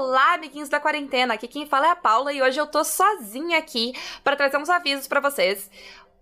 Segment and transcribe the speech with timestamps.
[0.00, 1.34] Olá, amiguinhos da quarentena.
[1.34, 4.70] Aqui quem fala é a Paula e hoje eu tô sozinha aqui para trazer uns
[4.70, 5.68] avisos para vocês.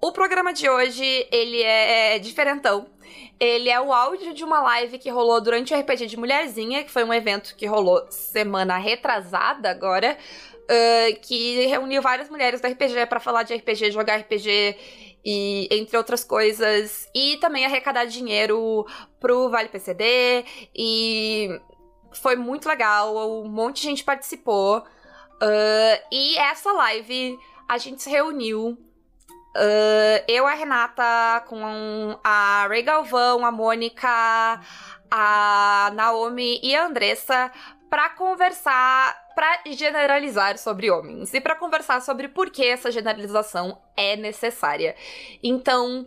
[0.01, 2.87] O programa de hoje, ele é diferentão.
[3.39, 6.91] Ele é o áudio de uma live que rolou durante o RPG de Mulherzinha, que
[6.91, 10.17] foi um evento que rolou semana retrasada agora,
[10.63, 14.75] uh, que reuniu várias mulheres do RPG para falar de RPG, jogar RPG
[15.23, 18.87] e entre outras coisas, e também arrecadar dinheiro
[19.21, 21.61] pro Vale PCD e
[22.19, 24.79] foi muito legal, um monte de gente participou.
[24.79, 28.79] Uh, e essa live a gente se reuniu.
[29.57, 34.09] Uh, eu, a Renata, com a Ray Galvão, a Mônica,
[35.11, 37.51] a Naomi e a Andressa
[37.89, 44.17] para conversar, para generalizar sobre homens e para conversar sobre por que essa generalização é
[44.17, 44.95] necessária.
[45.43, 46.07] Então,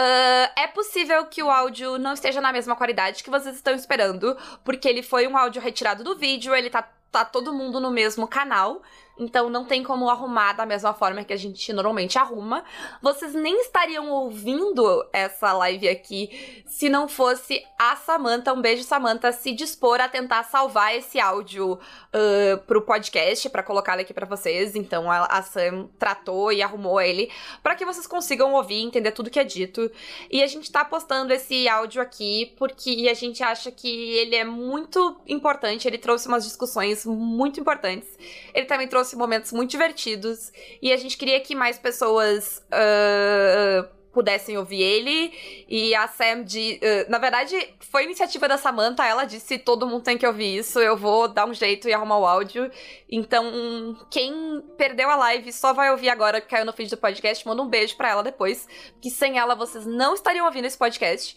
[0.00, 4.34] Uh, é possível que o áudio não esteja na mesma qualidade que vocês estão esperando,
[4.64, 8.26] porque ele foi um áudio retirado do vídeo, ele tá, tá todo mundo no mesmo
[8.26, 8.80] canal.
[9.20, 12.64] Então não tem como arrumar da mesma forma que a gente normalmente arruma.
[13.02, 19.30] Vocês nem estariam ouvindo essa live aqui se não fosse a Samantha, um beijo Samantha,
[19.32, 24.24] se dispor a tentar salvar esse áudio uh, pro podcast para colocar ele aqui para
[24.24, 24.74] vocês.
[24.74, 27.30] Então a, a, Sam tratou e arrumou ele
[27.62, 29.90] para que vocês consigam ouvir, entender tudo que é dito.
[30.30, 34.44] E a gente tá postando esse áudio aqui porque a gente acha que ele é
[34.44, 38.08] muito importante, ele trouxe umas discussões muito importantes.
[38.54, 43.88] Ele também trouxe trouxe momentos muito divertidos e a gente queria que mais pessoas uh,
[44.12, 45.32] pudessem ouvir ele.
[45.68, 46.80] E a Sam de.
[46.82, 47.56] Uh, na verdade,
[47.90, 49.04] foi iniciativa da Samantha.
[49.04, 50.78] Ela disse: todo mundo tem que ouvir isso.
[50.78, 52.70] Eu vou dar um jeito e arrumar o áudio.
[53.10, 57.46] Então, quem perdeu a live só vai ouvir agora que caiu no feed do podcast.
[57.46, 58.66] Manda um beijo para ela depois.
[59.00, 61.36] Que sem ela vocês não estariam ouvindo esse podcast.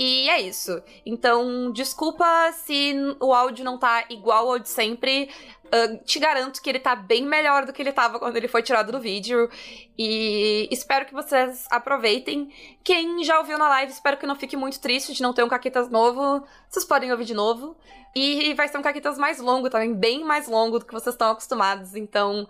[0.00, 0.80] E é isso.
[1.04, 5.28] Então, desculpa se o áudio não tá igual ao de sempre.
[5.68, 8.62] Uh, te garanto que ele tá bem melhor do que ele tava quando ele foi
[8.62, 9.50] tirado do vídeo.
[9.98, 12.50] E espero que vocês aproveitem.
[12.82, 15.48] Quem já ouviu na live, espero que não fique muito triste de não ter um
[15.48, 16.46] Caquitas novo.
[16.68, 17.76] Vocês podem ouvir de novo.
[18.16, 21.30] E vai ser um Caquitas mais longo também, bem mais longo do que vocês estão
[21.30, 21.94] acostumados.
[21.94, 22.48] Então,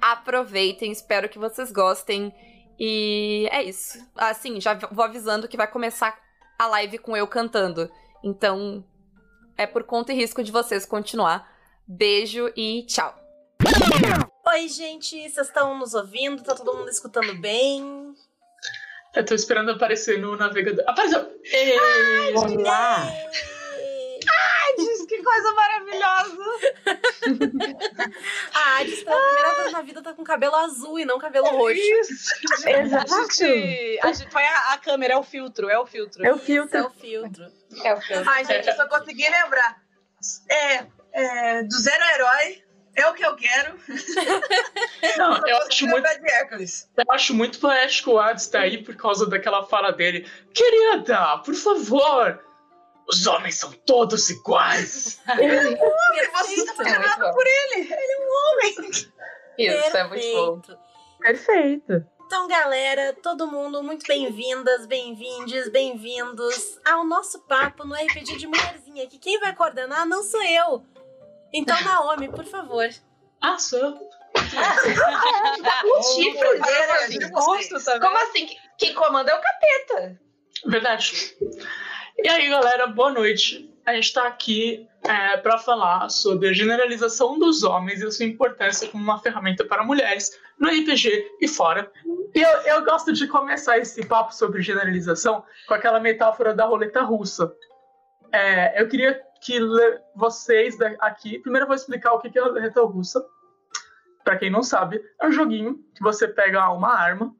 [0.00, 2.34] aproveitem, espero que vocês gostem.
[2.78, 3.98] E é isso.
[4.14, 6.18] Assim, já vou avisando que vai começar
[6.58, 7.90] a live com eu cantando.
[8.22, 8.84] Então,
[9.56, 11.57] é por conta e risco de vocês continuar.
[11.90, 13.18] Beijo e tchau.
[14.46, 16.42] Oi, gente, vocês estão nos ouvindo?
[16.42, 18.14] Tá todo mundo escutando bem?
[19.16, 20.84] Eu tô esperando aparecer no navegador.
[20.86, 21.34] Apareceu!
[21.44, 21.78] Ei!
[22.34, 23.10] Olá!
[24.28, 26.44] Hades, que coisa maravilhosa!
[28.52, 31.50] a Hades, pela primeira vez na vida, tá com cabelo azul e não cabelo é
[31.52, 31.80] roxo.
[31.80, 32.34] Isso!
[32.68, 33.14] Exato!
[33.14, 36.22] A gente, a gente, foi a, a, câmera, é o filtro, é o filtro.
[36.22, 36.76] É o filtro.
[36.76, 37.44] é o filtro.
[37.82, 38.30] É o filtro.
[38.30, 39.82] Ai, gente, eu só consegui lembrar.
[40.50, 42.62] É, é do zero herói
[42.98, 43.78] é o que eu quero.
[45.16, 49.64] Não, eu, acho muito, eu acho muito poético o Hades tá aí por causa daquela
[49.64, 50.28] fala dele.
[50.52, 52.44] Querida, por favor,
[53.08, 55.20] os homens são todos iguais.
[55.38, 57.86] Ele é um homem, você está fazendo por ele.
[57.86, 58.90] Ele é um homem.
[58.90, 59.12] Isso,
[59.56, 59.96] Perfeito.
[59.96, 60.76] é muito bom.
[61.20, 62.06] Perfeito.
[62.26, 69.06] Então, galera, todo mundo, muito bem-vindas, bem-vindes, bem-vindos ao nosso papo no RPG de Mulherzinha,
[69.06, 70.84] que quem vai coordenar não sou eu.
[71.52, 72.88] Então, Naomi, por favor.
[73.40, 74.08] Ah, sou.
[74.34, 78.48] o chifre dele, Como assim?
[78.76, 80.20] Quem comanda é o capeta.
[80.66, 81.36] Verdade.
[82.18, 83.72] E aí, galera, boa noite.
[83.86, 88.26] A gente está aqui é, para falar sobre a generalização dos homens e a sua
[88.26, 91.90] importância como uma ferramenta para mulheres no RPG e fora.
[92.34, 97.02] E eu, eu gosto de começar esse papo sobre generalização com aquela metáfora da roleta
[97.02, 97.50] russa.
[98.32, 99.58] É, eu queria que
[100.14, 101.38] vocês aqui.
[101.38, 103.24] Primeiro eu vou explicar o que é a roleta russa.
[104.24, 107.34] Para quem não sabe, é um joguinho que você pega uma arma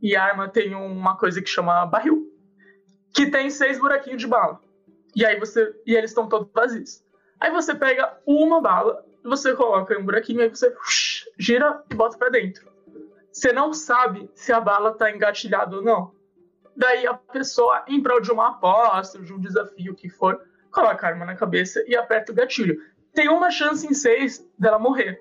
[0.00, 2.30] e a arma tem uma coisa que chama barril
[3.12, 4.60] que tem seis buraquinhos de bala.
[5.14, 5.74] E aí você.
[5.86, 7.02] E eles estão todos vazios.
[7.38, 10.74] Aí você pega uma bala, você coloca em um buraquinho, aí você
[11.38, 12.70] gira e bota para dentro.
[13.32, 16.12] Você não sabe se a bala tá engatilhada ou não.
[16.76, 20.40] Daí a pessoa, em prol de uma aposta, de um desafio que for,
[20.70, 22.80] coloca a arma na cabeça e aperta o gatilho.
[23.12, 25.20] Tem uma chance em seis dela morrer.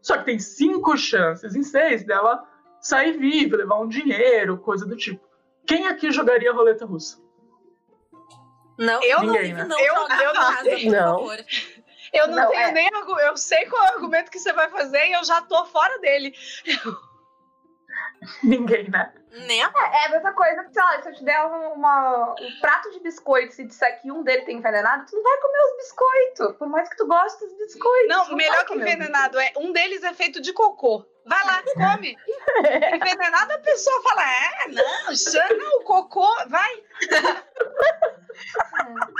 [0.00, 2.44] Só que tem cinco chances em seis dela
[2.80, 5.24] sair viva, levar um dinheiro, coisa do tipo.
[5.66, 7.18] Quem aqui jogaria roleta russa?
[8.78, 9.64] Não, eu Ninguém, não, né?
[9.64, 11.36] não, eu, eu não, não.
[12.12, 12.72] Eu não, não tenho é.
[12.72, 12.88] nem
[13.26, 15.98] eu sei qual é o argumento que você vai fazer e eu já tô fora
[15.98, 16.32] dele.
[18.42, 19.12] Ninguém, né?
[19.30, 19.58] Né?
[19.58, 22.60] É, é a mesma coisa que, sei lá, se eu te der um, uma- um
[22.60, 25.76] prato de biscoitos e disser que um deles tem envenenado, tu não vai comer os
[25.76, 26.56] biscoitos.
[26.56, 28.08] Por mais que tu goste dos biscoitos.
[28.08, 31.04] Não, tu melhor que envenenado é um deles é feito de cocô.
[31.26, 32.16] Vai lá, come.
[32.94, 36.82] envenenado a pessoa fala: "É, não, é não, o cocô, vai".
[37.00, 37.44] biscoitos.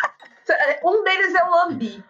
[0.82, 2.02] Um deles eu lambi.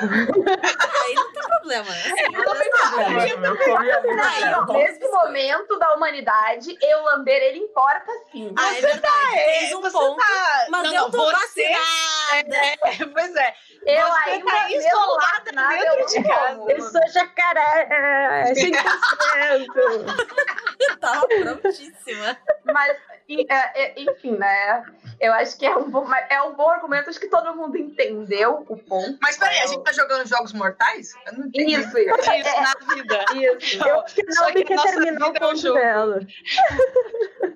[0.00, 1.88] Aí não tem problema.
[1.88, 4.66] Assim, Não tem problema.
[4.72, 7.04] Nesse momento da humanidade, eu
[7.44, 8.52] ele importa sim.
[8.56, 9.34] Ah, é verdade.
[9.34, 10.16] Tens um você ponto.
[10.16, 10.66] tá...
[10.68, 11.32] Mas não, eu não, tô você...
[11.32, 12.56] vacinada.
[12.56, 12.76] É,
[13.12, 13.54] pois é.
[13.86, 16.72] Eu você ainda tá isolada vacinada, dentro eu de não casa.
[16.72, 19.66] Eu sou jacaré, 100%.
[21.00, 22.38] Tava prontíssima.
[22.64, 22.96] Mas,
[23.28, 24.84] é, é, enfim, né?
[25.20, 28.64] Eu acho que é um, bom, é um bom argumento, acho que todo mundo entendeu
[28.68, 29.18] o ponto.
[29.20, 31.14] Mas peraí, a gente tá jogando jogos mortais?
[31.26, 31.74] Eu não entendi.
[31.74, 32.30] Isso, isso.
[32.30, 33.24] É isso na vida.
[33.34, 33.88] Isso.
[33.88, 35.78] Eu acho que Só não que me quer terminar o vida é um ponto jogo.
[35.78, 36.20] dela.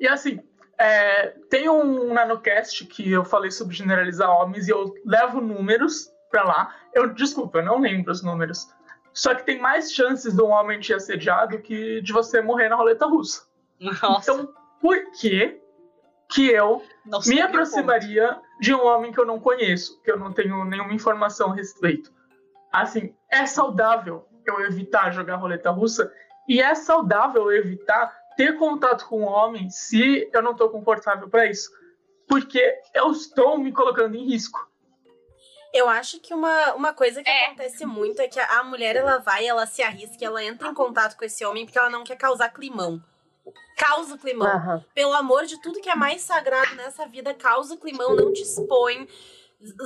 [0.00, 0.40] E assim,
[0.78, 6.44] é, tem um nanocast que eu falei sobre generalizar homens e eu levo números pra
[6.44, 6.74] lá.
[6.94, 8.68] Eu, desculpa, eu não lembro os números.
[9.12, 12.68] Só que tem mais chances de um homem te assediar do que de você morrer
[12.68, 13.42] na roleta russa.
[13.80, 15.60] Nossa, Então, por que
[16.28, 20.32] que eu não me aproximaria de um homem que eu não conheço, que eu não
[20.32, 22.12] tenho nenhuma informação a respeito?
[22.72, 26.12] Assim, é saudável eu evitar jogar roleta russa
[26.48, 31.28] e é saudável eu evitar ter contato com um homem se eu não estou confortável
[31.28, 31.70] para isso.
[32.28, 34.69] Porque eu estou me colocando em risco.
[35.72, 37.46] Eu acho que uma, uma coisa que É.
[37.46, 40.74] acontece muito é que a, a mulher, ela vai, ela se arrisca, ela entra em
[40.74, 43.02] contato com esse homem porque ela não quer causar climão.
[43.76, 44.48] Causa climão.
[44.48, 44.84] Aham.
[44.94, 49.08] Pelo amor de tudo que é mais sagrado nessa vida, causa climão, não te expõe.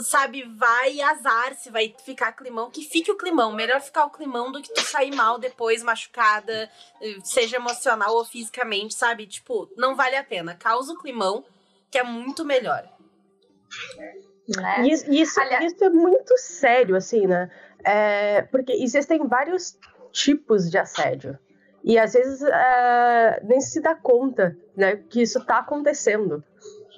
[0.04, 3.52] Sabe, vai azar se vai ficar climão, que fique o climão.
[3.52, 6.70] Melhor ficar o climão do que tu sair mal depois, machucada,
[7.00, 9.26] eh, seja emocional ou fisicamente, sabe?
[9.26, 10.54] Tipo, não vale a pena.
[10.54, 11.44] Causa o climão,
[11.90, 12.88] que é muito melhor.
[14.48, 14.82] Né?
[14.82, 17.50] E Isso, isso, Aliás- isso é muito sério, assim, né?
[17.84, 19.78] É, porque existem vários
[20.12, 21.38] tipos de assédio.
[21.82, 26.42] E às vezes é, nem se dá conta né, que isso está acontecendo,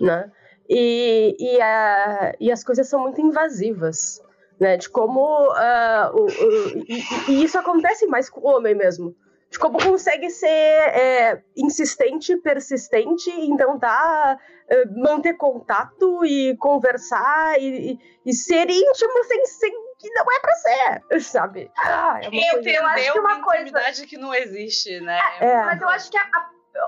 [0.00, 0.31] né?
[0.69, 4.20] E, e, a- e as coisas são muito invasivas,
[4.60, 4.76] né?
[4.76, 5.50] De como...
[5.52, 7.02] ah, o- o- e,
[7.32, 9.14] e isso acontece mais com o homem mesmo.
[9.56, 14.38] De como consegue ser é, insistente, persistente, então tá
[14.68, 20.40] eh, manter contato e conversar e, e- e ser íntimo sem, sem que não é
[20.40, 21.70] pra ser, sabe?
[21.78, 25.00] Ah, é uma E coisa- eu acho que uma uma coisa- intimidade que não existe,
[25.00, 25.18] né?
[25.40, 25.64] É.
[25.64, 26.30] Mas eu acho que a-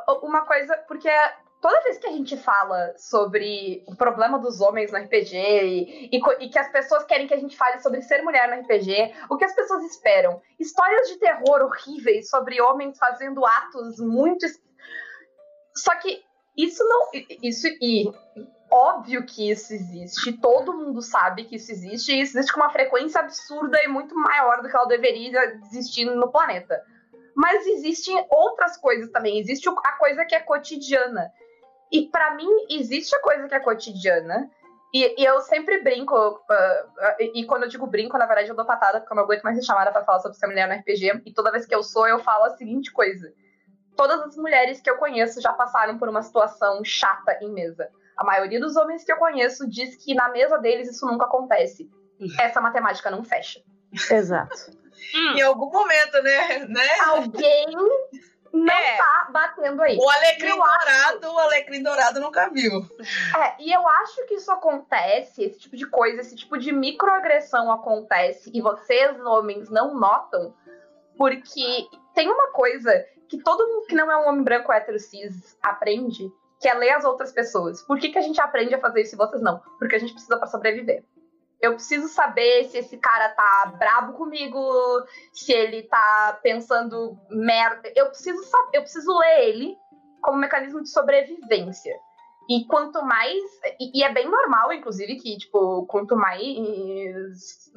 [0.06, 0.76] a- uma coisa.
[0.86, 1.08] Porque
[1.60, 6.20] toda vez que a gente fala sobre o problema dos homens no RPG e, e
[6.40, 9.36] e que as pessoas querem que a gente fale sobre ser mulher no RPG, o
[9.36, 10.40] que as pessoas esperam?
[10.58, 14.46] Histórias de terror horríveis sobre homens fazendo atos muito.
[15.74, 16.22] Só que
[16.56, 17.08] isso não.
[17.42, 18.12] Isso e.
[18.70, 22.68] Óbvio que isso existe, todo mundo sabe que isso existe, e isso existe com uma
[22.68, 26.78] frequência absurda e muito maior do que ela deveria existir no planeta.
[27.34, 29.38] Mas existem outras coisas também.
[29.38, 31.32] Existe a coisa que é cotidiana.
[31.90, 34.50] E pra mim, existe a coisa que é cotidiana.
[34.92, 36.14] E, e eu sempre brinco,
[36.50, 39.42] ah, e quando eu digo brinco, na verdade eu dou patada, porque eu não aguento
[39.42, 41.22] mais ser chamada pra falar sobre ser mulher no RPG.
[41.26, 43.32] E toda vez que eu sou, eu falo a seguinte coisa:
[43.96, 47.90] todas as mulheres que eu conheço já passaram por uma situação chata em mesa.
[48.16, 51.88] A maioria dos homens que eu conheço diz que na mesa deles isso nunca acontece.
[52.38, 53.60] Essa matemática não fecha.
[54.10, 54.72] Exato.
[55.14, 56.58] Em algum momento, né?
[56.66, 57.00] né?
[57.06, 57.66] Alguém
[58.52, 58.96] não É.
[58.96, 59.96] tá batendo aí.
[59.98, 62.72] O alecrim Eu acho- dourado, o alecrim dourado nunca viu.
[63.36, 67.70] É, e eu acho que isso acontece, esse tipo de coisa, esse tipo de microagressão
[67.72, 70.54] acontece e vocês, homens, não notam,
[71.16, 72.92] porque tem uma coisa
[73.28, 76.90] que todo mundo que não é um homem branco hétero cis aprende, que é ler
[76.92, 77.82] as outras pessoas.
[77.82, 79.60] Por que, que a gente aprende a fazer isso e vocês não?
[79.78, 81.04] Porque a gente precisa pra sobreviver.
[81.60, 84.60] Eu preciso saber se esse cara tá brabo comigo,
[85.32, 87.92] se ele tá pensando merda.
[87.96, 89.76] Eu preciso saber, eu preciso ler ele
[90.22, 91.94] como mecanismo de sobrevivência.
[92.48, 93.42] E quanto mais.
[93.78, 96.40] E, e é bem normal, inclusive, que, tipo, quanto mais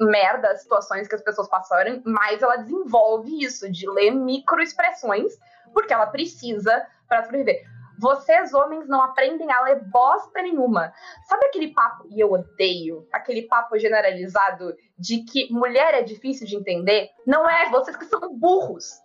[0.00, 5.32] merda as situações que as pessoas passarem, mais ela desenvolve isso, de ler microexpressões,
[5.74, 7.62] porque ela precisa pra sobreviver.
[8.02, 10.92] Vocês, homens, não aprendem a ler bosta nenhuma.
[11.28, 16.56] Sabe aquele papo, e eu odeio, aquele papo generalizado de que mulher é difícil de
[16.56, 17.10] entender?
[17.24, 19.00] Não é, vocês que são burros.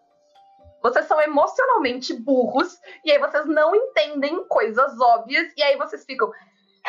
[0.82, 6.32] Vocês são emocionalmente burros, e aí vocês não entendem coisas óbvias, e aí vocês ficam.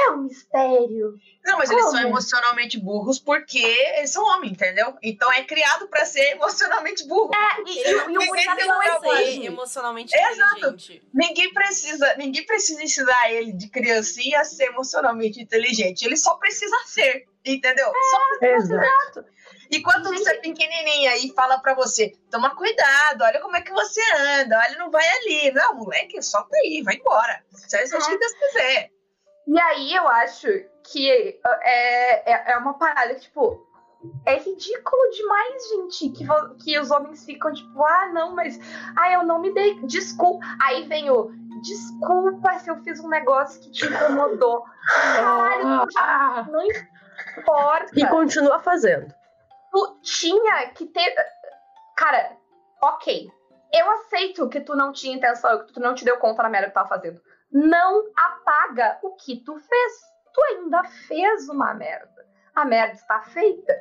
[0.01, 1.19] É um mistério.
[1.45, 2.07] Não, mas eles são Como?
[2.09, 4.97] emocionalmente burros porque eles são homens, entendeu?
[5.03, 7.31] Então é criado pra ser emocionalmente burro.
[7.35, 9.27] É, e, e, e o Ninguém tem não um é trabalho.
[9.27, 10.57] Ser emocionalmente Exato.
[10.57, 11.03] inteligente.
[11.13, 16.03] Ninguém precisa, ninguém precisa ensinar ele de criancinha a ser emocionalmente inteligente.
[16.05, 17.91] Ele só precisa ser, entendeu?
[18.11, 19.25] Só Exato.
[19.71, 23.73] E quando você é pequenininha e fala pra você, toma cuidado, olha como é que
[23.73, 24.01] você
[24.41, 25.51] anda, olha, não vai ali.
[25.53, 27.45] Não, moleque, solta aí, vai embora.
[27.53, 28.91] Seja o que Deus quiser.
[29.49, 30.47] E aí eu acho
[30.93, 31.11] que
[31.63, 33.67] é, é, é uma parada que, tipo,
[34.27, 36.11] é ridículo demais, gente.
[36.11, 36.27] Que,
[36.63, 38.61] que os homens ficam, tipo, ah, não, mas.
[38.95, 39.81] Ah, eu não me dei.
[39.87, 40.45] Desculpa.
[40.63, 41.31] Aí vem o.
[41.63, 44.65] Desculpa se eu fiz um negócio que te incomodou.
[44.87, 47.91] Caralho, já não importa.
[47.97, 49.13] E continua fazendo.
[49.73, 51.15] tu tinha que ter.
[51.97, 52.37] Cara,
[52.83, 53.31] ok.
[53.73, 56.67] Eu aceito que tu não tinha intenção, que tu não te deu conta na merda
[56.69, 57.21] que tu tava fazendo.
[57.51, 59.93] Não apaga o que tu fez.
[60.33, 62.27] Tu ainda fez uma merda.
[62.55, 63.73] A merda está feita.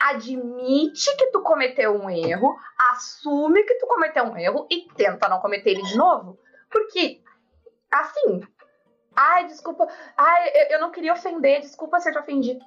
[0.00, 2.56] Admite que tu cometeu um erro,
[2.92, 6.38] assume que tu cometeu um erro e tenta não cometer ele de novo.
[6.70, 7.20] Porque,
[7.90, 8.40] assim.
[9.16, 9.88] Ai, desculpa.
[10.16, 11.60] Ai, eu, não queria ofender.
[11.60, 12.58] Desculpa se eu te ofendi.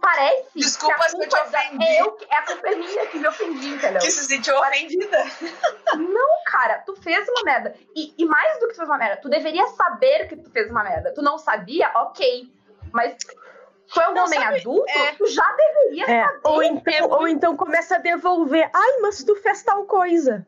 [0.00, 1.84] Parece Desculpa que a se eu te culpa é ofendi.
[1.84, 4.00] é eu é a culpa é minha que me ofendi, entendeu?
[4.00, 5.18] Que se sentiu ofendida.
[6.50, 7.74] Cara, tu fez uma merda.
[7.94, 10.68] E, e mais do que tu fez uma merda, tu deveria saber que tu fez
[10.70, 11.12] uma merda.
[11.14, 12.52] Tu não sabia, ok.
[12.92, 13.16] Mas
[13.86, 15.12] foi um Não, homem sabe, adulto, é.
[15.12, 16.40] tu já deveria É, saber.
[16.44, 18.68] ou, então, ou então começa a devolver.
[18.72, 20.44] Ai, mas tu fez tal coisa.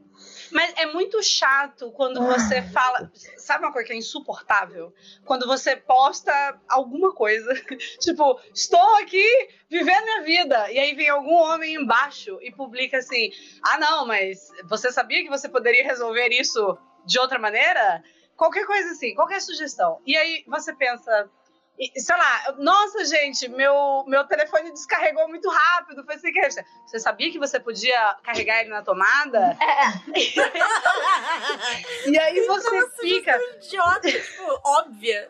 [0.52, 3.11] Mas é muito chato quando você fala.
[3.37, 4.92] Sabe uma coisa que é insuportável?
[5.25, 7.54] Quando você posta alguma coisa.
[8.00, 9.26] tipo, estou aqui
[9.68, 10.71] vivendo minha vida.
[10.71, 13.30] E aí vem algum homem embaixo e publica assim:
[13.62, 18.02] ah, não, mas você sabia que você poderia resolver isso de outra maneira?
[18.37, 20.00] Qualquer coisa assim, qualquer sugestão.
[20.06, 21.30] E aí você pensa.
[21.79, 26.05] E, Sei lá, nossa gente, meu, meu telefone descarregou muito rápido.
[26.05, 26.50] Foi sem querer.
[26.87, 29.57] Você sabia que você podia carregar ele na tomada?
[32.07, 33.38] E aí você fica.
[33.64, 35.29] Idiota, tipo, óbvia.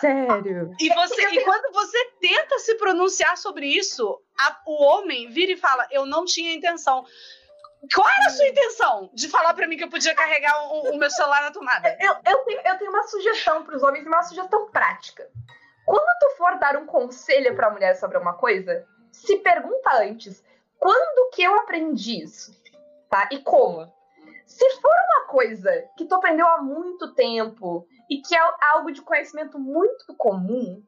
[0.00, 0.72] Sério.
[0.80, 5.56] E, você, e quando você tenta se pronunciar sobre isso, a- o homem vira e
[5.56, 7.04] fala: Eu não tinha intenção.
[7.94, 10.98] Qual era a sua intenção de falar pra mim que eu podia carregar o, o
[10.98, 11.96] meu celular na tomada?
[12.00, 15.28] Eu, eu, tenho, eu tenho uma sugestão pros homens e uma sugestão prática.
[15.84, 20.42] Quando tu for dar um conselho pra mulher sobre uma coisa, se pergunta antes:
[20.78, 22.52] quando que eu aprendi isso?
[23.08, 23.28] Tá?
[23.30, 23.94] E como?
[24.46, 29.02] Se for uma coisa que tu aprendeu há muito tempo e que é algo de
[29.02, 30.82] conhecimento muito comum,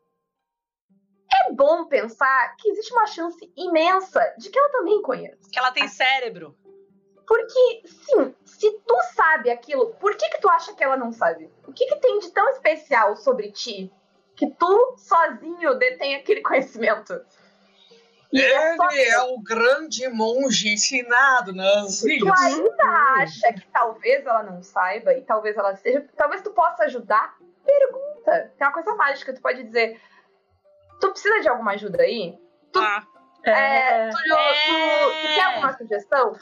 [1.32, 5.50] é bom pensar que existe uma chance imensa de que ela também conheça.
[5.50, 6.56] Que ela tem cérebro.
[7.28, 11.50] Porque, sim, se tu sabe aquilo, por que que tu acha que ela não sabe?
[11.66, 13.92] O que que tem de tão especial sobre ti
[14.34, 17.20] que tu sozinho detém aquele conhecimento?
[18.32, 22.40] E é Ele é o grande monge ensinado nas tu ilhas.
[22.40, 22.84] ainda
[23.18, 28.52] acha que talvez ela não saiba e talvez ela seja, talvez tu possa ajudar, pergunta.
[28.58, 29.98] Tem uma coisa mágica, tu pode dizer,
[31.00, 32.38] tu precisa de alguma ajuda aí?
[32.72, 33.02] Tu- Ah,
[33.44, 35.22] É, tu, tu- É.
[35.22, 36.36] tu tem alguma sugestão?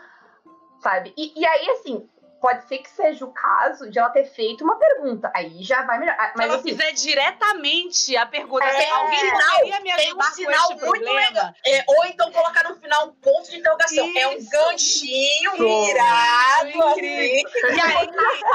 [0.86, 1.12] Sabe?
[1.16, 2.08] E, e aí, assim,
[2.40, 5.32] pode ser que seja o caso de ela ter feito uma pergunta.
[5.34, 6.14] Aí já vai melhor.
[6.16, 8.68] Ah, se Mas ela assim, fizer diretamente a pergunta: É.
[8.68, 11.20] assim, alguém Final, poderia me tem um ajudar sinal muito problema?
[11.20, 11.52] legal.
[11.66, 14.12] É, ou então colocar no final um ponto de interrogação.
[14.16, 14.50] É um Isso.
[14.50, 15.86] ganchinho Isso.
[15.86, 17.00] virado assim.
[17.02, 18.08] E aí,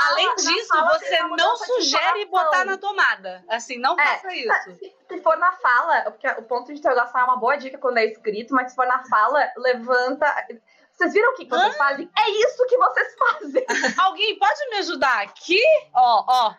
[0.09, 3.43] além disso, você não sugere botar na tomada.
[3.49, 4.77] Assim, não É, faça isso.
[4.79, 7.97] se, se for na fala, porque o ponto de interrogação é uma boa dica quando
[7.97, 10.33] é escrito, mas se for na fala, levanta.
[11.01, 12.09] Vocês viram o que, que vocês fazem?
[12.15, 13.65] É isso que vocês fazem.
[13.97, 15.59] Alguém pode me ajudar aqui?
[15.95, 16.53] Ó, ó.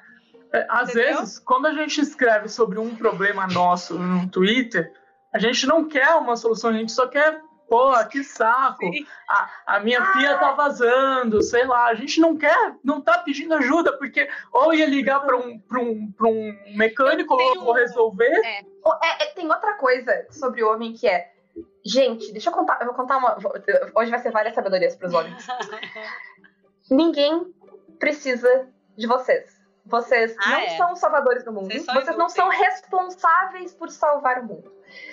[0.53, 1.19] É, Às Entendeu?
[1.21, 4.93] vezes, quando a gente escreve sobre um problema nosso no Twitter,
[5.33, 8.85] a gente não quer uma solução, a gente só quer, pô, que saco,
[9.29, 11.87] a, a minha pia tá vazando, sei lá.
[11.87, 15.81] A gente não quer, não tá pedindo ajuda, porque ou ia ligar para um, pra
[15.81, 18.33] um, pra um mecânico, ou vou resolver.
[18.85, 21.31] O- é- é- tem outra coisa sobre o homem que é.
[21.85, 22.79] Gente, deixa eu contar.
[22.81, 23.37] Eu vou contar uma.
[23.95, 25.47] Hoje vai ser várias sabedorias pros homens.
[26.91, 27.53] Ninguém
[27.99, 29.61] precisa de vocês.
[29.85, 30.77] Vocês Ah, não é?
[30.77, 31.67] são os salvadores do mundo.
[31.67, 34.73] Vocês Vocês, não são responsáveis por salvar o mundo.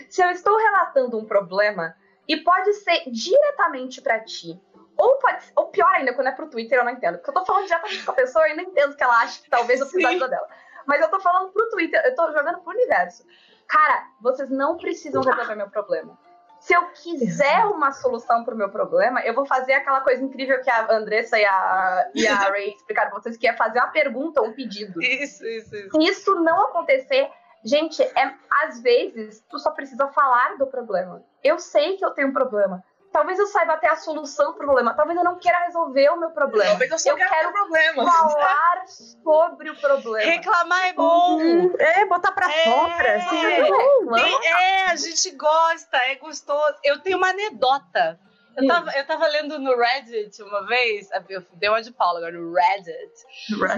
[0.09, 1.95] Se eu estou relatando um problema,
[2.27, 4.61] e pode ser diretamente pra ti,
[4.95, 7.17] ou pode ou pior ainda, quando é pro Twitter, eu não entendo.
[7.17, 9.49] Porque eu tô falando diretamente com a pessoa, eu não entendo que ela acha que
[9.49, 10.47] talvez eu ajuda dela.
[10.85, 13.25] Mas eu tô falando pro Twitter, eu tô jogando pro universo.
[13.67, 16.17] Cara, vocês não precisam resolver meu problema.
[16.59, 20.69] Se eu quiser uma solução pro meu problema, eu vou fazer aquela coisa incrível que
[20.69, 24.41] a Andressa e a, e a Ray explicaram pra vocês, que é fazer uma pergunta
[24.41, 25.01] ou um pedido.
[25.01, 25.89] Isso, isso, isso.
[25.91, 27.29] Se isso não acontecer,
[27.63, 31.21] Gente, é, às vezes tu só precisa falar do problema.
[31.43, 32.83] Eu sei que eu tenho um problema.
[33.11, 34.93] Talvez eu saiba até a solução pro problema.
[34.93, 36.69] Talvez eu não queira resolver o meu problema.
[36.69, 38.05] Talvez eu só eu quero quero problema.
[38.05, 40.31] falar sobre o problema.
[40.31, 41.39] Reclamar é bom.
[41.41, 42.63] Hum, é, botar pra É.
[42.65, 43.15] fora.
[43.17, 43.63] Assim, É.
[43.63, 46.75] Tem- é, a gente gosta, é gostoso.
[46.83, 48.19] Eu tenho uma anedota.
[48.57, 52.33] Eu tava, eu tava lendo no Reddit uma vez, eu dei uma de Paula agora,
[52.33, 53.13] no Reddit.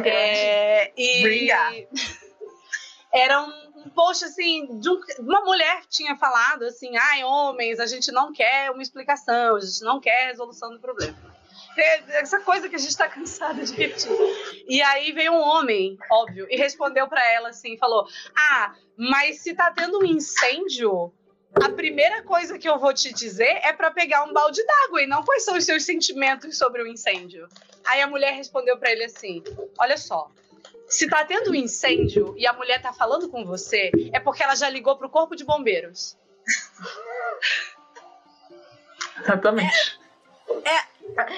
[0.05, 1.87] É, e.
[3.13, 7.85] era um, um post assim, de um- uma mulher tinha falado assim: ai, homens, a
[7.85, 11.17] gente não quer uma explicação, a gente não quer resolução do problema.
[12.09, 14.09] Essa coisa que a gente tá cansada de repetir.
[14.67, 19.53] E aí veio um homem, óbvio, e respondeu pra ela assim: falou: Ah, mas se
[19.53, 21.13] tá tendo um incêndio,
[21.63, 25.07] a primeira coisa que eu vou te dizer é pra pegar um balde d'água e
[25.07, 27.47] não quais são os seus sentimentos sobre o incêndio.
[27.85, 29.41] Aí a mulher respondeu pra ele assim:
[29.79, 30.29] Olha só,
[30.91, 34.55] se tá tendo um incêndio e a mulher tá falando com você, é porque ela
[34.55, 36.17] já ligou pro corpo de bombeiros.
[39.19, 39.99] Exatamente.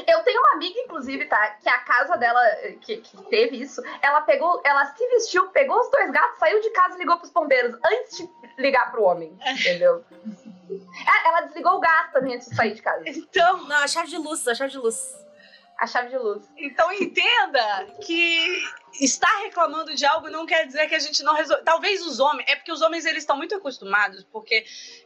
[0.08, 1.52] Eu tenho uma amiga, inclusive, tá?
[1.62, 2.42] Que a casa dela,
[2.82, 6.70] que, que teve isso, ela pegou, ela se vestiu, pegou os dois gatos, saiu de
[6.72, 10.04] casa e ligou pros bombeiros antes de ligar pro homem, entendeu?
[11.08, 13.04] Ah, ela desligou o gato também antes de sair de casa.
[13.08, 15.24] Então, Não, a chave de luz, a chave de luz.
[15.84, 16.50] A chave de luz.
[16.56, 18.64] então entenda que
[19.02, 21.62] estar reclamando de algo não quer dizer que a gente não resolve.
[21.66, 24.64] Talvez os homens, é porque os homens eles estão muito acostumados, porque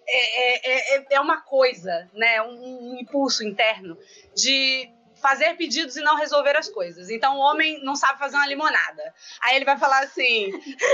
[0.08, 2.44] é, é, é, é uma coisa, né?
[2.44, 3.98] Um, um impulso interno
[4.36, 4.88] de
[5.20, 7.10] fazer pedidos e não resolver as coisas.
[7.10, 9.16] Então o homem não sabe fazer uma limonada.
[9.42, 10.52] Aí ele vai falar assim: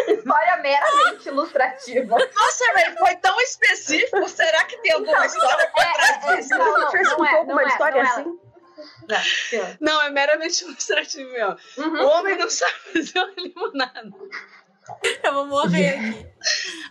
[0.07, 2.15] História meramente ilustrativa.
[2.17, 4.29] Nossa, velho, foi tão específico.
[4.29, 6.57] Será que tem alguma história por trás disso?
[6.57, 8.13] Não, não, tivesse não um é, pouco não uma é, história não é.
[8.13, 8.23] assim.
[8.23, 8.52] Não, é
[10.11, 11.57] meramente ilustrativo mesmo.
[11.77, 12.03] Uhum.
[12.03, 14.11] O homem não sabe fazer uma limonada.
[15.23, 16.27] Eu vou morrer aqui.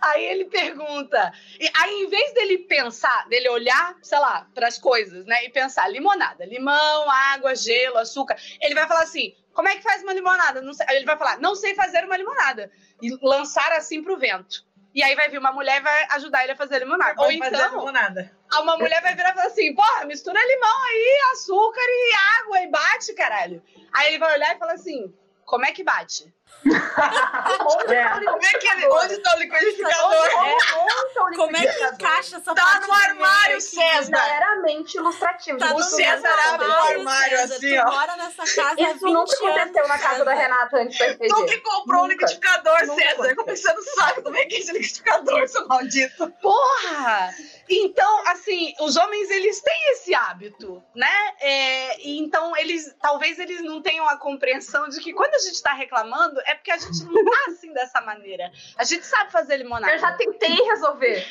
[0.01, 1.33] Aí ele pergunta.
[1.61, 5.45] E aí, em vez dele pensar, dele olhar, sei lá, para as coisas, né?
[5.45, 10.03] E pensar limonada, limão, água, gelo, açúcar, ele vai falar assim: como é que faz
[10.03, 10.63] uma limonada?
[10.63, 10.87] Não sei.
[10.89, 12.71] Aí ele vai falar: não sei fazer uma limonada.
[13.01, 14.65] E lançar assim pro vento.
[14.95, 17.21] E aí vai vir uma mulher e vai ajudar ele a fazer limonada.
[17.21, 18.31] Ou então, limonada.
[18.61, 22.67] uma mulher vai virar e falar assim: porra, mistura limão aí, açúcar e água e
[22.69, 23.63] bate, caralho.
[23.93, 26.33] Aí ele vai olhar e falar assim: como é que bate?
[26.65, 28.09] Onde É.
[28.09, 28.83] tá o é que ele.
[28.83, 29.05] liquidificador?
[29.05, 30.31] Onde tá o liquidificador?
[30.31, 33.61] Tá o Como é que encaixa essa Tá parte no do armário?
[33.61, 34.11] César.
[34.13, 35.59] Meramente ilustrativo.
[35.59, 35.67] Tá.
[35.75, 37.55] O no César abre o armário, César.
[37.57, 37.85] assim, ó.
[37.91, 40.33] mora nessa casa há 20 Isso nunca aconteceu na casa da.
[40.33, 41.29] Renata antes do RPG.
[41.29, 42.13] Tu que comprou o Nunca.
[42.15, 43.35] liquidificador, Nunca César.
[43.35, 46.31] Como você não sabe como é que é esse liquidificador, seu maldito?
[46.41, 47.31] Porra!
[47.69, 51.33] Então, assim, os homens eles têm esse hábito, né?
[51.41, 55.63] É, e então eles, talvez eles não tenham a compreensão de que quando a gente
[55.63, 58.51] tá reclamando é porque a gente não tá assim dessa maneira.
[58.77, 59.93] A gente sabe fazer limonada.
[59.93, 61.27] Eu já tentei resolver.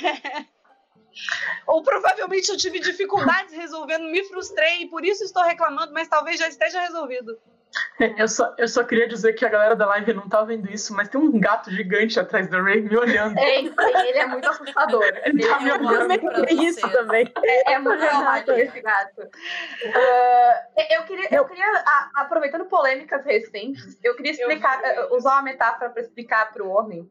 [1.67, 6.39] Ou provavelmente eu tive dificuldades resolvendo, me frustrei e por isso estou reclamando, mas talvez
[6.39, 7.38] já esteja resolvido.
[8.18, 10.94] Eu só, eu só queria dizer que a galera da live não tá vendo isso,
[10.94, 13.38] mas tem um gato gigante atrás da Ray me olhando.
[13.38, 15.04] É, ele é muito assustador.
[15.24, 16.12] Ele tá me Eu olhando.
[16.50, 16.90] É isso você.
[16.92, 17.32] também.
[17.44, 18.10] É, é muito Renato.
[18.46, 19.22] traumático esse gato.
[19.96, 25.44] Ah, eu queria, eu queria a- aproveitando polêmicas recentes, eu queria explicar, Eu- usar uma
[25.44, 27.10] metáfora para explicar para o homem.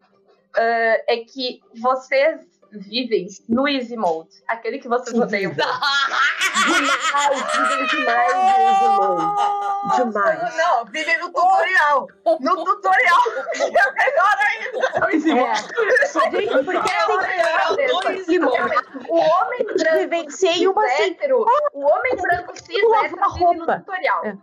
[0.56, 2.40] ah, é que vocês
[2.72, 5.52] vivem no easy mode, aquele que vocês odeiam.
[5.52, 5.78] Demais,
[7.52, 9.34] vivem demais mesmo.
[9.96, 10.56] Demais.
[10.56, 12.08] Não, vive no tutorial.
[12.40, 13.20] No tutorial.
[13.54, 15.00] É melhor ainda.
[15.00, 15.54] Mas, irmão,
[16.06, 18.84] só- Gente, porque É uma assim, dois coisa.
[19.08, 21.02] O homem branco vivenciei uma assim.
[21.02, 24.24] hétero, o homem branco cis Lavar hétero vive no tutorial.
[24.26, 24.36] É.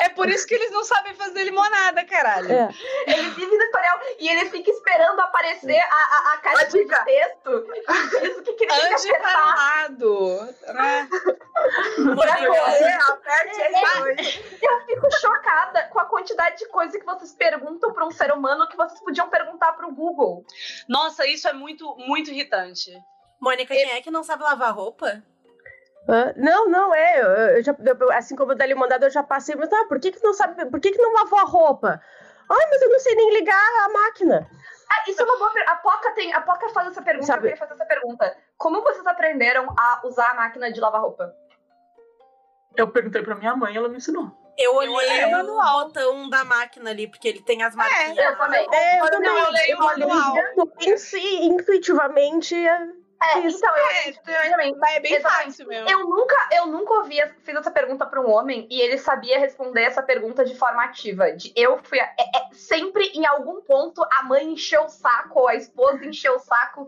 [0.00, 2.52] É por isso que eles não sabem fazer limonada, caralho.
[2.52, 2.68] É.
[3.06, 7.66] Ele vive no tutorial e ele fica esperando aparecer a, a, a caixinha de texto.
[8.22, 9.56] Isso que, que ele tem que para o apertar.
[9.56, 10.54] lado.
[10.74, 11.08] Né?
[12.14, 12.98] pra correr.
[13.10, 13.66] aperte É.
[13.66, 14.40] aí dois.
[14.62, 18.68] Eu fico chocada com a quantidade de coisa que vocês perguntam pra um ser humano
[18.68, 20.44] que vocês podiam perguntar pro Google.
[20.88, 22.90] Nossa, isso é muito, muito irritante.
[23.40, 25.22] Mônica, quem é que não sabe lavar roupa?
[26.08, 27.20] Ah, não, não, é.
[27.20, 30.00] Eu, eu já, eu- assim como o da limonada, eu já passei, mas ah, por
[30.00, 30.66] que, que não sabe?
[30.66, 32.00] Por que, que não lavou a roupa?
[32.50, 34.46] Ai, mas eu não sei nem ligar a máquina.
[34.92, 35.72] Ah, isso é uma boa pergunta.
[35.72, 36.34] A Poca tem.
[36.34, 38.36] A Poca faz essa pergunta, Sabe- eu queria fazer essa pergunta.
[38.58, 41.32] Como vocês aprenderam a usar a máquina de lavar roupa?
[42.76, 44.30] eu perguntei pra minha mãe, ela me ensinou.
[44.58, 45.86] Eu olhei olhei o manual.
[45.86, 48.16] botão da máquina ali, porque ele tem as marquinhas.
[48.18, 48.66] eu também.
[48.72, 49.38] É, eu Não, também.
[49.38, 50.36] eu leio o manual.
[50.36, 52.54] Intu- intu- Intuitivamente,
[53.24, 53.58] é, É, Isso.
[53.58, 54.78] então, eu É, exatamente.
[54.78, 55.44] Mas é bem Exatamente.
[55.46, 55.88] fácil mesmo.
[55.90, 59.82] Eu nunca, eu nunca ouvi, fiz essa pergunta pra um homem e ele sabia responder
[59.82, 61.32] essa pergunta de forma ativa.
[61.32, 62.00] De eu fui.
[62.00, 66.04] a- é- é- sempre em algum ponto a mãe encheu o saco, ou a esposa
[66.04, 66.86] encheu o saco,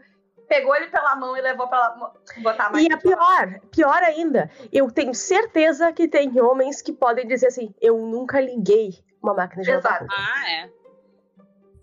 [0.48, 2.84] pegou ele pela mão e levou pra lá, botar a mãe.
[2.84, 7.74] E é pior, pior ainda, eu tenho certeza que tem homens que podem dizer assim,
[7.80, 8.90] eu nunca liguei
[9.22, 10.14] uma máquina de lavar Exato.
[10.14, 10.70] Ah, é.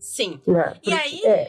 [0.01, 0.41] Sim.
[0.47, 0.79] Né?
[0.83, 1.47] E aí, É,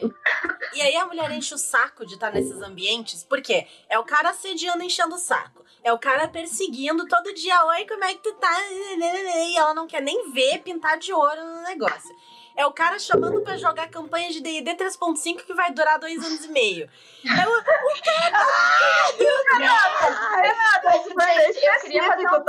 [0.75, 4.29] e aí a mulher enche o saco de estar nesses ambientes, porque é o cara
[4.29, 5.65] assediando, enchendo o saco.
[5.83, 7.65] É o cara perseguindo todo dia.
[7.65, 8.55] Oi, como é que tu tá?
[8.71, 12.15] E ela não quer nem ver pintar de ouro no negócio.
[12.55, 16.45] É o cara chamando pra jogar campanha de D&D 3.5 que vai durar dois anos
[16.45, 16.89] e meio.
[21.53, 22.43] Gente, eu queria fazer um.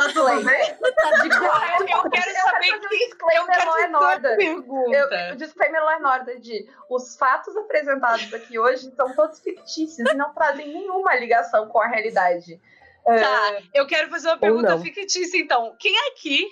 [0.95, 1.62] Tá de boa.
[1.79, 2.85] Eu, eu quero Eu saber que.
[2.85, 4.37] Eu disclaimer quero não é saber norda.
[4.37, 4.97] pergunta.
[4.97, 10.09] Eu, o disclaimer não é norda de os fatos apresentados aqui hoje são todos fictícios
[10.09, 12.61] e não trazem nenhuma ligação com a realidade.
[13.05, 15.77] Tá, eu quero fazer uma pergunta fictícia, então.
[15.79, 16.47] Quem aqui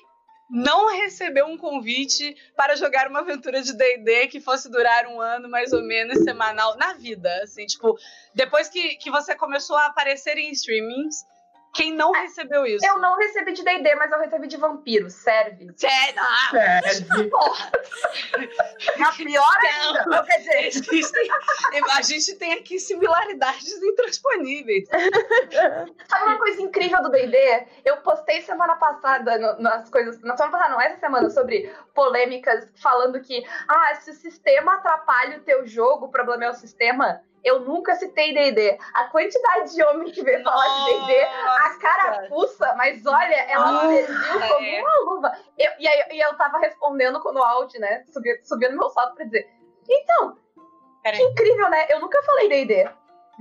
[0.53, 5.49] não recebeu um convite para jogar uma aventura de D&D que fosse durar um ano,
[5.49, 7.35] mais ou menos, semanal, na vida?
[7.43, 7.99] Assim, tipo,
[8.35, 11.25] depois que, que você começou a aparecer em streamings,
[11.75, 12.85] quem não recebeu isso?
[12.87, 15.71] Eu não recebi de D&D, mas eu recebi de vampiro, serve.
[15.77, 16.15] Sério?
[16.19, 17.31] Ah, Serve.
[17.31, 17.71] porra!
[18.99, 20.05] Na pior ainda.
[20.05, 20.17] Não.
[20.17, 21.29] Não, quer dizer, Existem,
[21.97, 24.89] a gente tem aqui similaridades intransponíveis.
[24.89, 27.67] Sabe uma coisa incrível do D&D?
[27.85, 32.69] Eu postei semana passada no- nas coisas, na semana passada não, essa semana, sobre polêmicas
[32.83, 37.23] falando que, ah, se o sistema atrapalha o teu jogo, o problema é o sistema.
[37.45, 38.79] Eu nunca citei D&D.
[38.95, 43.89] A quantidade de homem que veio falar de D&D, a carapuça, mas olha, ela Ah,
[43.89, 44.81] serviu como é.
[44.81, 45.33] uma luva.
[45.59, 49.25] Eu- e, aí, e eu tava respondendo no áudio, né, subi- subindo meu salto pra
[49.25, 49.49] dizer,
[49.89, 50.37] então,
[51.03, 51.19] Peraí.
[51.19, 51.87] que incrível, né?
[51.91, 52.89] Eu nunca falei D&D.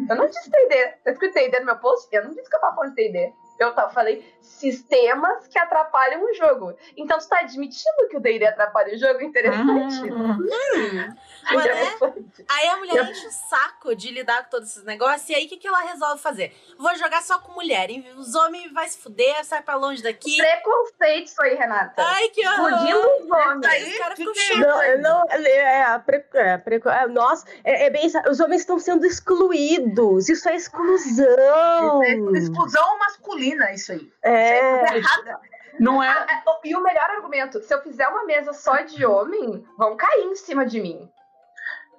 [0.10, 0.88] Eu não disse D&D.
[1.04, 2.08] Tá escrito D&D no meu post?
[2.16, 3.34] Eu não disse que eu tava falando de D&D.
[3.60, 6.74] Eu tava, falei sistemas que atrapalham o jogo.
[6.98, 9.22] Então tu tá admitindo que o D&D atrapalha o jogo?
[9.22, 10.10] Interessante.
[10.10, 11.54] Mas, né?
[11.56, 12.46] Interessante.
[12.50, 15.30] Aí a mulher enche o saco de lidar com todos esses negócios.
[15.30, 16.56] E aí o que, que ela resolve fazer?
[16.78, 17.90] Vou jogar só com mulher.
[17.90, 18.06] hein?
[18.18, 20.38] Os homens vai se fuder, sai pra longe daqui.
[20.38, 22.02] Preconceito isso aí, Renata.
[22.04, 22.70] Ai, que horror.
[22.70, 23.66] Explodindo os homens.
[23.66, 24.62] Aí ficam Fiquei- chatos.
[24.62, 28.62] Não, eu não, é, pre, é, pre, é, nós, é, é bem, isso, os homens
[28.62, 32.04] estão sendo excluídos, isso é exclusão.
[32.04, 34.12] é exclusão masculina, isso aí.
[34.24, 35.40] É, errada.
[35.80, 36.10] Não é.
[36.10, 39.96] Ah, é, E o melhor argumento, se eu fizer uma mesa só de homem, vão
[39.96, 41.10] cair em cima de mim.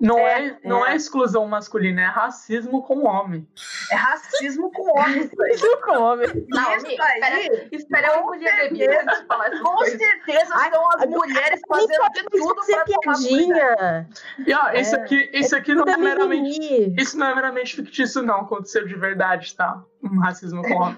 [0.01, 0.93] Não É, é, não é.
[0.93, 0.97] é.
[0.97, 3.47] exclusão masculina, é racismo com o homem.
[3.91, 5.31] É racismo com homens.
[5.53, 6.27] isso com homem.
[6.49, 9.99] Não, Isso aí, espera, espera eu com engolir a bebida de falar Com coisas.
[9.99, 13.29] certeza Ai, são as mulheres fazendo de tudo ser pra tomar cuidado.
[13.29, 14.09] piadinha.
[14.47, 14.99] E ó, isso É.
[15.01, 16.95] aqui, isso aqui não é meramente.
[17.01, 18.41] Isso não é meramente fictício, não.
[18.41, 19.83] Aconteceu de verdade, tá?
[20.03, 20.97] Um racismo com o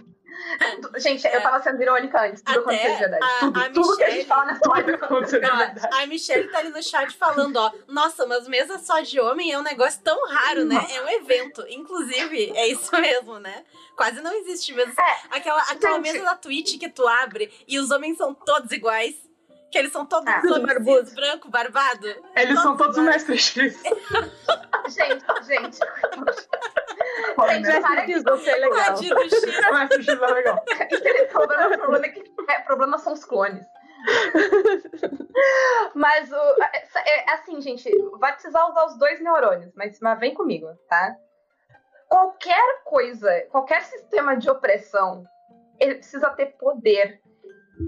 [0.61, 1.01] homem.
[1.01, 3.25] Gente, eu tava sendo irônica antes, tudo aconteceu de verdade.
[3.25, 5.81] a, Tudo- a Tudo que a gente fala nessa live Aconteceu de verdade.
[5.93, 7.73] a Michelle tá ali no chat falando, ó.
[7.89, 10.77] Nossa, mas mesa só de homem é um negócio tão raro, né?
[10.91, 11.65] É um evento.
[11.69, 13.65] Inclusive, é isso mesmo, né?
[13.97, 14.93] Quase não existe mesa.
[14.99, 16.13] É, aquela aquela gente.
[16.13, 19.15] mesa da Twitch que tu abre e os homens são todos iguais.
[19.75, 21.05] Que eles são todos Ah, os tudo homens barbudo.
[21.05, 22.07] cis, branco, barbado.
[22.37, 23.27] Eles são todos iguais.
[23.27, 23.83] mestres X.
[24.87, 25.79] Gente, gente.
[27.37, 27.81] Olha, Gente, né?
[27.81, 28.85] para que Isso é legal.
[28.85, 29.43] Tadinho do X.
[29.73, 30.65] Mestre X é legal.
[30.65, 33.65] o problema, o problema é que é, o problema são os clones.
[35.95, 40.35] mas o, é, é, assim, gente, vai precisar usar os dois neurônios, mas, mas vem
[40.35, 41.17] comigo, tá?
[42.09, 45.25] Qualquer coisa, qualquer sistema de opressão,
[45.81, 47.21] ele precisa ter poder.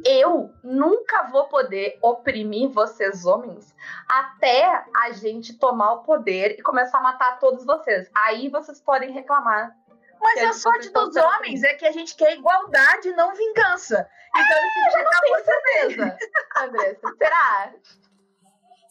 [0.05, 3.75] Eu nunca vou poder oprimir vocês homens
[4.09, 8.11] até a gente tomar o poder e começar a matar todos vocês.
[8.15, 9.75] Aí vocês podem reclamar.
[10.21, 14.09] Mas a sorte dos homens é que a gente quer igualdade, não vingança.
[14.37, 16.19] Então ele já tá Tenho certeza,
[16.57, 17.15] Andressa.
[17.17, 17.73] Será?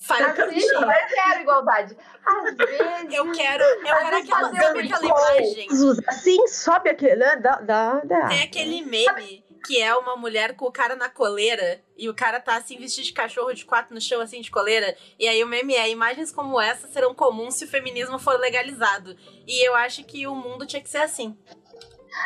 [0.01, 1.97] Fala pra Assim, eu quero igualdade.
[2.25, 2.86] Às vezes.
[3.15, 5.67] Eu quero, eu quero aquela, fazer sabe aquela imagem?
[6.08, 7.15] Assim sobe aquele.
[7.15, 7.36] Né?
[7.38, 8.27] Dá, dá, dá.
[8.27, 12.39] Tem aquele meme que é uma mulher com o cara na coleira e o cara
[12.39, 14.95] tá assim vestido de cachorro de quatro no chão assim de coleira.
[15.17, 19.15] E aí o meme é: imagens como essa serão comuns se o feminismo for legalizado.
[19.47, 21.38] E eu acho que o mundo tinha que ser assim.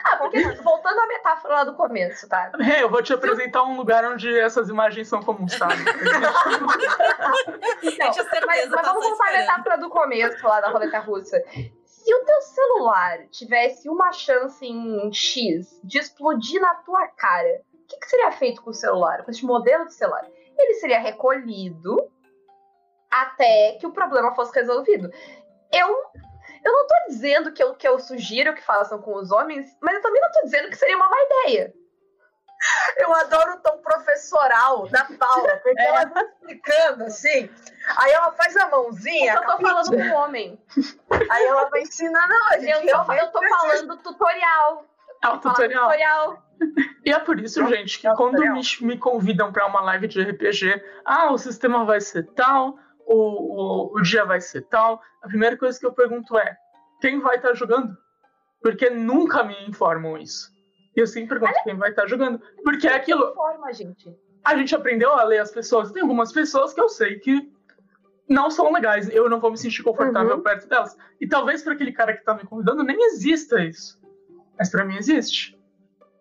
[0.04, 2.52] Ah, porque voltando à metáfora lá do começo, tá?
[2.60, 5.68] Hey, eu vou te apresentar um lugar onde essas imagens são comuns, tá?
[8.14, 11.42] certeza, Mas, mas vamos voltar à metáfora do começo lá da roleta russa.
[12.10, 17.86] Se o teu celular tivesse uma chance em X de explodir na tua cara, o
[17.88, 20.28] que, que seria feito com o celular, com esse modelo de celular?
[20.58, 22.12] Ele seria recolhido
[23.12, 25.12] até que o problema fosse resolvido.
[25.72, 25.88] Eu,
[26.66, 29.94] Eu não tô dizendo que eu, que eu sugiro que façam com os homens, mas
[29.94, 31.72] eu também não tô dizendo que seria uma má ideia.
[32.98, 37.50] Eu adoro o tom professoral da Paula, porque ela vai explicando assim.
[37.98, 39.36] Aí ela faz a mãozinha.
[39.36, 40.62] Eu tô falando com um homem.
[41.30, 44.86] Aí ela vai ensinando a Eu tô, eu tô falando tutorial.
[45.24, 45.84] É o tutorial.
[45.86, 46.44] tutorial.
[47.06, 50.08] E é por isso, Não, gente, que é quando me, me convidam para uma live
[50.08, 55.02] de RPG, ah, o sistema vai ser tal, o, o, o dia vai ser tal,
[55.22, 56.58] a primeira coisa que eu pergunto é:
[57.02, 57.98] quem vai estar jogando?
[58.62, 60.52] Porque nunca me informam isso.
[61.00, 62.42] E eu sempre pergunto quem vai estar jogando.
[62.62, 64.14] Porque é aquilo, Forma, gente.
[64.44, 65.94] a gente aprendeu a ler as pessoas.
[65.94, 67.50] Tem algumas pessoas que eu sei que
[68.28, 69.10] não são legais.
[69.10, 70.44] Eu não vou me sentir confortável Uhum.
[70.44, 70.98] perto delas.
[71.22, 73.98] E talvez para aquele cara que tá me convidando nem exista isso.
[74.58, 75.58] Mas para mim existe.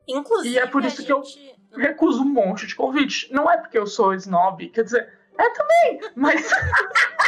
[0.06, 3.30] Inclusive, E é por isso que eu- gente- Recuso um monte de convite.
[3.32, 6.48] Não é porque eu sou snob, quer dizer, é também, mas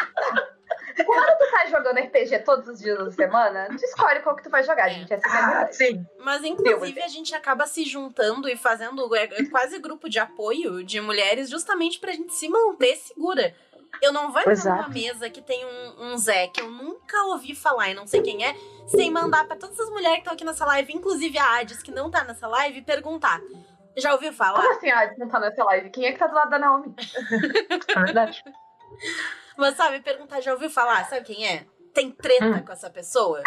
[1.06, 4.50] Quando tu tá jogando RPG todos os dias da semana, tu escolhe qual que tu
[4.50, 4.94] vai jogar, É.
[4.94, 5.12] gente.
[5.12, 5.76] Essa é a Ah, verdade.
[5.76, 6.06] sim.
[6.18, 10.82] Mas, inclusive, a gente acaba se juntando e fazendo é, é quase grupo de apoio
[10.84, 13.54] de mulheres justamente pra gente se manter segura.
[14.00, 14.90] Eu não vou entrar numa Exato.
[14.92, 18.44] mesa que tem um, um Zé que eu nunca ouvi falar e não sei quem
[18.46, 18.54] é,
[18.86, 21.90] sem mandar pra todas as mulheres que estão aqui nessa live, inclusive a Hades, que
[21.90, 23.40] não tá nessa live, perguntar.
[23.96, 24.60] Já ouviu falar?
[24.62, 25.90] Como assim, ah, não tá nessa live?
[25.90, 26.94] Quem é que tá do lado da Naomi?
[27.88, 28.44] é verdade.
[29.60, 31.04] Mas sabe, perguntar, já ouviu falar?
[31.04, 31.66] Sabe quem é?
[31.94, 32.64] Tem treta Hum.
[32.64, 33.42] com essa pessoa?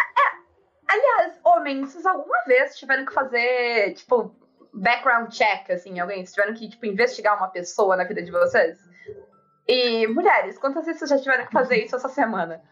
[0.86, 4.34] Aliás, homens, vocês alguma vez tiveram que fazer, tipo,
[4.72, 6.18] background check, assim, alguém?
[6.18, 8.78] Vocês tiveram que, tipo, investigar uma pessoa na vida de vocês?
[9.66, 12.62] E mulheres, quantas vezes vocês já tiveram que fazer isso essa semana?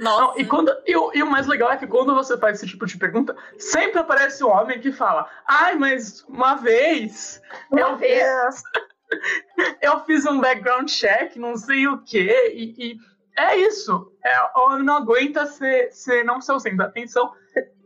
[0.00, 0.20] Nossa.
[0.22, 2.66] Não, e, quando, e, o, e o mais legal é que quando você faz esse
[2.66, 7.40] tipo de pergunta, sempre aparece um homem que fala: Ai, mas uma vez
[7.70, 8.62] Uma eu, vez.
[9.80, 12.96] Eu fiz um background check, não sei o quê, e, e
[13.36, 14.12] é isso.
[14.24, 17.32] É, o homem não aguenta ser, ser não ser o centro da atenção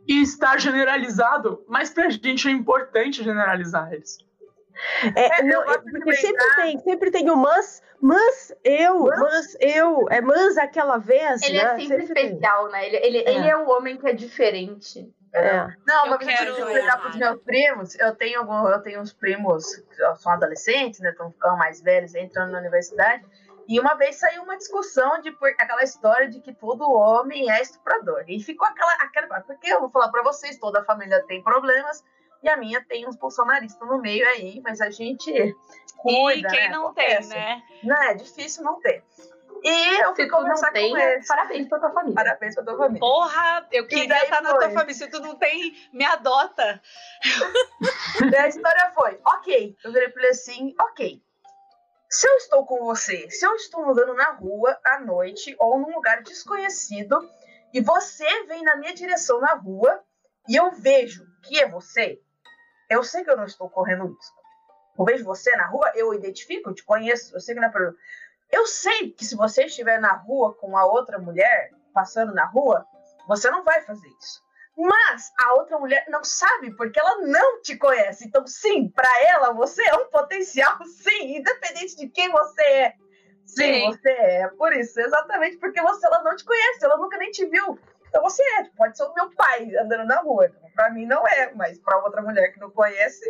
[0.07, 4.17] e estar generalizado, mas pra gente é importante generalizar eles.
[5.15, 10.21] É, É, não, porque sempre tem, sempre tem o mas, mas eu, mas eu, é
[10.21, 11.63] mas aquela vez, Ele né?
[11.63, 12.25] é sempre tem.
[12.27, 12.85] especial, né?
[12.85, 13.35] Ele, ele, É.
[13.35, 15.09] ele é o homem que é diferente.
[15.37, 15.67] É.
[15.85, 17.95] Não, Eu uma vez eu quero- que explicar pros meus primos.
[17.99, 21.09] Eu tenho, algum- eu tenho uns primos que são adolescentes, né?
[21.11, 23.23] Estão ficando mais velhos, entrando na universidade.
[23.67, 27.61] E uma vez saiu uma discussão de por- aquela história de que todo homem é
[27.61, 28.23] estuprador.
[28.27, 29.41] E ficou aquela, aquela.
[29.41, 32.03] Porque eu vou falar pra vocês, toda a família tem problemas.
[32.43, 35.55] E a minha tem uns bolsonaristas no meio aí, mas a gente
[35.97, 36.69] cuida, e quem né?
[36.69, 37.29] não tem, Acontece.
[37.29, 37.61] né?
[37.83, 39.03] Não, é difícil não ter.
[39.63, 41.27] E eu fui Se conversar tem, com eles.
[41.27, 42.15] parabéns pra tua família.
[42.15, 42.99] Parabéns pra tua família.
[42.99, 44.93] Porra, eu queria estar na tua família.
[44.93, 46.81] Se tu não tem, me adota.
[48.39, 49.75] A história foi, ok.
[49.83, 51.21] Eu virei pra ele assim, ok.
[52.09, 55.93] Se eu estou com você, se eu estou andando na rua à noite ou num
[55.93, 57.17] lugar desconhecido
[57.73, 60.01] e você vem na minha direção na rua
[60.47, 62.21] e eu vejo que é você,
[62.89, 64.37] eu sei que eu não estou correndo risco.
[64.97, 67.71] Eu vejo você na rua, eu identifico, eu te conheço, eu sei que não é
[67.71, 67.97] problema.
[68.51, 72.85] Eu sei que se você estiver na rua com a outra mulher, passando na rua,
[73.27, 74.41] você não vai fazer isso.
[74.77, 78.27] Mas a outra mulher não sabe porque ela não te conhece.
[78.27, 82.93] Então, sim, pra ela você é um potencial, sim, independente de quem você é.
[83.43, 83.91] Sim, Sim.
[83.91, 84.47] você é.
[84.49, 87.79] Por isso, exatamente porque você ela não te conhece, ela nunca nem te viu.
[88.07, 90.47] Então você é, pode ser o meu pai andando na rua.
[90.47, 93.25] Então, pra mim não é, mas pra outra mulher que não conhece,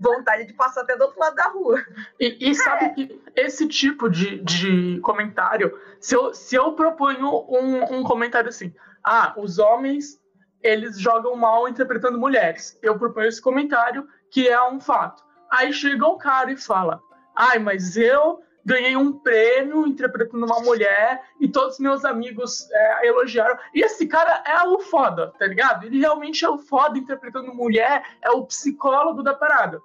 [0.00, 1.84] vontade de passar até do outro lado da rua.
[2.20, 7.98] E, e sabe que esse tipo de, de comentário, se eu, se eu proponho um,
[7.98, 10.20] um comentário assim, ah, os homens
[10.62, 12.78] eles jogam mal interpretando mulheres.
[12.82, 15.22] Eu proponho esse comentário que é um fato.
[15.50, 17.00] Aí chega o cara e fala,
[17.34, 23.58] ai, mas eu ganhei um prêmio interpretando uma mulher e todos meus amigos é, elogiaram.
[23.74, 25.86] E esse cara é o foda, tá ligado?
[25.86, 29.80] Ele realmente é o foda interpretando mulher, é o psicólogo da parada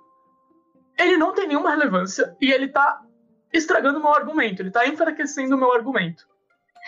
[0.97, 3.01] ele não tem nenhuma relevância e ele tá
[3.51, 6.27] estragando o meu argumento, ele tá enfraquecendo o meu argumento.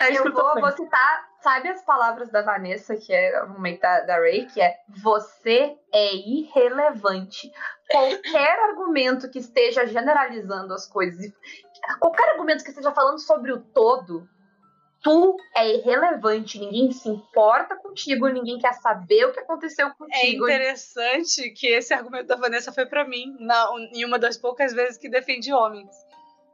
[0.00, 4.00] É Eu vou, vou citar, sabe as palavras da Vanessa, que é o momento da,
[4.00, 7.52] da Ray, que é você é irrelevante.
[7.88, 11.32] Qualquer argumento que esteja generalizando as coisas,
[12.00, 14.28] qualquer argumento que esteja falando sobre o todo,
[15.04, 16.58] tu é irrelevante.
[16.58, 20.48] Ninguém se importa contigo, ninguém quer saber o que aconteceu É contigo.
[20.48, 24.98] interessante que esse argumento da Vanessa foi pra mim, na, em uma das poucas vezes
[24.98, 25.94] que defendi homens.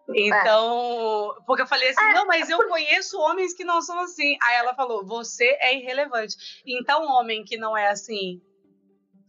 [0.09, 4.37] Então, porque eu falei assim, É, não, mas eu conheço homens que não são assim.
[4.43, 6.37] Aí ela falou, você é irrelevante.
[6.67, 8.41] Então, homem que não é assim,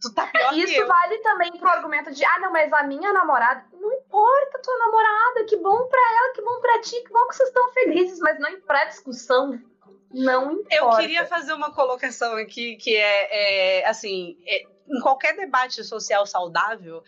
[0.00, 0.86] tu tá pior que Isso eu.
[0.86, 4.78] vale também pro argumento de, ah, não, mas a minha namorada, não importa a tua
[4.78, 8.18] namorada, que bom pra ela, que bom pra ti, que bom que vocês estão felizes,
[8.18, 9.58] mas não pra discussão.
[10.14, 10.76] Não importa.
[10.76, 16.24] Eu queria fazer uma colocação aqui que é, é assim, é, em qualquer debate social
[16.24, 17.02] saudável,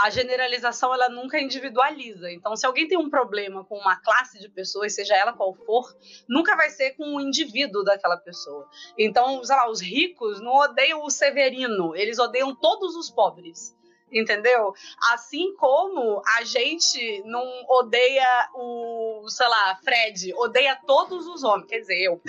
[0.00, 2.30] a generalização ela nunca individualiza.
[2.30, 5.84] Então, se alguém tem um problema com uma classe de pessoas, seja ela qual for,
[6.28, 8.68] nunca vai ser com o indivíduo daquela pessoa.
[8.96, 13.74] Então, sei lá, os ricos não odeiam o Severino, eles odeiam todos os pobres
[14.12, 14.74] entendeu?
[15.12, 21.78] Assim como a gente não odeia o, sei lá, Fred, odeia todos os homens, quer
[21.78, 22.20] dizer, eu.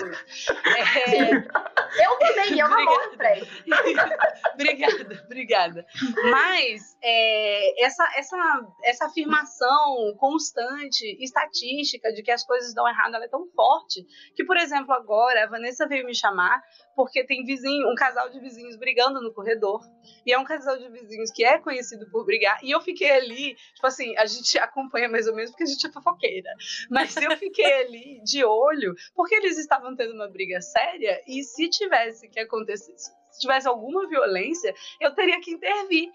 [0.66, 1.32] É...
[2.06, 3.48] eu também, eu namoro o Fred.
[4.54, 5.86] obrigada, obrigada.
[6.30, 13.26] Mas é, essa, essa, essa afirmação constante, estatística, de que as coisas dão errado, ela
[13.26, 16.62] é tão forte que, por exemplo, agora a Vanessa veio me chamar
[16.96, 19.82] porque tem vizinho, um casal de vizinhos brigando no corredor.
[20.26, 22.60] E é um casal de vizinhos que é conhecido por brigar.
[22.64, 25.86] E eu fiquei ali, tipo assim, a gente acompanha mais ou menos porque a gente
[25.86, 26.50] é fofoqueira.
[26.90, 31.70] Mas eu fiquei ali de olho porque eles estavam tendo uma briga séria e se
[31.70, 36.12] tivesse que acontecer, se tivesse alguma violência, eu teria que intervir.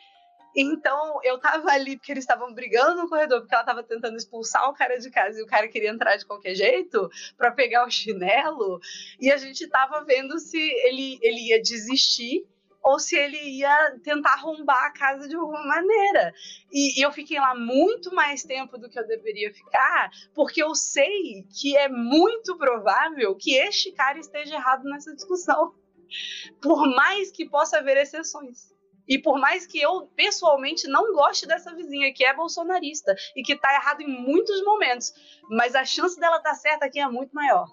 [0.57, 4.69] Então, eu tava ali porque eles estavam brigando no corredor, porque ela tava tentando expulsar
[4.69, 7.91] o cara de casa e o cara queria entrar de qualquer jeito para pegar o
[7.91, 8.81] chinelo.
[9.21, 12.47] E a gente tava vendo se ele, ele ia desistir
[12.83, 16.33] ou se ele ia tentar arrombar a casa de alguma maneira.
[16.73, 20.75] E, e, eu fiquei lá muito mais tempo do que eu deveria ficar, porque eu
[20.75, 25.75] sei que é muito provável que este cara esteja errado nessa discussão.
[26.63, 28.78] Por mais que possa haver exceções.
[29.09, 33.57] E por mais que eu pessoalmente não goste dessa vizinha que é bolsonarista e que
[33.57, 35.13] tá errado em muitos momentos,
[35.49, 37.67] mas a chance dela estar tá certa aqui é muito maior.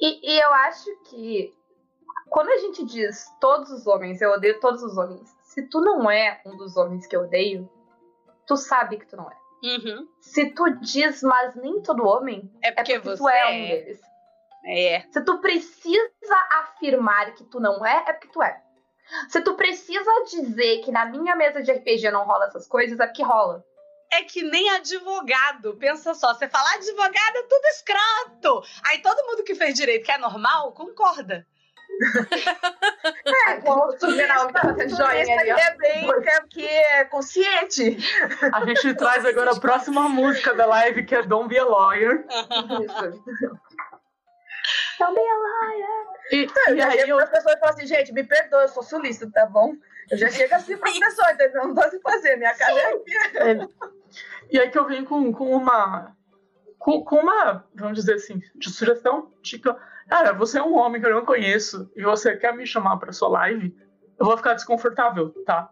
[0.00, 1.52] E, e, eu acho que
[2.28, 6.10] quando a gente diz todos os homens, eu odeio todos os homens, se tu não
[6.10, 7.68] é um dos homens que eu odeio,
[8.46, 9.36] tu sabe que tu não é.
[9.62, 10.06] Uhum.
[10.20, 13.68] Se tu diz, mas nem todo homem, é porque, é porque tu é, é um
[13.68, 14.00] deles.
[14.66, 15.00] É.
[15.12, 18.62] Se tu precisa afirmar que tu não é, é porque tu é.
[19.28, 23.06] Se tu precisa dizer que na minha mesa de RPG não rola essas coisas, é
[23.06, 23.64] porque rola.
[24.12, 25.76] É que nem advogado.
[25.76, 28.62] Pensa só, você fala advogado é tudo escroto.
[28.84, 31.46] Aí todo mundo que fez direito que é normal, concorda.
[33.48, 33.60] é,
[33.98, 37.96] tu geral tá fazendo joinha ali, É bem é que é consciente.
[38.52, 42.26] A gente traz agora a próxima música da live, que é Don't Be a Lawyer.
[42.82, 43.22] Isso.
[44.98, 46.05] Don't be a liar.
[46.30, 47.18] E, e aí eu...
[47.18, 49.74] as pessoas falam assim, gente, me perdoa, eu sou sulista, tá bom?
[50.10, 51.68] Eu já chego assim pra pessoa, entendeu?
[51.68, 53.16] Não se fazer, minha cara é aqui.
[53.38, 53.68] É.
[54.50, 56.16] E aí que eu venho com, com uma.
[56.78, 59.74] Com, com, uma, vamos dizer assim, de sugestão, tipo,
[60.08, 63.12] cara, você é um homem que eu não conheço e você quer me chamar pra
[63.12, 63.76] sua live,
[64.18, 65.68] eu vou ficar desconfortável, tá?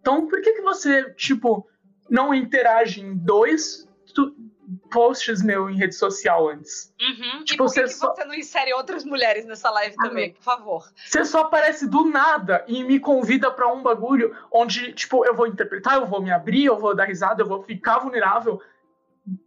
[0.00, 1.68] Então, por que que você, tipo,
[2.08, 4.34] não interage em dois, tu,
[4.94, 6.94] posts meu em rede social antes.
[7.00, 7.42] Uhum.
[7.42, 8.14] Tipo, e por que, você, só...
[8.14, 10.88] você não insere outras mulheres nessa live ah, também, por favor?
[11.04, 15.48] Você só aparece do nada e me convida para um bagulho onde, tipo, eu vou
[15.48, 18.62] interpretar, eu vou me abrir, eu vou dar risada, eu vou ficar vulnerável.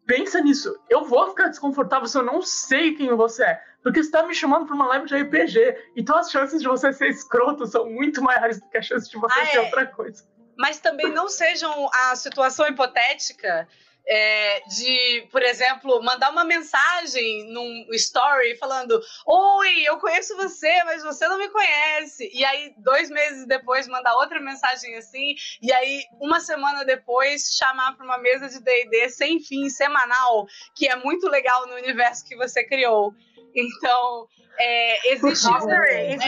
[0.06, 0.78] Pensa nisso.
[0.90, 3.64] Eu vou ficar desconfortável se eu não sei quem você é.
[3.82, 5.92] Porque você tá me chamando pra uma live de RPG.
[5.96, 9.18] Então as chances de você ser escroto são muito maiores do que as chances de
[9.18, 9.62] você ah, ser é.
[9.62, 10.28] outra coisa.
[10.58, 13.68] Mas também não sejam a situação hipotética
[14.10, 21.04] é, de, por exemplo, mandar uma mensagem num story falando: Oi, eu conheço você, mas
[21.04, 22.30] você não me conhece.
[22.34, 25.36] E aí, dois meses depois, mandar outra mensagem assim.
[25.62, 30.88] E aí, uma semana depois, chamar para uma mesa de DD sem fim, semanal, que
[30.88, 33.14] é muito legal no universo que você criou.
[33.58, 34.28] Então,
[34.60, 36.20] é, existe easter egg.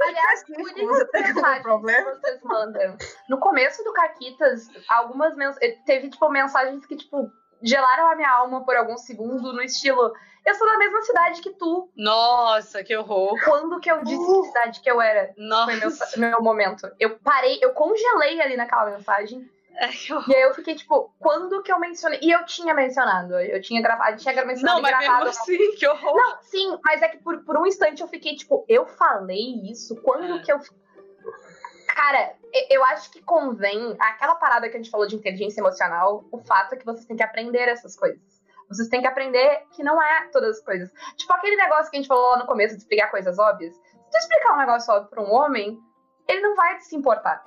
[0.00, 2.14] Aliás, por problema.
[2.14, 2.96] vocês mandam.
[3.28, 5.82] No começo do Caquitas, algumas mensagens.
[5.84, 7.30] Teve, tipo, mensagens que, tipo,
[7.62, 10.12] gelaram a minha alma por algum segundo, no estilo.
[10.44, 11.90] Eu sou da mesma cidade que tu.
[11.96, 13.36] Nossa, que horror.
[13.44, 15.34] Quando que eu disse uh, que cidade que eu era?
[15.36, 16.06] Nossa.
[16.06, 16.88] Foi meu, meu momento.
[17.00, 19.50] Eu parei, eu congelei ali naquela mensagem.
[19.78, 19.90] É,
[20.28, 22.18] e aí eu fiquei tipo, quando que eu mencionei?
[22.22, 25.24] E eu tinha mencionado, eu tinha gravado, tinha mencionado Não, mas gravado.
[25.26, 26.16] mesmo assim, que horror.
[26.16, 29.94] Não, sim, mas é que por, por um instante eu fiquei tipo, eu falei isso?
[29.96, 30.42] Quando é.
[30.42, 30.58] que eu.
[31.88, 32.34] Cara,
[32.70, 36.74] eu acho que convém aquela parada que a gente falou de inteligência emocional, o fato
[36.74, 38.20] é que vocês têm que aprender essas coisas.
[38.68, 40.90] Vocês têm que aprender que não é todas as coisas.
[41.16, 43.74] Tipo aquele negócio que a gente falou lá no começo de explicar coisas óbvias.
[43.74, 45.78] Se tu explicar um negócio óbvio pra um homem,
[46.26, 47.44] ele não vai se importar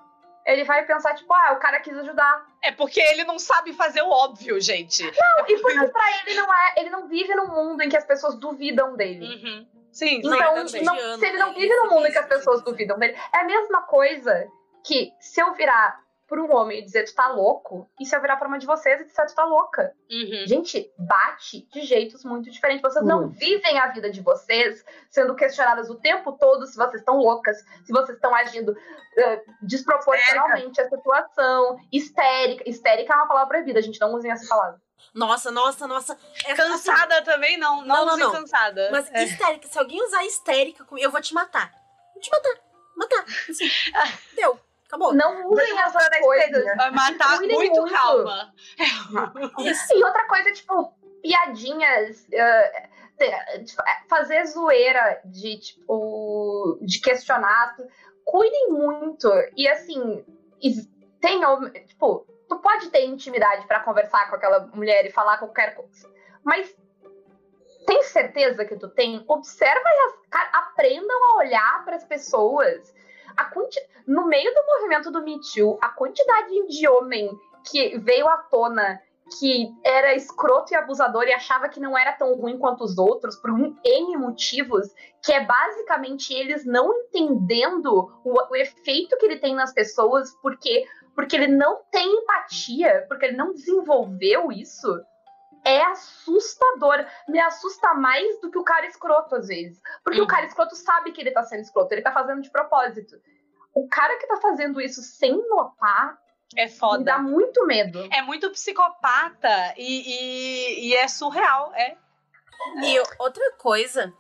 [0.50, 2.46] ele vai pensar, tipo, ah, o cara quis ajudar.
[2.62, 5.04] É porque ele não sabe fazer o óbvio, gente.
[5.04, 6.74] Não, e porque pra ele não é.
[6.78, 9.26] Ele não vive num mundo em que as pessoas duvidam dele.
[9.26, 9.68] Uhum.
[9.92, 13.18] Sim, então, não, se ele não vive num mundo em que as pessoas duvidam dele,
[13.34, 14.48] é a mesma coisa
[14.84, 18.22] que se eu virar pra um homem e dizer tu tá louco, e se eu
[18.22, 19.94] virar pra uma de vocês e disser tu tá louca.
[20.10, 20.48] Uhum.
[20.48, 22.82] Gente, bate de jeitos muito diferentes.
[22.82, 23.38] Vocês não Muito.
[23.38, 27.92] vivem a vida de vocês sendo questionadas o tempo todo se vocês estão loucas, se
[27.92, 28.78] vocês estão agindo
[29.18, 32.64] eh, desproporcionalmente à situação, histérica.
[32.70, 34.80] Histérica é uma palavra proibida, gente, não usem essa palavra.
[35.14, 36.18] Nossa, nossa, nossa.
[36.46, 38.32] É- Cansada também não, não, Não, não, não.
[38.32, 38.90] cansada.
[38.92, 39.24] Mas É.
[39.24, 41.72] histérica, se alguém usar histérica comigo, eu vou te matar.
[42.14, 42.62] Vou te matar.
[42.96, 43.26] Matar.
[43.50, 43.66] Assim.
[44.36, 44.60] Deu.
[44.90, 45.14] Acabou.
[45.14, 46.66] Não usem essas dar coisas.
[46.76, 47.94] Vai matar Cuidem muito, muito.
[47.94, 48.54] calma.
[49.60, 49.94] Isso.
[49.96, 52.26] E outra coisa, tipo, piadinhas.
[52.34, 52.90] eh,
[54.10, 57.76] fazer zoeira de, tipo, de questionar.
[58.26, 59.30] Cuidem muito.
[59.56, 60.26] E assim,
[61.22, 61.70] tenham.
[61.72, 66.10] Tipo, tu pode ter intimidade pra conversar com aquela mulher e falar qualquer coisa.
[66.44, 66.76] Mas
[67.86, 69.24] tem certeza que tu tem?
[69.28, 70.00] Observa e
[70.32, 72.98] as- aprendam a olhar para as pessoas.
[73.46, 73.80] Quanti...
[74.08, 77.30] No meio do movimento do Me Too, a quantidade de homem
[77.64, 79.00] que veio à tona
[79.38, 83.36] que era escroto e abusador e achava que não era tão ruim quanto os outros,
[83.36, 84.88] por um N motivos,
[85.24, 90.86] que é basicamente eles não entendendo o, o efeito que ele tem nas pessoas, porque,
[91.14, 94.88] porque ele não tem empatia, porque ele não desenvolveu isso,
[95.66, 97.06] é assustador.
[97.28, 99.80] Me assusta mais do que o cara escroto, às vezes.
[100.04, 100.26] Porque Uhum.
[100.26, 103.16] o cara escroto sabe que ele tá sendo escroto, ele tá fazendo de propósito.
[103.74, 106.18] O cara que tá fazendo isso sem notar,
[106.56, 107.04] É me foda.
[107.04, 108.08] dá muito medo.
[108.12, 110.02] É muito psicopata e,
[110.82, 111.72] e, e é surreal.
[111.76, 111.96] É.
[112.84, 114.14] E outra coisa,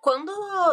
[0.00, 0.32] quando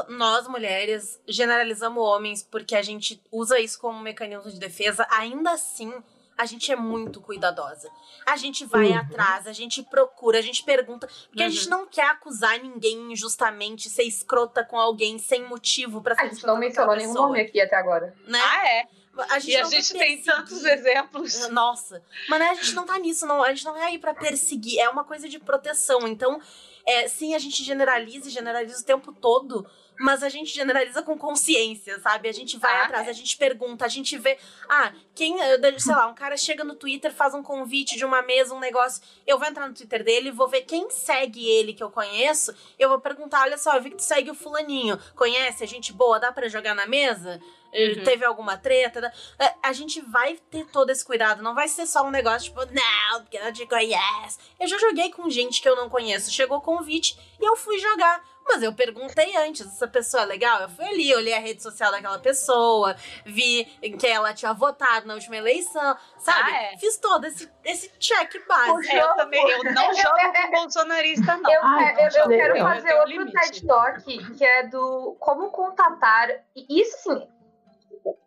[0.10, 5.92] nós mulheres generalizamos homens porque a gente usa isso como mecanismo de defesa, ainda assim
[6.40, 7.92] a gente é muito cuidadosa.
[8.26, 8.98] A gente vai Uhum.
[9.00, 11.52] atrás, a gente procura, a gente pergunta, porque a Uhum.
[11.52, 16.28] gente não quer acusar ninguém injustamente, ser escrota com alguém sem motivo pra ser A
[16.30, 18.16] gente não mencionou nenhum nome aqui até agora.
[18.26, 18.40] né?
[18.42, 18.88] Ah, é.
[19.32, 20.24] A gente E a gente tem perseguir.
[20.26, 21.34] tantos exemplos.
[21.50, 23.44] Nossa, mas né, a gente não tá nisso, não.
[23.44, 26.08] A gente não é aí pra perseguir, é uma coisa de proteção.
[26.08, 26.40] Então,
[26.86, 29.68] é, sim, a gente generaliza e generaliza o tempo todo,
[30.00, 32.30] mas a gente generaliza com consciência, sabe?
[32.30, 34.38] A gente vai Ah, atrás, a gente pergunta, a gente vê.
[34.70, 38.22] Ah, quem, eh, sei lá, um cara chega no Twitter, faz um convite de uma
[38.22, 39.04] mesa, um negócio.
[39.28, 42.56] Eu vou entrar no Twitter dele, vou ver quem segue ele que eu conheço.
[42.78, 44.98] Eu vou perguntar: olha só, eu vi que tu segue o Fulaninho.
[45.16, 45.64] Conhece?
[45.64, 46.20] É gente boa?
[46.20, 47.40] Dá pra jogar na mesa?
[47.72, 48.04] Eh, Uhum.
[48.04, 49.14] Teve alguma treta?
[49.38, 51.44] É, a gente vai ter todo esse cuidado.
[51.44, 54.40] Não vai ser só um negócio tipo, não, porque eu não te conheço.
[54.60, 56.32] Eu já joguei com gente que eu não conheço.
[56.32, 58.24] Chegou o convite e eu fui jogar.
[58.52, 60.60] Mas eu perguntei antes, essa pessoa é legal?
[60.62, 63.64] Eu fui ali, olhei a rede social daquela pessoa, vi
[64.00, 66.52] que ela tinha votado na última eleição, sabe?
[66.52, 66.78] Ah, é.
[66.78, 68.92] Fiz todo esse, esse check básico.
[68.92, 69.48] É, eu também.
[69.50, 71.52] Eu não Eu- jogo eu- com bolsonarista, não.
[71.52, 73.40] Eu, Ai, que- eu- eu não, quero não, fazer um outro limite.
[73.40, 76.30] TED Talk, que é do como contatar.
[76.56, 77.28] E isso, assim,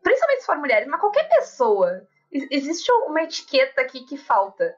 [0.03, 2.07] principalmente se for mulheres, mas qualquer pessoa.
[2.31, 4.75] ex- Existe uma etiqueta aqui que falta.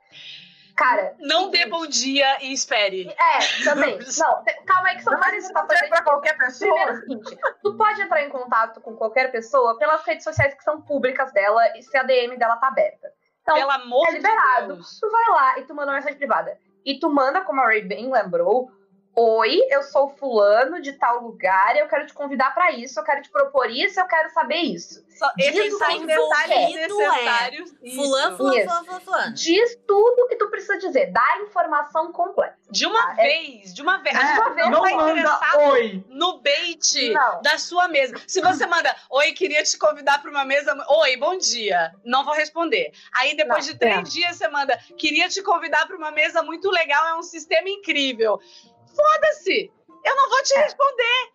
[0.76, 1.14] Cara.
[1.20, 3.08] Não dê bom dia e espere.
[3.08, 3.98] É, também.
[4.18, 5.78] Não, calma aí que são várias situações.
[5.78, 6.70] ser pra qualquer pessoa.
[6.74, 10.54] Primeiro é o seguinte, tu pode entrar em contato com qualquer pessoa pelas redes sociais
[10.54, 13.08] que são públicas dela e se a DM dela tá aberta.
[13.42, 14.74] Então, Pelo amor é de liberado.
[14.74, 14.98] Deus.
[14.98, 16.58] Tu vai lá e tu manda uma mensagem privada.
[16.84, 18.70] E tu manda, como a Ray bem lembrou,
[19.16, 23.22] Oi, eu sou fulano de tal lugar, eu quero te convidar pra isso, eu quero
[23.22, 25.04] te propor isso, eu quero saber isso.
[25.16, 27.70] Só Diz esses o são que detalhes envolvido é necessários.
[27.70, 27.96] Fulano, Isso.
[27.96, 28.36] fulano, Isso.
[28.36, 29.34] fulano, fulano, fulano.
[29.34, 32.56] Diz tudo o que tu precisa dizer, dá a informação completa.
[32.68, 34.16] De uma é- vez, de uma vez.
[34.16, 36.04] É, gente uma vez, não tá manda interessado oi.
[36.08, 37.42] no bait Não.
[37.42, 38.16] da sua mesa.
[38.26, 40.74] Se você manda, oi, queria te convidar para uma mesa.
[40.88, 41.94] Oi, bom dia.
[42.04, 42.90] Não vou responder.
[43.14, 44.02] Aí depois Não, de três é.
[44.02, 48.40] dias você manda, queria te convidar para uma mesa muito legal, é um sistema incrível.
[48.94, 49.72] Foda-se!
[50.04, 51.32] Eu não vou te responder.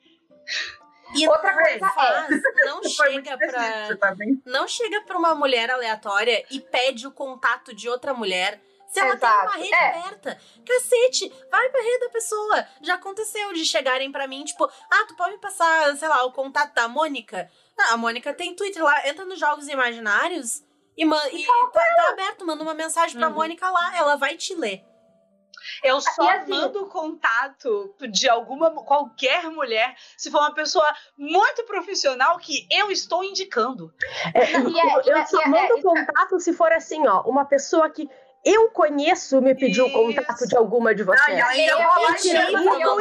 [1.15, 2.29] E Outra não coisa é- faz,
[2.65, 3.47] não chega pra.
[3.47, 4.15] específico, tá?
[4.45, 8.61] Não chega pra uma mulher aleatória e pede o contato de outra mulher.
[8.87, 9.87] Se ela Exato, tem uma rede é.
[9.99, 12.67] aberta, cacete, vai pra rede da pessoa.
[12.81, 16.31] Já aconteceu de chegarem pra mim, tipo, ah, tu pode me passar, sei lá, o
[16.31, 17.51] contato da Mônica?
[17.77, 20.63] Não, a Mônica tem Twitter lá, entra nos Jogos Imaginários
[20.97, 23.35] e, man e tá, tá aberto, manda uma mensagem pra Uhum.
[23.35, 24.83] Mônica lá, ela vai te ler.
[25.83, 30.87] Eu só E assim- mando contato de alguma qualquer mulher se for uma pessoa
[31.17, 33.93] muito profissional que eu estou indicando.
[34.33, 37.07] É, E é- e eu é- só e é- mando é- contato se for assim,
[37.07, 38.09] ó, uma pessoa que
[38.45, 41.27] eu conheço me pediu o contato de alguma de vocês.
[41.37, 42.99] E ainda Eu- eu- eu- eu- Não eu-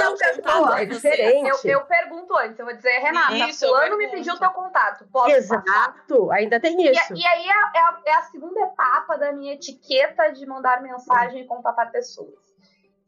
[0.76, 0.82] é.
[0.82, 1.48] É diferente.
[1.48, 5.26] Eu, eu pergunto antes, eu vou dizer, Renata, Isso, fulano me pediu teu contato, posso
[5.48, 5.62] passar?
[5.64, 7.14] Exato, ainda tem E, isso.
[7.14, 11.42] e aí é, é a, é a segunda etapa da minha etiqueta de mandar mensagem
[11.42, 12.47] e contatar pessoas.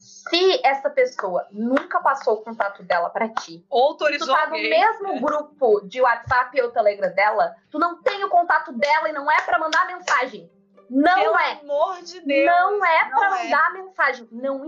[0.01, 4.71] Se essa pessoa nunca passou o contato dela pra ti, Ou tu tá no alguém.
[4.71, 9.31] mesmo grupo de WhatsApp ou Telegram dela, tu não tem o contato dela e não
[9.31, 10.51] é pra mandar mensagem.
[10.89, 11.53] Não Pelo é.
[11.53, 12.47] amor de Deus.
[12.47, 13.45] Não é pra é.
[13.45, 14.27] mandar mensagem.
[14.33, 14.65] Não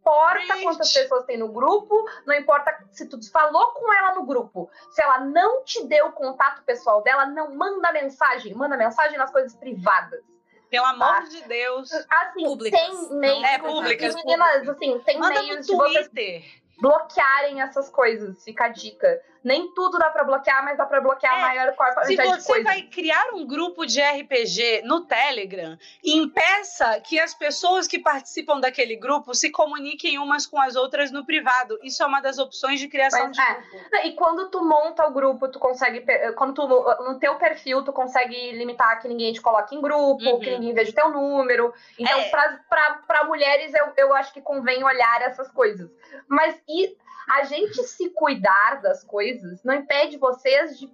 [0.00, 0.62] importa Gente.
[0.62, 4.70] quantas pessoas tem no grupo, não importa se tu falou com ela no grupo.
[4.90, 8.54] Se ela não te deu o contato pessoal dela, não manda mensagem.
[8.54, 10.22] Manda mensagem nas coisas privadas.
[10.70, 11.20] Pelo amor Tá.
[11.20, 11.90] de Deus.
[11.92, 12.80] Assim, Públicas.
[12.80, 13.44] tem meios.
[13.44, 16.44] É, públicas, Meninas, assim, tem Manda no meios de vocês Twitter.
[16.80, 18.42] bloquearem essas coisas.
[18.44, 19.20] Fica a dica.
[19.44, 22.22] Nem tudo dá pra bloquear, mas dá pra bloquear É, a maior quantidade Se de
[22.22, 22.64] você coisas.
[22.64, 28.96] vai criar um grupo de RPG no Telegram, impeça que as pessoas que participam daquele
[28.96, 31.78] grupo se comuniquem umas com as outras no privado.
[31.82, 33.54] Isso é uma das opções de criação Mas, de é.
[33.54, 33.96] grupo.
[34.06, 36.04] E quando tu monta o grupo, tu consegue.
[36.34, 36.66] Quando tu,
[37.04, 40.40] no teu perfil, tu consegue limitar que ninguém te coloque em grupo, Uhum.
[40.40, 41.72] que ninguém veja o teu número.
[41.98, 42.28] Então, É.
[42.30, 45.90] pra mulheres, eu, eu acho que convém olhar essas coisas.
[46.28, 46.96] Mas e
[47.28, 50.90] a gente se cuidar das coisas não impede vocês de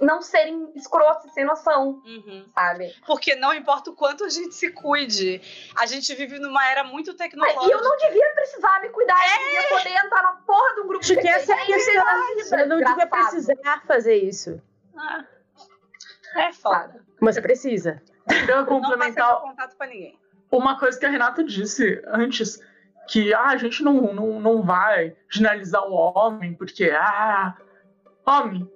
[0.00, 2.44] não serem escrotos, sem noção, Uhum.
[2.52, 2.92] sabe?
[3.06, 5.40] Porque não importa o quanto a gente se cuide,
[5.76, 7.64] a gente vive numa era muito E tecnológica.
[7.72, 11.04] eu não devia precisar me cuidar, eu devia poder entrar na porra de um grupo
[11.04, 11.72] Acho que de essa é a gente.
[11.74, 12.58] questão.
[12.58, 14.60] Eu não devia precisar fazer isso.
[14.96, 15.24] Ah,
[16.34, 17.00] É foda.
[17.20, 18.02] Mas precisa.
[18.28, 20.18] Queria Não passei complementar seu contato pra ninguém.
[20.50, 22.60] uma coisa que a Renata disse antes,
[23.08, 27.56] que ah, a gente não, não, não vai generalizar o homem, porque, ah,
[28.26, 28.70] homem,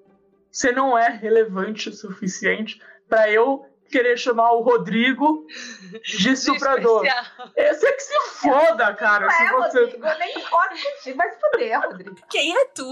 [0.51, 5.47] você não é relevante o suficiente para eu querer chamar o Rodrigo
[6.03, 7.05] de estuprador.
[7.55, 9.27] Esse é que se foda, cara.
[9.27, 9.81] Não se é, você...
[9.81, 12.17] Rodrigo, eu nem contigo, vai se fuder, Rodrigo.
[12.31, 12.91] Quem é tu?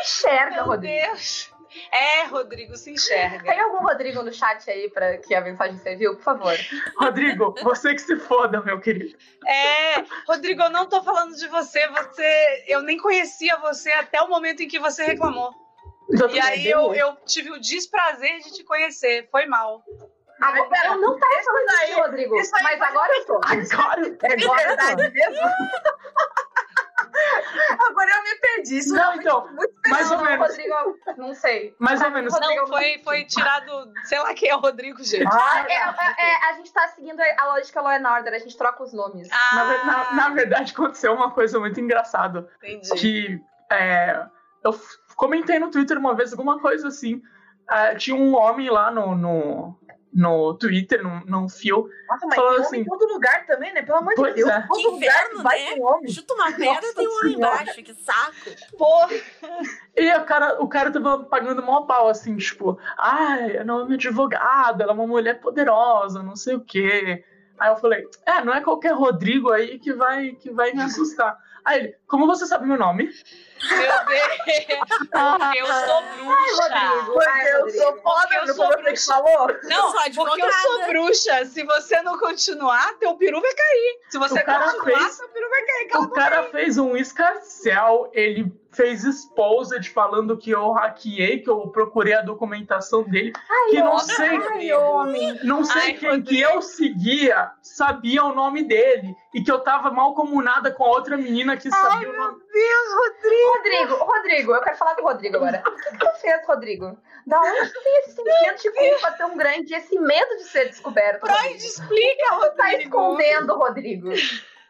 [0.00, 1.06] Enxerga, Meu Rodrigo.
[1.06, 1.52] Deus.
[1.90, 3.44] É, Rodrigo, se enxerga.
[3.50, 6.54] Tem algum Rodrigo no chat aí pra que a mensagem você viu, por favor?
[6.96, 9.16] Rodrigo, você que se foda, meu querido.
[9.46, 12.64] É, Rodrigo, eu não tô falando de você, você.
[12.66, 15.52] Eu nem conhecia você até o momento em que você reclamou.
[16.30, 19.28] E aí eu, eu tive o desprazer de te conhecer.
[19.30, 19.82] Foi mal.
[20.40, 23.36] Agora, pera, eu não tava falando aí- de ti, Rodrigo, mas agora eu tô.
[23.44, 25.48] Agora, É Agora verdade mesmo?
[27.88, 28.78] Agora eu me perdi.
[28.78, 30.48] Isso Não, então, é muito mais ou Não, menos.
[30.48, 30.74] Rodrigo,
[31.16, 31.74] não sei.
[31.78, 32.32] Mais ou menos.
[32.38, 33.92] Não, foi, foi tirado.
[34.04, 35.26] Sei lá quem é o Rodrigo, gente.
[35.26, 38.56] Ah, É, é, é, a gente tá seguindo a lógica Law and Order, a gente
[38.56, 39.28] troca os nomes.
[39.28, 42.48] Na, ver- na- Ah, na verdade, aconteceu uma coisa muito engraçada.
[42.62, 42.90] entendi.
[42.98, 44.24] que é,
[44.64, 44.78] eu
[45.16, 47.22] comentei no Twitter uma vez alguma coisa assim.
[47.70, 49.78] É, tinha um homem lá no, no,
[50.12, 51.88] no Twitter, num, num fio.
[52.08, 53.82] Nossa, mas homem assim, em todo lugar também, né?
[53.82, 54.48] Pelo amor de Deus.
[54.50, 54.60] é.
[54.68, 55.70] Todo Que lugar inferno, vai né?
[55.72, 56.12] tem homem.
[56.12, 57.62] Chuta uma pedra, tem um lá Senhora.
[57.62, 58.76] embaixo, que saco.
[58.76, 59.08] Porra.
[59.96, 63.94] E o cara, o cara tava pagando mó pau, assim, tipo, ai, ela é uma
[63.94, 67.24] advogada, ela é uma mulher poderosa, não sei o quê.
[67.58, 71.36] Aí eu falei, é, não é qualquer Rodrigo aí que vai, que vai me assustar.
[71.64, 73.08] Aí ele, como você sabe meu nome?
[73.70, 74.78] Meu Deus.
[75.10, 76.62] Porque eu sou bruxa.
[76.62, 77.12] Rodrigo.
[77.12, 77.78] Porque Ai, eu Rodrigo.
[77.82, 79.12] sou Porque foda, eu sou foi você que bruxa.
[79.14, 79.46] falou?
[79.64, 81.44] Não, porque eu sou bruxa.
[81.46, 83.98] Se você não continuar, teu peru vai cair.
[84.10, 85.88] Se você O cara continuar, fez- teu peru vai cair.
[85.88, 91.68] Cala O cara fez um escarcel, ele fez exposed falando que eu hackeei, que eu
[91.68, 93.30] procurei a documentação dele,
[93.68, 95.38] que não sei, Ai, homem.
[95.44, 99.90] não sei Ai, quem que eu seguia sabia o nome dele e que eu tava
[99.90, 102.41] mal comunada com a outra menina que sabia o nome.
[102.52, 105.62] Rodrigo, Rodrigo, eu quero falar com o Rodrigo agora.
[105.66, 106.98] O que tu fez, Rodrigo?
[107.26, 111.20] Da onde tu tem esse sentimento de culpa tão grande, esse medo de ser descoberto?
[111.20, 111.56] Freud, Rodrigo?
[111.64, 112.82] explica, Tu tá Rodrigo.
[112.82, 114.08] escondendo, Rodrigo,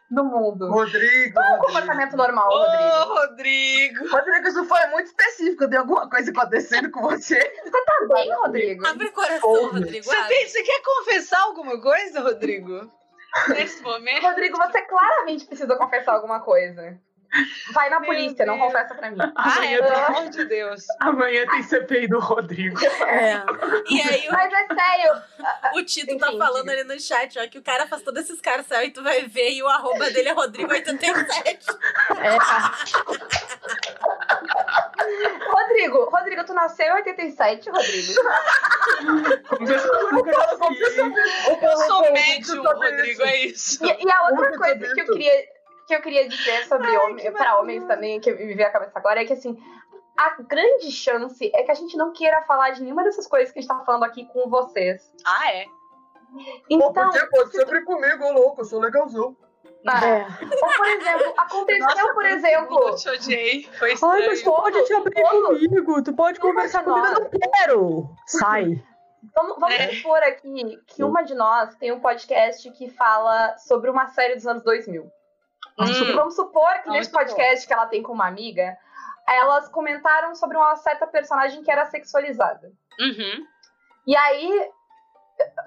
[0.09, 0.69] no mundo.
[0.71, 1.35] Rodrigo.
[1.35, 3.13] Não é um comportamento normal, Ô, Rodrigo.
[3.19, 4.09] Rodrigo.
[4.09, 5.67] Rodrigo, isso foi muito específico.
[5.69, 7.39] Tem alguma coisa acontecendo com você?
[7.39, 8.87] Tá bem, Rodrigo?
[8.87, 9.71] Abre o coração.
[9.71, 10.05] Rodrigo.
[10.05, 12.89] Você, tem- você quer confessar alguma coisa, Rodrigo?
[13.49, 14.23] Nesse momento?
[14.23, 16.97] Rodrigo, você claramente precisa confessar alguma coisa.
[17.73, 18.65] Vai na Meu polícia, não Deus.
[18.67, 19.17] confessa pra mim.
[19.35, 20.85] Ah, é, pelo amor de Deus.
[20.99, 22.79] amanhã tem CPI do Rodrigo.
[23.05, 23.43] É.
[23.89, 25.21] E aí o, Mas é sério,
[25.75, 26.73] o Tito tá Enfim, falando diga.
[26.73, 29.51] ali no chat, ó, que o cara faz todos esses carcel e tu vai ver
[29.51, 31.59] e o arroba dele é Rodrigo87.
[32.21, 32.37] É,
[35.49, 38.13] Rodrigo, Rodrigo, tu nasceu em 87, Rodrigo.
[39.47, 41.01] Como você.
[41.61, 43.85] Eu sou sabe Rodrigo, é isso.
[43.85, 45.45] E, e a outra coisa que eu tá queria
[45.87, 49.21] que eu queria dizer sobre homem, para homens também, que me veio à cabeça agora,
[49.21, 49.57] é que assim,
[50.17, 53.59] a grande chance é que a gente não queira falar de nenhuma dessas coisas que
[53.59, 55.11] a gente tá falando aqui com vocês.
[55.25, 55.65] Ah, é?
[56.69, 58.61] Então, pode sempre comigo, louco.
[58.61, 59.35] Eu sou legalzão.
[59.87, 60.19] ah, é.
[60.41, 63.63] ou por exemplo, aconteceu, por exemplo, Eu te odiei.
[63.77, 64.55] Foi Ai, mas estranho.
[64.55, 66.03] pode te abrir comigo.
[66.03, 67.05] Tu pode conversar comigo.
[67.05, 68.09] Eu não quero.
[68.25, 68.83] Sai.
[69.35, 69.93] Vamos, vamos É.
[69.93, 74.45] supor aqui que uma de nós tem um podcast que fala sobre uma série dos
[74.47, 75.09] anos 2000.
[75.79, 77.25] E Hum, vamos supor que Vamos nesse supor.
[77.25, 78.77] podcast que ela tem com uma amiga,
[79.27, 82.71] elas comentaram sobre uma certa personagem que era sexualizada.
[82.99, 83.45] uhum.
[84.05, 84.71] E aí,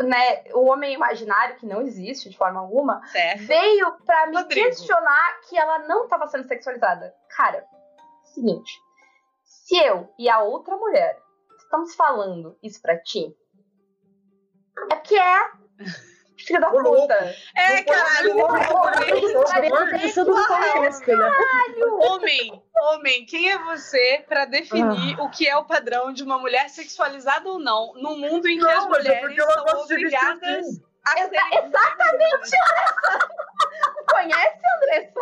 [0.03, 3.45] né, o homem imaginário, que não existe de forma alguma, Certo.
[3.47, 4.67] veio pra me Rodrigo.
[4.69, 7.15] questionar que ela não estava sendo sexualizada.
[7.37, 7.65] Cara,
[8.35, 8.73] seguinte.
[9.43, 11.19] Se eu e a outra mulher
[11.59, 13.35] estamos falando isso pra ti,
[14.91, 15.51] é porque é.
[16.39, 17.01] Filho da Ô, louco.
[17.03, 17.35] puta.
[17.57, 18.37] É, caralho.
[22.01, 26.69] Homem, homem, quem é você pra definir o que é o padrão de uma mulher
[26.69, 30.83] sexualizada ou não, no mundo em que Não, as é mulheres são obrigadas assim.
[31.07, 31.65] a Exa- serem...
[31.65, 33.29] exatamente, Andressa!
[34.11, 35.21] Conhece, Andressa?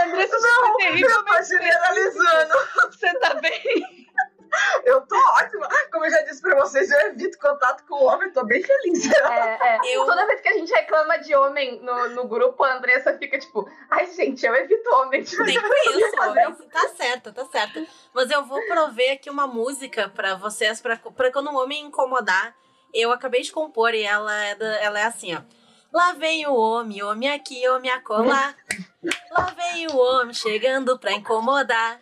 [0.00, 2.54] Andressa, isso foi Tá terrivelmente generalizando.
[2.90, 4.01] Você tá bem?
[4.84, 5.68] Eu tô ótima.
[5.90, 9.10] Como eu já disse pra vocês, eu evito contato com o homem, tô bem feliz.
[9.10, 9.96] É, é.
[9.96, 13.38] Eu- Toda vez que a gente reclama de homem no, no grupo, a Andressa fica
[13.38, 15.22] tipo, ai, gente, eu evito homem.
[15.22, 17.86] Tipo, Nem por isso, mas tá certa, tá certa.
[18.12, 22.54] Mas eu vou prover aqui uma música pra vocês, pra, pra quando um homem incomodar.
[22.92, 25.40] Eu acabei de compor e ela é, da- ela é assim, ó.
[25.92, 28.54] Lá vem o homem, homem aqui, homem acolá.
[29.30, 32.00] Lá vem o homem chegando pra incomodar.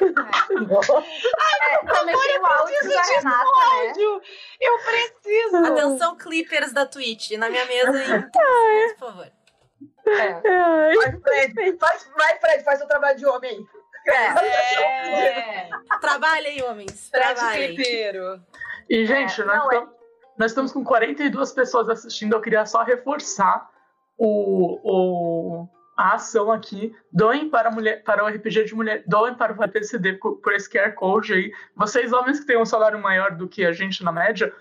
[0.00, 4.20] É, também tem o áudio da Renata, né?
[4.60, 5.56] Eu preciso.
[5.56, 9.32] Atenção, clippers da Twitch, na minha mesa em 30 segundos, por favor.
[10.06, 10.40] É.
[10.96, 13.50] Vai, Fred, faz, vai, Fred, faz seu trabalho de homem
[14.08, 14.46] aí.
[14.48, 15.68] É,
[16.00, 17.08] Trabalhem, homens.
[17.10, 17.74] Fred Trabalhem.
[17.74, 18.40] Clipeiro.
[18.88, 19.94] E, gente, nós, não, é- estamos,
[20.38, 22.34] nós estamos com 42 pessoas assistindo.
[22.34, 23.68] Eu queria só reforçar
[24.16, 26.94] o, o, a ação aqui.
[27.12, 29.02] Doem para, mulher, para o RPG de mulher.
[29.06, 31.52] Doem para o VPCD por, por esse QR Code aí.
[31.74, 34.52] Vocês, homens que têm um salário maior do que a gente na média,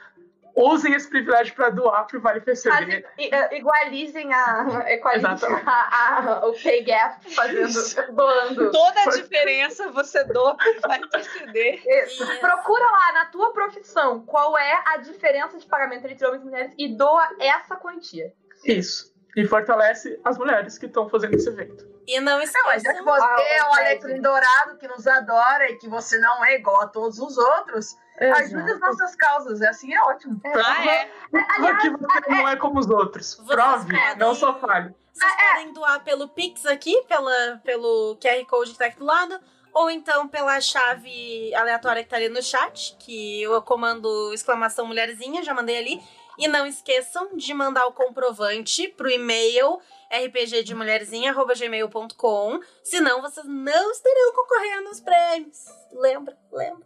[0.55, 3.05] usem esse privilégio para doar para o Vale PCD.
[3.51, 5.29] Igualizem a, equalizem
[5.65, 8.71] a, a- o pay gap fazendo, doando.
[8.71, 10.55] Toda a diferença você doa
[11.03, 11.81] interceder.
[11.86, 12.23] Isso.
[12.23, 12.39] Isso.
[12.39, 16.73] Procura lá na tua profissão qual é a diferença de pagamento entre homens e mulheres
[16.77, 18.31] e doa essa quantia.
[18.63, 19.13] Isso.
[19.36, 21.86] E fortalece as mulheres que estão fazendo esse evento.
[22.07, 22.51] E não Não, mas
[22.83, 23.03] já que esqueçam.
[23.03, 23.73] você Ah, é o.
[23.73, 27.97] Alecrim Dourado, que nos adora e que você não é igual a todos os outros,
[28.19, 29.61] ajude as nossas causas.
[29.61, 30.39] Assim é ótimo.
[30.45, 31.09] Ah, é?
[31.31, 33.33] Porque você não é como os outros.
[33.36, 34.93] Vocês Prove, podem- não só fale.
[35.11, 39.39] Vocês podem doar pelo Pix aqui, pela, pelo QR Code que tá aqui do lado,
[39.73, 45.41] ou então pela chave aleatória que tá ali no chat, que eu comando exclamação mulherzinha,
[45.43, 46.03] já mandei ali.
[46.38, 49.79] E não esqueçam de mandar o comprovante pro e-mail
[50.11, 55.63] rpgdemulherzinha.gmail.com, senão vocês não estarão concorrendo aos prêmios.
[55.91, 56.36] Lembra?
[56.51, 56.86] Lembra?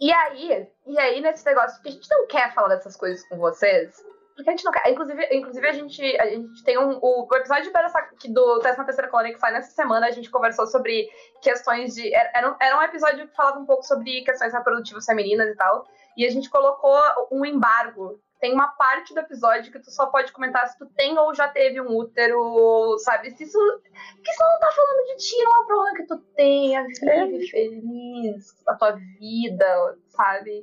[0.00, 3.36] E aí, e aí nesse negócio, porque a gente não quer falar dessas coisas com
[3.36, 4.02] vocês,
[4.34, 4.90] porque a gente não quer.
[4.90, 6.98] Inclusive, inclusive a, gente, a gente tem um.
[7.00, 7.72] O, o episódio
[8.20, 11.08] de do Teste na Terceira Colônia que sai nessa semana, a gente conversou sobre
[11.40, 12.12] questões de.
[12.12, 15.86] Era, era um episódio que falava um pouco sobre questões reprodutivas femininas e tal.
[16.16, 17.00] E a gente colocou
[17.30, 18.20] um embargo.
[18.44, 21.48] Tem uma parte do episódio que tu só pode comentar se tu tem ou já
[21.48, 23.30] teve um útero, sabe?
[23.30, 23.58] Se isso.
[23.58, 27.48] Porque isso não tá falando de ti, não é um problema que tu tenha, vive
[27.48, 30.62] feliz a tua vida, sabe?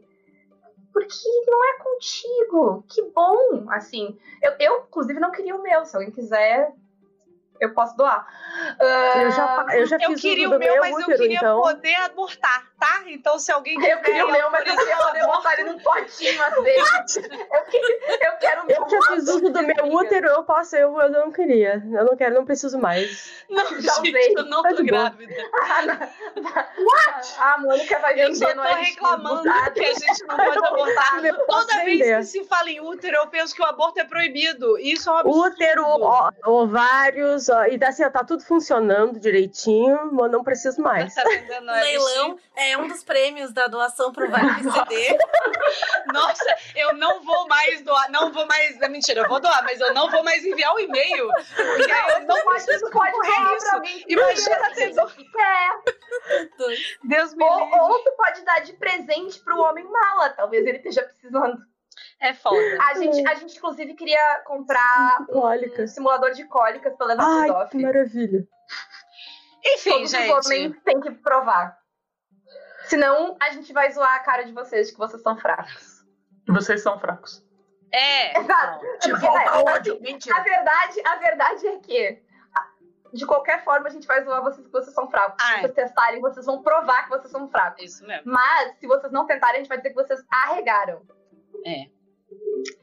[0.94, 2.86] Porque não é contigo.
[2.88, 4.16] Que bom, assim.
[4.44, 5.84] Eu, eu, inclusive, não queria o meu.
[5.84, 6.72] Se alguém quiser,
[7.62, 8.28] eu posso doar.
[8.80, 11.38] Ah, Eu já, eu já Eu fiz queria o meu, meu mas eu útero, queria
[11.38, 11.62] então.
[11.62, 13.02] poder abortar, tá?
[13.06, 15.36] Então, se alguém eu queria o meu, mas eu queria poder abortar.
[15.38, 17.16] botar ele num potinho às vezes.
[17.18, 18.76] eu, queria, eu quero o meu.
[18.82, 21.82] Eu já fiz uso do meu útero, eu posso, eu, eu não queria.
[21.94, 23.44] Eu não quero, não preciso mais.
[23.50, 24.34] Não, Já gente, usei.
[24.38, 24.86] eu não Tá tô boa.
[24.86, 25.34] grávida.
[26.36, 27.36] What?
[27.40, 29.44] A Mônica vai Eu só vender tô no LX reclamando
[29.74, 31.26] que a gente não pode abortar.
[31.26, 34.04] Eu posso Toda vez que se fala em útero, eu penso que o aborto é
[34.04, 34.78] proibido.
[34.80, 35.48] Isso é um absurdo.
[35.54, 35.86] Útero,
[36.46, 41.14] ovários, ó, e assim, ó, tá tudo funcionando direitinho, mas não preciso mais.
[41.14, 45.18] Tá vendendo leilão é um dos prêmios da doação pro Vale PCD.
[46.14, 48.80] Nossa, eu não vou mais doar, não vou mais.
[48.82, 51.30] é Mentira, eu vou doar, mas eu não vou mais enviar o e-mail.
[51.56, 53.12] Porque aí eu não pode, preciso pode
[53.56, 53.74] isso.
[53.76, 55.08] alguém que Imagina ter do...
[55.08, 55.82] que quer.
[57.04, 57.80] Deus me Ou, livre.
[57.80, 60.30] ou tu pode dar de presente pro homem mala.
[60.32, 61.58] Talvez ele esteja precisando.
[62.20, 62.58] É foda.
[62.90, 67.70] A gente, a gente inclusive, queria comprar um simulador de cólicas pra levar Ai, pro
[67.70, 67.78] que Doff.
[67.84, 68.48] maravilha.
[69.66, 70.32] Enfim, Todos os gente.
[70.32, 71.78] homens têm que provar.
[72.86, 76.04] Senão, a gente vai zoar a cara de vocês de que vocês são fracos.
[76.48, 77.44] E vocês são fracos.
[77.92, 78.40] É.
[78.40, 78.86] Exato.
[79.02, 79.98] De volta é, ao assim, ódio.
[79.98, 80.42] A Mentira.
[80.44, 82.22] verdade, a verdade é que,
[83.14, 85.38] de qualquer forma, a gente vai zoar vocês que vocês são fracos.
[85.42, 85.56] Ai.
[85.56, 87.84] Se vocês testarem, vocês vão provar que vocês são fracos.
[87.84, 88.32] Isso mesmo.
[88.32, 91.02] Mas, se vocês não tentarem, a gente vai dizer que vocês arregaram.
[91.66, 91.86] É.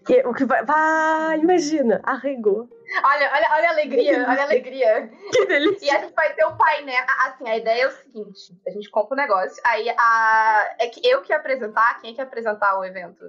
[0.07, 0.65] Que- o que vai.
[0.65, 2.69] Vai, imagina, arregou.
[3.05, 5.11] Olha, olha, olha a alegria, olha a alegria.
[5.33, 5.87] Que delícia.
[5.87, 7.05] E a gente vai ter o painel.
[7.07, 10.75] a- Assim, a ideia é o seguinte: a gente compra o negócio, aí a.
[10.79, 13.25] É que eu que ia apresentar, quem é que ia apresentar o evento?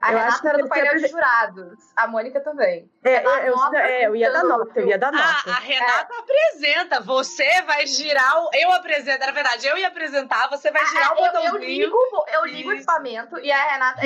[0.00, 1.78] A Eu acho Renata que era do painel de jurados.
[1.96, 2.88] A Mônica também.
[3.02, 5.50] É, eu, eu, nota é, eu ia dar nota, eu ia dar Ah, nota.
[5.50, 7.00] a Renata apresenta.
[7.00, 8.50] Você vai girar o.
[8.54, 11.58] Eu apresento, na verdade, eu ia apresentar, você vai girar o Ah, eu, eu botãozinho.
[11.58, 11.98] ligo,
[12.32, 14.00] eu ligo o equipamento e a Renata.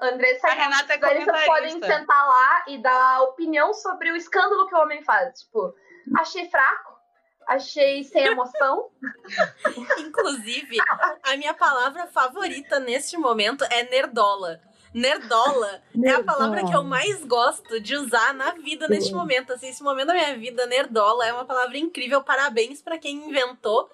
[0.00, 4.16] A Andressa A Renata é Daí vocês podem sentar lá e dar opinião sobre o
[4.16, 5.40] escândalo que o homem faz.
[5.40, 5.74] Tipo,
[6.18, 6.92] achei fraco,
[7.48, 8.90] achei sem emoção.
[9.98, 10.76] Inclusive,
[11.24, 14.60] a minha palavra favorita neste momento é nerdola.
[14.92, 19.52] Nerdola é a palavra que eu mais gosto de usar na vida neste momento.
[19.52, 22.22] Assim, esse momento da minha vida, nerdola, é uma palavra incrível.
[22.22, 23.88] Parabéns pra quem inventou.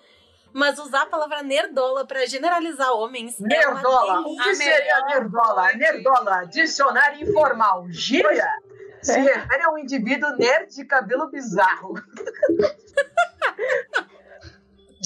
[0.52, 4.14] Mas usar a palavra nerdola pra generalizar homens Nerdola.
[4.14, 5.74] é O que seria nerdola?
[5.74, 7.84] Nerdola, dicionário informal.
[7.90, 8.48] Gíria
[9.02, 11.94] se refere a um indivíduo nerd de cabelo bizarro.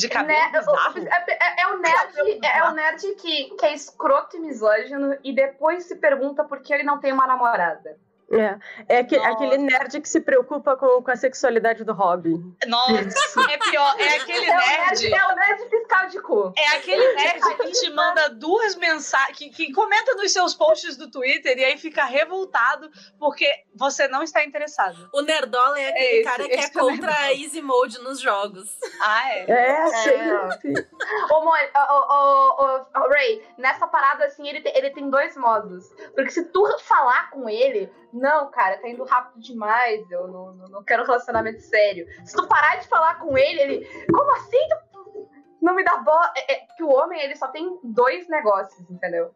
[0.00, 0.98] De cabelo Né, bizarro.
[0.98, 5.32] É, é- é o nerd, é, o nerd que, que é escroto e misógino e
[5.34, 7.96] depois se pergunta por que ele não tem uma namorada.
[8.32, 8.56] É,
[8.88, 9.30] é aque- Nossa.
[9.32, 12.54] aquele nerd que se preocupa com, com a sexualidade do Robin.
[12.68, 13.96] Nossa, é pior.
[13.98, 15.14] É aquele É o nerd, nerd.
[15.14, 16.52] é o nerd fiscal de cu.
[16.56, 21.10] É aquele nerd que te manda duas mensagens, que, que comenta nos seus posts do
[21.10, 22.88] Twitter e aí fica revoltado
[23.18, 25.08] porque você não está interessado.
[25.12, 28.20] O nerdola é aquele É esse, cara que esse é contra a easy mode nos
[28.20, 28.76] jogos.
[29.00, 29.50] Ah, é?
[29.50, 30.88] É, sempre.
[31.30, 35.36] Ô, Mon, ô, ô, ô, ô, Ray, nessa parada assim, ele tem, ele tem dois
[35.36, 35.88] modos.
[36.14, 40.68] Porque se tu falar com ele, não, cara, tá indo rápido demais, eu não, não,
[40.68, 42.06] não quero um relacionamento sério.
[42.24, 44.68] Se tu parar de falar com ele, ele, como assim?
[44.98, 45.28] Tu
[45.62, 46.32] não me dá bola.
[46.36, 49.34] É, é que o homem, ele só tem dois negócios, entendeu?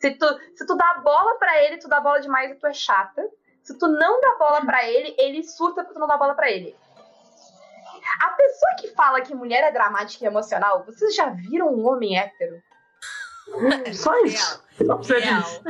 [0.00, 2.72] Se tu, se tu dá bola pra ele, tu dá bola demais e tu é
[2.72, 3.22] chata.
[3.62, 6.50] Se tu não dá bola pra ele, ele surta porque tu não dá bola pra
[6.50, 6.74] ele.
[8.20, 12.18] A pessoa que fala que mulher é dramática e emocional, vocês já viram um homem
[12.18, 12.60] hétero?
[13.94, 14.62] Só isso.
[14.78, 14.86] Real.
[14.88, 15.40] Só precisa Real.
[15.42, 15.62] disso.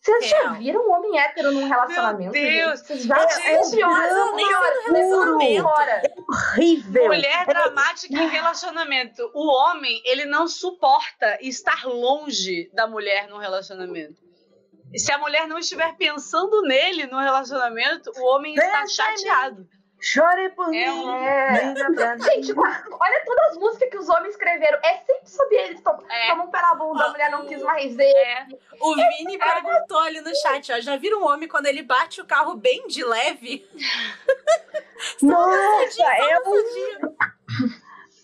[0.00, 2.32] Vocês já viram um homem hétero num relacionamento?
[2.32, 2.80] Deus!
[2.80, 2.86] gente?
[2.86, 5.62] Vocês já É- é pior, não, nem pior, no relacionamento.
[5.62, 6.02] Fora.
[6.28, 7.06] Horrível.
[7.06, 9.30] Mulher dramática em relacionamento.
[9.32, 14.22] O homem, ele não suporta estar longe da mulher no relacionamento.
[14.94, 19.66] E se a mulher não estiver pensando nele no relacionamento, o homem está Pensa chateado.
[20.00, 21.08] Chore por É mim.
[21.10, 21.74] É.
[22.22, 24.78] Gente, olha todas as músicas que os homens escreveram.
[24.84, 25.80] É sempre sobre eles.
[25.80, 26.28] Tom, É.
[26.28, 28.04] Tomam pela bunda, a mulher não quis mais ver.
[28.04, 28.46] É.
[28.80, 30.80] O Vini perguntou ali no chat, ó.
[30.80, 33.66] Já viram um homem quando ele bate o carro bem de leve?
[35.22, 37.16] Nossa, é Tadinho.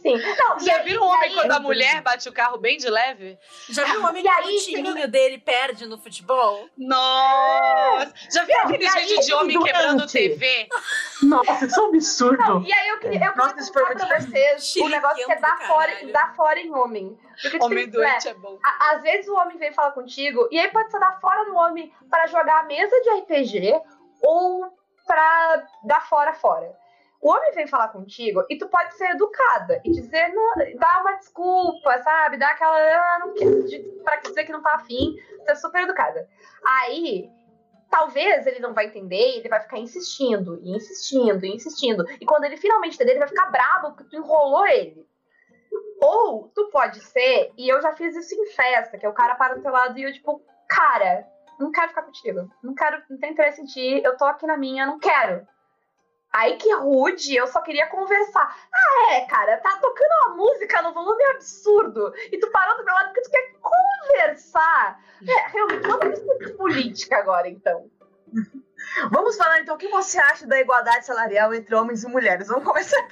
[0.02, 0.16] Sim.
[0.16, 2.88] Não, Já aí- viram um homem aí- quando a mulher bate o carro bem de
[2.88, 3.38] leve?
[3.68, 6.68] Já viu um homem quando aí, o timinho dele perde no futebol?
[6.76, 8.12] Nossa!
[8.32, 9.72] Já viram Não, aqueles e aí, vídeos de homem doente.
[9.72, 10.68] quebrando TV?
[11.22, 12.38] Nossa, isso é um absurdo.
[12.42, 15.24] Não, e aí eu queria, eu Nossa, queria isso foi muito pra vocês o negócio
[15.26, 17.18] que é dar fora, dar fora em homem.
[17.42, 18.58] Porque, tipo, Homem né, doente é bom.
[18.62, 21.56] a- às vezes o homem vem falar contigo, e aí pode ser dar fora no
[21.56, 23.80] homem para jogar a mesa de RPG
[24.22, 24.66] ou
[25.06, 26.78] pra dar fora fora.
[27.20, 31.12] O homem vem falar contigo e tu pode ser educada e dizer, não, dar uma
[31.18, 32.38] desculpa, sabe?
[32.38, 33.34] Dar aquela, ah, não
[34.02, 36.26] pra dizer que não tá afim, ser super educada.
[36.64, 37.28] Aí,
[37.90, 42.08] talvez ele não vai entender e ele vai ficar insistindo, e insistindo, e insistindo.
[42.18, 45.06] E quando ele finalmente entender, ele vai ficar bravo porque tu enrolou ele.
[46.00, 49.34] Ou tu pode ser, e eu já fiz isso em festa, que é o cara
[49.34, 51.26] para do teu lado e eu, tipo, cara,
[51.58, 52.50] não quero ficar contigo.
[52.62, 55.46] Não quero, não tenho interesse em ti, eu tô aqui na minha, não quero.
[56.32, 58.56] Aí que rude, eu só queria conversar.
[58.72, 62.12] Ah, é, cara, tá tocando uma música no volume absurdo.
[62.30, 65.00] E tu parou do meu lado porque tu quer conversar.
[65.28, 67.90] É, realmente, vamos discutir política agora, então.
[69.12, 72.48] Vamos falar então o que você acha da igualdade salarial entre homens e mulheres.
[72.48, 72.96] Vamos começar.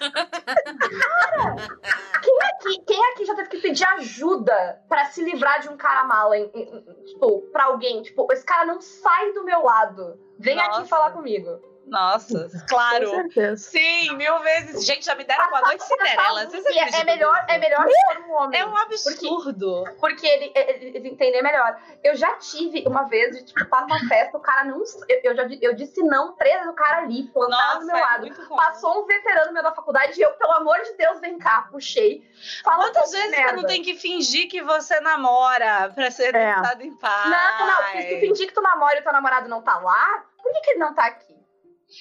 [2.23, 6.05] Quem aqui, quem aqui já teve que pedir ajuda pra se livrar de um cara
[6.05, 8.03] mala, em- em- tipo, pra alguém?
[8.03, 10.19] Tipo, esse cara não sai do meu lado.
[10.39, 10.81] Vem Nossa.
[10.81, 11.61] aqui falar comigo.
[11.89, 13.11] Nossa, claro.
[13.57, 14.85] Sim, mil vezes.
[14.85, 16.47] Gente, já me deram boa noite Cinderela.
[16.47, 18.61] Vocês é, é melhor, é melhor se for um homem.
[18.61, 19.85] É um absurdo.
[20.01, 21.79] Porque ele, ele, ele entender melhor.
[22.03, 24.83] Eu já tive uma vez de, tipo, estar numa festa, o cara não.
[25.09, 28.29] Eu, eu já eu disse não, preso o cara ali, plantado do meu Nossa, é
[28.29, 28.49] lado.
[28.49, 32.23] Passou um veterano meu da faculdade e eu, pelo amor de Deus, vem cá, puxei.
[32.63, 36.55] Fala Quantas vezes você não tem que fingir que você namora pra ser É.
[36.81, 37.31] em paz?
[37.31, 40.25] Não, não, porque se tu fingir que tu namora e teu namorado não tá lá,
[40.43, 41.28] por que, que ele não tá aqui?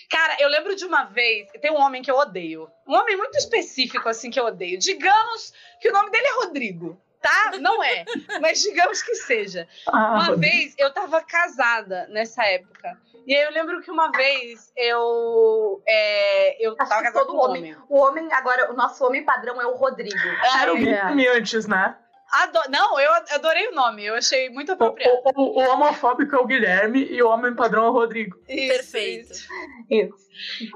[0.09, 2.69] Cara, eu lembro de uma vez, tem um homem que eu odeio.
[2.87, 4.77] Um homem muito específico, assim, que eu odeio.
[4.79, 7.01] Digamos que o nome dele é Rodrigo.
[7.21, 7.53] tá?
[7.59, 8.05] Não é.
[8.41, 9.67] Mas digamos que seja.
[9.87, 10.39] Ah, Uma Rodrigo.
[10.41, 12.97] vez eu tava casada nessa época.
[13.25, 15.81] E aí eu lembro que uma vez eu.
[15.85, 17.75] É, eu Acho tava casada todo com um homem.
[17.89, 20.17] O homem, agora, o nosso homem padrão é o Rodrigo.
[20.61, 21.97] Era o É, Guilherme antes, né?
[22.31, 24.05] Ado- Não, eu adorei o nome.
[24.05, 25.21] Eu achei muito apropriado.
[25.35, 28.37] o- o- o homofóbico é o Guilherme e o homem padrão é o Rodrigo.
[28.47, 29.31] Isso, Perfeito.
[29.33, 29.47] isso.
[29.89, 30.27] Isso.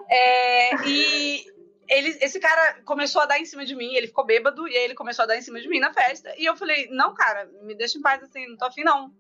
[0.10, 1.46] É, e
[1.90, 4.84] ele, esse cara começou a dar em cima de mim, ele ficou bêbado, e aí
[4.86, 6.34] ele começou a dar em cima de mim na festa.
[6.38, 9.12] E eu falei, não, cara, me deixa em paz assim, não tô afim, não.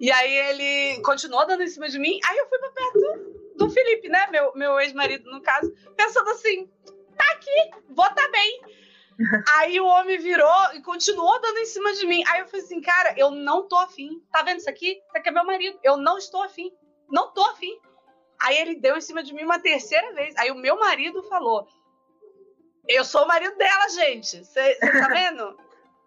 [0.00, 3.70] E aí ele continuou dando em cima de mim, aí eu fui pra perto do
[3.70, 4.26] Felipe, né?
[4.32, 6.68] Meu, meu ex-marido, no caso, pensando assim,
[7.16, 8.60] tá aqui, vou tá bem.
[9.56, 12.22] Aí o homem virou e continuou dando em cima de mim.
[12.28, 14.22] Aí eu falei assim, cara, eu não tô afim.
[14.32, 14.92] Tá vendo isso aqui?
[14.92, 15.78] Isso aqui é meu marido.
[15.82, 16.72] Eu não estou afim.
[17.10, 17.78] Não tô afim.
[18.40, 20.34] Aí ele deu em cima de mim uma terceira vez.
[20.36, 21.66] Aí o meu marido falou:
[22.88, 24.44] Eu sou o marido dela, gente.
[24.44, 25.56] Você tá vendo?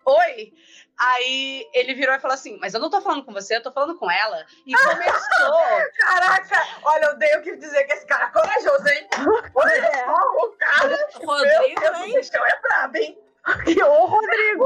[0.07, 0.53] Oi.
[0.97, 3.71] Aí ele virou e falou assim: Mas eu não tô falando com você, eu tô
[3.71, 4.45] falando com ela.
[4.65, 5.61] E começou.
[5.99, 9.07] Caraca, olha, eu dei, eu queria dizer que esse cara é corajoso, hein?
[9.53, 12.11] Olha só, o cara, Rodrigo, meu Deus, hein?
[12.11, 13.26] o bichão é brabo, hein?
[13.63, 14.65] Que ô, Rodrigo!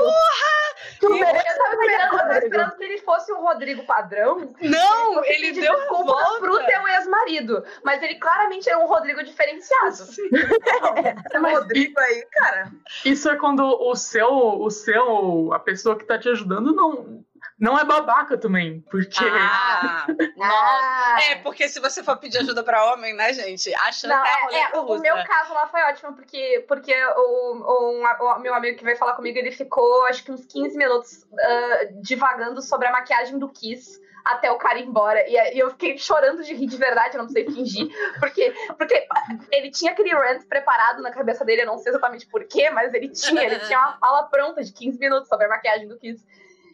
[0.99, 4.53] Tu Eu merece tava comer, esperando, eu tava esperando que ele fosse um Rodrigo padrão.
[4.61, 7.63] Não, ele Pedir deu a desculpas pro teu ex-marido.
[7.84, 9.89] Mas ele claramente é um Rodrigo diferenciado.
[9.89, 10.29] Esse
[11.38, 12.71] Rodrigo aí, cara.
[13.05, 17.23] Isso é quando o seu, o seu, a pessoa que tá te ajudando não,
[17.62, 18.82] não é babaca também.
[18.89, 20.41] Porque Ah, nossa.
[20.41, 21.18] Ah.
[21.30, 23.72] É, porque se você for pedir ajuda pra homem, né, gente?
[23.76, 27.20] A chance Não, é, é, é, o, meu caso lá foi ótimo, porque, porque o,
[27.20, 30.76] o, um- o meu amigo que veio falar comigo, ele ficou acho que uns 15
[30.76, 35.24] minutos ah, divagando sobre a maquiagem do Kiss até o cara ir embora.
[35.28, 37.88] E, eu fiquei chorando de rir de verdade, eu não sei fingir.
[38.20, 39.07] Porque, porque
[39.51, 43.09] ele tinha aquele rant preparado na cabeça dele, eu não sei exatamente porquê, mas ele
[43.09, 46.26] tinha, ele tinha uma fala pronta de 15 minutos sobre a maquiagem do Kiss.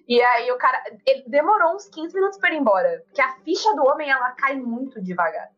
[0.08, 0.82] E aí o cara.
[1.06, 3.02] Ele demorou uns 15 minutos pra ir embora.
[3.06, 5.50] Porque a ficha do homem, ela cai muito devagar.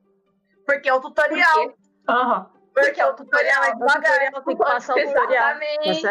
[0.66, 1.54] Porque é o tutorial.
[1.54, 1.76] Porque-
[2.08, 2.50] Aham.
[2.72, 4.44] Porque o tutorial é O tutorial devagar.
[4.44, 5.58] tem que passar o tutorial.
[5.84, 6.02] Exatamente.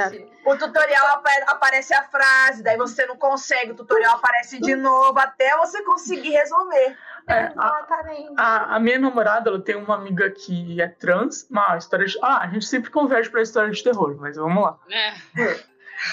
[0.45, 0.51] Tá.
[0.51, 5.18] O tutorial apa- aparece a frase, daí você não consegue, o tutorial aparece de novo
[5.18, 6.97] até você conseguir resolver.
[7.26, 8.34] É, a, Exatamente.
[8.36, 12.18] a, a minha namorada, ela tem uma amiga que é trans, uma história de.
[12.22, 14.78] Ah, a gente sempre converge pra história de terror, mas vamos lá.
[14.91, 15.14] É.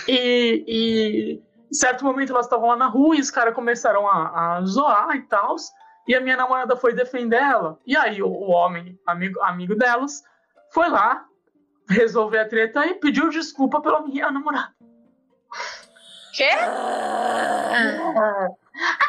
[0.08, 1.44] E, e
[1.76, 5.14] em certo momento elas estavam lá na rua e os caras começaram a, a zoar
[5.14, 5.58] e tal.
[6.08, 7.78] E a minha namorada foi defender ela.
[7.86, 10.24] E aí o, o homem, amigo, amigo delas,
[10.72, 11.26] foi lá
[11.90, 14.74] resolver a treta e pediu desculpa pela minha namorada.
[16.34, 16.48] Quê?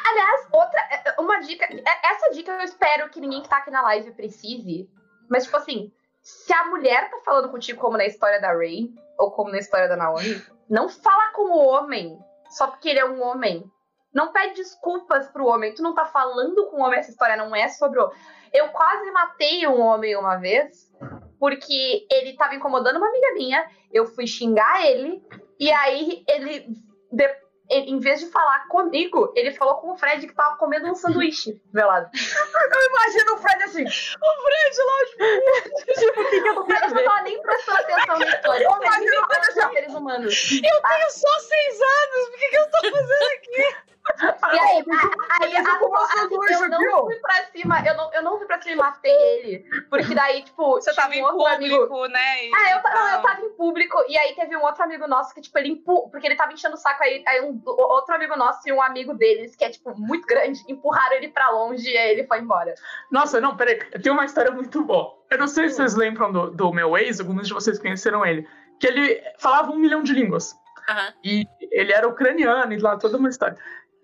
[0.08, 1.14] Aliás, outra.
[1.20, 1.68] Uma dica.
[2.02, 4.90] Essa dica eu espero que ninguém que tá aqui na live precise.
[5.30, 9.30] Mas, tipo assim, se a mulher tá falando contigo como na história da Ray, ou
[9.30, 12.18] como na história da Naomi, não fala com o homem
[12.50, 13.64] só porque ele é um homem.
[14.12, 15.74] Não pede desculpas pro homem.
[15.74, 18.10] Tu não tá falando com o homem, essa história não é sobre o.
[18.52, 20.90] Eu quase matei um homem uma vez,
[21.38, 23.68] porque ele tava incomodando uma amiga minha.
[23.92, 25.22] Eu fui xingar ele,
[25.60, 26.66] e aí ele.
[27.12, 30.86] de- ele, em vez de falar comigo, ele falou com o Fred que tava comendo
[30.88, 32.08] um sanduíche velado.
[32.14, 33.84] Imagina o Fred assim.
[35.96, 38.64] Tipo, o que, que eu tô O Fred não tava nem prestando atenção na história.
[38.64, 38.70] Eu-
[39.36, 40.50] Ele são seres humanos.
[40.52, 43.76] Eu tenho só seis anos, por que, que eu tô fazendo aqui?
[44.52, 46.96] E aí, aí Mas a- a- eu não viu?
[47.04, 49.64] fui pra cima, eu não, eu não fui pra cima e matei ele.
[49.90, 52.06] Porque daí, tipo, Você tava um em outro público, amigo.
[52.08, 52.44] né?
[52.46, 53.22] e Ah, eu, não, eu tal.
[53.22, 56.08] tava em público, e aí teve um outro amigo nosso que, tipo, ele empu...
[56.10, 59.12] Porque ele tava enchendo o saco aí, aí um outro amigo nosso e um amigo
[59.14, 62.74] deles, que é, tipo, muito grande, empurraram ele pra longe e aí ele foi embora.
[63.10, 65.16] Nossa, não, peraí, eu tenho uma história muito boa.
[65.30, 68.48] Eu não sei se vocês lembram do, do meu ex, alguns de vocês conheceram ele.
[68.78, 70.54] Que ele falava um milhão de línguas.
[70.88, 71.12] Aham.
[71.24, 73.56] E ele era ucraniano e lá toda uma história.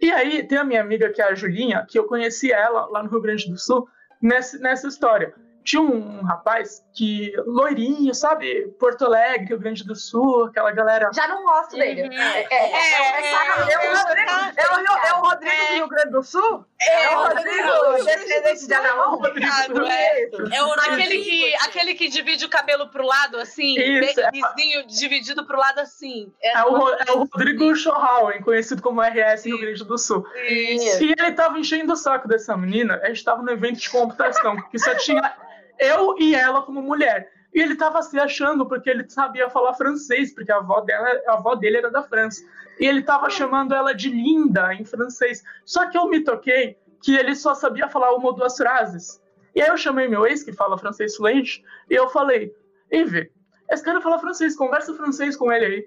[0.02, 3.04] E aí tem a minha amiga que é a Julinha, que eu conheci ela lá
[3.04, 3.88] no Rio Grande do Sul,
[4.20, 5.32] nessa, nessa história.
[5.64, 8.68] Tinha um rapaz que, loirinho, sabe?
[8.78, 11.10] Porto Alegre, Rio Grande do Sul, aquela galera.
[11.14, 12.02] Já não gosto dele.
[12.02, 12.12] Uhum.
[12.12, 15.68] É, é, É, é, é, É o Rodrigo, é o, Rio- é o Rodrigo É.
[15.68, 16.64] do Rio Grande do Sul?
[16.80, 19.20] É, É o Rodrigo, descendente de Anamão?
[19.24, 20.22] É.
[20.56, 24.00] É o Aquele Rodrigo, que, aquele que divide o cabelo pro lado assim, é.
[24.30, 26.32] vizinho dividido pro lado assim.
[26.42, 30.26] É, É o, Ro- é o Rodrigo Schohauen, conhecido como RS Rio Grande do Sul.
[30.48, 31.04] isso.
[31.04, 33.00] E ele tava enchendo o saco dessa menina.
[33.02, 35.34] A gente tava no evento de computação, que só tinha
[35.82, 37.30] eu e ela como mulher.
[37.54, 41.32] E ele tava se achando porque ele sabia falar francês, porque a avó, dela, a
[41.34, 42.42] avó dele era da França.
[42.80, 45.42] E ele tava chamando ela de linda em francês.
[45.64, 49.20] Só que eu me toquei que ele só sabia falar uma ou duas frases.
[49.54, 52.54] E aí eu chamei meu ex, que fala francês fluente, e eu falei:
[52.90, 53.30] Ive,
[53.70, 55.86] esse cara fala francês, conversa francês com ele aí.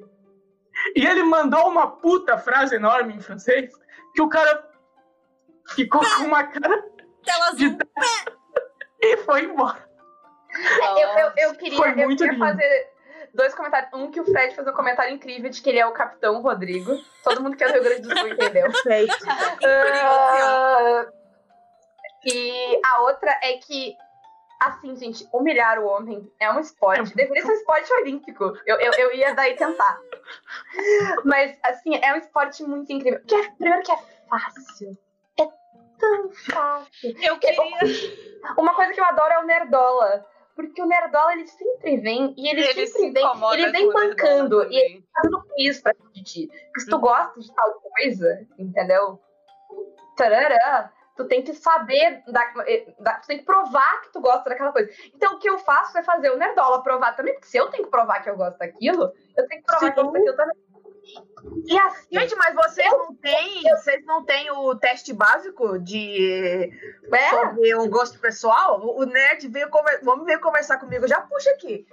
[0.96, 3.74] E ele mandou uma puta frase enorme em francês
[4.14, 4.70] que o cara
[5.70, 6.84] ficou com uma cara
[7.56, 7.66] de
[9.02, 9.84] e foi embora.
[10.97, 12.89] Eu, eu, eu queria, Foi eu queria fazer
[13.34, 13.89] dois comentários.
[13.93, 16.97] Um que o Fred fez um comentário incrível de que ele é o Capitão Rodrigo.
[17.24, 18.72] Todo mundo que é do Rio Grande do Sul entendeu.
[18.84, 19.16] Perfeito.
[19.66, 21.06] Ah,
[22.26, 23.95] e a outra é que,
[24.60, 27.12] assim, gente, humilhar o homem é um esporte.
[27.12, 28.58] É Deveria ser um esporte olímpico.
[28.66, 29.99] Eu, eu, eu ia daí tentar.
[31.24, 33.22] Mas, assim, é um esporte muito incrível.
[33.28, 33.97] Que é- primeiro que é
[34.30, 34.97] fácil.
[35.39, 35.47] É
[35.99, 37.16] tão fácil.
[37.22, 37.60] Eu queria.
[38.58, 40.26] Uma coisa que eu adoro é o Nerdola.
[40.56, 43.26] Porque o Nerdola, ele sempre vem e ele, Ele se sempre vem.
[43.26, 44.64] incomoda Ele vem bancando.
[44.72, 46.47] E ele fazendo quiz pra de ti.
[46.47, 47.01] Porque se tu Uhum.
[47.01, 49.20] gosta de tal coisa, entendeu?
[50.16, 52.45] Tarará, tu tem que saber, da,
[52.99, 54.89] da- tu tem que provar que tu gosta daquela coisa.
[55.14, 57.84] Então o que eu faço é fazer o Nerdola provar também, porque se eu tenho
[57.84, 60.56] que provar que eu gosto daquilo, eu tenho que provar que eu gosto daquilo também.
[61.66, 66.72] E assim, Gente, mas vocês não têm, vocês não têm o teste básico de
[67.12, 68.82] é, um gosto pessoal?
[68.82, 69.99] O nerd veio conver...
[70.03, 71.86] vamos ver conversar comigo, já puxa aqui.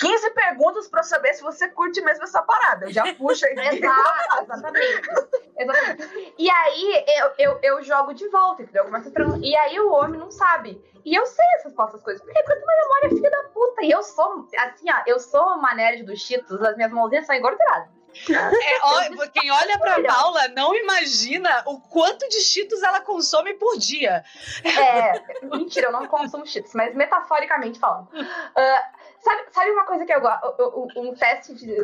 [0.00, 2.86] 15 perguntas pra eu saber se você curte mesmo essa parada.
[2.86, 3.60] Eu já puxo aqui.
[3.76, 5.10] Exato, exatamente.
[5.58, 6.34] exatamente.
[6.38, 8.84] E aí eu, eu, eu jogo de volta, entendeu?
[8.84, 10.82] Eu começo a E aí o homem não sabe.
[11.04, 12.22] E eu sei essas essas coisas.
[12.22, 13.84] Porque quando minha memória é filha da puta.
[13.84, 17.34] E eu sou, assim, ó, eu sou uma nerd dos Cheetos, as minhas mãozinhas são
[17.34, 17.99] engorduradas.
[18.30, 23.76] É, ó, quem olha pra Paula não imagina o quanto de cheetos ela consome por
[23.78, 24.24] dia.
[24.64, 28.08] É, mentira, eu não consumo Cheetos, mas metaforicamente falando.
[28.56, 28.90] Ah,
[29.20, 30.92] sabe, sabe uma coisa que eu gosto?
[30.96, 31.76] Um teste de.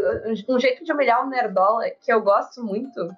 [0.48, 3.14] Um jeito de humilhar o Nerdola que eu gosto muito.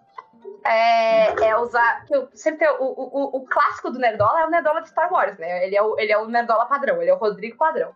[0.64, 2.04] É, é usar.
[2.10, 5.38] Eu sempre tenho, o, o, o clássico do Nerdola é o Nerdola de Star Wars,
[5.38, 5.66] né?
[5.66, 7.94] Ele é o, ele é o Nerdola padrão, ele é o Rodrigo padrão.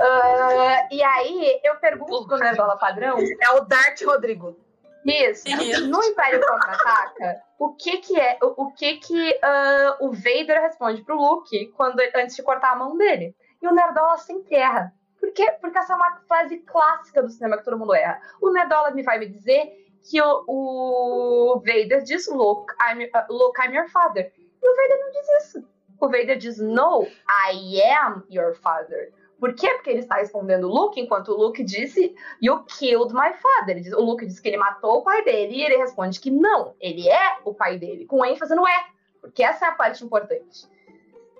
[0.00, 4.56] Ah, e aí eu pergunto pro Nerdola padrão É o Dart Rodrigo.
[5.04, 5.48] isso.
[5.48, 5.86] Isso.
[5.88, 11.02] No Império Contra-Ataca, o que que é, o, o que que ah, o Vader responde
[11.02, 13.34] pro Luke quando antes de cortar a mão dele?
[13.62, 14.92] E o Nerdola sempre erra.
[15.18, 15.50] Por quê?
[15.60, 18.20] Porque essa é uma frase clássica do cinema que todo mundo erra.
[18.42, 19.72] O Nerdola me vai me dizer
[20.10, 24.30] que o, o Vader diz Luke I'm, uh, Luke, I'm your father.
[24.36, 25.68] E o Vader não diz isso.
[26.00, 29.12] O Vader diz No, I am your father.
[29.38, 29.68] Por quê?
[29.74, 33.82] Porque ele está respondendo Luke, enquanto o Luke disse You killed my father.
[33.96, 37.08] O Luke diz que ele matou o pai dele e ele responde que não, ele
[37.08, 38.84] é o pai dele, com ênfase no é,
[39.20, 40.66] porque essa é a parte importante.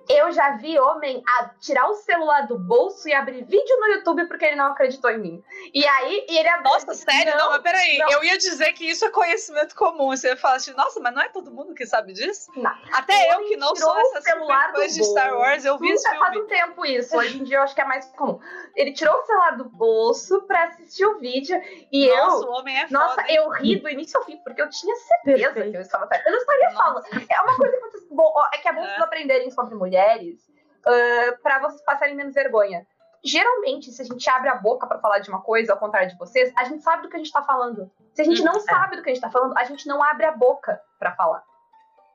[0.09, 4.25] Eu já vi homem a tirar o celular do bolso e abrir vídeo no YouTube
[4.27, 5.43] porque ele não acreditou em mim.
[5.73, 7.35] E aí e ele abriu- Nossa, sério?
[7.37, 7.97] Não, mas peraí.
[7.97, 8.09] não.
[8.11, 10.07] Eu ia dizer que isso é conhecimento comum.
[10.15, 12.51] Você ia falar assim, nossa, mas não é todo mundo que sabe disso?
[12.55, 12.71] Não.
[12.93, 16.15] Até eu homem que não sou essa celular do de Star Wars, eu vi Já
[16.15, 17.17] faz um tempo isso.
[17.17, 18.39] Hoje em dia eu acho que é mais comum.
[18.75, 21.59] Ele tirou o celular do bolso pra assistir o vídeo
[21.91, 22.49] e Nossa, eu.
[22.49, 23.27] o homem é Nossa, foda.
[23.29, 23.35] hein?
[23.37, 25.71] eu ri do início ao fim, porque eu tinha certeza Perfeito.
[25.71, 26.29] que eu estava certa.
[26.29, 27.05] Eu não estaria falando.
[27.29, 28.05] É uma coisa que vocês.
[28.53, 28.87] É que é bom É.
[28.87, 30.39] vocês aprenderem sobre mulheres
[30.85, 32.85] ah, pra vocês passarem menos vergonha.
[33.23, 36.17] Geralmente, se a gente abre a boca pra falar de uma coisa, ao contrário de
[36.17, 37.89] vocês, a gente sabe do que a gente tá falando.
[38.13, 40.03] Se a gente Hum, não sabe do que a gente tá falando, a gente não
[40.03, 41.43] abre a boca pra falar.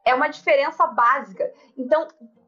[0.04, 1.52] É uma diferença básica.
[1.76, 2.06] Então,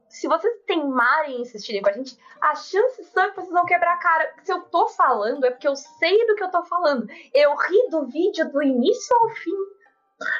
[0.08, 3.94] se vocês teimarem e insistirem com a gente, a chance são que vocês vão quebrar
[3.94, 4.32] a cara.
[4.44, 7.08] Se eu tô falando, é porque eu sei do que eu tô falando.
[7.34, 9.56] Eu ri do vídeo do início ao fim.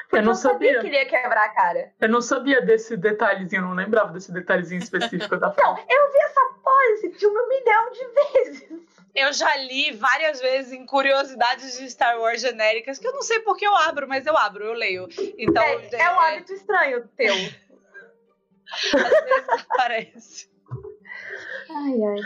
[0.03, 0.80] Porque Eu não sabia sabia.
[0.80, 1.93] que ele ia quebrar a cara.
[2.01, 6.18] Eu não sabia desse detalhezinho, eu não lembrava desse detalhezinho específico da Então, eu vi
[6.18, 8.93] essa porra desse filme um milhão de vezes.
[9.14, 13.41] Eu já li várias vezes em curiosidades de Star Wars genéricas, que eu não sei
[13.41, 15.07] por que eu abro, mas eu abro, eu leio.
[15.37, 17.35] Então, é, é um hábito estranho teu.
[17.35, 20.51] às vezes aparece.
[21.70, 22.20] Ai, ai.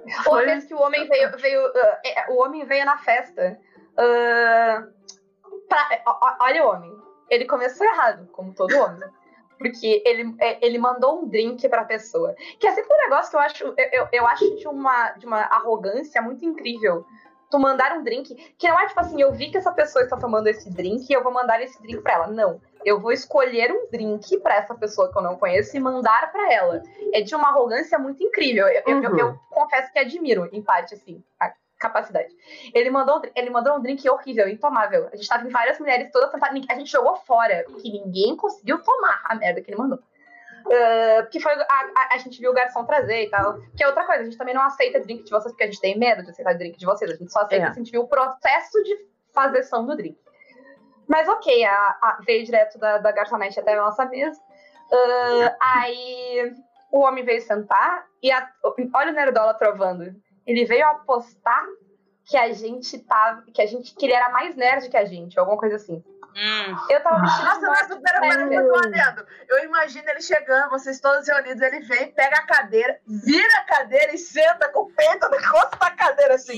[0.00, 3.58] Uma Foi- vez que o homem veio, veio ah, é, o homem veio na festa.
[3.98, 4.86] ah,
[5.68, 6.96] pra- olha o homem.
[7.30, 9.08] Ele começou errado, como todo homem.
[9.58, 12.34] Porque ele, é, ele mandou um drink pra pessoa.
[12.60, 15.26] Que é sempre um negócio que eu acho, eu, eu, eu acho de uma, de
[15.26, 17.04] uma arrogância muito incrível.
[17.50, 20.16] Tu mandar um drink, que não é tipo assim, eu vi que essa pessoa está
[20.16, 22.26] tomando esse drink e eu vou mandar esse drink pra ela.
[22.28, 22.60] Não.
[22.84, 26.52] Eu vou escolher um drink pra essa pessoa que eu não conheço e mandar pra
[26.52, 26.80] ela
[27.12, 28.68] é de uma arrogância muito incrível.
[28.68, 29.18] Eu, eu- eu- Uhum.
[29.18, 32.34] eu confesso que admiro, em parte, assim, a capacidade.
[32.74, 35.08] Ele mandou, um ele mandou um drink horrível, intomável.
[35.12, 38.82] A gente tava em várias mulheres todas sentadas, a gente jogou fora, porque ninguém conseguiu
[38.82, 39.98] tomar a merda que ele mandou.
[40.70, 43.58] Ah, porque foi a, a- a gente viu o garçom trazer e tal.
[43.76, 45.80] Que é outra coisa, a gente também não aceita drink de vocês porque a gente
[45.80, 47.10] tem medo de aceitar drink de vocês.
[47.10, 47.72] A gente só aceita É.
[47.72, 50.18] se a gente viu o processo de fazeção do drink.
[51.06, 51.72] Mas ok, a,
[52.02, 54.38] a- veio direto da, da garçonete até a nossa mesa.
[54.92, 56.52] Ah, aí
[56.90, 58.50] o homem veio sentar e a-
[58.94, 60.14] olha o Nerdola trovando.
[60.48, 61.62] Ele veio apostar
[62.24, 63.42] que a gente tava.
[63.52, 63.94] Que a gente.
[63.94, 66.02] que ele era mais nerd que a gente, alguma coisa assim.
[66.36, 66.76] Hum.
[66.88, 68.68] Eu tava vestida Nossa, pera, pera, do pera, Sandman.
[68.68, 69.26] tô adendo.
[69.48, 74.14] Eu imagino ele chegando, vocês todos reunidos, ele vem, pega a cadeira, vira a cadeira
[74.14, 76.56] e senta com o peito no rosto da cadeira assim.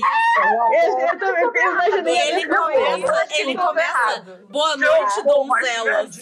[0.71, 2.13] Eu, eu também eu imaginei.
[2.15, 4.21] E ele Não, começa, eu ele começa.
[4.49, 6.17] Boa noite, donzelas.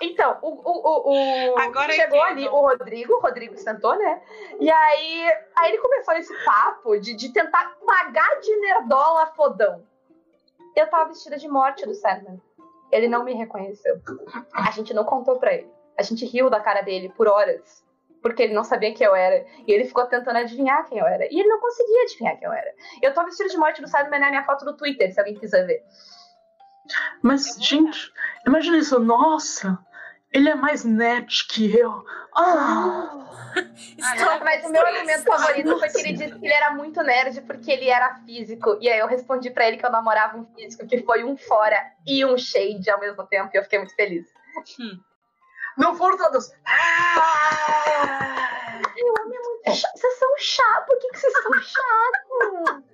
[0.00, 4.20] Então, o, o, o, o- Agora chegou ali o Rodrigo, o Rodrigo sentou, né?
[4.60, 9.86] E aí, aí ele começou esse papo de, de tentar pagar de nerdola fodão.
[10.76, 12.40] Eu tava vestida de morte do Sandman.
[12.90, 14.00] Ele não me reconheceu.
[14.54, 15.70] A gente não contou pra ele.
[15.98, 17.84] A gente riu da cara dele por horas.
[18.22, 19.44] Porque ele não sabia quem eu era.
[19.66, 21.24] E ele ficou tentando adivinhar quem eu era.
[21.26, 22.74] E ele não conseguia adivinhar quem eu era.
[23.02, 25.66] Eu tô vestida de morte do Sandman na minha foto do Twitter, se alguém quiser
[25.66, 25.84] ver.
[27.22, 28.12] Mas, gente,
[28.46, 28.98] imagina isso.
[28.98, 29.78] Nossa,
[30.32, 32.04] ele é mais nerd que eu.
[32.36, 33.24] Ah,
[33.98, 37.40] Estou Mas o meu argumento favorito foi que ele disse que ele era muito nerd
[37.42, 38.78] porque ele era físico.
[38.80, 41.82] E aí eu respondi pra ele que eu namorava um físico que foi um fora
[42.06, 43.50] e um shade ao mesmo tempo.
[43.52, 44.26] E eu fiquei muito feliz.
[45.76, 46.50] Não foram todos.
[46.66, 48.18] Ah!
[49.66, 52.84] Vocês são chatos, por que, que vocês são chatos?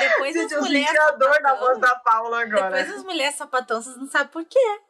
[0.00, 0.88] Depois Gente, as eu mulheres.
[0.88, 2.76] senti a dor na voz da Paula agora.
[2.76, 4.80] Depois as mulheres sapatão, vocês não sabem por quê.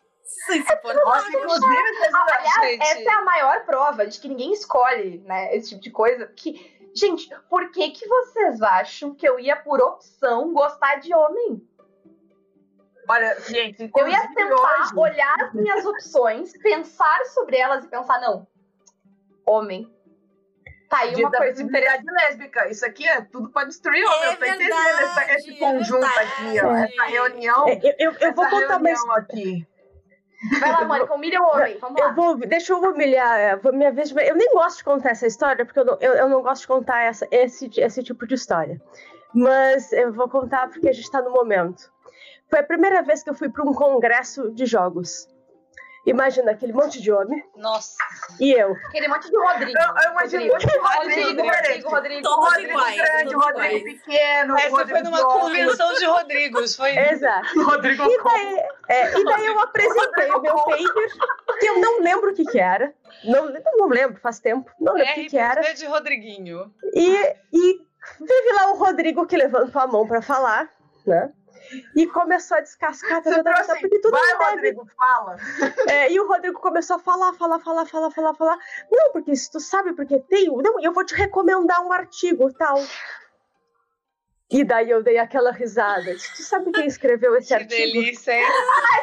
[0.50, 0.94] É.
[0.94, 1.76] Nossa, inclusive,
[2.14, 2.82] Aliás, gente.
[2.82, 6.26] essa é a maior prova de que ninguém escolhe, né, esse tipo de coisa.
[6.26, 11.66] Que, gente, por que, que vocês acham que eu ia, por opção, gostar de homem?
[13.08, 18.20] Olha, gente, Eu ia tentar hoje- olhar as minhas opções, pensar sobre elas e pensar,
[18.20, 18.46] não,
[19.46, 19.92] homem.
[20.88, 22.04] Tá aí de uma da coisa interessante.
[22.06, 22.68] lésbica.
[22.68, 24.24] Isso aqui é tudo pra destruir homem.
[24.24, 26.68] É eu tô entendendo verdade, essa- esse é conjunto aqui, ó.
[26.68, 26.92] verdade.
[26.92, 27.68] Essa reunião.
[27.68, 29.66] É, eu, eu, eu vou contar uma aqui.
[30.60, 32.12] Vai lá, Mônica, humilha o homem, vamos Eu lá.
[32.12, 33.38] vou, deixa eu humilhar.
[33.38, 36.28] é, Minha vez, eu nem gosto de contar essa história, porque eu não, eu, eu
[36.28, 38.80] não gosto de contar essa, esse, esse tipo de história.
[39.34, 41.90] Mas eu vou contar porque a gente está no momento.
[42.50, 45.26] Foi a primeira vez que eu fui para um congresso de jogos.
[46.04, 47.96] Imagina aquele monte de homem Nossa.
[48.40, 48.72] e eu.
[48.88, 49.78] Aquele monte de Rodrigo.
[49.78, 51.84] Eu, eu imagino muito Rodrigo, Rodrigo, Rodrigo, diferente.
[51.84, 52.20] Rodrigo, Rodrigo.
[52.20, 53.82] O Todos Rodrigo iguais, grande, Rodrigo iguais.
[53.84, 56.76] pequeno, Essa Rodrigo foi numa convenção de Rodrigos.
[56.76, 57.46] Foi Exato.
[57.62, 61.12] Rodrigo E daí, é, e daí eu apresentei o meu paper,
[61.60, 62.92] que eu não lembro o que, que era.
[63.24, 64.68] Não, não lembro, faz tempo.
[64.80, 65.60] Não lembro o que, que era.
[65.72, 66.74] De Rodriguinho.
[66.94, 67.80] E, e
[68.18, 70.68] vive lá o Rodrigo que levantou a mão pra falar,
[71.06, 71.32] né?
[71.96, 75.36] E começou a descascar, tá, tá, tá, porque tudo Vai, Rodrigo, fala.
[75.88, 78.58] É, e o Rodrigo começou a falar, falar, falar, falar, falar, falar.
[78.90, 82.76] Não, porque se tu sabe porque tem, não, eu vou te recomendar um artigo tal.
[84.50, 86.14] E daí eu dei aquela risada.
[86.14, 87.70] Tu sabe quem escreveu esse Que artigo?
[87.70, 88.46] delícia, hein?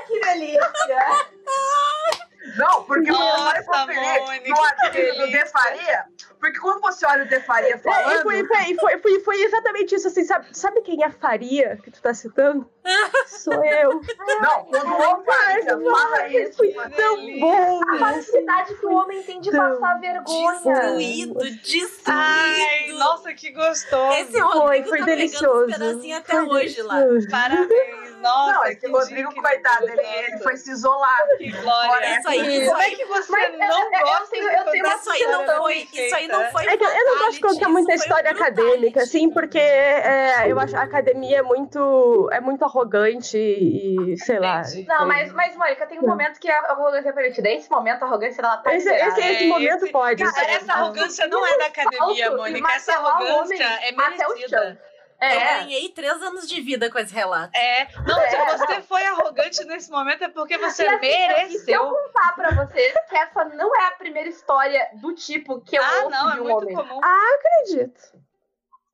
[0.07, 0.59] Que delícia.
[2.57, 5.27] Não, porque você Nossa, vai conferir no que artigo do.
[5.29, 6.05] De Faria,
[6.39, 9.41] porque quando você olha o De Faria É, e falando, foi, foi, foi, foi, foi
[9.43, 12.69] exatamente isso, assim, sabe, sabe quem é Faria que tu tá citando?
[13.27, 14.01] Sou eu.
[14.41, 17.81] não, quando o Faria fala isso, Foi tão bom.
[17.89, 20.53] A facilidade que o homem tem de passar vergonha.
[20.53, 21.99] Destruído, destruído.
[22.07, 24.13] Ai, nossa, que gostoso.
[24.13, 25.67] Esse Rodrigo Foi, foi tá delicioso.
[25.67, 26.99] pedacinhos até Foi hoje lá.
[26.99, 27.29] delicioso.
[27.29, 28.09] Parabéns.
[28.21, 31.27] Nossa, não, é que o Rodrigo, coitado, ele, ele foi se isolar.
[31.37, 32.19] Que glória.
[32.19, 32.38] Isso aí,
[32.69, 34.95] Como é que você Mas eu- não eu- eu gosta tenho- de eu tenho uma
[34.95, 37.69] Isso aí não foi, isso aí não foi É que eu não gosto de contar
[37.69, 43.37] muita história acadêmica, assim, porque é, eu acho a academia é muito, é muito arrogante
[43.37, 44.61] e, sei lá.
[44.61, 44.85] Entendi.
[44.87, 47.49] Não, mas, mas Mônica, tem um momento que a arrogância é permitida.
[47.49, 50.23] Esse momento, a arrogância ela tá Esse, esse, esse É, momento esse- pode.
[50.23, 52.71] Cara, essa arrogância não é da academia, Mônica.
[52.73, 54.79] Essa arrogância é merecida.
[55.21, 57.55] É, Eu ganhei três anos de vida com esse relato.
[57.57, 57.87] É.
[58.07, 61.07] Não, É, se você foi arrogante nesse momento é porque você E assim,
[61.55, 61.89] E se eu mereceu.
[61.89, 66.03] contar pra vocês que essa não é a primeira história do tipo que eu Ah,
[66.05, 66.75] ouço não, é de um muito homem.
[66.75, 67.01] comum.
[67.03, 68.01] acredito.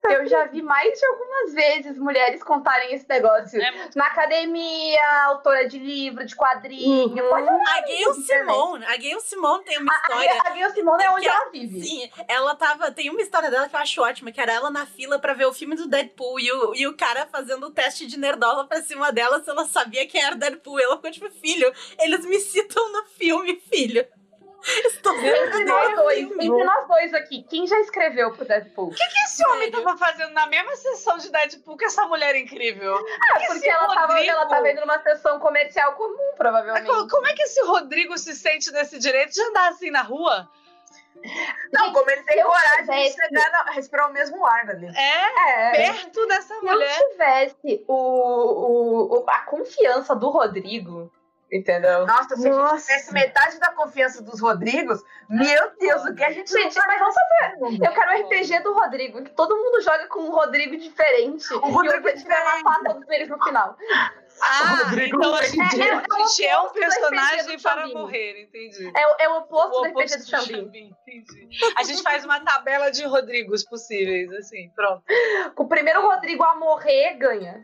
[0.10, 3.62] Eu já vi mais de algumas vezes mulheres contarem esse negócio.
[3.62, 7.08] É muito- Na academia, autora de livro, de quadrinho.
[7.10, 7.30] Uhum.
[7.30, 8.14] Pode A Gayle.
[8.24, 10.42] Simone, a Gayle Simone tem uma A, história.
[10.44, 11.82] a, a Gayle Simone é onde que a- ela vive.
[11.82, 12.92] Sim, ela tava.
[12.92, 15.46] Tem uma história dela que eu acho ótima, que era ela na fila pra ver
[15.46, 18.82] o filme do Deadpool e o, e o cara fazendo o teste de nerdola pra
[18.82, 20.80] cima dela se ela sabia quem era o Deadpool.
[20.80, 24.06] Ela ficou tipo, filho, eles me citam no filme, filho.
[24.86, 28.88] Estou vendo Entre nós dois, entre nós dois aqui, quem já escreveu pro Deadpool?
[28.88, 32.96] O que esse homem tava fazendo na mesma sessão de Deadpool que essa mulher incrível?
[32.98, 36.88] É, porque esse ela tava, Rodrigo- ela tava indo numa sessão comercial comum, provavelmente.
[36.88, 40.50] co- Como é que esse Rodrigo se sente nesse direito de andar assim na rua?
[41.72, 44.88] Não, como ele tem coragem tivesse- de chegar na, respirar o mesmo ar ali.
[44.96, 45.72] É, É.
[45.72, 47.00] perto dessa Se mulher.
[47.02, 51.12] eu tivesse o, o, o- a confiança do Rodrigo,
[51.56, 52.06] Entendeu?
[52.06, 52.86] Nossa, se a gente Nossa.
[52.88, 57.16] tivesse metade da confiança dos Rodrigos, meu Deus, o que a gente Gente, mas vamos
[57.16, 57.86] fazer.
[57.88, 61.54] Eu quero o RPG do Rodrigo, que todo mundo joga com um Rodrigo diferente.
[61.54, 63.78] O Rodrigo e o objetivo é matar todos eles no final.
[64.42, 67.60] Ah, Rodrigo então a é- gente, é- é a gente é um do RPG personagem
[67.62, 68.92] para morrer, entendi.
[68.94, 70.46] É, o- é o oposto O do RPG oposto do.
[70.46, 70.92] Xambim.
[71.78, 75.04] A gente faz uma tabela de Rodrigos possíveis, assim, pronto.
[75.56, 77.64] O primeiro Rodrigo a morrer ganha.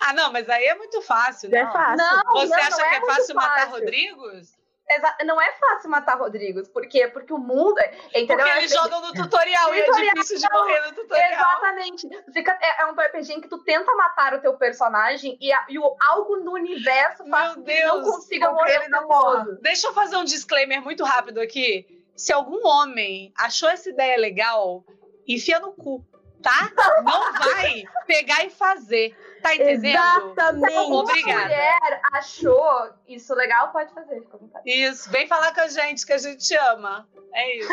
[0.00, 1.72] Ah, não, mas aí é muito fácil, É não.
[1.72, 1.96] fácil.
[1.96, 3.70] Não, Você não, acha não que é muito fácil matar fácil.
[3.72, 4.54] Rodrigos?
[4.86, 6.68] Exa- não é fácil matar Rodrigos.
[6.68, 7.08] Por quê?
[7.08, 7.80] Porque o mundo.
[8.14, 8.36] Entendeu?
[8.36, 11.32] Porque É eles feito- jogam no tutorial e é Tutorial, difícil de morrer no tutorial.
[11.32, 12.08] Exatamente.
[12.34, 15.64] Fica, é, é um RPG em que tu tenta matar o teu personagem e, a-
[15.70, 19.08] e o, algo no universo faz Meu com que não Deus, consiga morrer ele não
[19.08, 19.58] todo.
[19.62, 21.86] Deixa eu fazer um disclaimer muito rápido aqui.
[22.14, 24.84] Se algum homem achou essa ideia legal,
[25.26, 26.04] enfia no cu,
[26.44, 26.70] tá?
[27.02, 29.16] Não vai pegar e fazer.
[29.42, 29.96] Tá entendendo?
[29.96, 30.76] Exatamente.
[30.76, 31.42] Obrigada.
[31.42, 34.22] mulher achou isso legal, pode fazer.
[34.64, 37.08] Isso, vem falar com a gente que a gente ama.
[37.32, 37.68] É isso.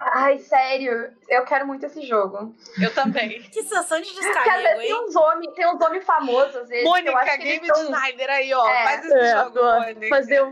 [0.00, 2.54] Ai, sério, eu quero muito esse jogo.
[2.80, 3.40] Eu também.
[3.56, 5.04] Que sensação de Porque descarrego, vezes tem hein?
[5.08, 6.84] uns homens, tem uns homens famosos, às vezes.
[6.84, 8.66] Mônica, Game tão- Designer aí, ó.
[8.68, 8.84] É.
[8.84, 10.08] Faz esse É, jogo, Mônica.
[10.08, 10.48] fazer o,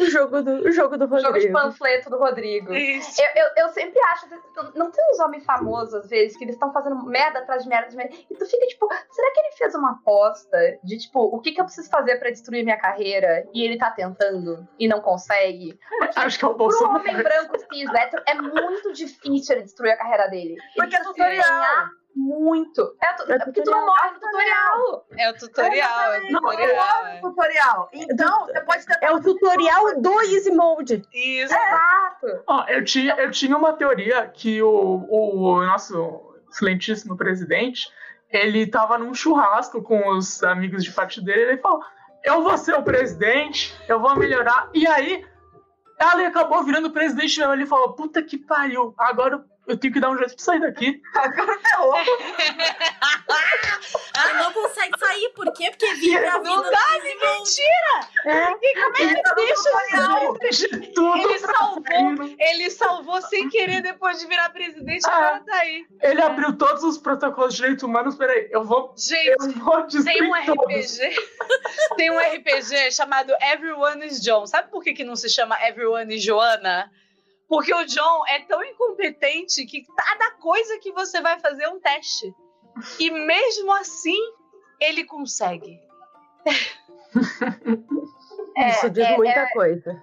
[0.00, 1.52] o- jogo do, o jogo do Jogo de Rodrigo.
[1.52, 2.74] panfleto do Rodrigo.
[2.74, 3.20] Isso.
[3.22, 4.26] Eu, eu, eu sempre acho,
[4.74, 7.88] não tem uns homens famosos, às vezes, que eles estão fazendo merda atrás de merda,
[7.88, 11.40] de merda, e tu fica tipo, será que ele fez uma aposta de tipo, o
[11.40, 13.46] que, que eu preciso fazer pra destruir minha carreira?
[13.54, 15.78] E ele tá tentando e não consegue?
[16.16, 17.00] Acho que é o Pro Bolsonaro.
[17.00, 20.56] homem branco cis hétero, é muito difícil ele destruir a carreira dele.
[20.76, 21.88] Porque é tutorial.
[22.14, 22.96] Muito.
[23.02, 25.06] É, tu, É é porque tu não morre no tutorial.
[25.16, 27.06] É o tutorial, é o Não, tutorial.
[27.06, 27.20] é.
[27.20, 27.88] tutorial.
[27.92, 31.02] Então, você pode ter É o tutorial do Easy Mode.
[31.14, 31.54] Isso.
[31.54, 32.42] Exato.
[32.48, 37.88] Ó, eu, tinha, eu tinha uma teoria que o, o nosso excelentíssimo presidente,
[38.28, 41.80] ele tava num churrasco com os amigos de partido dele, e ele falou,
[42.24, 44.68] eu vou ser o presidente, eu vou melhorar.
[44.74, 45.24] E aí,
[45.98, 47.52] ela acabou virando presidente mesmo.
[47.52, 51.00] Ele falou, puta que pariu, agora eu tenho que dar um jeito de sair daqui.
[51.14, 51.94] Agora ferrou.
[54.16, 55.70] Ela não consegue sair, por quê?
[55.70, 56.78] Porque vive a vida Não do dá,
[57.38, 57.62] Easy
[58.26, 58.52] É.
[59.02, 60.38] Ele tá no tutorial.
[60.50, 65.16] De tudo Ele pra salvou, sair, ele salvou sem querer depois de virar presidente, Ah.
[65.16, 65.86] agora tá aí.
[66.02, 68.14] Ele abriu todos os protocolos de direitos humanos.
[68.16, 70.34] Peraí, eu vou, Gente, eu vou tem um.
[70.34, 71.14] RPG.
[71.96, 74.46] tem um RPG chamado Everyone is John.
[74.46, 76.90] Sabe por que, que não se chama Everyone is Joana?
[77.50, 81.80] Porque o John é tão incompetente que cada coisa que você vai fazer é um
[81.80, 82.32] teste.
[83.00, 84.16] E mesmo assim,
[84.80, 85.78] ele consegue.
[88.56, 90.02] É, Isso diz é, muita coisa.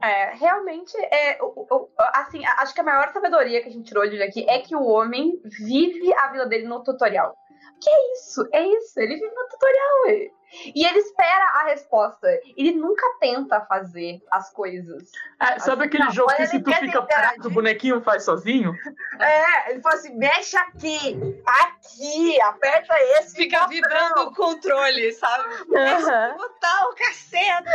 [0.00, 4.08] É, realmente, é, o- o- assim, acho que a maior sabedoria que a gente tirou
[4.08, 7.34] de aqui é que o homem vive a vida dele no tutorial.
[7.82, 8.48] Que é isso?
[8.52, 10.30] É isso, ele vive no tutorial.
[10.74, 12.28] E ele espera a resposta.
[12.56, 15.10] Ele nunca tenta fazer as coisas.
[15.40, 18.72] É, sabe aquele Não, jogo que se tu fica perto, o bonequinho faz sozinho?
[19.20, 23.36] É, ele falou assim: mexe aqui, aqui, aperta esse.
[23.36, 23.70] Fica botão.
[23.70, 25.54] vibrando o controle, sabe?
[25.76, 26.36] Aham.
[26.36, 27.70] Botão, caceta!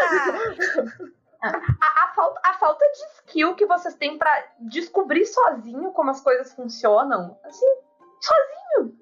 [1.44, 6.22] A, a falta, a falta de skill que vocês têm pra descobrir sozinho como as
[6.22, 7.66] coisas funcionam, assim,
[8.20, 8.96] sozinho.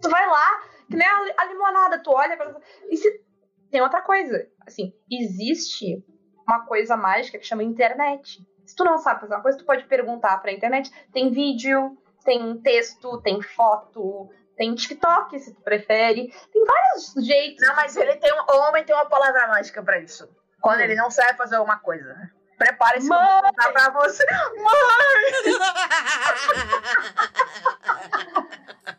[0.00, 2.54] Tu vai lá, que nem a, a limonada, tu olha pra...
[2.90, 3.24] E se...
[3.70, 6.04] Tem outra coisa, assim, existe
[6.46, 8.38] uma coisa mágica que chama internet.
[8.64, 10.92] Se tu não sabe fazer uma coisa, tu pode perguntar pra internet.
[11.12, 16.32] Tem vídeo, tem texto, tem foto, tem TikTok, se tu prefere.
[16.52, 17.66] Tem vários jeitos.
[17.66, 20.28] Não, mas ele tem um, o homem tem uma palavra mágica pra isso.
[20.60, 22.30] Quando ele não sabe fazer alguma coisa.
[22.56, 24.24] Prepare-se eu vou contar pra você.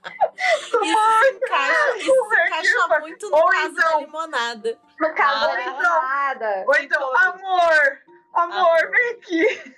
[0.58, 4.80] Isso se encaixa, isso se encaixa muito no Ou caso da então- limonada.
[5.00, 6.02] No caso, Ah, não então.
[6.02, 6.64] nada.
[6.68, 8.00] Ou então, amor,
[8.34, 8.90] amor, Amor.
[8.92, 9.74] vem aqui.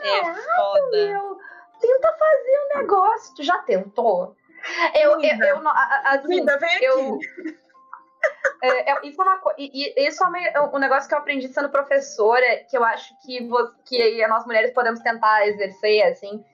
[0.00, 0.90] É foda.
[0.90, 1.38] Meu,
[1.80, 3.34] tenta fazer o negócio.
[3.36, 4.34] Tu já tentou?
[4.94, 5.46] Eu, eu, Linda.
[5.46, 5.62] eu,
[6.04, 6.84] assim, Linda, vem aqui.
[6.84, 7.18] eu,
[8.62, 9.56] é, é, isso é uma coisa.
[9.60, 13.14] E, e isso é uma- um negócio que eu aprendi sendo professora, que eu acho
[13.24, 16.44] que, vo- que nós mulheres podemos tentar exercer, assim,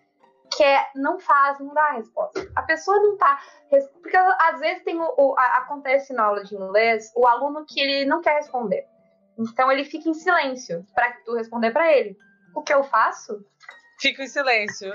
[0.63, 2.49] que é não faz, não dá a resposta.
[2.55, 3.41] A pessoa não tá.
[4.01, 7.81] Porque às vezes tem o, o- a- acontece na aula de inglês o aluno que
[7.81, 8.87] ele não quer responder.
[9.37, 12.17] Então ele fica em silêncio para tu responder para ele.
[12.55, 13.45] O que eu faço?
[14.01, 14.93] Fica em silêncio.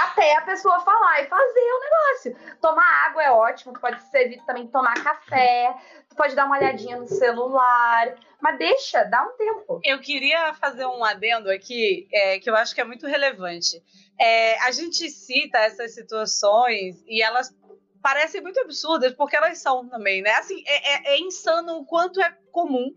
[0.00, 2.58] Até a pessoa falar e fazer o negócio.
[2.62, 5.74] Tomar água é ótimo, pode servir também tomar café,
[6.16, 9.80] pode dar uma olhadinha no celular, mas deixa, dá um tempo.
[9.84, 13.82] Eu queria fazer um adendo aqui, é, que eu acho que é muito relevante.
[14.18, 17.54] É, a gente cita essas situações e elas
[18.02, 20.30] parecem muito absurdas, porque elas são também, né?
[20.34, 22.94] Assim, é, é, é insano o quanto é comum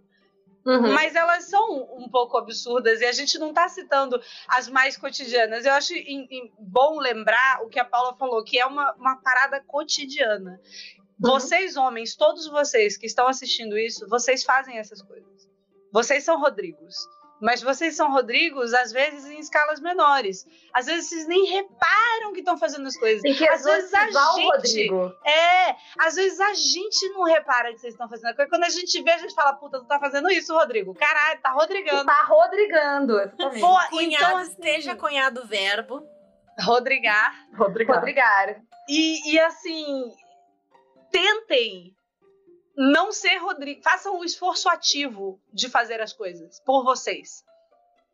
[0.66, 0.92] Uhum.
[0.94, 5.66] mas elas são um pouco absurdas e a gente não está citando as mais cotidianas.
[5.66, 9.16] Eu acho em- em- bom lembrar o que a Paula falou, que é uma, uma
[9.16, 10.60] parada cotidiana.
[11.20, 15.48] Vocês, homens, todos vocês que estão assistindo isso, vocês fazem essas coisas.
[15.92, 16.96] Vocês são Rodrigos.
[17.42, 20.46] Mas vocês são Rodrigos, às vezes, em escalas menores.
[20.74, 23.22] Às vezes vocês nem reparam que estão fazendo as coisas.
[23.22, 25.14] Tem que Às vezes a o gente- Rodrigo.
[25.26, 28.50] É, às vezes a gente não repara que vocês estão fazendo a coisa.
[28.50, 30.94] Quando a gente vê, a gente fala, puta, tu tá fazendo isso, Rodrigo.
[30.96, 32.06] Caralho, tá Rodrigando.
[32.06, 33.14] Tá rodrigando.
[33.38, 36.06] Pô, então, assim, esteja cunhado verbo.
[36.62, 37.34] Rodrigar.
[37.58, 37.94] Rodrigo.
[37.94, 38.62] Rodrigar.
[38.90, 40.12] E, e assim,
[41.12, 41.96] tentem
[42.76, 43.82] não ser Rodrigo.
[43.84, 47.44] Façam o esforço ativo de fazer as coisas por vocês.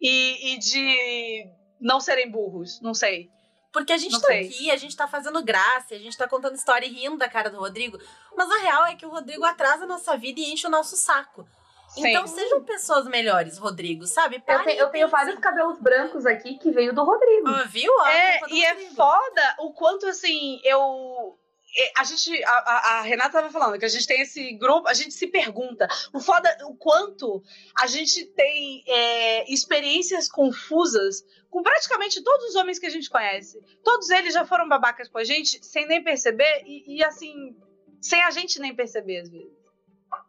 [0.01, 1.47] E, e de
[1.79, 3.29] não serem burros, não sei.
[3.71, 4.47] Porque a gente Não tá sei.
[4.47, 7.49] aqui, a gente tá fazendo graça, a gente tá contando história e rindo da cara
[7.49, 7.97] do Rodrigo.
[8.35, 10.95] Mas a real é que o Rodrigo atrasa a nossa vida e enche o nosso
[10.95, 11.45] saco.
[11.89, 12.07] Sim.
[12.07, 14.37] Então sejam pessoas melhores, Rodrigo, sabe?
[14.37, 17.47] Eu, Parem te- eu tenho vários cabelos brancos aqui que veio do Rodrigo.
[17.49, 17.91] Ah, viu?
[18.05, 18.95] É, do e é Rodrigo.
[18.95, 21.37] foda o quanto assim, eu.
[21.77, 24.93] É, A gente, a, a- Renata tava falando que a gente tem esse grupo, a
[24.93, 27.43] gente se pergunta o foda, o quanto
[27.79, 33.61] a gente tem é, experiências confusas com praticamente todos os homens que a gente conhece.
[33.83, 37.55] Todos eles já foram babacas com a gente sem nem perceber e, e, assim,
[38.01, 39.53] sem a gente nem perceber às vezes.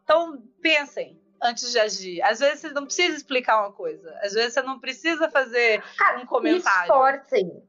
[0.03, 2.21] Então, pensem antes de agir.
[2.23, 6.19] Às vezes você não precisa explicar uma coisa, às vezes você não precisa fazer Cara,
[6.19, 6.81] um comentário.
[6.91, 7.63] esforcem.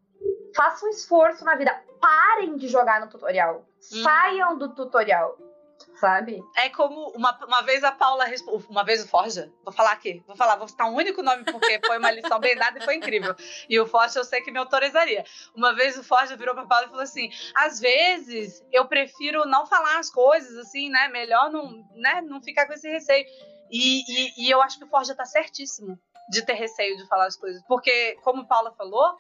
[0.57, 1.85] Façam um esforço na vida.
[2.01, 3.65] Parem de jogar no tutorial.
[3.93, 4.03] Hum.
[4.03, 5.37] Saiam do tutorial.
[6.01, 6.43] Sabe?
[6.57, 8.67] É como uma, uma vez a Paula respondeu.
[8.69, 11.81] Uma vez o Forja, vou falar aqui, vou falar, vou citar um único nome porque
[11.85, 13.35] foi uma lição bem dada e foi incrível.
[13.69, 15.25] E o Forja eu sei que me autorizaria.
[15.55, 19.67] Uma vez o Forja virou pra Paula e falou assim: às vezes eu prefiro não
[19.67, 21.09] falar as coisas, assim, né?
[21.09, 23.25] Melhor não, né, não ficar com esse receio.
[23.71, 25.99] E, e, e eu acho que o Forja tá certíssimo
[26.31, 27.63] de ter receio de falar as coisas.
[27.67, 29.17] Porque, como Paula falou.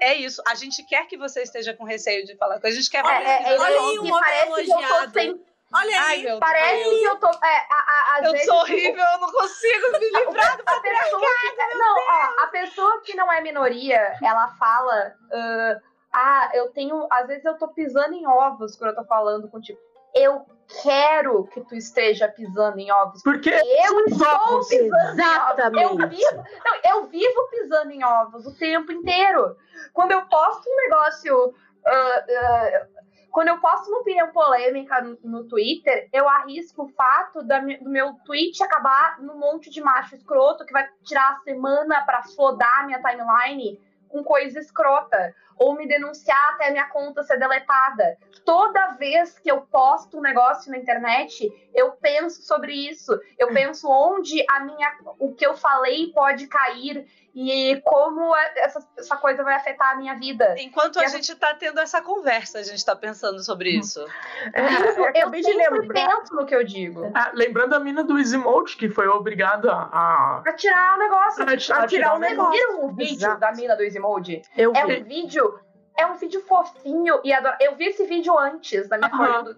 [0.00, 2.90] É isso, a gente quer que você esteja com receio de falar coisas, a gente
[2.90, 5.12] quer É, é, é, Olha aí que um homem elogiado.
[5.12, 5.44] sem.
[5.72, 6.22] Olha Ai, aí.
[6.22, 7.00] meu Parece Deus.
[7.00, 7.26] que eu tô.
[7.26, 11.20] É, a, a, Eu vezes, sou horrível, eu não consigo me livrar do A pessoa
[11.40, 15.14] que, não, ó, a pessoa que não é minoria, ela fala.
[15.32, 15.80] ah,
[16.12, 17.08] ah, eu tenho.
[17.10, 19.78] Às vezes eu tô pisando em ovos quando eu tô falando contigo.
[20.14, 20.46] Eu
[20.82, 23.22] quero que tu esteja pisando em ovos.
[23.22, 24.68] Porque Eu estou ovos.
[24.68, 24.98] pisando em ovos.
[24.98, 26.06] Eu Exatamente.
[26.08, 29.56] vivo, não, eu vivo pisando em ovos o tempo inteiro.
[29.92, 31.54] Quando eu posto um negócio.
[31.86, 32.86] ah, ah,
[33.30, 37.90] quando eu posto uma opinião polêmica no, no Twitter, eu arrisco o fato da do
[37.90, 42.82] meu tweet acabar num monte de macho escroto que vai tirar a semana pra flodar
[42.82, 45.34] a minha timeline com coisa escrota.
[45.58, 48.16] Ou me denunciar até a minha conta ser deletada.
[48.44, 53.18] Toda vez que eu posto um negócio na internet, eu penso sobre isso.
[53.38, 58.86] Eu penso onde a minha, o que eu falei pode cair e como a- essa,
[58.96, 60.54] essa coisa vai afetar a minha vida.
[60.58, 64.04] Enquanto a E gente tá tendo essa conversa, a gente tá pensando sobre isso.
[64.52, 65.94] É, eu eu de lembrar.
[66.20, 67.10] penso no que eu digo.
[67.14, 70.40] Ah, lembrando a mina do Easymote, que foi obrigada a.
[70.44, 71.42] Pra tirar o negócio.
[71.44, 72.52] a, a a tirar o Vocês negócio.
[72.52, 73.40] viram o vídeo Exato.
[73.40, 74.42] da mina do Emoji?
[74.56, 75.00] Eu É vi.
[75.00, 75.53] um vídeo.
[75.96, 77.56] É um vídeo fofinho e adoro.
[77.60, 79.56] Eu vi esse vídeo antes na minha folha do,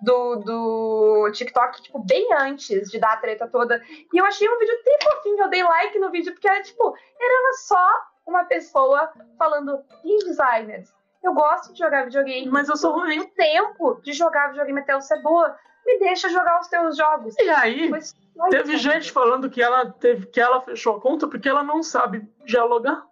[0.00, 3.82] do, do TikTok, tipo, bem antes de dar a treta toda.
[4.12, 6.94] E eu achei um vídeo tão fofinho, eu dei like no vídeo, porque era tipo,
[7.20, 7.88] era só
[8.26, 10.92] uma pessoa falando, e designers,
[11.22, 12.48] eu gosto de jogar videogame.
[12.50, 13.08] Mas eu sou ruim.
[13.08, 15.56] tenho tempo de jogar videogame até eu ser boa.
[15.86, 17.34] Me deixa jogar os teus jogos.
[17.38, 18.82] E aí, Foi só teve isso.
[18.82, 23.04] gente falando que ela teve que ela fechou a conta porque ela não sabe dialogar.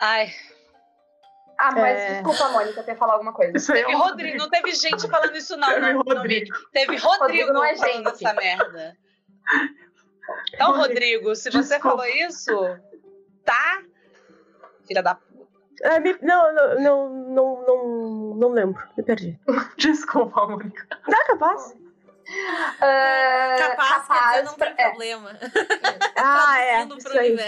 [0.00, 0.28] Ai,
[1.60, 2.12] Ah, mas É.
[2.22, 3.56] desculpa, Mônica, ter falar alguma coisa.
[3.56, 5.68] Isso aí teve é um Rodrigo, não teve gente falando isso, não.
[5.68, 6.54] Teve não, não Rodrigo.
[6.56, 6.70] vi.
[6.72, 8.24] Teve Rodrigo, Rodrigo não é falando gente.
[8.26, 8.96] essa merda.
[10.54, 11.88] Então, Rodrigo, se você Desculpa.
[11.96, 12.52] falou isso,
[13.44, 13.82] tá?
[14.86, 15.28] Filha da puta.
[15.82, 18.82] É, me- não, não, não, não, não, não lembro.
[18.96, 19.38] Me perdi.
[19.76, 20.86] Desculpa, Mônica.
[21.06, 21.74] Não é capaz?
[22.80, 24.88] Ah, Capaz, quer dizer, não tem é.
[24.88, 25.38] problema.
[26.20, 26.86] Ah, é.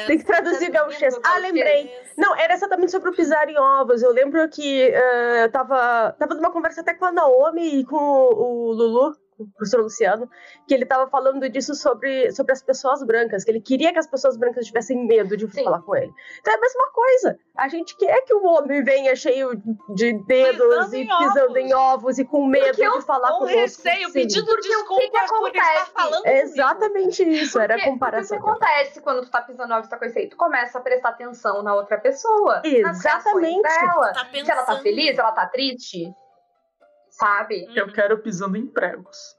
[0.07, 1.19] Tem que traduzir gauchês.
[1.25, 1.93] Ah, lembrei.
[2.17, 4.01] Não, era exatamente sobre o pisar em ovos.
[4.01, 7.97] Eu lembro que eh, eu tava, tava numa conversa até com a Naomi e com
[7.97, 9.17] o, o Lulu,
[9.57, 9.81] pro Sr.
[9.81, 10.29] Luciano,
[10.67, 14.07] que ele tava falando disso sobre, sobre as pessoas brancas, que ele queria que as
[14.07, 15.65] pessoas brancas tivessem medo de Sim.
[15.65, 16.13] falar com ele.
[16.41, 17.39] Então é a mesma coisa.
[17.57, 19.51] A gente quer que o homem venha cheio
[19.95, 21.57] de dedos Pisando e em pisando ovos.
[21.57, 23.59] em ovos e com medo Porque de falar Com conosco.
[23.59, 24.13] receio, Sim.
[24.13, 25.91] pedindo Porque o que que desculpas por estar acontece?
[25.93, 26.49] falando É comigo.
[26.49, 28.39] exatamente isso, era a Porque- comparação.
[28.39, 30.29] Porque o que acontece quando tu tá pisando ovos, tá com esse aí?
[30.29, 32.63] Tu começa a prestar atenção na outra pessoa.
[32.65, 33.63] Exatamente.
[33.63, 34.13] Dela.
[34.13, 36.13] Tá Se ela tá feliz, ela tá triste.
[37.21, 37.69] Sabe?
[37.75, 39.37] Eu quero pisando em pregos.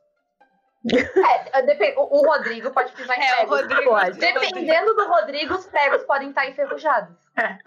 [0.92, 1.60] É,
[1.98, 3.62] o, Rodrigo pode pisar em É, o pregos.
[3.62, 3.90] Rodrigo.
[3.90, 4.18] Pode.
[4.18, 7.18] Dependendo do Rodrigo, os pregos podem estar enferrujados.
[7.38, 7.58] É.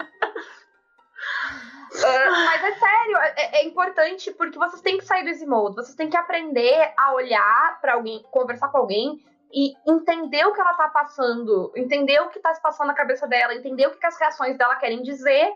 [2.05, 5.77] Ah, mas é sério, é, é importante porque vocês têm que sair desse molde.
[5.77, 10.61] Vocês têm que aprender a olhar pra alguém, conversar com alguém e entender o que
[10.61, 13.99] ela tá passando, entender o que tá se passando na cabeça dela, entender o que,
[13.99, 15.53] que as reações dela querem dizer,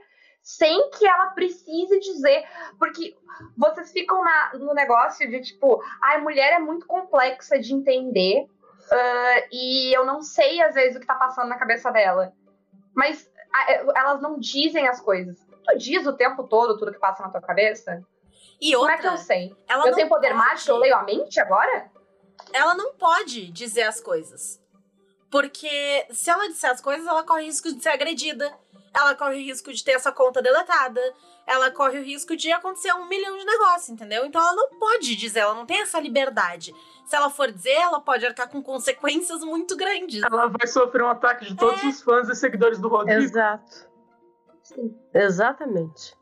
[0.48, 2.42] sem que ela precise dizer.
[2.78, 3.14] Porque
[3.56, 8.46] vocês ficam na- no negócio de tipo, ai, mulher é muito complexa de entender.
[8.90, 12.32] ah, e eu não sei, às vezes, o que tá passando na cabeça dela.
[12.94, 15.36] Mas ah, é, elas não dizem as coisas.
[15.66, 18.02] Tu diz o tempo todo tudo que passa na tua cabeça?
[18.58, 19.54] E Como outra, é que eu sei?
[19.68, 20.70] ela eu tenho poder pode- mágico?
[20.70, 21.90] Eu leio a mente agora?
[22.54, 24.58] ela não pode dizer as coisas.
[25.30, 28.50] Porque se ela disser as coisas, ela corre o risco de ser agredida.
[28.94, 31.00] Ela corre o risco de ter essa conta deletada.
[31.46, 34.24] Ela corre o risco de acontecer um milhão de negócios, entendeu?
[34.26, 36.74] Então ela não pode dizer, ela não tem essa liberdade.
[37.06, 40.22] Se ela for dizer, ela pode arcar com consequências muito grandes.
[40.22, 43.22] Ela vai sofrer um ataque de todos os fãs e seguidores do Rodrigo.
[43.22, 43.88] Exato.
[45.14, 46.16] Exatamente.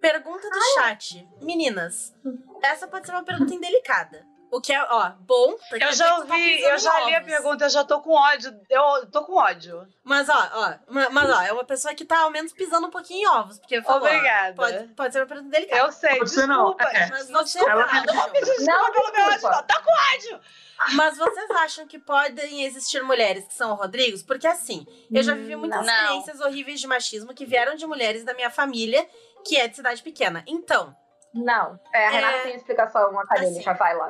[0.00, 1.28] Pergunta do chat.
[1.40, 2.14] Meninas,
[2.62, 4.31] essa pode ser uma pergunta indelicada.
[4.52, 5.56] O que é, ó, bom.
[5.70, 8.10] porque Eu já tu tá ouvi, eu já li a pergunta, eu já tô com
[8.12, 8.54] ódio.
[8.68, 9.88] Eu tô com ódio.
[10.04, 12.90] Mas, ó, ó, ma- mas, ó, é uma pessoa que tá ao menos pisando um
[12.90, 13.58] pouquinho em ovos.
[13.58, 14.54] Porque falou, ó, Obrigada.
[14.54, 15.80] Pode, pode ser uma pergunta delicada.
[15.82, 16.84] Eu sei, Pode ser não, desculpa.
[16.84, 17.06] é.
[17.08, 19.56] Mas Não, desculpa, Ela- vou pedir desculpa Não, pelo meu ódio, desculpa.
[19.56, 19.62] não.
[19.64, 20.40] Tá com ódio.
[20.94, 24.22] Mas vocês acham que podem existir mulheres que são Rodrigos?
[24.22, 25.94] Porque assim, eu já vivi muitas Não.
[25.94, 29.08] experiências horríveis de machismo que vieram de mulheres da minha família,
[29.46, 30.42] que é de cidade pequena.
[30.46, 30.94] Então,
[31.34, 31.78] Não.
[31.92, 33.78] É, a Renata É, tem explicação acadêmica, assim.
[33.78, 34.08] vai lá.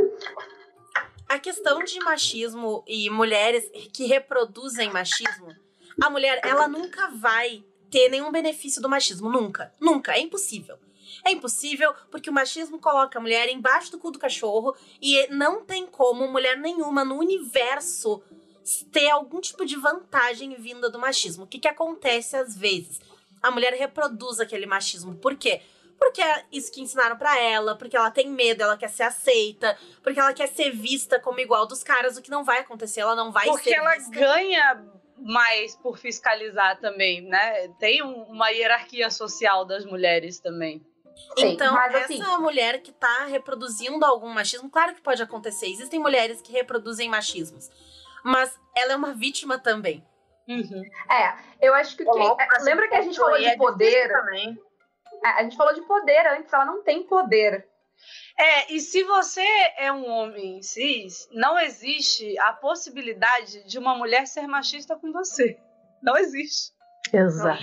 [1.28, 5.55] a questão de machismo e mulheres que reproduzem machismo,
[6.03, 9.31] a mulher, ela nunca vai ter nenhum benefício do machismo.
[9.31, 9.73] Nunca.
[9.81, 10.12] Nunca.
[10.12, 10.78] É impossível.
[11.24, 15.65] É impossível porque o machismo coloca a mulher embaixo do cu do cachorro e não
[15.65, 18.23] tem como mulher nenhuma no universo
[18.90, 21.44] ter algum tipo de vantagem vinda do machismo.
[21.44, 23.01] O que, que acontece às vezes?
[23.43, 25.15] A mulher reproduz aquele machismo.
[25.16, 25.61] Por quê?
[25.98, 29.77] Porque é isso que ensinaram pra ela, porque ela tem medo, ela quer ser aceita,
[30.02, 33.14] porque ela quer ser vista como igual dos caras, o que não vai acontecer, ela
[33.14, 34.10] não vai Porque ser ela vista.
[34.10, 34.85] ganha
[35.19, 37.69] mais por fiscalizar também, né?
[37.78, 40.85] Tem um- uma hierarquia social das mulheres também.
[41.39, 45.66] Sim, Então, mas essa assim- mulher que tá reproduzindo algum machismo, claro que pode acontecer.
[45.66, 47.70] Existem mulheres que reproduzem machismos.
[48.24, 50.05] Mas ela é uma vítima também.
[50.48, 51.35] É,
[51.66, 52.05] eu acho que.
[52.05, 54.09] Quem- é, lembra que a gente falou de é poder?
[54.09, 54.59] também.
[55.24, 57.66] É, a gente falou de poder antes, ela não tem poder.
[58.39, 59.47] É, e se você
[59.77, 65.59] é um homem cis, não existe a possibilidade de uma mulher ser machista com você.
[66.03, 66.73] Não existe.
[67.12, 67.62] Exato.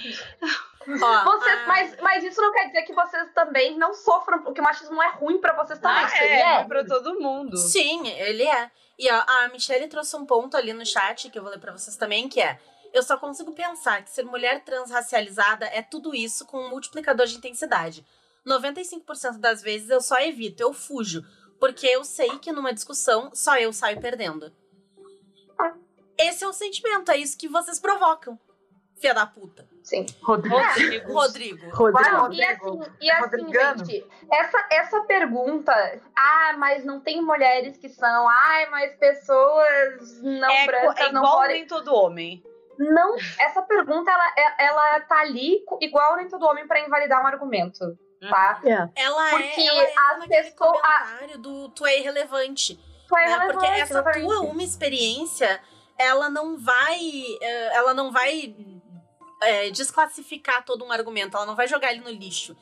[1.02, 4.61] Ó, Vocês, a- mas, mas isso não quer dizer que vocês também não sofram, porque
[4.61, 6.03] o machismo não é ruim pra vocês também.
[6.03, 7.57] Ah, aí é, é pra todo mundo.
[7.57, 8.72] Sim, ele é.
[8.98, 11.72] E ó, a Michelle trouxe um ponto ali no chat que eu vou ler pra
[11.73, 12.60] vocês também, que é.
[12.94, 17.38] Eu só consigo pensar que ser mulher transracializada é tudo isso com um multiplicador de
[17.38, 18.06] intensidade.
[18.45, 21.24] 95% das vezes eu só evito, eu fujo.
[21.60, 24.52] Porque eu sei que numa discussão só eu saio perdendo.
[26.18, 28.40] Esse é o sentimento, é isso que vocês provocam.
[28.99, 29.66] Filha da puta.
[29.82, 30.06] Sim.
[30.22, 30.60] Rodrigo.
[31.14, 31.14] Rodrigo.
[31.14, 31.70] Rodrigo.
[31.72, 32.11] Rodrigo.
[32.11, 35.74] Não, e assim, e assim gente, essa, essa pergunta,
[36.16, 41.22] ah, mas não tem mulheres que são, ai, mas pessoas não É, brancas é não
[41.22, 41.56] igual podem.
[41.60, 42.44] nem todo homem.
[42.80, 47.27] Não, essa pergunta, ela, é- ela tá ali igual nem todo homem pra invalidar um
[47.27, 47.80] argumento,
[48.30, 48.61] tá?
[48.64, 49.03] É.
[49.03, 49.68] Ela Porque é.
[49.68, 52.80] Ela entra as naquele pessoas- comentário do tu é irrelevante.
[53.07, 53.27] Tu é né?
[53.34, 54.23] relevante, Porque essa exatamente.
[54.26, 55.60] tua uma experiência,
[55.97, 56.99] ela não vai.
[57.41, 58.56] eh, Ela não vai
[59.41, 62.56] eh, desclassificar todo um argumento, ela não vai jogar ele no lixo.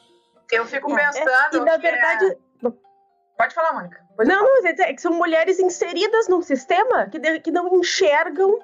[0.51, 1.57] Eu fico É, pensando.
[1.57, 2.37] E na é- verdade,
[3.37, 4.01] Pode falar, Mônica.
[4.15, 8.57] Pois não, não, é que são mulheres inseridas num sistema que, de- que não enxergam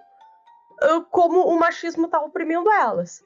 [1.12, 3.24] como o machismo tá oprimindo elas.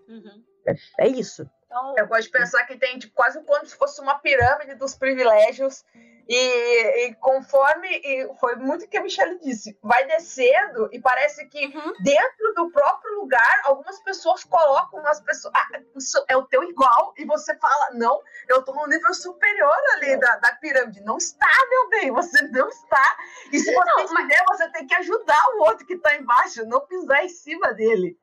[1.00, 1.50] É isso.
[1.66, 4.96] Então, Eu gosto de pensar que tem tipo, quase como se fosse uma pirâmide dos
[4.96, 5.84] privilégios.
[6.30, 11.48] E, e conforme e foi muito o que a Michelle disse, vai descendo e parece
[11.48, 11.94] que Uhum.
[12.04, 15.54] dentro do próprio lugar algumas pessoas colocam as pessoas.
[15.56, 19.78] Ah, isso é o teu igual, e você fala, não, eu tô num nível superior
[19.96, 21.02] ali da, da pirâmide.
[21.04, 23.18] Não está, meu bem, você não está.
[23.52, 26.82] E se você Não, estiver, você tem que ajudar o outro que tá embaixo, não
[26.86, 28.18] pisar em cima dele.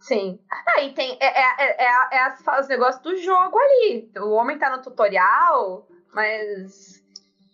[0.00, 0.38] Sim.
[0.76, 1.16] Aí tem.
[1.20, 4.10] É, é, é, é, é as- os negócios do jogo ali.
[4.18, 7.01] O homem tá no tutorial, mas.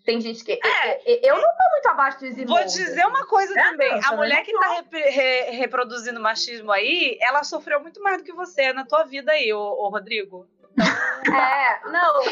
[0.09, 0.52] Tem gente que.
[0.52, 1.02] É.
[1.05, 4.01] eu- eu não tô muito abaixo do Easy Vou dizer uma coisa É, também.
[4.01, 8.24] não, A mulher que tá repre- re- reproduzindo machismo aí, ela sofreu muito mais do
[8.24, 10.48] que você na tua vida aí, ô, ô Rodrigo.
[11.28, 12.22] É, não.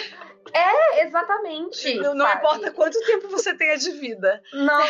[0.54, 1.94] É, exatamente.
[1.96, 4.42] Não, não importa quanto tempo você tenha de vida.
[4.54, 4.82] Não.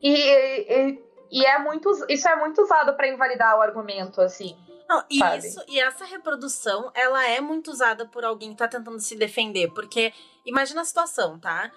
[0.00, 0.98] E, e,
[1.30, 4.56] e é muito, isso é muito usado pra invalidar o argumento, assim.
[4.88, 5.38] Não, e Sabe?
[5.46, 9.68] isso, e essa reprodução, ela é muito usada por alguém que tá tentando se defender,
[9.74, 10.12] porque
[10.44, 11.70] imagina a situação, tá?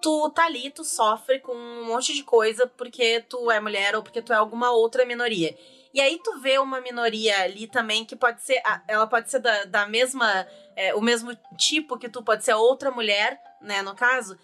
[0.00, 4.02] Tu tá ali, tu sofre com um monte de coisa porque tu é mulher ou
[4.02, 5.56] porque tu é alguma outra minoria.
[5.92, 9.64] E aí tu vê uma minoria ali também que pode ser, ela pode ser da,
[9.64, 10.46] da mesma,
[10.76, 14.38] é, o mesmo tipo que tu, pode ser outra mulher, né, no caso.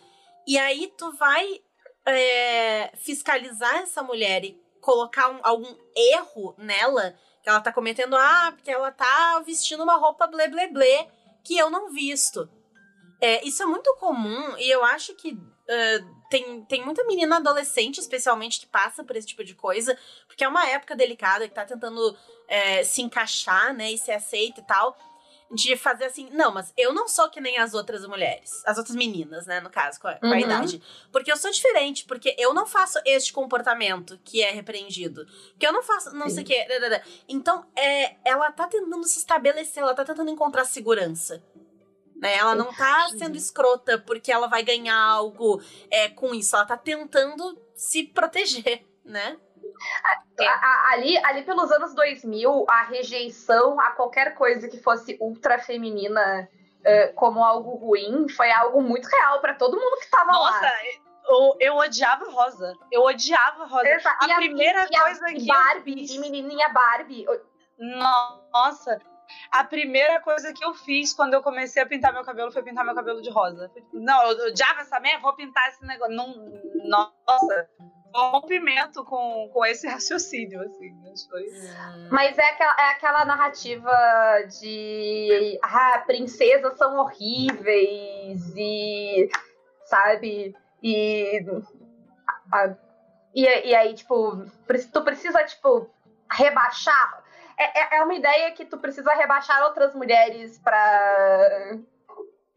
[0.47, 1.61] E aí tu vai
[2.07, 8.53] é, fiscalizar essa mulher e colocar um- algum erro nela que ela tá cometendo, ah,
[8.55, 11.09] porque ela tá vestindo uma roupa blé blé blé
[11.43, 12.49] que eu não visto.
[13.21, 15.39] É, isso é muito comum e eu acho que
[15.69, 19.97] ah, tem, tem muita menina adolescente, especialmente, que passa por esse tipo de coisa,
[20.27, 22.17] porque é uma época delicada que tá tentando
[22.49, 24.97] é, se encaixar, né, e ser aceita e tal.
[25.53, 28.97] De fazer assim, não, mas eu não sou que nem as outras mulheres, as outras
[28.97, 30.39] meninas, né, no caso, com a, com a Uhum.
[30.39, 30.83] idade.
[31.13, 35.25] Porque eu sou diferente, porque eu não faço este comportamento que é repreendido.
[35.51, 36.67] Porque eu não faço não sei o quê.
[36.67, 37.05] dadada.
[37.29, 41.41] Então, é, ela tá tentando se estabelecer, ela tá tentando encontrar segurança.
[42.25, 42.37] Né?
[42.39, 45.61] Ela não tá sendo escrota porque ela vai ganhar algo
[45.91, 46.57] é, com isso.
[46.57, 49.37] Ela tá tentando se proteger, né?
[50.41, 55.59] A- a- ali, ali pelos anos 2000, a rejeição a qualquer coisa que fosse ultra
[55.59, 56.49] feminina
[56.83, 60.73] eh, como algo ruim foi algo muito real pra todo mundo que tava Nossa, lá.
[61.29, 62.73] eu, eu odiava Rosa.
[62.91, 63.87] Eu odiava Rosa.
[63.89, 67.27] Exa- A e primeira e a coisa que eu Barbie, fiz- e menininha Barbie.
[67.79, 68.99] Nossa,
[69.51, 72.85] a primeira coisa que eu fiz quando eu comecei a pintar meu cabelo foi pintar
[72.85, 73.69] meu cabelo de rosa.
[73.69, 76.15] Tipo, Não, eu odiava essa merda, vou pintar esse negócio.
[76.15, 76.55] Não,
[76.87, 77.69] nossa,
[78.15, 80.91] rompimento com, com esse raciocínio, assim.
[82.11, 83.93] mas é aquela, é aquela narrativa
[84.61, 89.29] de ah, princesas são horríveis e
[89.85, 90.55] sabe?
[90.83, 91.41] E,
[92.53, 92.77] a-
[93.35, 94.45] e, e aí, tipo,
[94.93, 95.91] tu precisa, tipo,
[96.31, 97.24] rebaixar.
[97.65, 101.77] É, é- é uma ideia que tu precisa rebaixar outras mulheres pra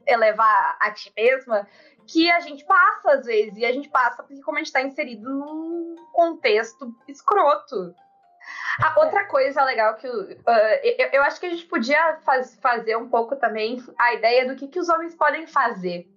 [0.06, 1.68] elevar a ti mesma,
[2.06, 4.82] que a gente passa às vezes, e a gente passa porque como a gente tá
[4.82, 7.94] inserido num contexto escroto.
[8.82, 12.96] A outra coisa legal que ah, eu, eu acho que a gente podia faz- fazer
[12.96, 16.08] um pouco também a ideia do que, que os homens podem fazer,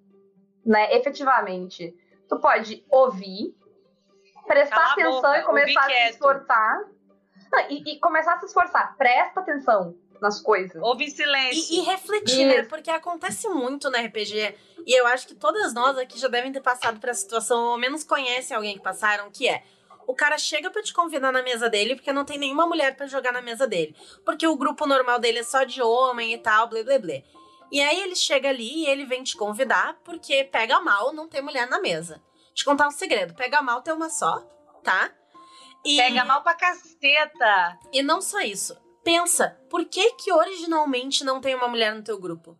[0.64, 0.94] né?
[0.94, 1.92] Efetivamente.
[2.28, 3.52] Tu pode ouvir,
[4.46, 6.84] prestar Cala atenção boca, e começar a se esforçar.
[7.52, 8.96] Não, e, e começar a se esforçar.
[8.96, 10.80] Presta atenção nas coisas.
[10.82, 11.74] Houve em silêncio.
[11.74, 12.62] E, e refletir, né?
[12.64, 14.54] Porque acontece muito no RPG.
[14.86, 17.70] E eu acho que todas nós aqui já devem ter passado por essa situação, ou
[17.72, 19.62] ao menos conhecem alguém que passaram, que é.
[20.06, 23.06] O cara chega pra te convidar na mesa dele porque não tem nenhuma mulher pra
[23.06, 23.94] jogar na mesa dele.
[24.24, 27.14] Porque o grupo normal dele é só de homem e tal, blá blá blá.
[27.70, 31.40] E aí ele chega ali e ele vem te convidar porque pega mal não ter
[31.40, 32.20] mulher na mesa.
[32.52, 34.40] Te contar um segredo: pega mal ter uma só,
[34.82, 35.12] tá?
[35.84, 35.96] E...
[35.96, 37.78] Pega mal pra caceta.
[37.92, 38.76] E não só isso.
[39.02, 42.56] Pensa, por que que originalmente não tem uma mulher no teu grupo?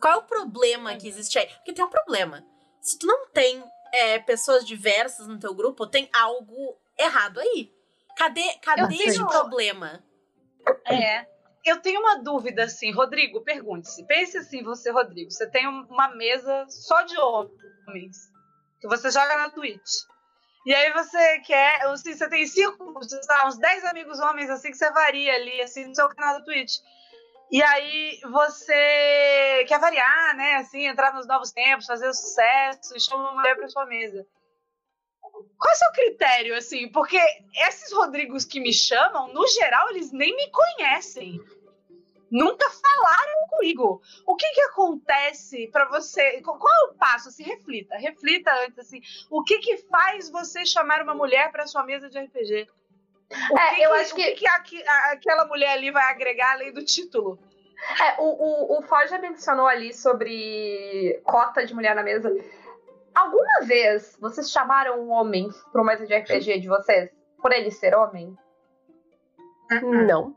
[0.00, 1.46] Qual é o problema que existe aí?
[1.46, 2.44] Porque tem um problema.
[2.80, 3.62] Se tu não tem
[3.92, 7.70] é, pessoas diversas no teu grupo, tem algo errado aí.
[8.16, 10.02] Cadê, cadê esse problema?
[10.86, 11.26] É.
[11.64, 14.06] Eu tenho uma dúvida, assim, Rodrigo, pergunte-se.
[14.06, 15.30] Pense assim, você, Rodrigo.
[15.30, 18.16] Você tem um- uma mesa só de homens.
[18.80, 19.90] Que você joga na Twitch.
[20.64, 21.82] E aí você quer.
[21.86, 25.94] Assim, você tem cinco, uns 10 amigos homens assim que você varia ali, assim, no
[25.94, 26.78] seu canal da Twitch.
[27.50, 30.56] E aí você quer variar, né?
[30.56, 34.24] Assim, entrar nos novos tempos, fazer sucesso e chama uma mulher pra sua mesa.
[35.20, 36.88] Qual é o seu critério, assim?
[36.92, 37.18] Porque
[37.66, 41.40] esses Rodrigos que me chamam, no geral, eles nem me conhecem.
[42.30, 44.00] Nunca falaram comigo.
[44.26, 46.40] O que que acontece pra você?
[46.42, 47.28] Qual qual é o passo?
[47.28, 47.96] Assim, reflita.
[47.96, 49.00] Reflita antes, assim.
[49.30, 52.68] O que que faz você chamar uma mulher pra sua mesa de RPG?
[53.50, 54.46] O É, que eu que- acho o que- que,
[54.88, 57.38] a- aquela mulher ali vai agregar além do título?
[58.00, 62.30] É, o, o, o já mencionou ali sobre cota de mulher na mesa.
[63.14, 67.10] Alguma vez vocês chamaram um homem para uma mesa de RPG de vocês?
[67.40, 68.36] Por ele ser homem?
[69.82, 70.36] Não.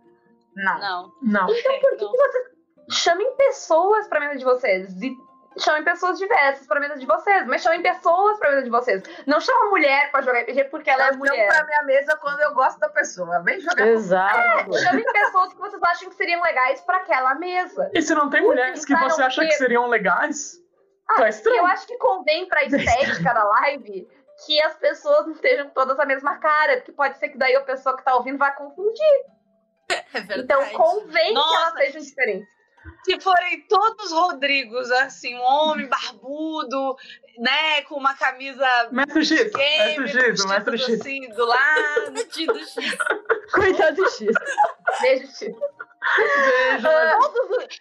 [0.56, 0.80] Não.
[0.80, 1.12] Não.
[1.22, 1.50] Não.
[1.50, 2.12] Então por que, Não.
[2.12, 2.48] que vocês.
[2.92, 5.02] chamem pessoas pra mesa de vocês.
[5.02, 5.16] E
[5.60, 7.46] chamem pessoas diversas pra mesa de vocês.
[7.48, 9.04] Mas chamem pessoas pra mesa de vocês.
[9.28, 11.48] Não chama mulher pra jogar RPG porque ela é Elas mulher.
[11.48, 13.40] pra minha mesa quando eu gosto da pessoa.
[13.44, 13.88] Vem jogar.
[13.88, 14.74] Exato.
[14.80, 17.90] Chamem pessoas que vocês acham que seriam legais pra aquela mesa.
[17.94, 20.54] E se não tem mulheres que você acha que seriam legais,
[21.18, 21.58] tá estranho.
[21.60, 24.08] Eu acho que convém pra estética da live
[24.48, 27.62] que as pessoas não estejam todas a mesma cara, porque pode ser que daí a
[27.62, 29.26] pessoa que tá ouvindo vai confundir.
[29.90, 30.42] É verdade.
[30.42, 31.56] Então convém que Nossa.
[31.56, 32.48] elas sejam diferentes.
[33.06, 36.96] Se forem todos Rodrigos, assim, um homem barbudo,
[37.38, 41.02] né, com uma camisa Mestre X, game, Mestre X, Mestre X.
[41.02, 42.14] assim do lado.
[42.14, 42.76] Tadinho do X.
[43.54, 44.28] Coitado do X.
[45.02, 45.60] Beijo, Chico.
[46.18, 47.20] Beijo, Ah,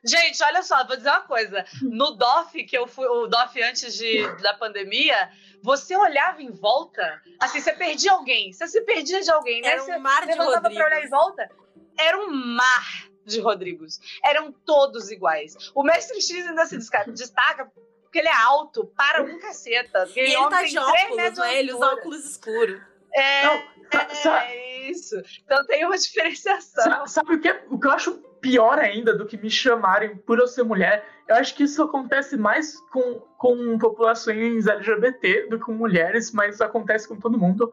[0.05, 1.65] Gente, olha só, vou dizer uma coisa.
[1.83, 5.31] No DOF, que eu fui, o DOF antes de, da pandemia,
[5.63, 9.71] você olhava em volta, assim, você perdia alguém, você se perdia de alguém, né?
[9.71, 11.51] Era Você um mar de levantava pra olhar em volta,
[11.99, 14.01] era um mar de Rodrigos.
[14.25, 15.57] Eram todos iguais.
[15.75, 17.71] O Mestre X ainda se destaca
[18.03, 20.07] porque ele é alto, para um caceta.
[20.15, 21.59] E ele tá tem de óculos, né?
[21.59, 22.81] Ele usa óculos escuros.
[23.15, 25.17] É, Não, é isso.
[25.45, 26.85] Então tem uma diferenciação.
[26.85, 30.17] Sa- Sabe o que, é- o que eu acho pior ainda do que me chamarem
[30.17, 31.07] por eu ser mulher?
[31.29, 36.61] Eu acho que isso acontece mais com, com populações LGBT do que com mulheres, mas
[36.61, 37.73] acontece com todo mundo.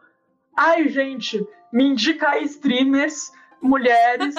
[0.58, 4.36] Ai, gente, me indica aí streamers mulheres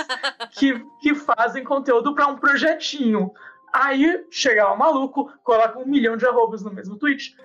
[0.53, 3.33] que, que fazem conteúdo pra um projetinho.
[3.73, 7.37] Aí chega lá um maluco, coloca um milhão de arrobas no mesmo tweet.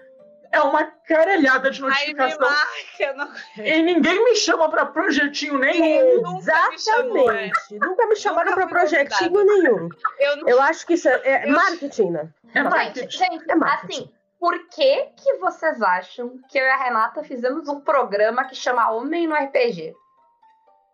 [0.52, 2.40] É uma caralhada de Aí me notificação.
[2.40, 3.14] marca,
[3.58, 6.22] não E ninguém me chama pra projetinho nenhum.
[6.22, 7.48] Nunca me chamou, é.
[7.48, 7.80] Exatamente.
[7.86, 9.90] Nunca me chamaram fui projetinho nenhum.
[10.20, 12.30] Eu não Eu acho que isso é, é Eu- marketing, né?
[12.54, 13.10] É Gente, marketing.
[13.18, 13.94] gente, É marketing.
[14.04, 18.56] assim, por que que vocês acham que eu e a Renata fizemos um programa que
[18.56, 19.94] chama Homem no RPG?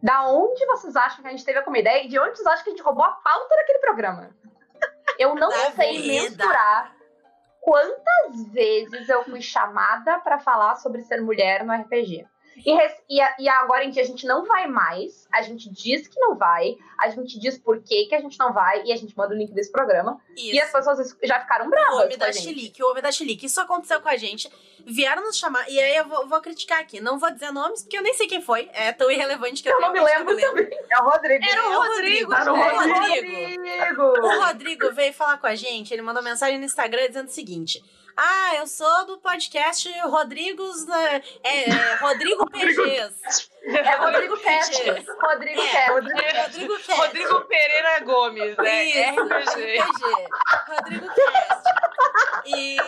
[0.01, 2.63] Da onde vocês acham que a gente teve como ideia e de onde vocês acham
[2.63, 4.29] que a gente roubou a pauta daquele programa?
[5.19, 6.37] Eu não Da sei vida.
[6.45, 6.95] mensurar
[7.59, 12.27] quantas vezes eu fui chamada pra falar sobre ser mulher no RPG.
[12.57, 12.71] E,
[13.09, 16.35] e e agora em dia a gente não vai mais, a gente diz que não
[16.35, 19.33] vai, a gente diz por que, que a gente não vai e a gente manda
[19.33, 20.19] o link desse programa.
[20.35, 20.55] Isso.
[20.55, 22.33] E as pessoas já ficaram O bravas homem com a da.
[22.33, 23.45] Chilique, o homem da Chilique.
[23.45, 24.51] Isso aconteceu com a gente.
[24.85, 25.69] Vieram nos chamar.
[25.69, 26.99] E aí eu vou, vou criticar aqui.
[26.99, 28.69] Não vou dizer nomes, porque eu nem sei quem foi.
[28.73, 30.69] É tão irrelevante que eu, Eu não me lembro também.
[30.89, 31.45] É o Rodrigo.
[31.45, 32.33] Era o É o Rodrigo.
[32.33, 33.01] Era o o Rodrigo.
[33.01, 34.03] Rodrigo.
[34.03, 37.83] O Rodrigo veio falar com a gente, ele mandou mensagem no Instagram dizendo o seguinte:
[38.17, 40.87] Ah, eu sou do podcast Rodrigos.
[40.89, 43.49] É, é, Rodrigo PGs.
[43.63, 44.37] É Rodrigo.
[44.37, 45.05] PGs.
[45.21, 45.91] Rodrigo É, Cast.
[45.91, 46.91] Rodrigo Cast.
[46.95, 48.83] Rodrigo Pereira Gomes, né?
[48.85, 49.79] Isso, RPG.
[49.79, 50.27] RPG.
[50.67, 51.63] Rodrigo Cast.
[52.47, 52.77] E.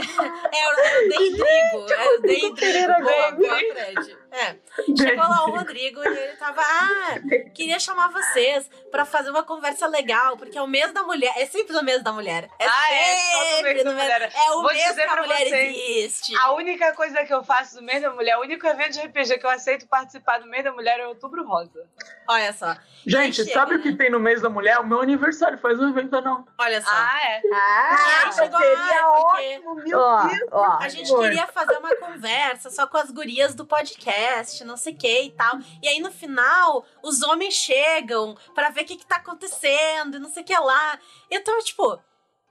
[0.00, 1.92] É o é o Deidrigo.
[1.92, 2.56] É o Deidrigo.
[2.56, 3.48] Pereira Boa, Gomes.
[3.48, 4.18] boa, Fred.
[4.32, 4.56] É.
[4.96, 6.60] Chegou lá o Rodrigo e ele tava.
[6.62, 7.14] Ah,
[7.54, 11.32] queria chamar vocês pra fazer uma conversa legal, porque é o mês da mulher.
[11.36, 12.48] É sempre no mês da mulher.
[12.58, 13.16] É Ah, é,
[13.56, 14.32] sempre mês da no mês- mulher.
[14.34, 15.76] É o Vou mês dizer que a mulher vocês.
[15.76, 16.36] existe.
[16.38, 19.38] A única coisa que eu faço no mês da mulher, o único evento de RPG
[19.38, 21.84] que eu aceito participar do mês da mulher é Outubro Rosa.
[22.28, 22.76] Olha só.
[23.06, 23.78] Gente, Chega, sabe né?
[23.78, 24.78] o que tem no mês da mulher?
[24.78, 26.46] O meu aniversário faz um evento não.
[26.58, 26.90] Olha só.
[26.92, 27.40] Ah, é?
[27.52, 30.48] Ah, aí chegou seria ah, porque ótimo, meu Ó, Deus.
[30.52, 30.78] ó.
[30.80, 31.22] A gente Amor.
[31.24, 34.19] queria fazer uma conversa só com as gurias do podcast,
[34.64, 35.58] não sei o que e tal.
[35.82, 40.20] E aí no final, os homens chegam pra ver o que, que tá acontecendo e
[40.20, 40.98] não sei o que lá.
[41.30, 41.98] E eu tava tipo.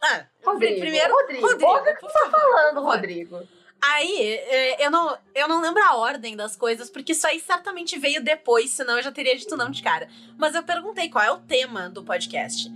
[0.02, 0.80] Ah, Rodrigo.
[0.80, 1.14] primeiro.
[1.14, 1.48] Rodrigo.
[1.48, 2.82] Rodrigo, o que tu tá falando.
[2.82, 3.48] Rodrigo.
[3.82, 7.98] Aí, é, eu não, eu não lembro a ordem das coisas, porque isso aí certamente
[7.98, 10.10] veio depois, senão eu já teria dito não de cara.
[10.38, 12.70] Mas eu perguntei qual é o tema do podcast.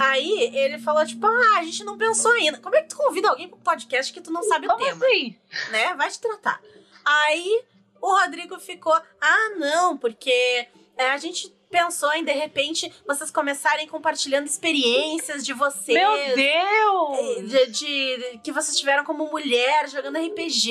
[0.00, 2.58] Aí ele falou, tipo, ah, a gente não pensou ainda.
[2.58, 5.04] Como é que tu convida alguém pro podcast que tu não sabe o Como tema?
[5.06, 5.38] assim?
[5.70, 5.94] né?
[5.94, 6.60] Vai te tratar.
[7.04, 7.62] Aí
[8.02, 10.68] o Rodrigo ficou, ah, não, porque
[10.98, 15.96] é, a gente pensou em, de repente, vocês começarem compartilhando experiências de vocês.
[15.98, 17.50] Meu Deus!
[17.50, 20.70] De, de- que vocês tiveram como mulher jogando RPG.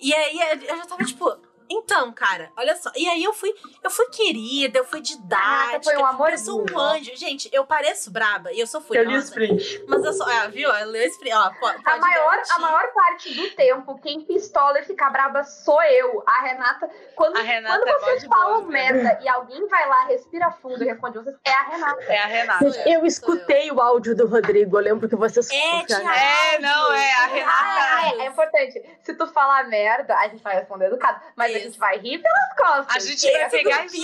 [0.00, 1.36] E aí eu já tava tipo.
[1.72, 2.90] Então, cara, olha só.
[2.96, 5.82] E aí eu fui, eu fui querida, eu fui didática.
[5.84, 6.62] foi um amorzinho.
[6.62, 7.16] Eu sou um anjo.
[7.16, 9.24] Gente, eu pareço braba e eu sou Eu li furiosa.
[9.26, 9.84] sprint.
[9.88, 10.26] Mas eu sou.
[10.28, 10.70] Ah, viu?
[10.70, 11.34] Eu li o sprint.
[11.34, 12.52] Ó, po- pode, A maior, garantir.
[12.52, 16.22] a maior parte do tempo, quem pistola e fica braba sou eu.
[16.26, 16.90] A Renata.
[17.14, 20.86] Quando, A Renata quando é vocês falam merda e alguém vai lá, respira fundo e
[20.86, 22.02] responde vocês, é a Renata.
[22.04, 22.64] É a Renata.
[22.64, 26.92] Eu, eu escutei o áudio do Rodrigo, eu lembro que vocês É, tinha É, não,
[26.92, 28.16] é a Ah, Renata.
[28.16, 28.82] é, é importante.
[29.02, 31.20] Se tu falar merda, a gente vai responder educado.
[31.36, 32.96] Mas é gente vai rir pelas costas.
[32.96, 33.96] A gente vai pegar isso.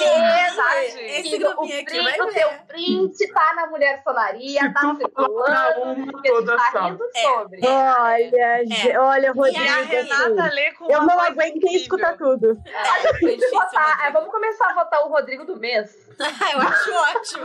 [1.00, 6.28] Esse grupinho aqui vai o teu print tá na mulher sonaria, tá circulando, porque
[6.72, 7.20] tá rindo É.
[7.22, 7.60] sobre.
[7.66, 9.84] Olha, ge- olha, E a Rodrigo.
[9.84, 11.80] Renata assim, lê com Eu não voz aguentei incrível.
[11.80, 12.46] escutar tudo.
[12.66, 14.12] Olha, vamos, é, Rodrigo.
[14.12, 15.90] vamos começar a votar o Rodrigo do mês.
[16.52, 17.44] Eu acho ótimo.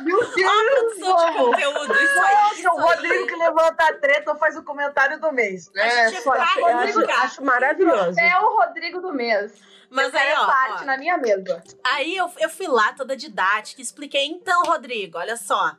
[0.00, 1.94] Meu Ó, a produção de conteúdo.
[1.94, 2.66] Isso aí.
[2.66, 5.70] O Rodrigo que levanta a treta faz o comentário do mês.
[5.76, 8.18] A É, gente só acho maravilhoso.
[8.20, 9.52] É o Rodrigo do mês.
[9.90, 11.62] Mas eu aí, ó, parte ó, na minha mesa.
[11.84, 14.26] Aí eu, eu fui lá toda didática, expliquei.
[14.26, 15.72] Então, Rodrigo, olha só.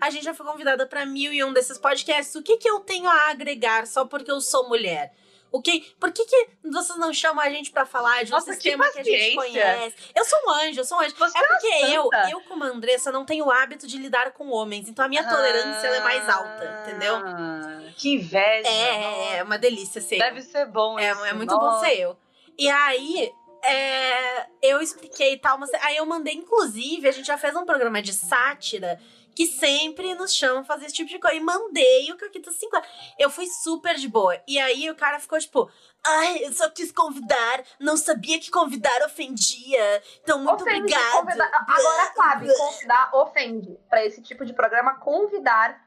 [0.00, 2.34] A gente já foi convidada pra mil e um desses podcasts.
[2.34, 5.12] O que, que eu tenho a agregar só porque eu sou mulher?
[5.52, 8.46] O que, por que, que vocês não chamam a gente pra falar de um Nossa,
[8.46, 9.94] que sistema que, a gente conhece?
[10.14, 11.14] Eu sou um anjo, eu sou um anjo.
[11.14, 14.48] Você é porque é eu, eu, como Andressa, não tenho o hábito de lidar com
[14.48, 14.88] homens.
[14.88, 17.16] Então a minha tolerância ela é mais alta, entendeu?
[17.16, 18.66] Ah, Que inveja.
[18.66, 20.14] É, é uma delícia ser.
[20.14, 20.20] eu.
[20.20, 21.24] Deve ser bom É, isso.
[21.26, 21.84] é muito bom Nossa.
[21.84, 22.16] ser eu.
[22.58, 23.32] E aí,
[23.64, 27.64] é, eu expliquei e tal, mas aí eu mandei, inclusive, a gente já fez um
[27.64, 28.98] programa de sátira
[29.34, 31.34] que sempre nos chama fazer esse tipo de coisa.
[31.34, 32.86] E mandei o Caquita 50.
[33.18, 34.38] Eu fui super de boa.
[34.46, 35.70] E aí o cara ficou tipo,
[36.06, 40.02] ai, eu só quis convidar, não sabia que convidar ofendia.
[40.22, 41.12] Então, muito Ofende, obrigada.
[41.18, 43.78] convidar- Agora, Fábio, convidar ofende.
[43.88, 45.80] Pra esse tipo de programa, convidar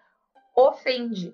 [0.55, 1.31] ofende.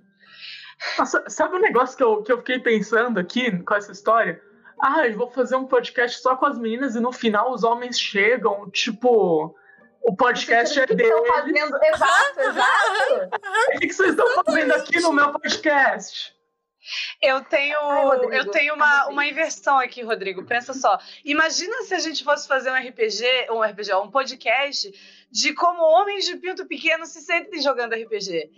[0.97, 4.41] Nossa, sabe um negócio que eu, que eu fiquei pensando aqui com essa história?
[4.81, 7.99] Ah, eu vou fazer um podcast só com as meninas e no final os homens
[7.99, 9.55] chegam, tipo,
[10.01, 11.11] o podcast é o que deles.
[11.13, 11.77] estão fazendo?
[11.83, 13.35] Exato, exato.
[13.75, 16.35] O que que vocês estão fazendo aqui no meu podcast?
[17.21, 18.33] Eu tenho, Ai, Rodrigo.
[18.33, 20.43] eu tenho uma, uma inversão aqui, Rodrigo.
[20.43, 20.97] Pensa só.
[21.23, 24.91] Imagina se a gente fosse fazer um RPG, um RPG, um podcast
[25.31, 28.49] de como homens de pinto pequeno se sentem jogando RPG.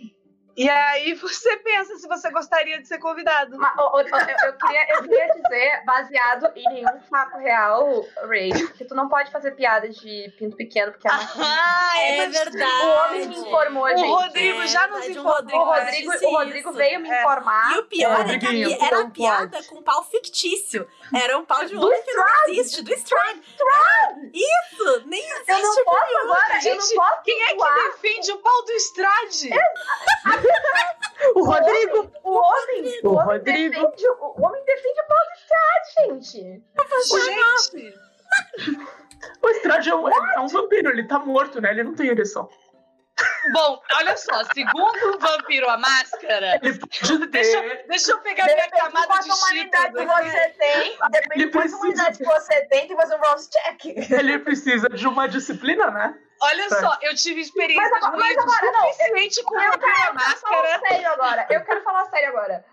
[0.56, 3.58] E aí você pensa se você gostaria de ser convidado.
[3.58, 8.52] Mas, ó, ó, eu, eu queria, eu queria dizer, baseado em nenhum fato real, Ray,
[8.76, 11.42] que tu não pode fazer piada de pinto pequeno, porque é machismo.
[11.44, 12.72] Ah, É mas verdade.
[12.84, 14.06] O homem me informou, O gente.
[14.08, 15.32] Rodrigo É já nos o informou.
[15.34, 17.20] Rodrigo O Rodrigo, o Rodrigo veio me É.
[17.20, 17.72] informar.
[17.74, 19.68] E o pior é que ali era não piada pode.
[19.68, 20.88] com pau fictício.
[21.14, 23.42] Era um pau de um homem que não existe, do Stride.
[24.32, 25.02] Isso!
[25.06, 25.50] Nem existe.
[25.52, 28.72] Eu não posso agora, eu não Gente, posso Quem é que defende o pau do
[28.72, 29.50] estrade?
[31.34, 32.10] O Rodrigo.
[32.22, 33.70] O homem, O o homem Rodrigo.
[33.74, 36.62] defende, o o homem defende o pau do estrade, gente.
[37.24, 37.94] Gente,
[39.42, 41.70] O Strade é um, é um vampiro, ele tá morto, né?
[41.70, 42.48] Ele não tem ereção.
[43.52, 48.74] Bom, olha só, segundo o Vampiro a Máscara, Ele deixa, deixa eu pegar minha Depende
[48.74, 50.22] de camada de humanidade chita.
[50.22, 50.98] você tem.
[51.10, 53.84] Depende Ele de quanta precisa- humanidade que você tem, tem que fazer um Ross check.
[54.10, 56.18] Ele precisa de uma disciplina, né?
[56.42, 59.90] Olha só, eu tive experiências Mas agora- mas agora, não, suficiente com o Eu Vampiro
[59.92, 60.80] a quero falar Máscara.
[60.88, 61.46] sério agora.
[61.50, 62.64] Eu quero falar sério agora.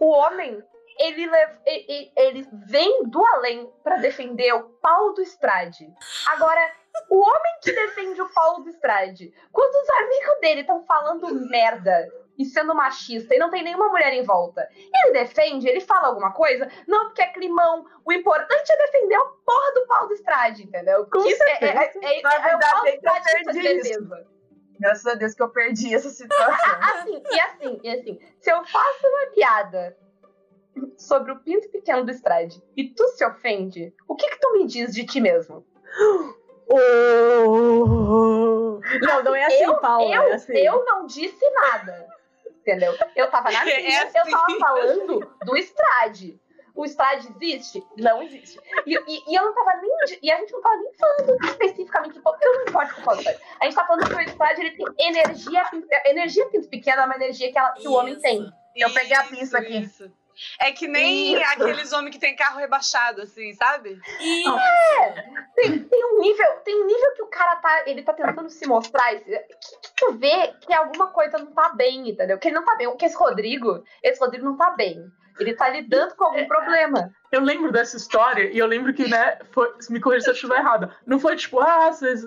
[0.00, 0.62] O homem,
[0.98, 5.86] ele, lev- e- e- ele vem do além pra defender o pau do Strade.
[6.26, 6.70] Agora,
[7.10, 12.08] o homem que defende o pau do Strade, quando os amigos dele estão falando merda
[12.38, 16.32] e sendo machista e não tem nenhuma mulher em volta, ele defende, ele fala alguma
[16.32, 16.68] coisa?
[16.86, 17.84] Não, porque é climão.
[18.04, 21.06] O importante é defender o porra do pau do Strade, entendeu?
[21.06, 23.12] Com Isso é, é, é, é, Na é o verdade, pau do bem que eu
[23.12, 24.00] Strade que faz perdi isso.
[24.00, 24.36] defesa.
[24.78, 26.74] Graças a Deus que eu perdi essa situação.
[26.82, 29.96] Assim, e assim, e assim, se eu faço uma piada
[30.98, 34.66] sobre o pinto pequeno do Strade e tu se ofende, o que que tu me
[34.66, 35.64] diz de ti mesmo?
[36.68, 36.76] Oh.
[39.00, 40.14] Não, não é assim, eu, Paula.
[40.14, 40.52] eu, é assim.
[40.56, 42.06] eu não disse nada,
[42.60, 42.94] entendeu?
[43.14, 44.58] Eu tava na minha, É eu tava assim.
[44.58, 46.40] falando do Strade.
[46.74, 47.82] O Strade existe?
[47.96, 48.60] Não existe.
[48.84, 49.90] E, e- e eu não tava nem.
[50.22, 52.20] E a gente não tava nem falando especificamente.
[52.20, 53.14] Porque eu não importa com o.
[53.14, 55.64] A gente tá falando que o Strade ele tem energia.
[56.04, 58.22] Energia pinto pequena é uma energia que, ela- que o homem Isso.
[58.22, 58.46] tem.
[58.76, 59.78] Eu peguei a Isso, pista aqui.
[59.78, 60.12] isso.
[60.60, 61.52] É que nem Isso.
[61.52, 64.00] aqueles homens que tem carro rebaixado, assim, sabe?
[64.20, 64.44] E
[65.54, 68.66] Tem, tem um nível, tem um nível que o cara tá, ele tá tentando se
[68.66, 72.38] mostrar, que, que tu vê que alguma coisa não tá bem, entendeu?
[72.38, 75.10] Que ele não tá bem, que esse Rodrigo, esse Rodrigo não tá bem.
[75.38, 77.12] Ele tá lidando com algum problema.
[77.30, 80.58] Eu lembro dessa história e eu lembro que, né, foi, me corrija se eu estiver
[80.58, 80.96] errada.
[81.06, 82.22] Não foi tipo, ah, vocês,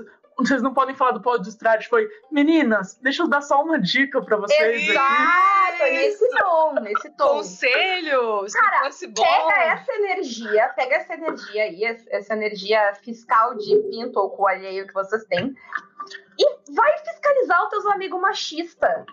[0.47, 1.87] vocês não podem falar do pó do Strade.
[1.87, 4.91] Foi, meninas, deixa eu dar só uma dica pra vocês aqui.
[4.91, 7.27] Exato, é nesse tom, nesse tom.
[7.27, 9.23] Conselho, se Cara, fosse bom.
[9.23, 14.87] Pega essa energia, pega essa energia aí, essa energia fiscal de pinto ou cu alheio
[14.87, 15.55] que vocês têm,
[16.37, 19.05] e vai fiscalizar os teus amigos machistas.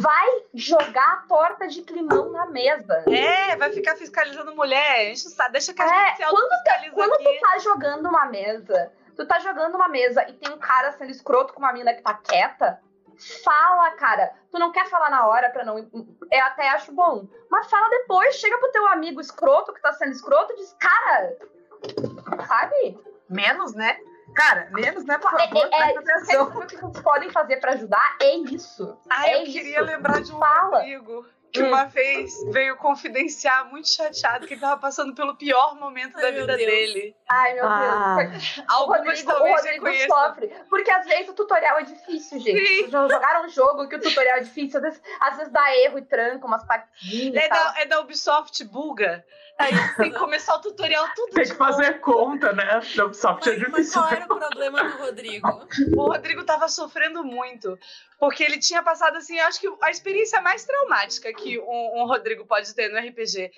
[0.00, 3.04] Vai jogar a torta de climão na mesa.
[3.08, 5.12] É, vai ficar fiscalizando mulher.
[5.12, 7.24] O saco, deixa que a É, gente se quando autofiscaliza Quando aqui.
[7.24, 11.10] tu tá jogando uma mesa, tu tá jogando uma mesa e tem um cara sendo
[11.10, 12.80] escroto com uma mina que tá quieta,
[13.44, 14.32] Fala, cara.
[14.52, 15.76] Tu não quer falar na hora pra não.
[15.76, 17.26] Eu até acho bom.
[17.50, 18.36] Mas fala depois.
[18.36, 21.36] Chega pro teu amigo escroto que tá sendo escroto e diz, cara.
[22.46, 22.96] Sabe?
[23.28, 23.98] Menos, né?
[24.36, 25.18] Cara, menos, né?
[25.18, 26.44] Por É, favor, é, é, presta atenção.
[26.44, 28.96] o que vocês podem fazer pra ajudar é isso.
[29.10, 29.84] Ai, É eu queria isso.
[29.90, 30.78] lembrar de um Fala.
[30.78, 31.68] amigo que Hum.
[31.68, 36.32] uma vez veio confidenciar muito chateado que ele tava passando pelo pior momento da Ai,
[36.32, 36.68] meu vida Deus.
[36.70, 37.16] dele.
[37.28, 38.16] Ai, meu Ah.
[38.30, 38.58] Deus.
[38.58, 40.46] O Algumas Rodrigo, o talvez você Rodrigo sofre.
[40.68, 42.58] Porque às vezes o tutorial é difícil, gente.
[42.66, 42.74] Sim.
[42.76, 45.76] Vocês já jogaram um jogo que o tutorial é difícil, às vezes, às vezes dá
[45.76, 47.42] erro e tranca umas partidinhas.
[47.42, 47.64] É e tal.
[47.72, 49.24] da, é da Ubisoft buga.
[49.58, 52.80] Aí tem que começar o tutorial tudo Tem de que fazer conta, né?
[52.94, 54.00] Da Ubisoft é Mas, mas difícil.
[54.02, 55.66] qual era o problema do Rodrigo?
[55.96, 57.76] O Rodrigo tava sofrendo muito.
[58.18, 62.06] Porque ele tinha passado, assim, eu acho que a experiência mais traumática que um, um
[62.06, 63.52] Rodrigo pode ter no RPG.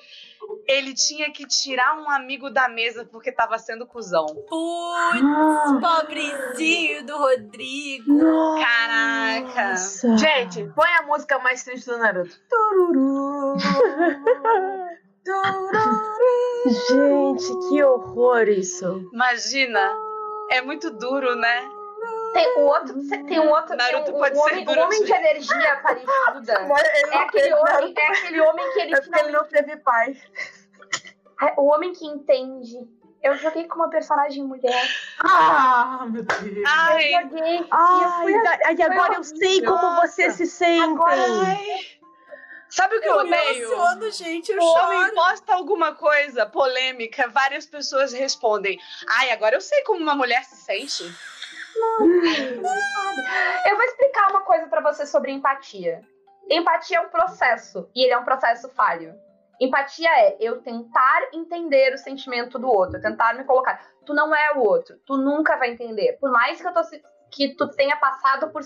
[0.67, 4.27] Ele tinha que tirar um amigo da mesa porque tava sendo cuzão.
[4.27, 8.21] Putz, pobrezinho do Rodrigo.
[8.61, 9.71] Caraca!
[9.71, 10.17] Nossa.
[10.19, 12.39] Gente, põe a música mais triste do Naruto.
[12.49, 13.57] Tururu.
[15.25, 16.11] Tururu.
[16.67, 19.09] Gente, que horror isso.
[19.13, 19.91] Imagina!
[20.51, 21.80] É muito duro, né?
[22.33, 25.05] Tem o outro, tem um outro, Naruto tem um, pode um ser homem, um homem
[25.05, 28.01] de energia ele É aquele homem, Naruto.
[28.01, 30.17] é aquele homem que ele É porque ele não teve pai.
[31.43, 32.77] É o homem que entende.
[33.23, 34.89] Eu joguei com uma personagem mulher.
[35.23, 36.65] Ah, meu Deus.
[36.67, 37.57] Ai, Eu joguei.
[37.57, 40.07] e eu Ai, da- ai, agora eu sei como Nossa.
[40.07, 40.99] vocês se sentem.
[41.07, 42.01] ai.
[42.71, 43.65] Sabe o que eu, Eu odeio?
[43.73, 45.15] emociono, gente, eu O homem choro.
[45.15, 48.79] posta alguma coisa polêmica, várias pessoas respondem.
[49.19, 51.03] Ai, agora eu sei como uma mulher se sente.
[53.67, 56.03] Eu vou explicar uma coisa pra você sobre empatia.
[56.49, 59.15] Empatia é um processo e ele é um processo falho.
[59.61, 63.81] Empatia é eu tentar entender o sentimento do outro, tentar me colocar.
[64.07, 66.17] Tu não é o outro, tu nunca vai entender.
[66.19, 66.81] Por mais que, eu tô,
[67.31, 68.63] que tu tenha passado por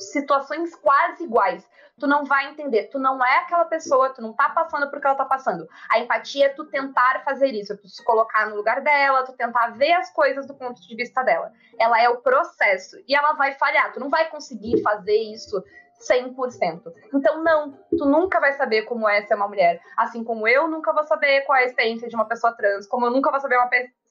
[0.00, 1.68] situações quase iguais,
[1.98, 2.84] tu não vai entender.
[2.84, 5.68] Tu não é aquela pessoa, tu não tá passando por que ela tá passando.
[5.90, 9.32] A empatia é tu tentar fazer isso, é tu se colocar no lugar dela, tu
[9.32, 13.32] tentar ver as coisas do ponto de vista dela ela é o processo e ela
[13.32, 13.90] vai falhar.
[13.92, 15.64] Tu não vai conseguir fazer isso
[15.98, 16.82] 100%.
[17.14, 19.80] Então, não, tu nunca vai saber como é ser uma mulher.
[19.96, 23.06] Assim como eu nunca vou saber qual é a experiência de uma pessoa trans, como
[23.06, 23.68] eu nunca vou saber uma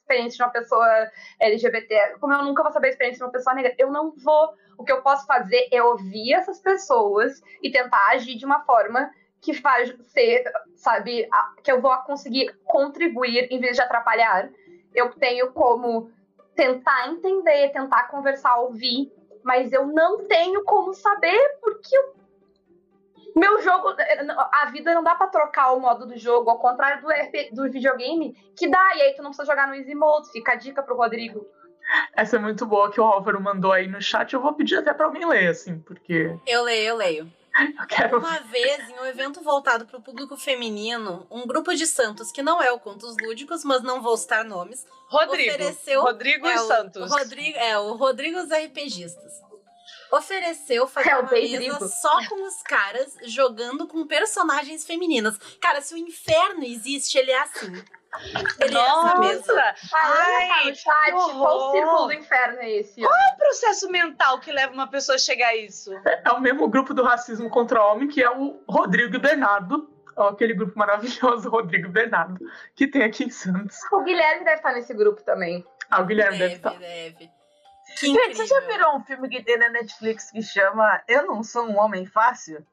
[0.10, 3.56] experiência de uma pessoa LGBT, como eu nunca vou saber a experiência de uma pessoa
[3.56, 3.76] negra.
[3.78, 4.54] Eu não vou.
[4.78, 9.12] O que eu posso fazer é ouvir essas pessoas e tentar agir de uma forma
[9.42, 10.44] que faz ser,
[10.76, 11.30] sabe,
[11.64, 14.50] que eu vou conseguir contribuir em vez de atrapalhar.
[14.94, 16.12] Eu tenho como
[16.56, 19.12] tentar entender, tentar conversar, ouvir,
[19.44, 22.19] mas eu não tenho como saber porque o
[23.36, 23.94] meu jogo,
[24.52, 27.64] a vida não dá pra trocar o modo do jogo, ao contrário do, RP, do
[27.72, 30.82] videogame, que dá, e aí tu não precisa jogar no Easy Mode, fica a dica
[30.84, 31.46] pro Rodrigo.
[32.16, 34.32] Essa é muito boa que o Álvaro mandou aí no chat.
[34.34, 37.34] Eu vou pedir até pra alguém ler, assim, porque Eu leio, eu leio.
[37.80, 38.20] eu quero.
[38.20, 42.44] Uma vez, em um evento voltado para o público feminino, um grupo de santos, que
[42.44, 45.50] não é o Contos Lúdicos, mas não vou citar nomes, Rodrigo.
[45.50, 47.12] Ofereceu- Rodrigo é, e o Santos.
[47.12, 49.42] Rodrigo, é, o Rodrigo os RPGistas.
[50.12, 55.38] Ofereceu fazer É o uma mesa só com os caras jogando com personagens femininas.
[55.62, 57.84] Cara, se o inferno existe, ele é assim.
[58.60, 59.54] Ele é essa mesa.
[59.54, 59.76] Nossa!
[59.94, 63.02] Ai, tá no chat, que qual o círculo do inferno é esse?
[63.02, 65.92] Qual o processo mental que leva uma pessoa a chegar a isso?
[66.26, 69.88] É o mesmo grupo do racismo contra o homem, que é o Rodrigo e Bernardo.
[70.18, 72.40] Ó, aquele grupo maravilhoso, Rodrigo e Bernardo,
[72.76, 73.78] que tem aqui em Santos.
[73.92, 75.64] O Guilherme deve estar nesse grupo também.
[75.90, 76.80] Ah, o Guilherme deve Deve, estar.
[76.80, 77.39] deve.
[78.00, 78.78] Que Gente, você já incrível.
[78.78, 82.66] virou um filme que tem na Netflix que chama Eu Não Sou um Homem Fácil?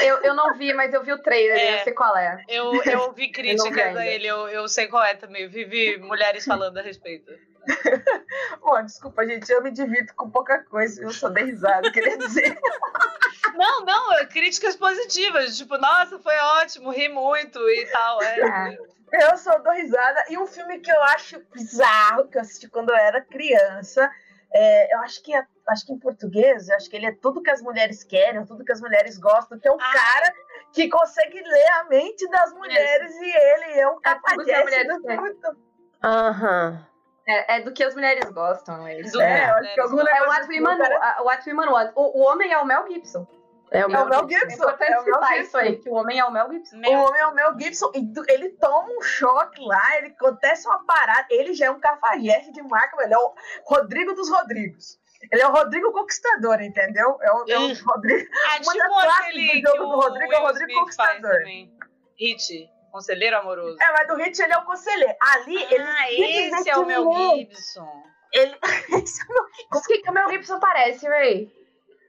[0.00, 1.80] Eu, eu não vi, mas eu vi o trailer, É.
[1.80, 2.44] eu sei qual é.
[2.48, 5.42] Eu, eu ouvi vi críticas a ele, eu, eu sei qual é também.
[5.44, 7.32] Eu vivi mulheres falando a respeito.
[8.60, 12.56] Bom, desculpa, gente, eu me divirto com pouca coisa, eu só dei risada, queria dizer.
[13.54, 15.56] Não, não, é críticas positivas.
[15.56, 18.22] Tipo, nossa, foi ótimo, ri muito e tal.
[18.22, 18.76] É.
[19.12, 19.32] É.
[19.32, 20.26] Eu só dou risada.
[20.28, 24.08] E um filme que eu acho bizarro, que eu assisti quando eu era criança,
[24.52, 27.42] é, eu acho que, é- acho que em português, eu acho que ele é tudo
[27.42, 29.92] que as mulheres querem, tudo que as mulheres gostam, que é um Ah.
[29.92, 30.34] cara
[30.72, 34.62] que consegue ler a mente das mulheres e ele é um É tudo que as
[34.62, 35.58] cafajeste mulheres do muito.
[36.02, 36.86] Aham.
[37.26, 38.86] É, é do que as mulheres gostam.
[38.86, 41.92] É, É, eu acho que algum é o What assim, Want.
[41.94, 43.26] O, o homem é o Mel Gibson.
[43.70, 44.08] É o É o.
[44.08, 44.54] Mel É Gibson.
[44.54, 45.42] importante É o Mel citar Gibson.
[45.46, 46.76] isso aí, que o homem é o Mel Gibson.
[46.76, 50.66] O Meu, homem é o Mel Gibson e ele toma um choque lá, ele acontece
[50.66, 53.34] uma parada, ele já é um cafajeste de marca, ele é o
[53.66, 54.98] Rodrigo dos Rodrigos.
[55.32, 57.18] Ele é o Rodrigo Conquistador, entendeu?
[57.20, 57.80] É o, é o Ih.
[57.82, 58.30] Rodrigo.
[58.32, 60.78] ah, uma tipo das classes aquele do jogo o do Rodrigo é o Rodrigo Smith
[60.78, 61.32] Conquistador.
[61.32, 61.72] também.
[62.18, 63.76] Hit, conselheiro amoroso.
[63.82, 65.14] É, mas do Hit ele é o conselheiro.
[65.20, 65.82] Ali, ele.
[65.84, 67.38] ah, esse é o Mel lê.
[67.40, 68.02] Gibson.
[68.32, 68.56] Ele,
[69.02, 71.52] esse é o Mel O que, que o Mel Gibson parece, Ray?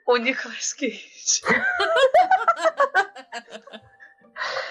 [0.10, 1.42] O Nicolas Cage.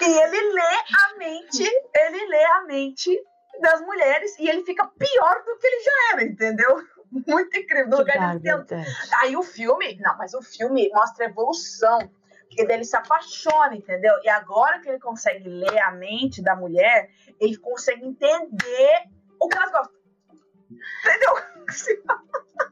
[0.01, 1.63] E ele lê a mente,
[1.95, 3.23] ele lê a mente
[3.61, 6.83] das mulheres e ele fica pior do que ele já era, entendeu?
[7.11, 7.89] Muito incrível.
[7.89, 8.49] No lugar de
[9.21, 11.99] Aí o filme, não, mas o filme mostra a evolução.
[12.47, 14.13] Porque daí ele se apaixona, entendeu?
[14.23, 19.03] E agora que ele consegue ler a mente da mulher, ele consegue entender
[19.39, 19.99] o que elas gostam.
[21.05, 21.35] Entendeu?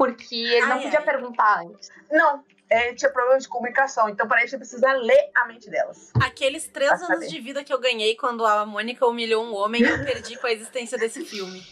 [0.00, 1.04] Porque ele não Ai, podia ai.
[1.04, 1.90] perguntar antes.
[2.10, 4.08] Não, ele tinha problema de comunicação.
[4.08, 6.10] Então, para isso, você precisa ler a mente delas.
[6.24, 7.26] Aqueles três Pra anos saber.
[7.26, 10.52] de vida que eu ganhei quando a Mônica humilhou um homem, eu perdi com a
[10.52, 11.62] existência desse filme.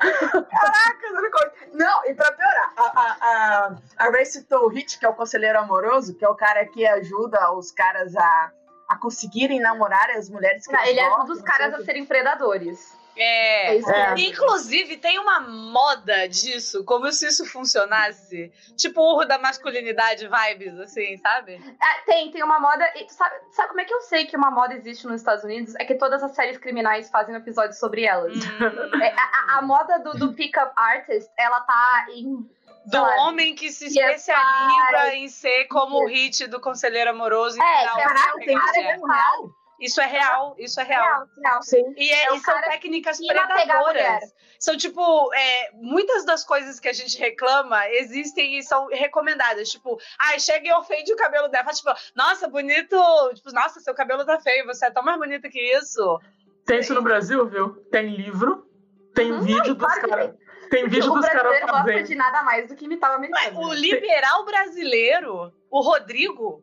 [0.00, 1.30] Caraca, eu não.
[1.72, 5.14] Não, e pra piorar, a, a, a, a Ray citou o Hit, que é o
[5.14, 8.52] conselheiro amoroso, que é o cara que ajuda os caras a,
[8.88, 11.78] a conseguirem namorar as mulheres que Não, ele gostam, ajuda os não caras a o
[11.80, 11.84] quê.
[11.86, 13.00] serem predadores.
[13.16, 13.76] É.
[13.76, 14.14] É.
[14.18, 18.50] Inclusive, tem uma moda disso, como se isso funcionasse.
[18.76, 21.54] Tipo urro da masculinidade vibes, assim, sabe?
[21.54, 22.84] É, tem, tem uma moda.
[22.96, 25.44] e tu sabe, sabe como é que eu sei que uma moda existe nos Estados
[25.44, 25.74] Unidos?
[25.76, 28.34] É que todas as séries criminais fazem um episódio sobre elas.
[28.36, 32.48] Hum, É, a, a- moda do, do pick-up artist, ela tá em.
[32.86, 37.60] do lá, homem que se especializa em ser como o hit do conselheiro amoroso.
[37.62, 39.50] É, que Caraca, que tem isso mesmo real?
[39.82, 41.02] Isso é real, isso é real.
[41.04, 41.62] real, real.
[41.62, 41.94] Sim.
[41.96, 44.32] E, é- É o e são técnicas predadoras.
[44.60, 49.68] São, tipo, é, muitas das coisas que a gente reclama existem e são recomendadas.
[49.70, 51.64] Tipo, ai, chega e ofende o cabelo dela.
[51.64, 52.96] Fala, Tipo, nossa, bonito.
[53.34, 56.20] Tipo, nossa, seu cabelo tá feio, você é tão mais bonita que isso.
[56.64, 57.74] Tem isso no Brasil, viu?
[57.90, 58.64] Tem livro,
[59.16, 60.32] tem Uhum, vídeo dos caras.
[60.70, 62.06] Tem vídeo o dos caras brasileiro gosta fazendo.
[62.06, 63.60] de nada mais do que imitar o americano.
[63.60, 66.62] o liberal brasileiro, o Rodrigo,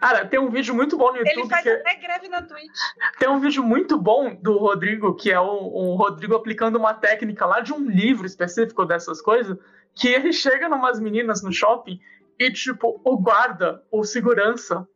[0.00, 2.78] Cara, tem um vídeo muito bom no ele YouTube faz que até greve na Twitch.
[3.18, 7.46] tem um vídeo muito bom do Rodrigo, que é o, o Rodrigo aplicando uma técnica
[7.46, 9.56] lá de um livro específico dessas coisas,
[9.94, 12.00] que ele chega numas meninas no shopping
[12.38, 14.86] e, tipo, o guarda, ou segurança,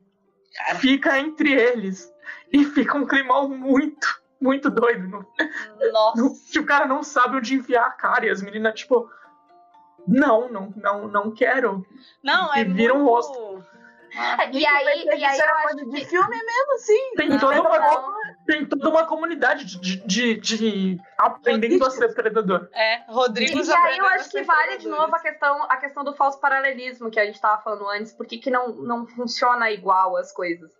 [0.77, 2.12] fica entre eles.
[2.53, 5.25] E fica um climão muito, muito doido.
[5.93, 6.53] Nossa.
[6.53, 8.27] que o cara não sabe onde enfiar a cara.
[8.27, 9.09] E as meninas, tipo,
[10.07, 11.87] não, não, não, não quero.
[12.23, 13.05] Não, é E vira um
[14.15, 14.59] muito...
[14.59, 16.05] E aí, e aí Isso eu era acho de que.
[16.07, 17.15] filme mesmo, assim.
[17.16, 18.15] Tem, toda, uma,
[18.47, 22.69] tem toda uma comunidade de, de, de, de aprendendo a ser predador.
[22.73, 26.05] É, Rodrigo E, e aí eu acho que vale de novo a questão, a questão
[26.05, 30.16] do falso paralelismo que a gente tava falando antes, porque que não, não funciona igual
[30.16, 30.70] as coisas.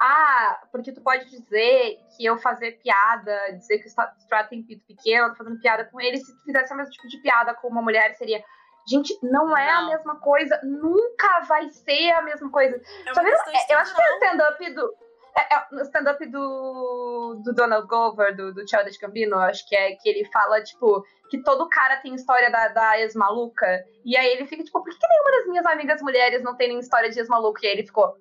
[0.00, 4.62] Ah, porque tu pode dizer que eu fazer piada, dizer que o Stra- Strat tem
[4.62, 7.18] pito pequeno, eu tô fazendo piada com ele, se tu fizesse o mesmo tipo de
[7.22, 8.42] piada com uma mulher, seria.
[8.86, 9.84] Gente, não é Não.
[9.84, 12.76] a mesma coisa, nunca vai ser a mesma coisa.
[13.06, 14.94] É Só É, Eu acho que é o stand-up do.
[15.36, 20.08] É, é, stand-up do, do Donald Glover, do, do Childish Gambino, acho que é que
[20.08, 23.66] ele fala, tipo, que todo cara tem história da, da ex-maluca.
[24.04, 26.68] E aí ele fica, tipo, por que, que nenhuma das minhas amigas mulheres não tem
[26.68, 27.60] nem história de ex-maluca?
[27.64, 28.14] E aí ele ficou,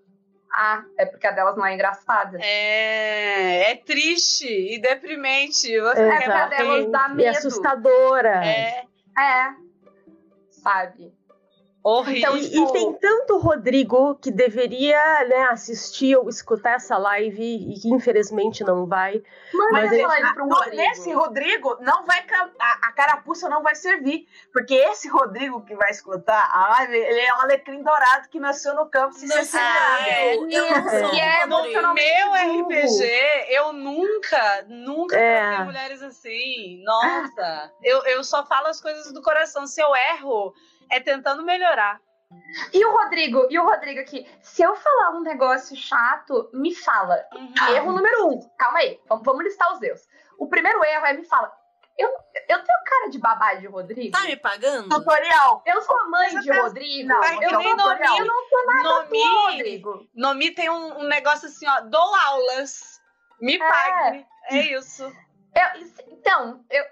[0.51, 2.39] ah, é porque a delas não é engraçada.
[2.41, 5.79] É, é triste e deprimente.
[5.79, 7.29] Você É quer pra delas dar E medo.
[7.37, 8.43] assustadora.
[8.43, 8.85] É
[9.17, 9.62] É.
[10.63, 11.13] Sabe?
[11.83, 12.37] Horrível.
[12.37, 17.79] Então, E, e tem tanto Rodrigo que deveria né, assistir ou escutar essa live e
[17.79, 19.21] que infelizmente não vai.
[19.53, 20.75] Manda Mas essa ele- live pra um Rodrigo.
[20.77, 22.23] Nesse Rodrigo, não vai
[22.59, 24.27] a, a carapuça não vai servir.
[24.51, 28.73] Porque esse Rodrigo que vai escutar a live, ele é um alecrim dourado que nasceu
[28.75, 30.35] no campo ser Ah, é.
[30.37, 31.45] eu, eu E é.
[31.45, 32.63] No emocionalmente meu burro.
[32.69, 33.03] RPG,
[33.49, 35.63] eu nunca, nunca É.
[35.63, 36.81] mulheres assim.
[36.83, 37.71] Nossa.
[37.83, 39.67] Eu, eu só falo as coisas do coração.
[39.67, 40.53] Se eu erro,
[40.93, 41.99] é tentando melhorar.
[42.71, 47.23] E o Rodrigo, e o Rodrigo aqui, se eu falar um negócio chato, me fala.
[47.33, 47.53] Uhum.
[47.75, 48.39] Erro número um.
[48.57, 50.07] Calma aí, vamos, vamos listar os erros.
[50.37, 51.51] O primeiro erro é me fala.
[51.95, 54.11] Eu, eu tenho cara de babá de Rodrigo?
[54.17, 54.89] Tá me pagando?
[54.89, 55.61] Tutorial.
[55.65, 57.07] Eu sou a mãe Você de Rodrigo?
[57.09, 58.17] Não, eu, não nem sou, Nomi.
[58.17, 60.07] eu não sou nada Nomi, tua, Rodrigo.
[60.15, 61.81] Nomi tem um, um negócio assim, ó.
[61.81, 62.99] Dou aulas.
[63.39, 64.25] Me pague.
[64.49, 65.03] É isso.
[65.03, 66.83] Eu- isso- então, eu.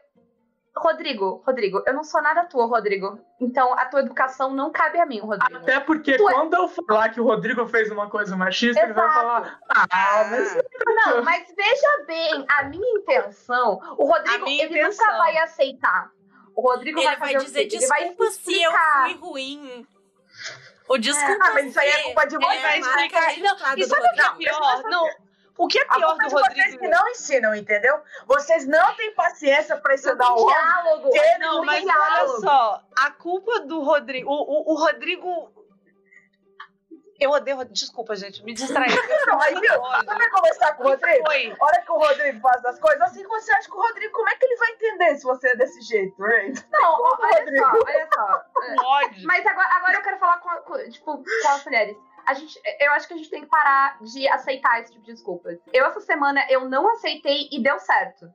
[0.76, 3.20] Rodrigo, Rodrigo, eu não sou nada tua, Rodrigo.
[3.40, 5.58] Então a tua educação não cabe a mim, Rodrigo.
[5.62, 8.94] Até porque Tu é- quando eu falar que o Rodrigo fez uma coisa machista, ele
[8.94, 9.20] vai Exato.
[9.20, 10.58] falar: Ah, mas
[11.06, 15.06] Não, mas veja bem, a minha intenção, o Rodrigo, ele intenção.
[15.06, 16.10] nunca vai aceitar.
[16.56, 17.76] O Rodrigo Ele vai vai dizer quê?
[17.78, 19.04] Ele vai desculpa se eu explicar.
[19.04, 19.88] fui ruim.
[20.90, 22.62] O desculpa Ah, mas isso aí é culpa de Ele vocês.
[22.62, 23.38] vai explicar.
[23.40, 24.84] Não, E sabe o que é pior?
[24.90, 25.06] Não,
[25.58, 26.80] o que é pior do de vocês Rodrigo?
[26.80, 28.02] que não ensinam, entendeu?
[28.26, 30.56] Vocês não têm paciência ensinar tem o homem.
[30.56, 31.10] diálogo.
[31.12, 32.32] que Não, mas diálogo.
[32.32, 34.30] olha só, a culpa do Rodrigo.
[34.30, 35.52] O, o, o Rodrigo.
[37.20, 37.64] Eu odeio.
[37.66, 38.90] Desculpa, gente, me distraí.
[39.28, 39.80] Não, aí, viu?
[39.80, 41.24] Você vai conversar com o Rodrigo?
[41.28, 41.56] Foi.
[41.60, 44.28] A hora que o Rodrigo faz as coisas, assim você acha que o Rodrigo, como
[44.28, 46.52] é que ele vai entender se você é desse jeito, Ray?
[46.72, 47.64] Não, olha Rodrigo.
[47.64, 48.44] só, olha só.
[48.86, 49.28] Ódio.
[49.28, 51.96] Mas agora, agora eu quero falar com, com, tipo, com as mulheres.
[52.26, 55.12] A gente, eu acho que a gente tem que parar de aceitar esse tipo de
[55.14, 55.60] desculpas.
[55.74, 58.26] Eu, essa semana, eu não aceitei e deu certo.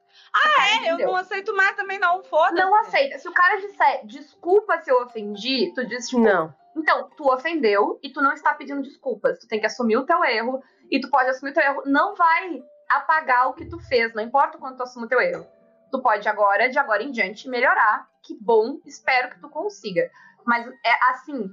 [0.58, 2.22] É, eu não aceito mais também, não.
[2.24, 2.54] Foda-se.
[2.54, 3.18] Não aceita.
[3.18, 6.54] Se o cara disser desculpa se eu ofendi, tu diz tipo, Não.
[6.76, 9.38] Então, tu ofendeu e tu não está pedindo desculpas.
[9.38, 11.82] Tu tem que assumir o teu erro e tu pode assumir o teu erro.
[11.86, 15.20] Não vai apagar o que tu fez, não importa o quanto tu assuma o teu
[15.20, 15.46] erro.
[15.90, 18.06] Tu pode agora, de agora em diante, melhorar.
[18.22, 20.10] Que bom, espero que tu consiga.
[20.44, 21.48] Mas é assim,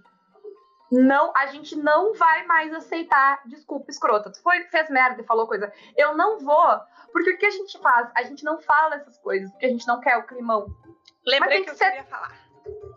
[0.93, 4.31] não, a gente não vai mais aceitar desculpa escrota.
[4.31, 5.71] Tu foi, fez merda e falou coisa.
[5.97, 6.79] Eu não vou,
[7.11, 8.09] porque o que a gente faz?
[8.15, 10.67] A gente não fala essas coisas, porque a gente não quer o climão.
[11.25, 12.31] Lembrei Mas tem que, que eu ser- falar.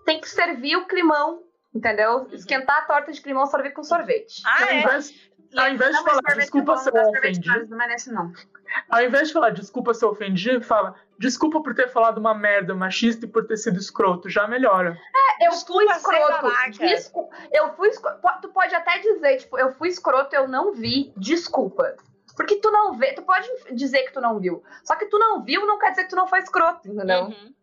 [0.05, 1.43] Tem que servir o climão,
[1.77, 2.27] entendeu?
[2.33, 4.43] Esquentar a torta de climão, servir com sorvete.
[4.45, 4.81] Ah, ao, é?
[4.81, 5.15] invés,
[5.57, 8.33] ao invés de Não, falar sorvete desculpa é se eu sorvete ofendi, Não merece, não.
[8.91, 12.75] ao invés de falar desculpa se eu ofendi, fala desculpa por ter falado uma merda
[12.75, 14.29] machista e por ter sido escroto.
[14.29, 14.97] Já melhora.
[15.41, 16.43] Eu Desculpa fui ser escroto.
[16.43, 16.71] babaca.
[16.79, 18.41] Descu- Eu fui escroto.
[18.43, 21.13] Tu pode até dizer, tipo, eu fui escroto, eu não vi.
[21.17, 21.95] Desculpa.
[22.37, 23.13] Porque tu não vê.
[23.15, 24.63] Tu pode dizer que tu não viu.
[24.85, 27.25] Só que tu não viu não quer dizer que tu não foi escroto, entendeu?
[27.25, 27.55] Uhum.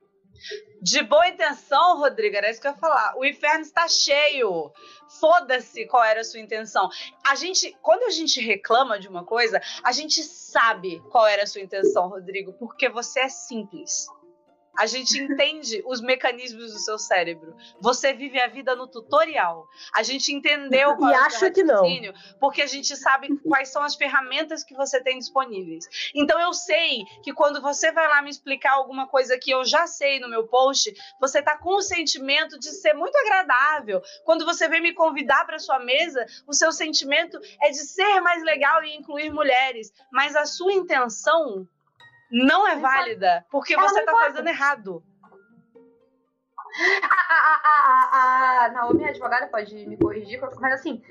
[0.82, 3.16] De boa intenção, Rodrigo, era isso que eu ia falar.
[3.18, 4.72] O inferno está cheio.
[5.20, 6.90] Foda-se qual era a sua intenção.
[7.26, 11.48] A gente, quando a gente reclama de uma coisa, a gente sabe qual era a
[11.48, 14.08] sua intenção, Rodrigo, porque você é simples.
[14.78, 17.56] A gente entende os mecanismos do seu cérebro.
[17.80, 19.68] Você vive a vida no tutorial.
[19.94, 21.84] A gente entendeu qual E é o seu acha que não.
[22.40, 25.86] porque a gente sabe quais são as ferramentas que você tem disponíveis.
[26.16, 29.86] Então eu sei que quando você vai lá me explicar alguma coisa que eu já
[29.86, 34.02] sei no meu post, você tá com o sentimento de ser muito agradável.
[34.26, 38.44] Quando você vem me convidar para sua mesa, o seu sentimento é de ser mais
[38.44, 41.68] legal e incluir mulheres, mas a sua intenção
[42.34, 45.04] não é válida, porque Ela você tá fazendo errado.
[47.04, 51.04] A, a, a, a, a Naomi, a advogada, pode me corrigir, mas assim,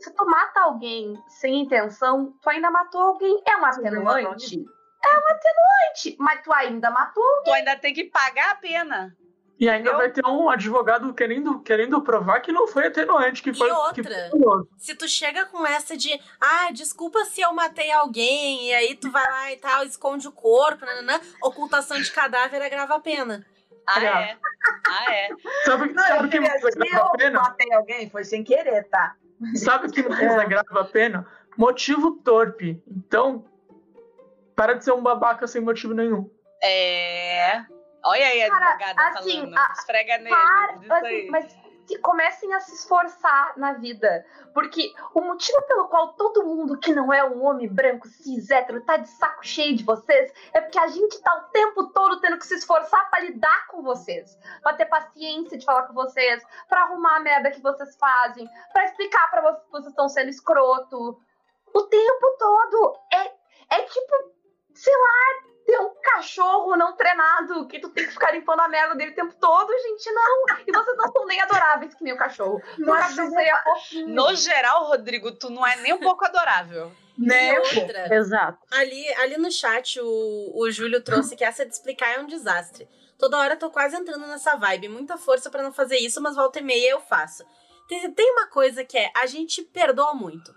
[0.00, 3.40] se tu mata alguém sem intenção, tu ainda matou alguém.
[3.46, 4.58] É um atenuante?
[5.04, 7.42] É um atenuante, mas tu ainda matou.
[7.44, 9.16] Tu ainda tem que pagar a pena.
[9.58, 13.54] E ainda Eu- vai ter um advogado querendo, querendo provar que não foi atenuante, que
[13.54, 13.70] foi.
[13.70, 14.02] outra?
[14.02, 14.62] Que foi.
[14.76, 19.10] Se tu chega com essa de, ah, desculpa se eu matei alguém, e aí tu
[19.12, 23.46] vai lá e tal, esconde o corpo, nananã, ocultação de cadáver agrava a pena.
[23.86, 24.06] Ah, Olha.
[24.08, 24.36] é.
[24.88, 25.28] Ah, é.
[25.64, 27.40] Sabe, Não, sabe eu o que mais dizer, agrava a eu pena?
[27.40, 29.14] matei alguém, foi sem querer, tá?
[29.54, 30.40] Sabe o que mais É.
[30.40, 31.26] agrava a pena?
[31.56, 32.82] Motivo torpe.
[32.88, 33.44] Então,
[34.56, 36.28] para de ser um babaca sem motivo nenhum.
[36.62, 37.64] É.
[38.04, 39.58] Olha aí a Cara, advogada assim, falando.
[39.58, 40.28] a- Esfrega nele.
[40.30, 41.56] Para, assim, mas
[41.86, 44.24] se- comecem a se esforçar na vida.
[44.52, 48.80] Porque o motivo pelo qual todo mundo que não é um homem branco, cis, hétero,
[48.82, 52.38] tá de saco cheio de vocês, é porque a gente tá o tempo todo tendo
[52.38, 54.38] que se esforçar pra lidar com vocês.
[54.62, 58.84] Pra ter paciência de falar com vocês, pra arrumar a merda que vocês fazem, pra
[58.84, 61.20] explicar pra vocês que vocês estão sendo escroto.
[61.74, 62.98] O tempo todo.
[63.12, 64.14] É, é tipo,
[64.74, 68.94] sei lá, ter um cachorro não treinado que tu tem que ficar limpando a merda
[68.94, 70.44] dele o tempo todo, gente, não.
[70.66, 72.62] E vocês não são nem adoráveis que nem o cachorro.
[72.78, 74.08] O cachorro seria fofinho.
[74.08, 76.92] No geral, Rodrigo, tu não é nem um pouco adorável.
[77.16, 77.58] Né?
[77.60, 78.58] Outra, Exato.
[78.72, 82.88] ali, ali no chat o, o Júlio trouxe que essa de explicar é um desastre.
[83.16, 84.88] Toda hora eu tô quase entrando nessa vibe.
[84.88, 87.44] Muita força pra não fazer isso, mas volta e meia eu faço.
[87.88, 90.52] Tem, tem uma coisa que é, a gente perdoa muito.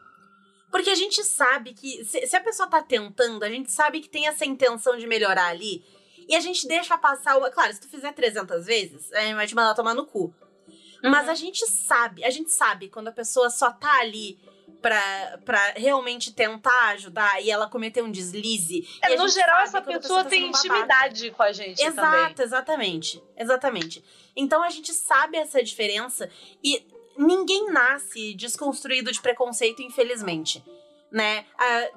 [0.72, 4.10] Porque a gente sabe que, se, se a pessoa tá tentando, a gente sabe que
[4.10, 5.84] tem essa intenção de melhorar ali.
[6.28, 7.50] E a gente deixa passar uma.
[7.50, 10.34] Claro, se tu fizer 300 vezes, a gente vai te mandar tomar no cu.
[11.02, 14.38] Mas a gente sabe, a gente sabe quando a pessoa só tá ali
[14.82, 18.88] pra, pra realmente tentar ajudar e ela cometer um deslize.
[19.02, 22.20] É, no geral, essa quando a pessoa tá tem intimidade com a gente também.
[22.20, 23.24] Exato, exatamente.
[23.38, 24.04] Exatamente.
[24.36, 26.30] Então a gente sabe essa diferença
[26.64, 26.86] e
[27.18, 30.64] ninguém nasce desconstruído de preconceito, infelizmente.
[31.12, 31.46] Né?
[31.58, 31.90] Ah,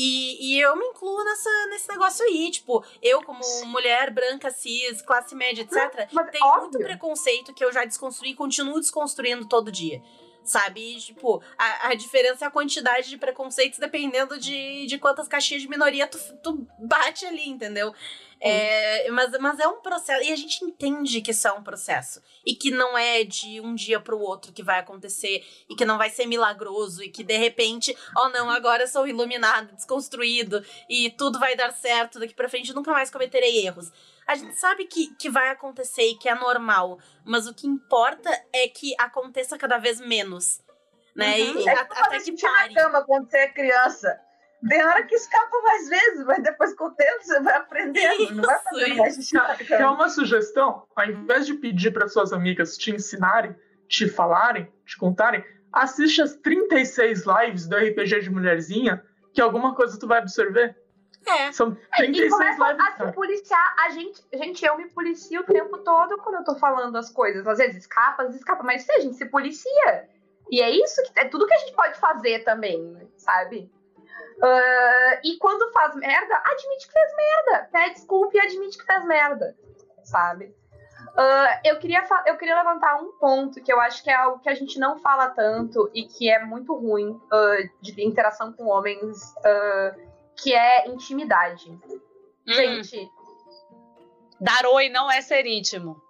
[0.00, 2.50] e, e eu me incluo nessa, nesse negócio aí.
[2.50, 6.62] Tipo, eu, como mulher branca, cis, classe média, etc., Mas tem óbvio.
[6.62, 10.00] muito preconceito que eu já desconstruí e continuo desconstruindo todo dia.
[10.44, 10.96] Sabe?
[10.96, 15.62] E, tipo, a, a diferença é a quantidade de preconceitos dependendo de, de quantas caixinhas
[15.62, 17.92] de minoria tu, tu bate ali, entendeu?
[18.40, 20.22] É, mas, mas é um processo.
[20.22, 22.22] E a gente entende que isso é um processo.
[22.46, 25.44] E que não é de um dia pro outro que vai acontecer.
[25.68, 27.02] E que não vai ser milagroso.
[27.02, 30.64] E que de repente, oh não, agora eu sou iluminado, desconstruído.
[30.88, 32.18] E tudo vai dar certo.
[32.20, 33.90] Daqui pra frente nunca mais cometerei erros.
[34.26, 36.98] A gente sabe que, que vai acontecer e que é normal.
[37.24, 40.60] Mas o que importa é que aconteça cada vez menos.
[41.16, 41.40] né?
[41.40, 41.58] Uhum.
[41.60, 42.74] E É a- até que xixi na pare.
[42.74, 44.20] cama quando você é criança.
[44.66, 48.34] Tem hora que escapa mais vezes, mas depois com o tempo você vai aprendendo.
[48.34, 49.92] Não vai fazer Isso, mais Quer cama.
[49.92, 50.86] uma sugestão?
[50.96, 53.54] Ao invés de pedir para suas amigas te ensinarem,
[53.86, 59.98] te falarem, te contarem, assiste as 36 lives do RPG de Mulherzinha, que alguma coisa
[59.98, 60.76] tu vai absorver.
[61.26, 61.52] É.
[61.52, 62.86] São E 36 começa lives.
[63.00, 63.74] a se policiar.
[63.86, 67.46] A gente, gente, eu me policio o tempo todo quando eu tô falando as coisas.
[67.46, 70.08] Às vezes escapa, às vezes escapa, mas se a gente se policia.
[70.50, 73.70] E é isso que é tudo que a gente pode fazer também, sabe?
[74.42, 77.68] Ah, e quando faz merda, admite que fez merda.
[77.72, 79.56] Pede desculpa e admite que fez merda,
[80.04, 80.54] sabe?
[81.16, 84.48] Ah, eu, queria eu queria levantar um ponto que eu acho que é algo que
[84.48, 89.34] a gente não fala tanto e que é muito ruim ah, de interação com homens,
[90.36, 91.70] que é intimidade.
[91.70, 92.00] Hum,
[92.46, 93.10] Gente,
[94.40, 96.00] dar oi não é ser íntimo.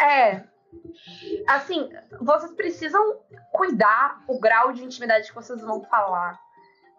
[0.00, 0.44] é.
[1.46, 1.88] Assim,
[2.20, 3.20] vocês precisam
[3.52, 6.38] cuidar o grau de intimidade que vocês vão falar.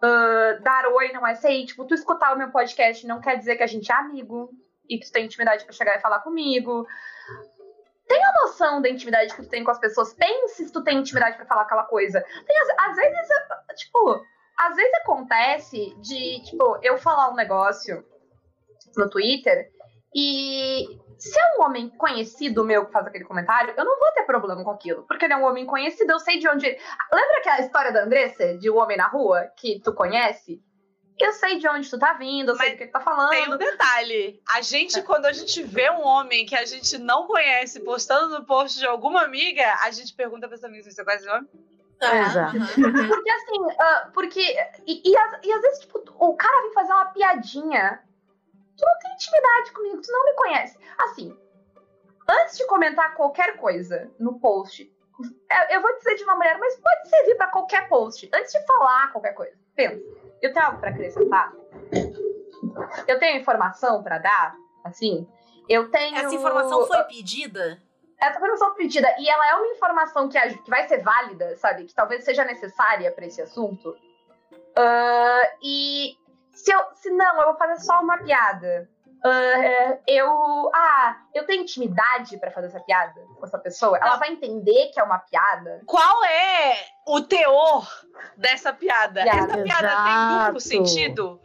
[0.02, 1.86] Ah, dar oi não é ser íntimo.
[1.86, 4.50] Tu escutar o meu podcast não quer dizer que a gente é amigo
[4.88, 6.86] e que tu tem intimidade pra chegar e falar comigo.
[8.06, 10.14] Tenha noção da intimidade que tu tem com as pessoas.
[10.14, 12.20] Pense se tu tem intimidade pra falar aquela coisa.
[12.46, 13.28] Tem, às, às vezes,
[13.76, 14.24] tipo,
[14.56, 18.04] às vezes acontece de, tipo, eu falar um negócio
[18.96, 19.70] no Twitter
[20.14, 24.24] e se é um homem conhecido meu que faz aquele comentário, eu não vou ter
[24.24, 25.04] problema com aquilo.
[25.04, 26.66] Porque ele é um homem conhecido, eu sei de onde.
[26.66, 30.62] Lembra aquela história da Andressa, de um homem na rua, que tu conhece?
[31.18, 33.30] Eu sei de onde tu tá vindo, eu sei Mas do que tu tá falando.
[33.30, 34.40] Tem um detalhe.
[34.54, 38.44] A gente, quando a gente vê um homem que a gente não conhece postando no
[38.44, 41.48] post de alguma amiga, a gente pergunta pra essa amiga se você conhece o homem.
[42.02, 42.56] Exato.
[42.56, 43.08] aham.
[43.08, 44.56] Porque assim, ah, porque.
[44.86, 48.00] E, e, e às vezes, tipo, o cara vem fazer uma piadinha.
[48.76, 50.78] Tu não tem intimidade comigo, tu não me conhece.
[50.98, 51.36] Assim,
[52.28, 54.90] antes de comentar qualquer coisa no post,
[55.22, 58.28] eu- eu vou dizer de uma mulher, mas pode servir pra qualquer post.
[58.34, 60.02] Antes de falar qualquer coisa, pensa.
[60.42, 61.52] Eu tenho algo pra acrescentar?
[63.06, 64.54] Eu tenho informação pra dar?
[64.84, 65.26] Assim?
[65.68, 66.16] Eu tenho.
[66.16, 67.80] Essa informação foi pedida?
[68.18, 71.84] Essa informação pedida, e ela é uma informação que, que vai ser válida, sabe?
[71.84, 73.94] Que talvez seja necessária pra esse assunto.
[74.74, 76.16] Ah, e
[76.66, 78.88] se, eu, se não, eu vou fazer só uma piada.
[79.24, 80.70] Ah, eu.
[80.74, 83.96] Ah, eu tenho intimidade pra fazer essa piada com essa pessoa.
[83.98, 85.80] Ela vai entender que é uma piada.
[85.86, 86.76] Qual é
[87.06, 87.88] o teor
[88.36, 89.22] dessa piada?
[89.22, 89.52] Piada.
[89.52, 90.60] Essa piada tem duplo Exato.
[90.60, 91.40] sentido?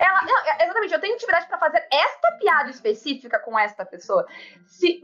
[0.00, 4.26] Ela, não, é- exatamente, eu tenho intimidade pra fazer esta piada específica com esta pessoa.
[4.66, 5.00] Se,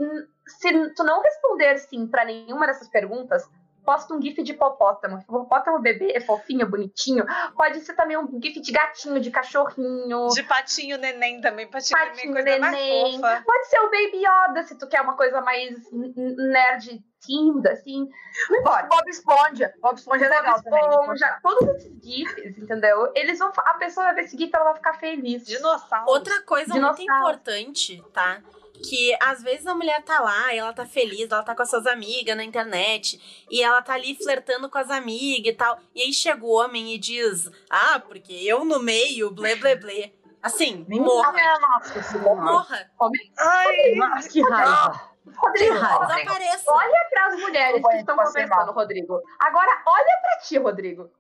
[0.47, 3.49] se tu não responder sim pra nenhuma dessas perguntas,
[3.85, 5.19] posta um gif de hipopótamo.
[5.19, 7.25] Hipopótamo bebê é fofinho, bonitinho.
[7.57, 10.29] Pode ser também um gif de gatinho, de cachorrinho.
[10.29, 11.67] De patinho neném também.
[11.69, 13.03] Patinho, Patinho neném, coisa neném.
[13.21, 13.45] mais fofa.
[13.47, 18.09] Pode ser o Baby Yoda, se tu quer uma coisa mais nerd tímida, assim.
[18.51, 18.89] Não importa.
[18.89, 19.73] Bob Esponja.
[19.81, 21.01] Bob Esponja é legal Bob também.
[21.01, 23.11] Esponja, todos esses gifs, entendeu?
[23.15, 25.45] Eles vão, a pessoa vai ver esse gif, ela vai ficar feliz.
[25.45, 26.11] Dinossauro.
[26.11, 27.21] Outra coisa muito Dinossauro.
[27.21, 28.43] importante, tá?
[28.85, 31.71] Que às vezes a mulher tá lá, e ela tá feliz, ela tá com as
[31.71, 35.79] suas amigas na internet, e ela tá ali flertando com as amigas e tal.
[35.95, 40.13] E aí chega o homem e diz: Ah, porque eu no meio, blé blé blé.
[40.43, 41.33] Assim, morra.
[41.37, 42.35] Ah, nossa senhora.
[42.35, 42.91] Morra.
[43.39, 45.12] Ai, Nossa, que raiva.
[45.37, 45.75] Rodrigo.
[45.75, 46.73] Desapareça.
[46.73, 48.73] olha pras mulheres Eu vou- que estão conversando.
[48.73, 49.23] Rodrigo.
[49.41, 51.11] Agora, olha pra ti, Rodrigo.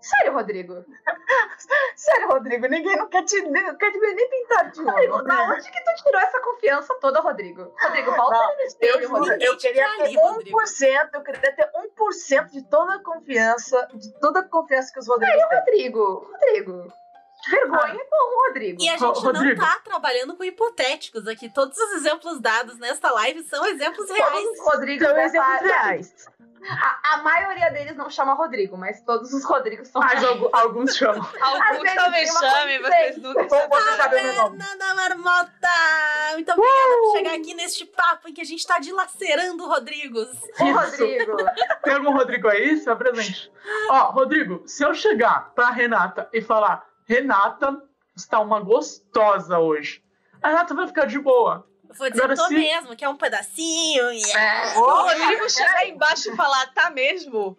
[0.00, 0.84] Sério, Rodrigo.
[1.94, 5.24] Sério, Rodrigo, ninguém não quer te, não quer te ver nem pintar de Rodrigo, novo.
[5.28, 7.72] da onde que tu tirou essa confiança toda, Rodrigo?
[7.80, 9.44] Rodrigo, volta Não, no Eu, espelho, juro, Rodrigo.
[9.44, 10.58] eu queria ter traiu, Rodrigo.
[10.60, 15.06] 1%, eu queria ter 1% de toda a confiança, de toda a confiança que os
[15.06, 15.58] Rodrigos têm.
[15.60, 16.92] Rodrigo, Rodrigo.
[17.50, 18.82] Vergonha é bom, Rodrigo.
[18.82, 19.60] E a gente não Rodrigo.
[19.60, 21.48] tá trabalhando com hipotéticos aqui.
[21.52, 24.32] Todos os exemplos dados nesta live são exemplos reais.
[24.32, 26.14] Todos os Rodrigos São exemplos reais.
[26.64, 30.00] A, a maioria deles não chama Rodrigo, mas todos os Rodrigos são.
[30.00, 31.20] Mas algu- alguns chamam.
[31.42, 34.58] Alguns talvez coisa vocês nunca Como você sabe o nome?
[34.78, 35.68] Da Marmota!
[36.34, 40.28] Muito obrigada por chegar aqui neste papo em que a gente tá dilacerando o Rodrigos.
[40.60, 40.64] Ô.
[40.72, 41.36] Rodrigo.
[41.82, 42.76] Tem algum Rodrigo aí?
[42.76, 43.50] Se apresente.
[43.90, 47.76] Ó, Rodrigo, se eu chegar pra Renata e falar, Renata
[48.16, 50.02] está uma gostosa hoje,
[50.42, 51.66] a Renata vai ficar de boa.
[51.88, 52.54] Eu vou dizer, Agora tô sim.
[52.58, 54.10] mesmo, que é um pedacinho.
[54.12, 54.66] e é.
[54.68, 57.54] Se o Rodrigo chegar embaixo e falar, tá mesmo?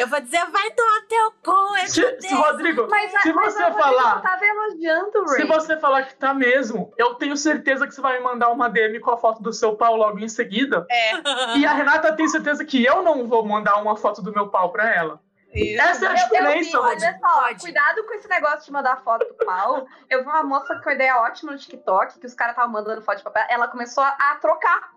[0.00, 2.34] Eu vou dizer, vai tomar teu cu, é Se, se.
[2.34, 5.46] Rodrigo, Mas, se mas você falar, tava elogiando o se Ray.
[5.46, 8.98] você falar que tá mesmo, eu tenho certeza que você vai me mandar uma DM
[9.00, 10.84] com a foto do seu pau logo em seguida.
[10.90, 11.12] É,
[11.58, 14.70] E a Renata tem certeza que eu não vou mandar uma foto do meu pau
[14.72, 15.20] pra ela.
[15.54, 15.80] Isso.
[15.80, 17.04] Essa a Eu, eu diferença, vi, Rodrigo.
[17.06, 17.60] olha só, Pode.
[17.60, 19.86] cuidado com esse negócio de mandar foto do pau.
[20.10, 23.02] Eu vi uma moça com uma ideia ótima no TikTok, que os caras estavam mandando
[23.02, 24.90] foto de papel, ela começou a, trocar.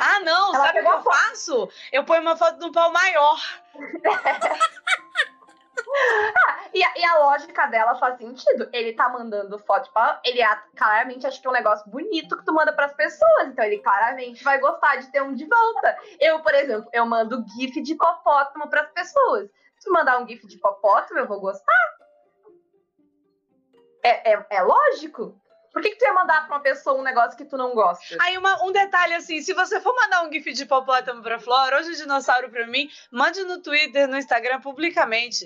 [0.00, 1.68] Ah, não, Ela sabe o que eu faço?
[1.92, 3.38] Eu ponho uma foto de um pau maior.
[6.74, 8.68] E a, e a lógica dela faz sentido.
[8.72, 12.44] Ele tá mandando foto, tipo, ele a- claramente acha que é um negócio bonito que
[12.44, 13.46] tu manda pras pessoas.
[13.48, 15.96] Então ele claramente vai gostar de ter um de volta.
[16.20, 19.48] Eu, por exemplo, eu mando GIF de hipopótamo pras pessoas.
[19.78, 21.74] Se tu mandar um GIF de hipopótamo, eu vou gostar.
[24.02, 25.40] É, é, é lógico.
[25.72, 28.16] Por que, que tu ia mandar pra uma pessoa um negócio que tu não gosta?
[28.20, 31.78] Aí uma- um detalhe assim, se você for mandar um gif de hipopótamo pra Flora,
[31.78, 35.44] hoje o dinossauro pra mim, mande no Twitter, no Instagram, publicamente.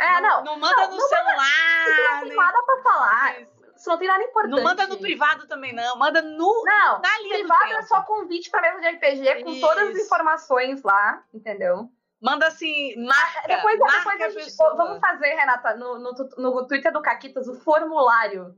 [0.00, 0.44] É, não.
[0.44, 2.20] Não manda Não, no não celular.
[2.20, 3.40] Não tem nada pra falar.
[3.76, 4.54] Isso não tem nada importante.
[4.56, 5.96] Não manda no privado também, não.
[5.98, 9.60] Manda no, Não, na linha do privado é só convite pra mesa de RPG com
[9.60, 10.06] todas as Isso.
[10.06, 11.90] informações lá, entendeu?
[12.22, 13.48] Manda assim, marca.
[13.48, 14.44] Depois, marca depois a gente.
[14.44, 14.76] pessoa.
[14.76, 18.54] Vamos fazer, Renata, no, no, no Twitter do Caquitas, o formulário.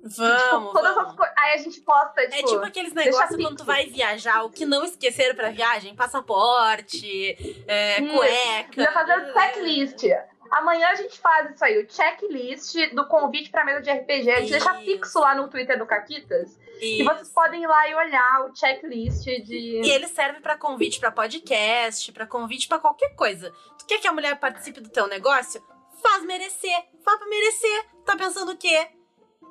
[0.00, 1.10] Vamos, tipo, todas vamos.
[1.10, 1.34] as coisas.
[1.36, 2.48] Aí a gente posta, É tipo.
[2.48, 8.00] tipo aqueles negócios quando tu vai viajar, o que não esquecer pra viagem, passaporte, é,
[8.00, 8.84] cueca.
[8.84, 10.04] Vai fazer o checklist.
[10.50, 14.30] Amanhã a gente faz isso aí, o checklist do convite pra mesa de RPG.
[14.30, 16.56] A gente deixa fixo lá no Twitter do Caquitas.
[16.80, 17.34] E vocês Isso.
[17.34, 19.80] podem ir lá e olhar o checklist de.
[19.84, 23.52] E ele serve pra convite pra podcast, pra convite pra qualquer coisa.
[23.78, 25.62] Tu quer que a mulher participe do teu negócio?
[26.02, 26.84] Faz merecer.
[27.04, 27.86] Faz pra merecer.
[28.04, 28.88] Tá pensando o quê?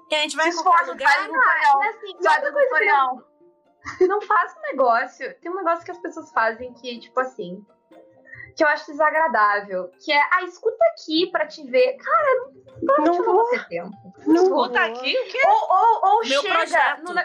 [0.10, 1.12] Que a gente vai esforça, lugar?
[1.14, 1.30] faz.
[1.84, 3.24] É assim, do tutorial.
[4.08, 5.40] não faz um negócio.
[5.42, 7.66] Tem um negócio que as pessoas fazem que, tipo assim,
[8.58, 9.90] que eu acho desagradável.
[10.04, 11.94] Que é, ah, escuta aqui pra te ver.
[11.98, 12.52] Cara,
[12.82, 13.50] não, Não não vou.
[13.52, 13.96] ter tempo.
[14.26, 14.90] Não Escuta vou.
[14.98, 15.42] aqui, o quê?
[15.48, 16.54] Ou, ou, ou Meu chega.
[16.56, 17.04] projeto.
[17.04, 17.22] no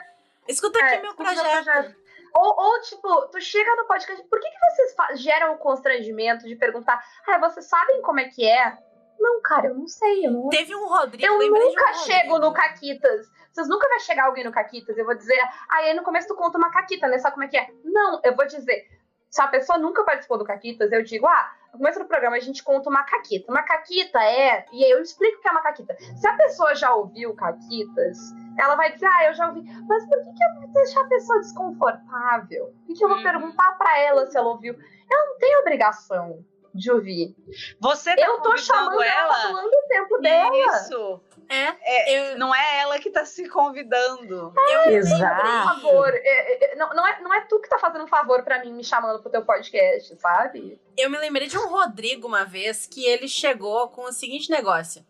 [0.47, 1.65] Escuta aqui É, meu escuta meu projeto.
[1.65, 1.97] projeto.
[2.35, 4.23] Ou, ou, tipo, tu chega no podcast.
[4.29, 8.47] Por que, que vocês geram o constrangimento de perguntar, ah, vocês sabem como é que
[8.47, 8.77] é?
[9.21, 10.27] Não, cara, eu não sei.
[10.27, 10.49] Eu, não...
[10.49, 11.25] Teve um Rodrigo.
[11.25, 12.05] eu um nunca Rodrigo.
[12.05, 13.27] chego no Caquitas.
[13.53, 14.97] Vocês nunca vai chegar alguém no Caquitas.
[14.99, 17.19] Eu vou dizer, ah, aí no começo tu conta uma Caquita, né?
[17.19, 17.69] Sabe como é que é?
[17.85, 18.87] Não, eu vou dizer.
[19.33, 22.41] Se a pessoa nunca participou do Caquitas, eu digo, ah, no começo do programa a
[22.41, 23.51] gente conta uma Caquita.
[23.51, 24.67] Uma Caquita é.
[24.71, 25.97] E aí eu explico o que é uma Caquita.
[26.17, 28.19] Se a pessoa já ouviu Caquitas,
[28.59, 29.63] ela vai dizer, ah, eu já ouvi.
[29.89, 32.67] Mas por que, que eu vou deixar a pessoa desconfortável?
[32.67, 33.23] Por que, que eu vou Uhum.
[33.23, 34.75] perguntar pra ela se ela ouviu?
[35.11, 37.35] Ela não tem obrigação de ouvir.
[37.81, 39.53] Você tá eu tô chamando ela, ela.
[39.53, 40.77] doando o tempo dela.
[40.79, 41.21] Isso.
[41.49, 44.53] É, eu, Não é ela que tá se convidando.
[44.55, 45.47] Por Exato.
[45.83, 48.65] favor, é- é- não, não, é, não é tu que tá fazendo um favor pra
[48.65, 50.81] mim me chamando pro teu podcast, sabe?
[50.97, 55.05] eu me lembrei de um Rodrigo uma vez que ele chegou com o seguinte negócio.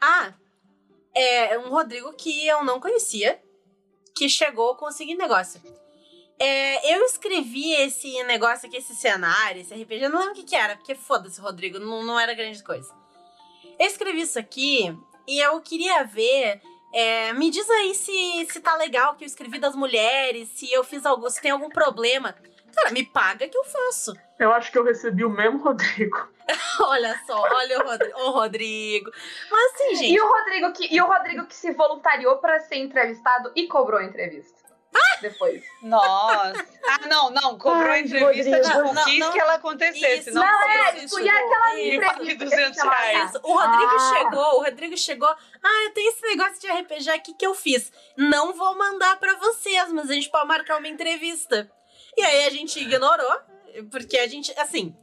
[0.00, 0.34] Ah,
[1.14, 3.40] é um Rodrigo que eu não conhecia,
[4.16, 5.60] que chegou com o seguinte negócio.
[6.42, 10.44] É, eu escrevi esse negócio aqui, esse cenário, esse RPG, eu não lembro o que,
[10.44, 12.90] que era, porque foda-se, Rodrigo, não, não era grande coisa.
[13.78, 14.96] Eu escrevi isso aqui
[15.28, 16.60] e eu queria ver.
[16.94, 20.72] é, me diz aí se, se tá legal o que eu escrevi das mulheres, se
[20.72, 22.34] eu fiz algo, se tem algum problema.
[22.74, 24.14] Cara, me paga que eu faço.
[24.38, 26.28] Eu acho que eu recebi o mesmo Rodrigo.
[26.80, 28.20] Olha só, olha o Rodrigo.
[28.20, 29.10] o Rodrigo.
[29.50, 30.14] Mas assim, gente.
[30.14, 34.00] E o Rodrigo que, e o Rodrigo que se voluntariou pra ser entrevistado e cobrou
[34.00, 34.59] a entrevista.
[35.20, 35.62] Depois.
[35.82, 36.66] Nossa.
[36.88, 37.58] Ah, não, não.
[37.58, 38.62] Cobrou a Ai, entrevista, Rodrigo.
[38.62, 39.32] tipo, Não, não, quis não.
[39.32, 40.30] que ela acontecesse.
[40.30, 42.14] Isso, não, Não, é, isso, tipo, e aquela entrevista.
[42.14, 43.34] que a gente 200 chama- reais.
[43.42, 44.14] O Rodrigo Ah.
[44.16, 45.28] chegou, o Rodrigo chegou.
[45.28, 47.92] Ah, eu tenho esse negócio de RPG aqui que eu fiz.
[48.16, 51.70] Não vou mandar pra vocês, mas a gente pode marcar uma entrevista.
[52.16, 53.38] E aí a gente ignorou,
[53.90, 54.96] porque a gente, assim.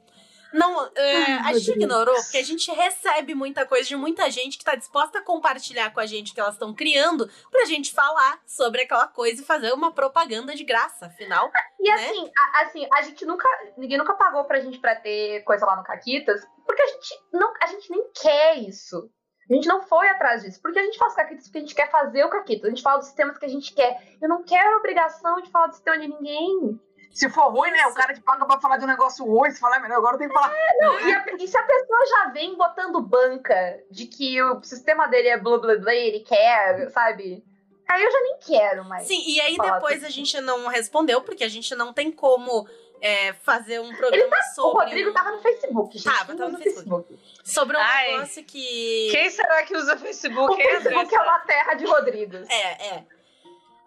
[0.54, 4.64] Não, é, a gente ignorou porque a gente recebe muita coisa de muita gente que
[4.64, 8.40] tá disposta a compartilhar com a gente o que elas estão criando pra gente falar
[8.46, 11.52] sobre aquela coisa e fazer uma propaganda de graça, afinal.
[11.80, 11.96] E né?
[11.96, 13.48] assim, a, assim, a gente nunca.
[13.78, 17.54] Ninguém nunca pagou pra gente pra ter coisa lá no Caquitas, porque a gente não.
[17.62, 19.10] A gente nem quer isso.
[19.50, 20.62] A gente não foi atrás disso.
[20.62, 22.66] Porque a gente faz Caquitas porque a gente quer fazer o Caquitas.
[22.66, 24.16] A gente fala dos temas que a gente quer.
[24.22, 26.80] Eu não quero obrigação de falar do sistema de ninguém.
[27.14, 27.86] Se for ruim, né?
[27.88, 30.16] O cara te paga pra falar de um negócio ruim, você fala, "É, melhor agora
[30.16, 30.54] eu tenho que falar.
[30.80, 35.08] Não, e, a- e se a pessoa já vem botando banca de que o sistema
[35.08, 37.44] dele é blá blá blá, ele quer, sabe?
[37.90, 39.08] Aí eu já nem quero mais.
[39.08, 42.68] Sim, e aí depois a gente não respondeu, porque a gente não tem como
[43.02, 44.84] é, fazer um programa O sobre.
[44.86, 46.04] Rodrigo um- tava no Facebook, gente.
[46.04, 47.20] Tava, tava usa no Facebook.
[47.44, 48.12] Sobre um Ai.
[48.12, 49.08] negócio que.
[49.12, 50.60] Quem será que usa O Facebook?
[50.62, 52.50] hein, Facebook é uma terra de Rodrigos.
[52.50, 53.04] É, é.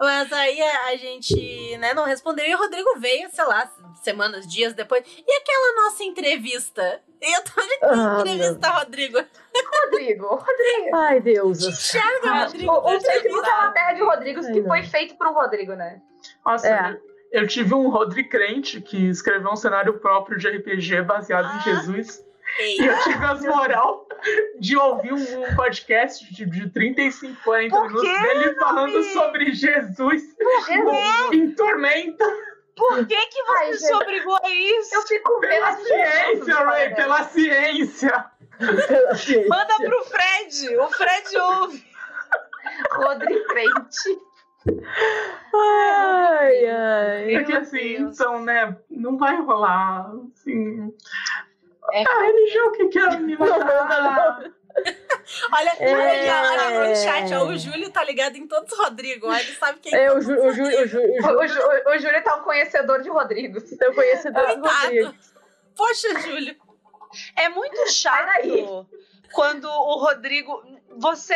[0.01, 3.71] Mas aí a a gente, né, não respondeu e o Rodrigo veio, sei lá,
[4.03, 5.05] semanas, dias depois.
[5.07, 7.01] E aquela nossa entrevista?
[7.21, 9.19] E eu tô de Ah, entrevista, Rodrigo.
[9.83, 10.97] Rodrigo, Rodrigo.
[10.97, 11.63] Ai, Deus.
[11.63, 12.73] Enxerga, O, Rodrigo.
[12.73, 14.69] o Facebook é uma terra de Rodrigos Ai, que não.
[14.69, 16.01] foi feito por um Rodrigo, né?
[16.47, 16.99] Nossa, É.
[17.33, 21.57] eu tive um Rodri crente que escreveu um cenário próprio de RPG baseado Ah.
[21.59, 22.25] em Jesus.
[22.59, 24.07] Ei, E eu tive as moral
[24.59, 30.23] de ouvir um, um podcast de, de 35, 40 Por minutos dele falando sobre Jesus
[30.67, 31.33] Jesus.
[31.33, 32.25] em tormenta.
[32.77, 34.95] Por que, que você Ai, se obrigou a isso?
[34.95, 38.31] Eu fico vendo Pela ciência, Ray, pela ciência.
[38.59, 39.49] Pela ciência.
[39.49, 40.77] Manda pro Fred.
[40.79, 41.85] O Fred ouve.
[42.93, 44.21] Rodrigo Crente.
[45.55, 47.33] Ai, ai.
[47.39, 50.93] Porque assim, então, né, não vai rolar, assim...
[51.93, 52.05] É.
[52.07, 54.45] A religião que quer me matar.
[55.53, 55.93] Olha, É.
[55.95, 59.53] olha, olha no chat, ó, o Júlio tá ligado em todos os Rodrigo, ó, ele
[59.55, 62.23] sabe quem É, o Ju- o Ju- o Ju- o Ju- O, Ju- o Júlio
[62.25, 63.65] tá um conhecedor de Rodrigos.
[63.69, 64.83] Seu conhecedor do Coitado.
[64.85, 65.15] Rodrigo.
[65.77, 66.57] Poxa, Júlio.
[67.37, 68.87] É muito chato
[69.33, 70.63] quando o Rodrigo.
[70.99, 71.35] Você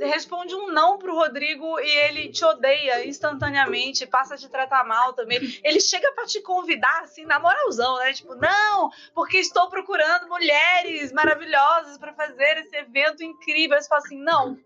[0.00, 5.12] responde um não pro Rodrigo e ele te odeia instantaneamente, passa a te tratar mal
[5.12, 5.38] também.
[5.64, 8.12] Ele chega pra te convidar, assim, na moralzão, né?
[8.12, 13.76] Tipo, não, porque estou procurando mulheres maravilhosas pra fazer esse evento incrível.
[13.76, 14.56] Aí você fala assim, não.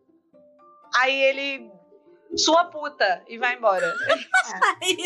[0.99, 1.71] Aí ele.
[2.37, 3.95] Sua puta, e vai embora.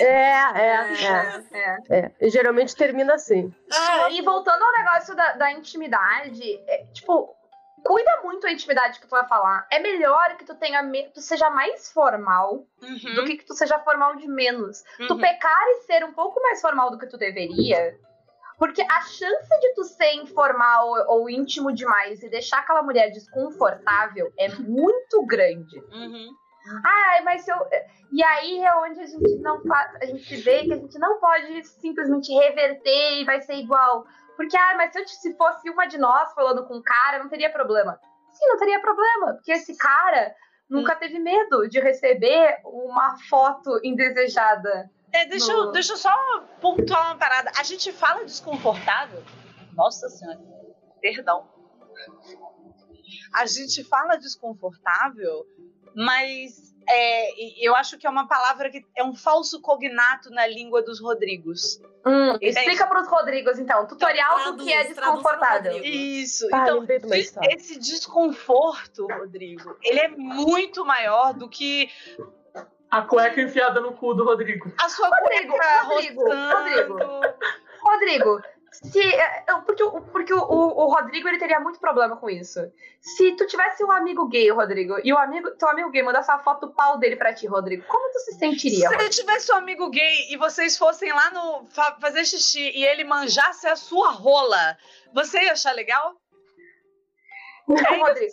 [0.01, 1.99] É, é, é, É.
[1.99, 2.13] é.
[2.21, 3.55] E geralmente termina assim.
[3.73, 7.35] Ah, E voltando ao negócio da, da intimidade, é, tipo,
[7.85, 9.67] cuida muito a intimidade que tu vai falar.
[9.71, 10.83] É melhor que tu tenha
[11.13, 12.67] tu seja mais formal
[13.15, 14.83] do que que tu seja formal de menos.
[14.97, 15.19] Tu Uhum.
[15.21, 17.99] pecar e ser um pouco mais formal do que tu deveria.
[18.59, 24.31] Porque a chance de tu ser informal ou íntimo demais e deixar aquela mulher desconfortável
[24.39, 25.79] é muito grande.
[25.91, 26.29] Uhum.
[26.85, 27.57] Ai, mas se eu.
[28.13, 31.65] E aí é onde a gente não a gente vê que a gente não pode
[31.65, 34.05] simplesmente reverter e vai ser igual.
[34.41, 37.29] Porque, ah, mas se, eu, se fosse uma de nós falando com um cara, não
[37.29, 38.01] teria problema.
[38.31, 39.35] Sim, não teria problema.
[39.35, 40.35] Porque esse cara
[40.67, 44.91] nunca teve medo de receber uma foto indesejada.
[45.13, 46.11] É, deixa, No- eu, deixa eu só
[46.59, 47.51] pontuar uma parada.
[47.59, 49.23] A gente fala desconfortável.
[49.75, 50.41] Nossa Senhora,
[51.03, 51.47] perdão.
[53.35, 55.45] A gente fala desconfortável,
[55.95, 60.83] mas é, eu acho que é uma palavra que é um falso cognato na língua
[60.83, 61.81] dos Rodrigos.
[62.07, 63.87] Hum, explica pros Rodrigos, então.
[63.87, 65.73] Tutorial do que é desconfortável.
[65.75, 65.97] Rodrigo.
[65.97, 66.47] Isso.
[66.47, 66.87] Então,
[67.51, 71.91] esse desconforto, Rodrigo, ele é muito maior do que
[72.91, 74.73] A cueca enfiada no cu do Rodrigo.
[74.79, 76.99] a sua Rodrigo, cueca Rodrigo, roçando.
[77.83, 82.17] Rodrigo, se, é, eu- porque, o- porque o, o- o Rodrigo ele teria muito problema
[82.17, 82.61] com isso.
[83.01, 86.39] Se tu tivesse um amigo gay, Rodrigo, e o amigo, teu amigo gay mandasse uma
[86.41, 88.89] foto do pau dele pra ti, Rodrigo, como tu se sentiria?
[88.89, 92.85] Se ele tivesse um amigo gay e vocês fossem lá no fa- fazer xixi e
[92.85, 94.77] ele manjasse a sua rola,
[95.13, 96.15] você ia achar legal?
[97.71, 98.33] Não, Rodrigo.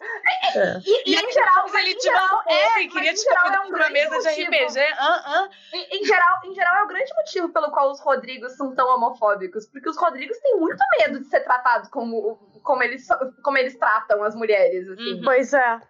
[0.55, 0.79] É.
[0.85, 3.67] E, e em geral, ele em te geral, é, e queria te geral convidar é
[3.67, 4.51] um pra mesa de motivo.
[4.51, 4.79] RPG.
[4.97, 5.49] Ah, ah.
[5.73, 8.87] Em, em geral, em geral, é o grande motivo pelo qual os Rodrigos são tão
[8.95, 9.65] homofóbicos.
[9.67, 13.07] Porque os Rodrigos têm muito medo de ser tratados como, como, eles,
[13.43, 15.13] como eles tratam as mulheres, assim.
[15.13, 15.21] Uhum.
[15.23, 15.81] Pois é.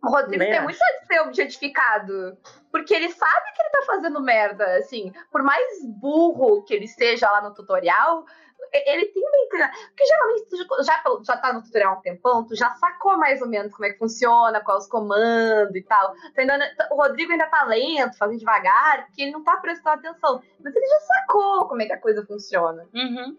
[0.00, 2.38] O Rodrigo tem muito medo de ser objetificado.
[2.70, 5.12] Porque ele sabe que ele tá fazendo merda, assim.
[5.32, 5.66] Por mais
[6.00, 8.26] burro que ele seja lá no tutorial, e-
[8.72, 9.80] ele tem uma inclinação.
[9.88, 13.40] Porque geralmente tu já, já tá no tutorial há um tempão, tu já sacou mais
[13.42, 16.12] ou menos como é que funciona, quais os comandos e tal.
[16.34, 16.66] Tu ainda não-
[16.96, 20.42] o Rodrigo ainda tá lento, fazendo devagar, porque ele não tá prestando atenção.
[20.62, 22.84] Mas ele já sacou como é que a coisa funciona.
[22.94, 23.36] Uhum.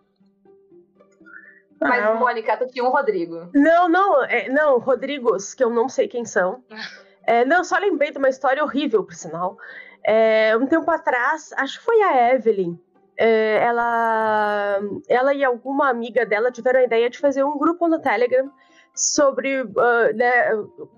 [1.82, 2.14] Mas, Ah.
[2.16, 3.50] Mônica, tu tinha um Rodrigo.
[3.54, 6.64] Não, não, é, não, Rodrigos, que eu não sei quem são.
[7.26, 9.56] É, não, só lembrei de uma história horrível, por sinal.
[10.04, 12.80] É, um tempo atrás, acho que foi a Evelyn.
[13.22, 14.80] É, ela,
[15.10, 18.50] ela e alguma amiga dela tiveram a ideia de fazer um grupo no Telegram
[18.96, 20.52] sobre ah, né,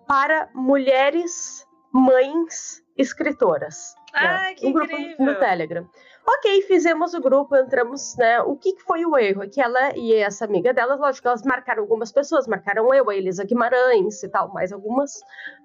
[0.07, 3.95] para mulheres mães escritoras.
[4.13, 4.19] né?
[4.21, 5.25] Ai, que um grupo incrível.
[5.25, 5.89] no Telegram.
[6.27, 8.39] Ok, fizemos o grupo, entramos, né?
[8.41, 9.43] O que, foi o erro?
[9.43, 13.15] É que ela e essa amiga dela, lógico, elas marcaram algumas pessoas, marcaram eu, a
[13.15, 15.19] Elisa Guimarães e tal, mais algumas,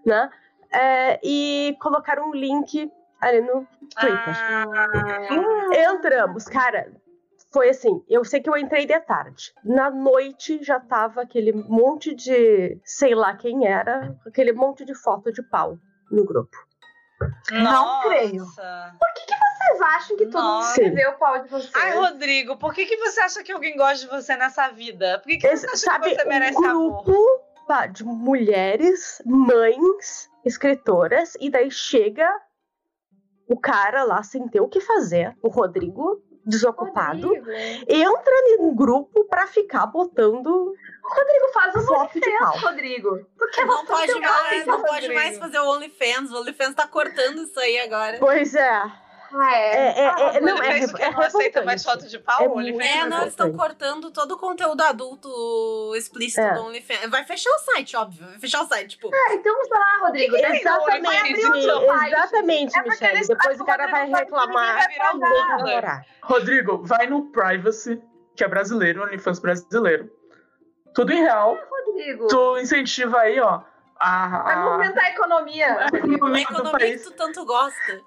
[0.07, 0.31] né?
[0.73, 3.66] É, e colocaram um link ali no
[3.98, 4.34] Twitter.
[4.34, 6.93] Ah, Entramos, cara.
[7.52, 9.52] Foi assim, eu sei que eu entrei de tarde.
[9.64, 15.32] Na noite já tava aquele monte de, sei lá quem era, aquele monte de foto
[15.32, 15.78] de pau
[16.10, 16.56] no grupo.
[17.51, 18.43] Não creio.
[18.43, 18.94] nossa.
[19.66, 20.80] Vocês acham que todo mundo Nossa.
[20.80, 21.72] quer ver o pau de vocês?
[21.74, 25.18] Ai, Rodrigo, por que, que você acha que alguém gosta de você nessa vida?
[25.18, 27.05] Por que, que você acha sabe, que você merece um amor?
[27.05, 32.28] grupo tá, de mulheres, mães, escritoras, e daí chega
[33.48, 37.51] o cara lá sem ter o que fazer, o Rodrigo, desocupado, Rodrigo.
[37.89, 40.74] entra num grupo pra ficar botando
[41.06, 42.59] Rodrigo faz um de pau.
[42.59, 43.27] Rodrigo.
[43.52, 46.32] Quer Não o pode mais, não pode mais fazer o OnlyFans.
[46.32, 48.18] O OnlyFans tá cortando isso aí agora.
[48.18, 48.82] Pois é.
[49.40, 50.00] Ah, É, é.
[50.00, 51.02] é, Ah, é, não, é, re- quê?
[51.02, 52.40] é não aceita mais foto de pau?
[52.40, 55.28] É Ele muito- fez É, não, eles estão cortando todo o conteúdo adulto
[55.96, 56.54] explícito É.
[56.54, 57.10] do OnlyFans.
[57.10, 58.26] Vai fechar o site, óbvio.
[58.26, 59.10] Vai fechar o site, tipo.
[59.14, 60.36] Ah, então, sei lá, Rodrigo.
[60.36, 63.16] Quem Exatamente, exatamente, É Michelle.
[63.16, 64.48] eles- Depois o o cara vai que reclamar.
[64.48, 65.46] ninguém vai virar Tem que Google.
[65.66, 66.06] namorar.
[66.22, 68.00] Rodrigo, vai no Privacy,
[68.36, 70.10] que é brasileiro, OnlyFans brasileiro.
[70.94, 71.58] Tudo em real.
[71.86, 72.26] Rodrigo.
[72.28, 73.60] Tu incentiva aí, ó,
[73.98, 75.66] a, Vai a, movimentar a economia.
[75.80, 78.00] a economia do economia que tu tanto gosta.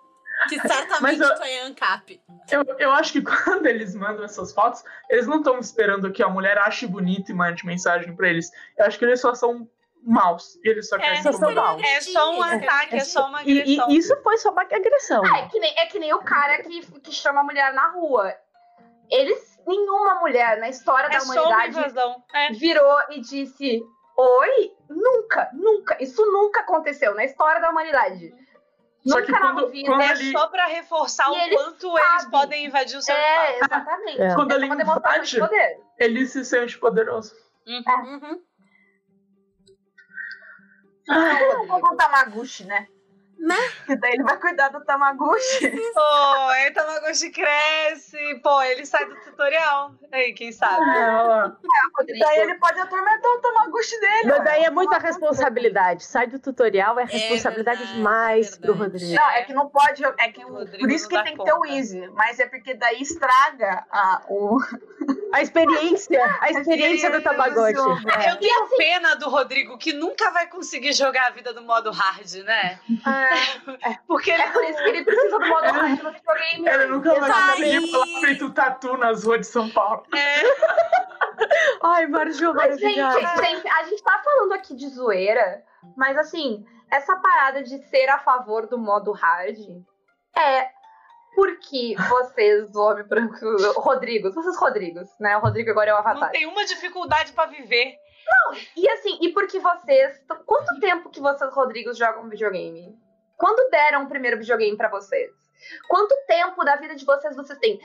[0.47, 2.21] Que certamente eu- tu é ANCAP.
[2.51, 3.21] Eu, eu acho que
[3.61, 7.33] quando eles mandam essas fotos, eles não estão esperando que a mulher ache bonito e
[7.33, 8.51] mande mensagem pra eles.
[8.77, 9.67] Eu acho que eles só são
[10.01, 10.55] maus.
[10.63, 11.81] E eles só É, querem ser maus.
[11.83, 13.89] É só um É, ataque, é só uma E, agressão.
[13.89, 15.25] e isso foi só uma agressão.
[15.35, 18.33] É que, nem, é que nem o cara que, que chama a mulher na rua.
[19.11, 21.77] Eles, nenhuma mulher na história É da humanidade.
[22.33, 22.51] É.
[22.53, 23.81] virou e disse:
[24.17, 24.71] Oi?
[24.89, 25.97] Nunca, nunca.
[26.01, 28.33] Isso nunca aconteceu na história da humanidade.
[29.07, 29.87] Só que quando- vida.
[29.89, 32.29] quando É ali- só pra reforçar E o eles quanto eles sabem.
[32.31, 33.65] podem invadir o seu É, espaço.
[33.73, 34.21] exatamente.
[34.21, 34.35] É.
[34.35, 35.79] Quando é ele invade, poder.
[35.97, 37.33] ele se sente poderoso.
[37.67, 38.41] Uhum.
[41.07, 42.87] Vamos com o Tamaguchi, né?
[43.39, 43.55] Né?
[43.85, 45.69] Que daí ele vai cuidar do Tamaguchi.
[45.93, 46.01] Pô,
[46.51, 48.17] aí o Tamagotchi cresce.
[48.43, 49.91] Pô, ele sai do tutorial.
[50.11, 50.83] Aí, quem sabe?
[50.97, 51.57] Ela-
[51.97, 52.19] Rodrigo.
[52.19, 54.23] daí ele pode atormentar o Tamaguchi dele.
[54.25, 56.03] Mas daí é muita responsabilidade.
[56.03, 58.91] Sai do tutorial, é responsabilidade verdade, demais é pro verdade.
[59.05, 59.15] Rodrigo.
[59.21, 60.03] Não, é que não pode.
[60.03, 61.69] É que, Rodrigo por isso que tem que ter o conta.
[61.73, 62.07] Easy.
[62.09, 64.57] Mas é porque daí estraga a, o.
[65.31, 67.77] A experiência, a experiência do Tamagotchi.
[68.27, 72.33] Eu tenho pena do Rodrigo que nunca vai conseguir jogar a vida do modo hard,
[72.43, 72.79] né?
[74.07, 76.67] Porque É por isso que ele precisa do modo hard no videogame.
[76.67, 80.03] Ele nunca vai conseguir falar feito tatu nas ruas de São Paulo.
[80.13, 80.43] é,
[81.83, 85.63] Ai, Marjô, Mas, gente, gente, a gente tá falando aqui de zoeira,
[85.95, 89.57] mas assim, essa parada de ser a favor do modo hard
[90.37, 90.69] é
[91.35, 93.35] porque vocês, homem branco,
[93.77, 95.37] Rodrigos, vocês Rodrigos, né?
[95.37, 96.31] O Rodrigo agora é o não avatar.
[96.31, 97.95] tem uma dificuldade pra viver.
[98.75, 100.21] E assim, e porque vocês.
[100.45, 102.97] Quanto tempo que vocês, Rodrigos, jogam videogame?
[103.39, 105.31] Quando deram o primeiro videogame pra vocês?
[105.87, 107.79] Quanto tempo da vida de vocês vocês têm?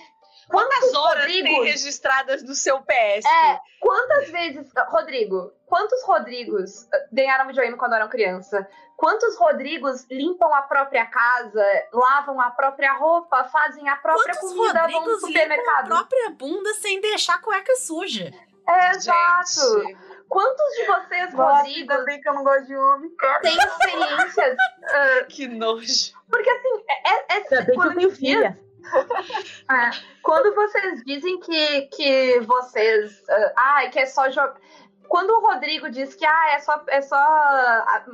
[0.48, 1.64] Quantas horas tem Rodrigos?
[1.66, 3.24] registradas no seu PS?
[3.24, 4.70] É, quantas vezes.
[4.88, 8.68] Rodrigo, quantos Rodrigos eh, ganharam videogame quando eram criança?
[8.96, 14.86] Quantos Rodrigos limpam a própria casa, lavam a própria roupa, fazem a própria Quantos comida,
[14.88, 15.86] vão no Rodrigos limpam a supermercado?
[15.88, 18.30] própria bunda sem deixar a cueca suja?
[18.68, 19.82] É, exato.
[19.82, 19.96] Gente,
[20.28, 23.40] Quantos de vocês, Nossa, Rodrigos, ainda bem que eu não gosto de homem, cara.
[23.40, 24.56] têm experiências?
[24.92, 26.12] ah, que nojo.
[26.30, 28.58] porque assim, é, é, é- Ainda bem que eu quando tenho filha.
[29.70, 29.90] É,
[30.22, 33.22] quando vocês dizem que, que vocês.
[33.30, 34.56] ah, Ai, que é só jogar.
[35.08, 38.04] Quando o Rodrigo diz que ah, é só, é só ah,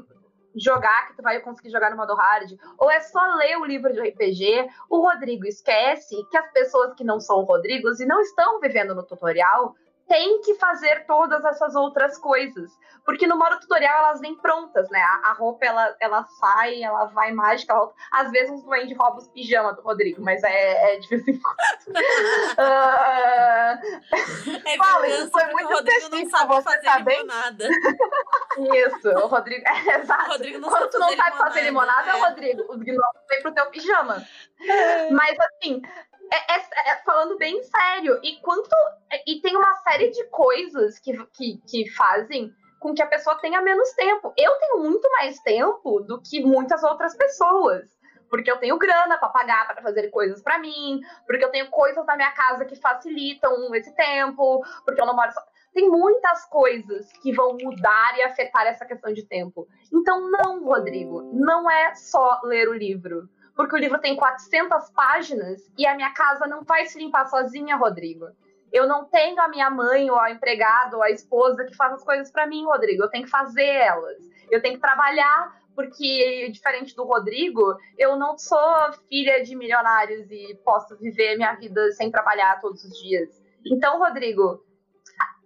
[0.54, 3.92] jogar que tu vai conseguir jogar no modo hard, ou é só ler o livro
[3.92, 8.60] de RPG, o Rodrigo esquece que as pessoas que não são Rodrigos e não estão
[8.60, 9.74] vivendo no tutorial
[10.10, 12.76] têm que fazer todas essas outras coisas.
[13.04, 15.00] Porque no modo tutorial elas vêm prontas, né?
[15.00, 17.72] A, a roupa ela, ela sai, ela vai mágica.
[17.72, 21.28] ela- às vezes uns duendes roubam os pijamas do Rodrigo, mas é, é de vez
[21.28, 21.96] em quando.
[22.58, 23.78] Ah,
[24.66, 27.68] É Fala, vingança isso foi muito o Rodrigo não sabe fazer tá limonada.
[28.74, 29.64] isso, o Rodrigo.
[29.68, 30.30] É, O exato.
[30.32, 32.20] Rodrigo não Quando tu não sabe fazer limonada, é.
[32.20, 34.22] Rodrigo, os gnomos vêm pro teu pijama.
[35.12, 35.80] Mas assim,
[36.32, 38.68] é- é- é- falando bem sério, e quanto.
[39.26, 43.60] E tem uma série de coisas que, que, que fazem com que a pessoa tenha
[43.60, 44.32] menos tempo.
[44.36, 47.88] Eu tenho muito mais tempo do que muitas outras pessoas.
[48.30, 52.06] Porque eu tenho grana pra pagar para fazer coisas pra mim, porque eu tenho coisas
[52.06, 55.40] na minha casa que facilitam esse tempo, porque eu não moro só.
[55.74, 59.66] Tem muitas coisas que vão mudar e afetar essa questão de tempo.
[59.92, 63.28] Então, não, Rodrigo, não é só ler o livro.
[63.60, 67.76] Porque o livro tem 400 páginas e a minha casa não vai se limpar sozinha,
[67.76, 68.28] Rodrigo.
[68.72, 72.02] Eu não tenho a minha mãe, ou a empregada, ou a esposa que faz as
[72.02, 73.02] coisas pra mim, Rodrigo.
[73.02, 74.16] Eu tenho que fazer elas.
[74.50, 80.58] Eu tenho que trabalhar, porque, diferente do Rodrigo, eu não sou filha de milionários e
[80.64, 83.28] posso viver minha vida sem trabalhar todos os dias.
[83.66, 84.64] Então, Rodrigo,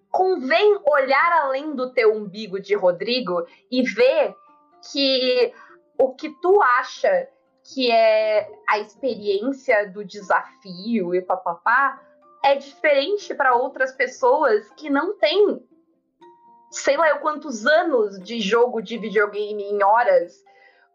[0.09, 4.36] convém olhar além do teu umbigo de Rodrigo e ver
[4.93, 5.53] que
[5.99, 7.34] o que tu acha
[7.65, 12.01] que é a experiência do desafio e papapá
[12.45, 15.66] é diferente para outras pessoas que não têm
[16.74, 20.45] sei lá eu quantos anos de jogo de videogame em horas,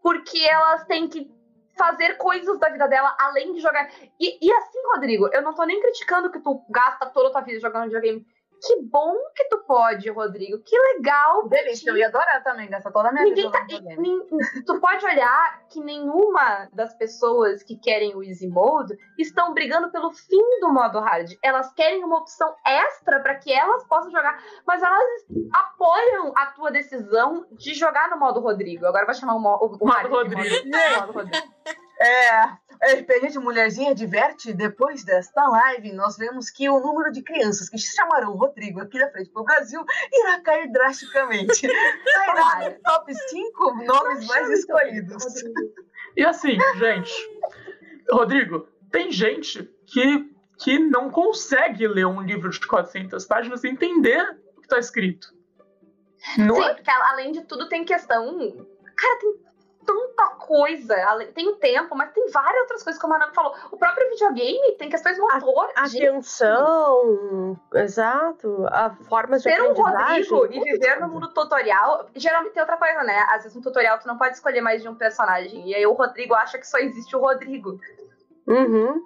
[0.02, 1.32] porque elas têm que
[1.78, 3.90] fazer coisas da vida dela além de jogar.
[4.20, 7.42] E, e assim, Rodrigo, eu não tô nem criticando que tu gasta toda a tua
[7.42, 8.26] vida jogando videogame.
[8.62, 10.60] Que bom que tu pode, Rodrigo.
[10.64, 11.48] Que legal.
[11.48, 11.90] Delícia, ti.
[11.90, 14.02] eu ia adorar também, gastar toda a minha Ninguém vida tá.
[14.02, 14.28] nin-
[14.66, 20.12] Tu pode olhar que nenhuma das pessoas que querem o Easy Mode estão brigando pelo
[20.12, 21.32] fim do modo hard.
[21.44, 24.38] Elas querem uma opção extra para que elas possam jogar,
[24.68, 28.86] mas elas apoiam a tua decisão de jogar no modo Rodrigo.
[28.86, 30.42] Agora vai chamar o, mo o, o Modo hard Rodrigo.
[30.68, 31.48] modo- modo Rodrigo.
[32.00, 32.46] É,
[32.82, 34.54] RPG de Mulherzinha diverte.
[34.54, 38.98] Depois desta live, nós vemos que o número de crianças que chamarão o Rodrigo aqui
[38.98, 41.68] da frente pro Brasil irá cair drasticamente.
[41.68, 45.24] Sairá no top 5 nomes mais escolhidos.
[46.16, 47.14] E assim, gente,
[48.10, 54.22] Rodrigo, tem gente que, que não consegue ler um livro de 400 páginas e entender
[54.56, 55.34] o que está escrito.
[56.38, 56.74] Não Sim, é?
[56.74, 58.68] porque além de tudo tem questão.
[58.96, 59.49] Cara, tem
[60.20, 60.96] tanta coisa.
[61.34, 63.56] Tem o tempo, mas tem várias outras coisas, como a Ana falou.
[63.72, 65.92] O próprio videogame tem questões motoras.
[65.92, 68.66] Gente, Atenção, exato.
[68.68, 69.74] A formas de Ser um.
[69.74, 73.26] Rodrigo e viver no mundo tutorial, geralmente tem outra coisa, né?
[73.30, 75.68] Às vezes um tutorial tu não pode escolher mais de um personagem.
[75.70, 77.80] E aí o Rodrigo acha que só existe o Rodrigo.
[78.48, 79.04] Uhum.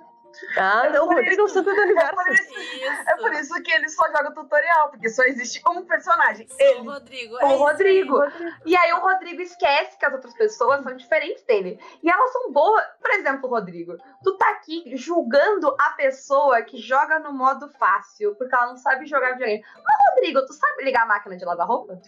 [0.58, 2.16] Ah, não, o Rodrigo é o centro do É universo.
[2.16, 3.04] por, isso, Isso.
[3.10, 6.48] é por isso que ele só joga tutorial, porque só existe um personagem.
[6.48, 6.80] Sou Ele.
[6.82, 7.36] o Rodrigo.
[7.36, 7.56] O é.
[7.56, 8.18] Rodrigo.
[8.66, 11.80] E aí o Rodrigo esquece que as outras pessoas são diferentes dele.
[12.02, 12.84] E elas são boas.
[13.02, 18.54] Por exemplo, Rodrigo, tu tá aqui julgando a pessoa que joga no modo fácil, porque
[18.56, 19.64] ela não sabe jogar videogame.
[19.76, 22.00] Mas, Rodrigo, tu sabe ligar a máquina de lavar roupa?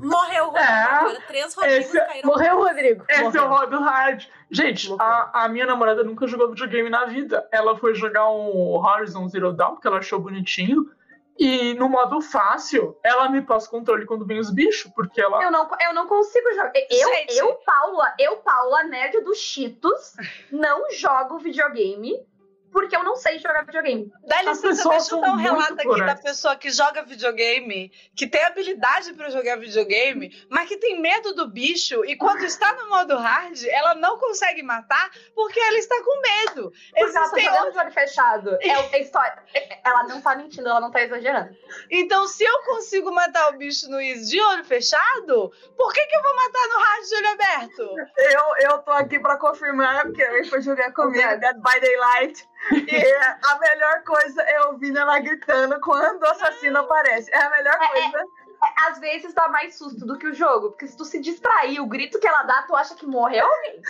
[0.00, 0.66] Morreu o Rodrigo.
[0.68, 0.82] É.
[0.82, 2.26] Agora três Rodrigos Esse- caíram.
[2.28, 3.04] Morreu o Rodrigo.
[3.08, 3.48] Esse é o Morreu.
[3.48, 4.24] modo hard.
[4.50, 5.04] Gente, Morreu.
[5.06, 7.48] a, a minha namorada nunca jogou videogame na vida.
[7.50, 10.90] Ela foi jogar um Horizon Zero Dawn, porque ela achou bonitinho.
[11.38, 15.40] E no modo fácil, ela me passa o controle quando vem os bichos, porque ela.
[15.42, 16.72] Eu não, eu não consigo jogar.
[16.74, 17.38] Eu, Gente.
[17.38, 20.14] eu, Paula, eu, Paula, nerd dos Cheetos,
[20.50, 22.26] não jogo videogame
[22.72, 24.10] porque eu não sei jogar videogame.
[24.26, 28.42] Dá licença, deixa eu dar um relato aqui da pessoa que joga videogame, que tem
[28.44, 33.16] habilidade pra jogar videogame, mas que tem medo do bicho e quando está no modo
[33.16, 36.72] hard, ela não consegue matar porque ela está com medo.
[36.96, 38.58] Porque ela tá jogando de olho fechado.
[38.60, 39.42] É, é história.
[39.54, 41.54] é- Ela não tá mentindo, ela não tá exagerando.
[41.90, 46.16] Então, se eu consigo matar o bicho no Easy de olho fechado, por que, que
[46.16, 47.94] eu vou matar no hard de olho aberto?
[48.16, 51.18] Eu, eu tô aqui pra confirmar, porque ele foi jogar comigo.
[51.38, 52.48] Dead by Daylight.
[52.72, 53.14] E
[53.46, 57.30] a melhor coisa é ouvir ela gritando quando o assassino aparece.
[57.32, 58.18] É a melhor É, coisa.
[58.18, 61.80] É, Às vezes dá mais susto do que o jogo, porque se tu se distrair,
[61.80, 63.80] o grito que ela dá, tu acha que morreu alguém.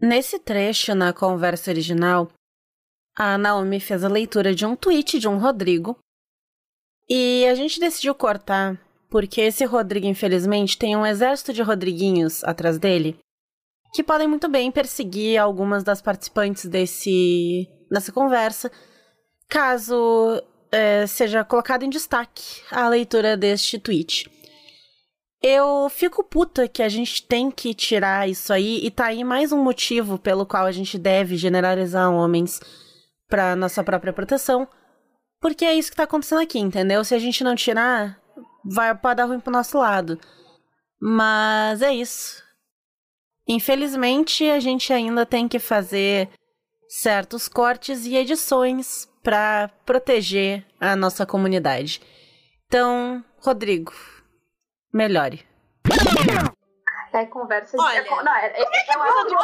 [0.00, 2.28] Nesse trecho, na conversa original,
[3.16, 5.98] a Naomi fez a leitura de um tweet de um Rodrigo.
[7.08, 8.78] E a gente decidiu cortar,
[9.10, 13.18] porque esse Rodrigo, infelizmente, tem um exército de Rodriguinhos atrás dele,
[13.92, 18.70] que podem muito bem perseguir algumas das participantes desse, dessa conversa,
[19.48, 24.30] caso eh, seja colocado em destaque a leitura deste tweet.
[25.42, 29.52] Eu fico puta que a gente tem que tirar isso aí e tá aí mais
[29.52, 32.60] um motivo pelo qual a gente deve generalizar homens
[33.26, 34.68] pra nossa própria proteção.
[35.40, 37.02] Porque é isso que tá acontecendo aqui, entendeu?
[37.02, 38.20] Se a gente não tirar,
[38.62, 40.20] vai pode dar ruim pro nosso lado.
[41.00, 42.42] Mas é isso.
[43.46, 46.28] Infelizmente, a gente ainda tem que fazer
[46.88, 52.00] certos cortes e edições pra proteger a nossa comunidade.
[52.66, 53.92] Então, Rodrigo,
[54.92, 55.46] melhore.
[57.12, 57.82] É conversa de.
[57.82, 57.98] Olha.
[57.98, 59.36] é não, é, é, é do é uma eu tô dúvida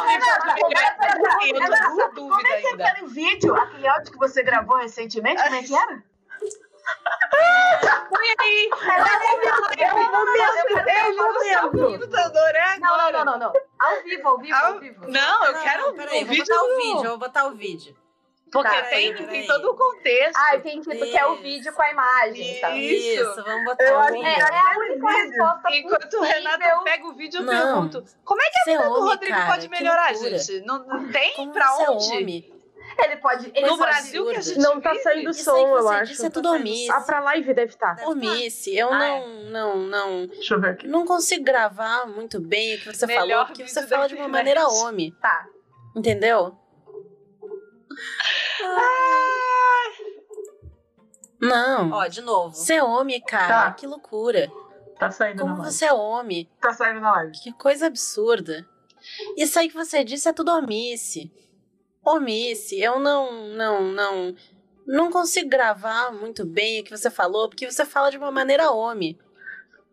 [2.15, 5.43] Como é que é aquele vídeo, aquele áudio que você gravou recentemente?
[5.43, 6.03] Como é que era?
[8.09, 8.69] Põe aí!
[9.77, 10.57] É o momento,
[11.51, 12.15] é o momento.
[12.15, 13.53] é Não, não, não, não, não.
[13.79, 15.07] Ao vivo, ao vivo, Ao- ao vivo.
[15.07, 16.45] Não, eu Não, quero não, peraí, o vou vídeo.
[16.45, 17.97] botar o vídeo, eu vou botar o vídeo.
[18.49, 20.37] Porque Tá, tem, peraí, tem todo o contexto.
[20.37, 20.89] Ah, entendi.
[20.97, 22.69] Tu quer o vídeo com a imagem, tá?
[22.71, 23.21] Isso.
[23.21, 24.45] Isso, vamos botar Eu o acho É, vídeo.
[24.45, 26.21] é a única resposta Enquanto o.
[26.21, 27.89] Renato pega o vídeo, eu Não.
[27.89, 30.61] pergunto: como é que a vida do Rodrigo cara, pode que melhorar, gente?
[30.61, 32.09] Não, não tem Como pra é onde?
[32.13, 32.56] homem?
[32.99, 33.51] Ele pode.
[33.53, 36.11] Ele No Brasil que a gente Não tá saindo Isso som, eu acho.
[36.11, 36.91] disse é tudo Tá omisse.
[36.91, 37.93] Ah, pra live deve estar.
[37.95, 38.75] Deve Omisse.
[38.75, 40.87] Eu Ah, não, não, não, Deixa eu ver aqui.
[40.87, 44.27] não consigo gravar muito bem o que você Melhor falou, porque você fala de uma
[44.27, 45.11] maneira homem.
[45.21, 45.45] Tá.
[45.95, 46.57] Entendeu?
[51.39, 51.91] Não.
[51.91, 52.55] Ó, de novo.
[52.55, 53.65] Você é homem, cara.
[53.65, 53.71] Tá.
[53.73, 54.49] Que loucura.
[54.99, 55.73] Tá saindo Como na live.
[55.75, 56.49] você é homem.
[56.59, 57.33] Tá saindo na live.
[57.39, 58.67] Que coisa absurda.
[59.37, 61.31] Isso aí que você disse é tudo omice.
[62.07, 62.79] Omice.
[62.79, 64.35] Eu não, não, não,
[64.85, 68.71] não consigo gravar muito bem o que você falou, porque você fala de uma maneira
[68.71, 69.19] homem.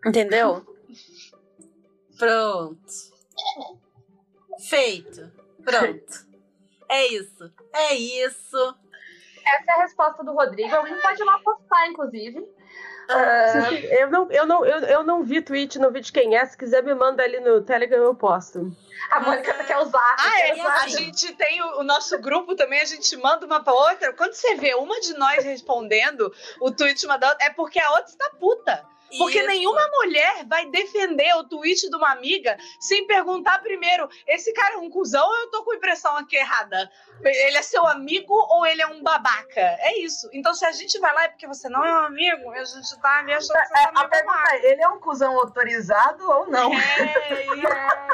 [0.06, 0.64] Entendeu?
[2.16, 2.92] Pronto.
[4.60, 5.32] Feito.
[5.64, 6.34] Pronto.
[6.88, 7.52] É isso.
[7.72, 8.76] É isso.
[9.44, 10.74] essa é a resposta do Rodrigo.
[10.74, 12.46] Alguém pode ir lá postar, inclusive.
[13.08, 16.44] Ah, Eu não, eu, não, eu, eu não vi tweet, não vi de quem é.
[16.44, 18.70] Se quiser, me manda ali no Telegram, eu posto.
[19.10, 20.16] a Mônica quer usar.
[20.18, 20.54] Ah, quer é.
[20.54, 20.82] usar.
[20.82, 24.12] A gente tem o, o nosso grupo também, a gente manda uma pra outra.
[24.12, 27.90] Quando você vê uma de nós respondendo o tweet uma da outra, é porque a
[27.90, 28.93] outra está puta.
[29.18, 29.46] Porque Isso.
[29.46, 34.78] nenhuma mulher vai defender o tweet de uma amiga sem perguntar primeiro: esse cara é
[34.78, 36.90] um cuzão ou eu tô com a impressão aqui errada?
[37.22, 39.60] Ele é seu amigo ou ele é um babaca?
[39.60, 40.28] É isso.
[40.32, 43.00] Então, se a gente vai lá é porque você não é um amigo, a gente
[43.00, 44.56] tá me achando que você É, é um a amigo pergunta babaca.
[44.56, 46.72] é, ele é um cuzão autorizado ou não?
[46.74, 48.04] É,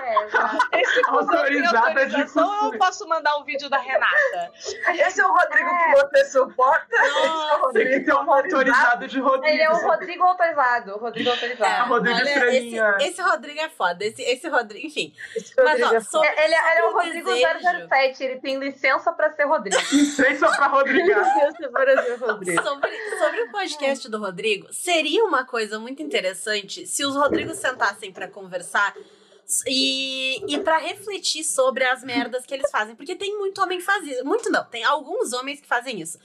[0.72, 4.52] É, esse cuzão de autorização ou eu posso mandar o vídeo da Renata?
[4.88, 6.86] Esse é o Rodrigo que você suporta?
[6.96, 9.46] Esse é o Tem que Rodrigo ter um autorizado de Rodrigo.
[9.46, 10.89] Ele é o Rodrigo autorizado.
[10.92, 11.72] O Rodrigo autorizado.
[11.72, 14.04] É, Rodrigo olha, esse, esse Rodrigo é foda.
[14.04, 15.14] Esse, esse Rodrigo, enfim.
[15.36, 18.40] Esse Mas, Rodrigo ó, é sobre, É, Ele, ele é o Rodrigo desejo, 007, ele
[18.40, 19.76] tem licença pra ser Rodrigo.
[19.92, 21.18] Licença pra Rodrigar.
[21.18, 22.62] Licença para ser Rodrigo.
[22.62, 28.12] Sobre, sobre o podcast do Rodrigo, seria uma coisa muito interessante se os Rodrigos sentassem
[28.12, 28.94] pra conversar
[29.66, 32.94] e, e para refletir sobre as merdas que eles fazem.
[32.94, 34.24] Porque tem muito homem que faz isso.
[34.24, 36.18] Muito não, tem alguns homens que fazem isso.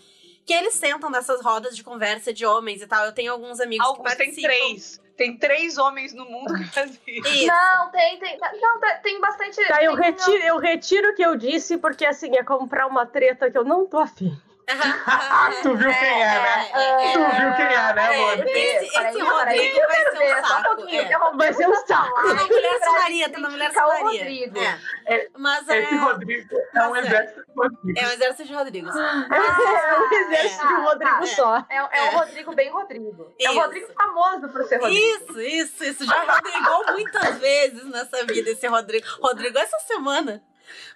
[0.45, 3.05] Que eles sentam nessas rodas de conversa de homens e tal.
[3.05, 4.47] Eu tenho alguns amigos Alguns que tem participam.
[4.53, 5.01] três.
[5.17, 7.47] Tem três homens no mundo que fazem isso.
[7.47, 8.37] Não, tem, tem.
[8.37, 9.65] Não, tem- tem bastante.
[9.65, 13.05] Tá, eu tem- retiro, eu retiro o que eu disse, porque assim, é comprar uma
[13.05, 14.37] treta que eu não tô afim.
[14.67, 16.69] Ah, tu viu quem é, né?
[16.73, 18.49] É, é, Tu viu quem é, né, É, mano?
[18.49, 20.87] esse, esse Rodrigo vai ser um saco.
[20.89, 21.35] é.
[21.37, 22.15] Vai ser um saco.
[22.15, 24.03] Tá na mulher sonaria, tá na mulher o sonaria.
[24.23, 24.59] Rodrigo.
[24.59, 25.29] É.
[25.37, 26.99] Mas é, Esse Rodrigo é um é.
[26.99, 27.99] exército de Rodrigo.
[27.99, 28.95] é um exército de Rodrigos.
[28.95, 31.25] É um exército de Rodrigo é.
[31.27, 31.57] só.
[31.69, 32.03] É, é É.
[32.09, 33.35] um Rodrigo bem Rodrigo.
[33.39, 33.59] É Isso.
[33.59, 34.99] Rodrigo famoso por ser Rodrigo.
[34.99, 36.05] Isso, isso, isso.
[36.05, 39.05] Já rodrigou muitas vezes nessa vida esse Rodrigo.
[39.21, 40.41] Rodrigo essa semana.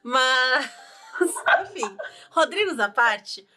[0.01, 0.69] Mas,
[1.61, 1.97] enfim,
[2.31, 3.47] Rodrigos à parte.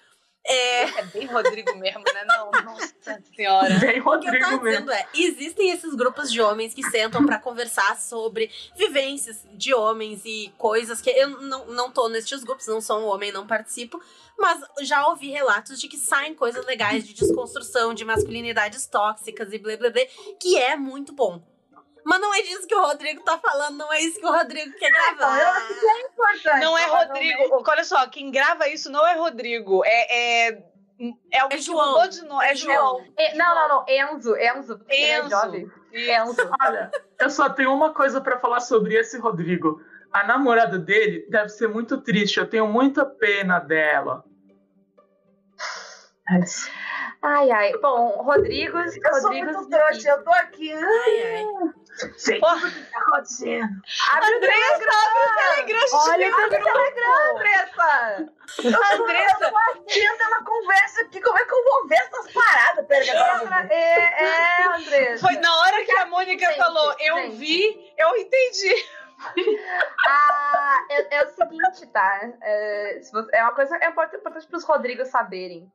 [0.44, 2.24] É, É bem Rodrigo mesmo, né?
[2.26, 3.78] Não, nossa senhora.
[3.78, 4.62] Bem o que eu Rodrigo mesmo.
[4.64, 10.22] dizendo é, existem esses grupos de homens que sentam pra conversar sobre vivências de homens
[10.24, 14.00] e coisas que eu não, não tô nestes grupos, não sou um homem, não participo,
[14.36, 19.58] mas já ouvi relatos de que saem coisas legais de desconstrução, de masculinidades tóxicas e
[19.58, 20.02] blá blá blá,
[20.40, 21.40] que é muito bom.
[22.04, 24.72] Mas não é disso que o Rodrigo tá falando, não é isso que o Rodrigo
[24.78, 25.56] quer Então, eu gravar.
[25.56, 26.60] acho que é importante.
[26.60, 26.86] Não é.
[26.86, 27.64] Rodrigo.
[27.68, 29.82] Olha só, quem grava isso não é Rodrigo.
[29.84, 30.48] É.
[30.48, 30.62] É,
[31.32, 32.02] é alguém É que João.
[32.42, 33.04] É João.
[33.16, 33.84] É, não, não, não.
[33.88, 34.80] Enzo, Enzo.
[34.88, 35.30] ele é Enzo.
[35.30, 35.70] jovem.
[35.92, 36.10] Isso.
[36.10, 36.50] Enzo.
[36.60, 39.80] Olha, eu só tenho uma coisa pra falar sobre esse Rodrigo.
[40.12, 42.38] A namorada dele deve ser muito triste.
[42.38, 44.24] Eu tenho muita pena dela.
[47.22, 47.72] Ai, ai.
[47.78, 48.96] Bom, Rodrigos.
[48.96, 50.72] Eu sou Rodrigos muito trouxa, eu tô aqui.
[50.72, 51.44] Ai, ai.
[52.16, 53.68] Sei tudo que tá acontecendo.
[54.10, 57.36] Abre o Andressa, o Telegram, a gente Olha o um grupo.
[57.36, 58.32] Andressa!
[58.64, 59.52] Eu tô Andressa,
[59.86, 61.20] vendo ela conversa aqui.
[61.20, 62.86] Como é que eu vou ver essas paradas?
[62.86, 63.74] Pera, ver.
[63.74, 65.26] É, é, Andressa.
[65.26, 67.36] foi na hora que a Mônica Gente, falou, eu gente.
[67.36, 68.74] vi, eu entendi.
[70.06, 72.20] Ah, é, é o seguinte, tá?
[72.42, 75.70] É, se você- é uma coisa é importante, para os Rodrigos saberem.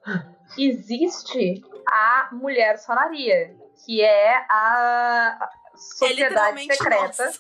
[0.58, 3.56] Existe a mulher sonaria,
[3.86, 7.34] que é a É sociedade literalmente secreta.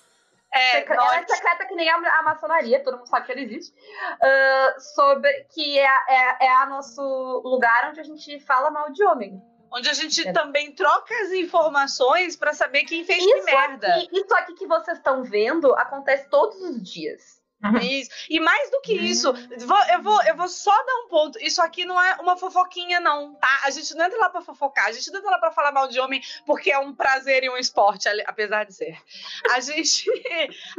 [0.49, 3.41] É, Secre- Ela é secreta que nem a, a maçonaria, todo mundo sabe que ela
[3.41, 3.74] existe.
[4.22, 7.01] Ah, sobre que é, é, é a nosso
[7.43, 9.41] lugar onde a gente fala mal de homem.
[9.69, 10.32] onde a gente É.
[10.32, 13.98] também troca as informações pra saber quem fez que Isso merda.
[14.11, 17.36] E isso aqui que vocês estão vendo acontece todos os dias.
[17.82, 18.11] Isso.
[18.30, 21.40] E mais do que isso, vou- eu, vou, eu vou só dar um ponto.
[21.40, 23.61] Isso aqui não é uma fofoquinha, não, tá?
[23.64, 25.88] A gente não entra lá pra fofocar, a gente não entra lá pra falar mal
[25.88, 28.95] de homem porque é um prazer e um esporte, apesar de ser.
[29.50, 30.06] A gente,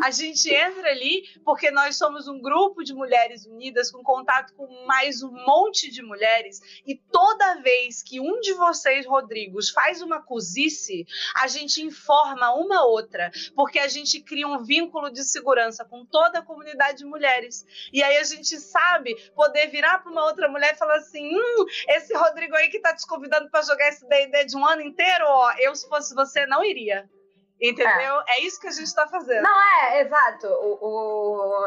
[0.04, 4.86] a gente entra ali porque nós somos um grupo de mulheres unidas com contato com
[4.86, 10.22] mais um monte de mulheres e toda vez que um de vocês, Rodrigos, faz uma
[10.22, 11.04] cozice,
[11.42, 16.38] a gente informa uma outra porque a gente cria um vínculo de segurança com toda
[16.38, 17.64] a comunidade de mulheres.
[17.92, 21.64] E aí a gente sabe poder virar para uma outra mulher e falar assim: hum,
[21.88, 25.24] esse Rodrigo aí que tá te convidando para jogar esse D&D de um ano inteiro,
[25.26, 27.08] ó, eu se fosse você não iria.
[27.60, 28.22] Entendeu?
[28.28, 29.42] É, isso que a gente tá fazendo.
[29.42, 30.46] Não, é, exato.
[30.46, 31.66] O, o-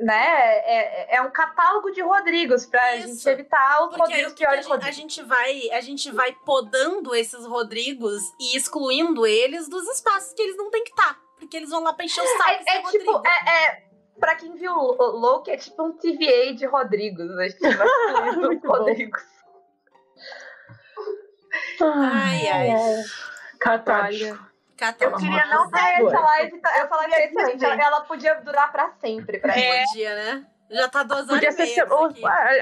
[0.00, 3.08] né, é, é um catálogo de Rodrigos pra Isso.
[3.08, 6.10] gente evitar os aí Rodrigos o que a piores gente, a gente vai, a gente
[6.12, 11.18] vai podando esses Rodrigos e excluindo eles dos espaços que eles não têm que estar.
[11.38, 13.22] Porque eles vão lá pra encher o saco É, é tipo, Rodrigo.
[13.26, 13.82] é, é,
[14.20, 17.26] pra quem viu o Loki, é tipo um TVA de Rodrigos.
[17.38, 18.68] Gente os bom.
[18.68, 19.22] Rodrigos.
[21.82, 23.04] Ai, ai.
[23.58, 24.50] Catático.
[24.76, 25.16] Catálogo.
[25.16, 26.60] Eu queria não Ah, essa live,
[27.10, 27.54] é queria excelente.
[27.58, 27.78] dizer.
[27.80, 29.38] Ela, podia durar pra sempre.
[29.38, 29.60] Pra mim.
[29.60, 29.84] É.
[29.92, 30.46] dia, né?
[30.70, 31.86] Já tá duas horas Podia e ser, se- isso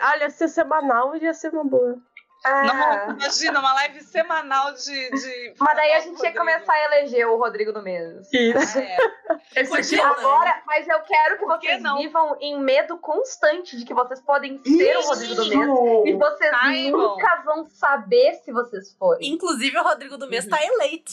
[0.03, 1.99] olha, ser semanal podia ser uma boa.
[2.45, 5.11] Não, imagina, uma live semanal de.
[5.11, 8.29] de Mas daí a gente ia começar a eleger o Rodrigo do mês.
[8.33, 8.79] Isso.
[8.79, 9.65] É.
[9.65, 10.15] Podia, é o- né?
[10.19, 11.99] Agora, mas eu quero que Por que vocês não?
[11.99, 15.69] vivam em medo constante de que vocês podem ser o Rodrigo do mês.
[16.07, 19.29] E vocês Ai, nunca vão saber se vocês forem.
[19.33, 21.13] Inclusive, o Rodrigo do mês tá eleito.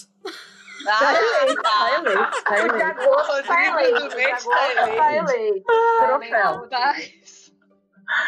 [0.83, 2.83] Tá Ah, eleito, tá eleito, tá Porque eleito.
[3.01, 3.93] agosto tá Rodrigo eleito.
[3.95, 5.31] do porque mês tá agosto tá eleito.
[5.31, 5.65] eleito.
[6.05, 6.95] Troféu, tá.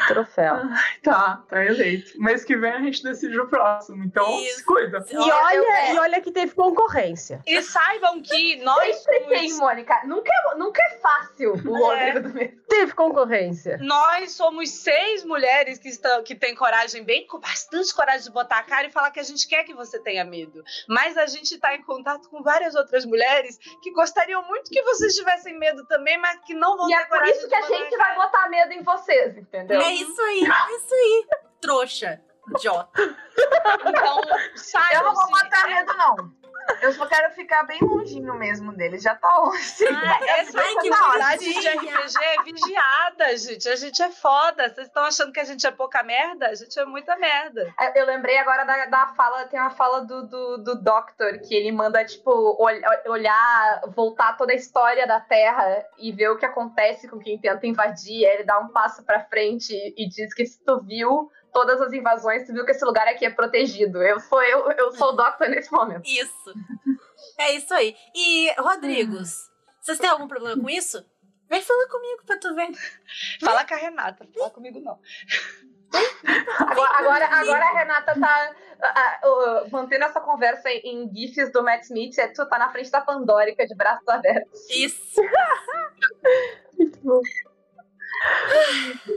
[0.07, 0.55] Troféu.
[1.03, 2.19] Tá, tá eleito.
[2.21, 4.57] Mês que vem a gente decide o próximo, então Isso.
[4.59, 5.05] se cuida.
[5.09, 7.41] E olha, e olha que teve concorrência.
[7.45, 10.01] E saibam que nós Sempre tem, somos, Mônica.
[10.05, 11.79] Nunca é, nunca é fácil o É.
[11.79, 12.51] Rodrigo do mês.
[12.67, 13.77] Teve concorrência.
[13.81, 18.59] nós somos seis mulheres que, estão, que têm coragem, bem com bastante coragem de botar
[18.59, 20.63] a cara e falar que a gente quer que você tenha medo.
[20.87, 25.15] Mas a gente está em contato com várias outras mulheres que gostariam muito que vocês
[25.15, 27.55] tivessem medo também, mas que não vão E ter é por coragem isso de que
[27.55, 28.15] a gente cara.
[28.15, 29.66] vai botar medo em vocês, entendeu?
[29.73, 31.27] É isso aí, é isso aí.
[31.61, 32.21] Trouxa.
[32.55, 32.89] Idiota.
[33.85, 34.21] Então.
[34.93, 36.15] Eu não vou botar medo, não.
[36.81, 38.99] Eu só quero ficar bem longinho mesmo dele.
[38.99, 39.85] Já tá longe.
[39.87, 41.95] Ah, essa Ai, que comunidade de bonitinha.
[41.99, 43.69] RPG é vigiada, gente.
[43.69, 44.69] A gente é foda.
[44.69, 46.47] Vocês estão achando que a gente é pouca merda?
[46.47, 47.73] A gente é muita merda.
[47.95, 51.71] Eu lembrei agora da, da fala, tem uma fala do, do, do Doctor, que ele
[51.71, 57.07] manda, tipo, ol- olhar, voltar toda a história da Terra e ver o que acontece
[57.07, 58.25] com quem tenta invadir.
[58.25, 61.91] Aí ele dá um passo pra frente e diz que se tu viu todas as
[61.91, 64.03] invasões, tu viu que esse lugar aqui é protegido.
[64.03, 66.05] Eu sou, eu, eu sou o Doctor nesse momento.
[66.05, 66.53] Isso.
[67.35, 67.95] É isso aí.
[68.13, 69.49] E, Rodrigos,
[69.81, 71.03] vocês têm algum problema com isso?
[71.49, 72.69] Vem falar comigo pra tu ver.
[73.43, 74.27] Fala com a Renata.
[74.37, 74.99] Fala comigo, não.
[76.59, 81.85] Agora, agora, agora a Renata tá ah, ah, mantendo essa conversa em GIFs do Matt
[81.85, 84.69] Smith, é tu tá na frente da Pandórica de braços abertos.
[84.69, 85.19] Isso.
[86.77, 87.21] Muito bom.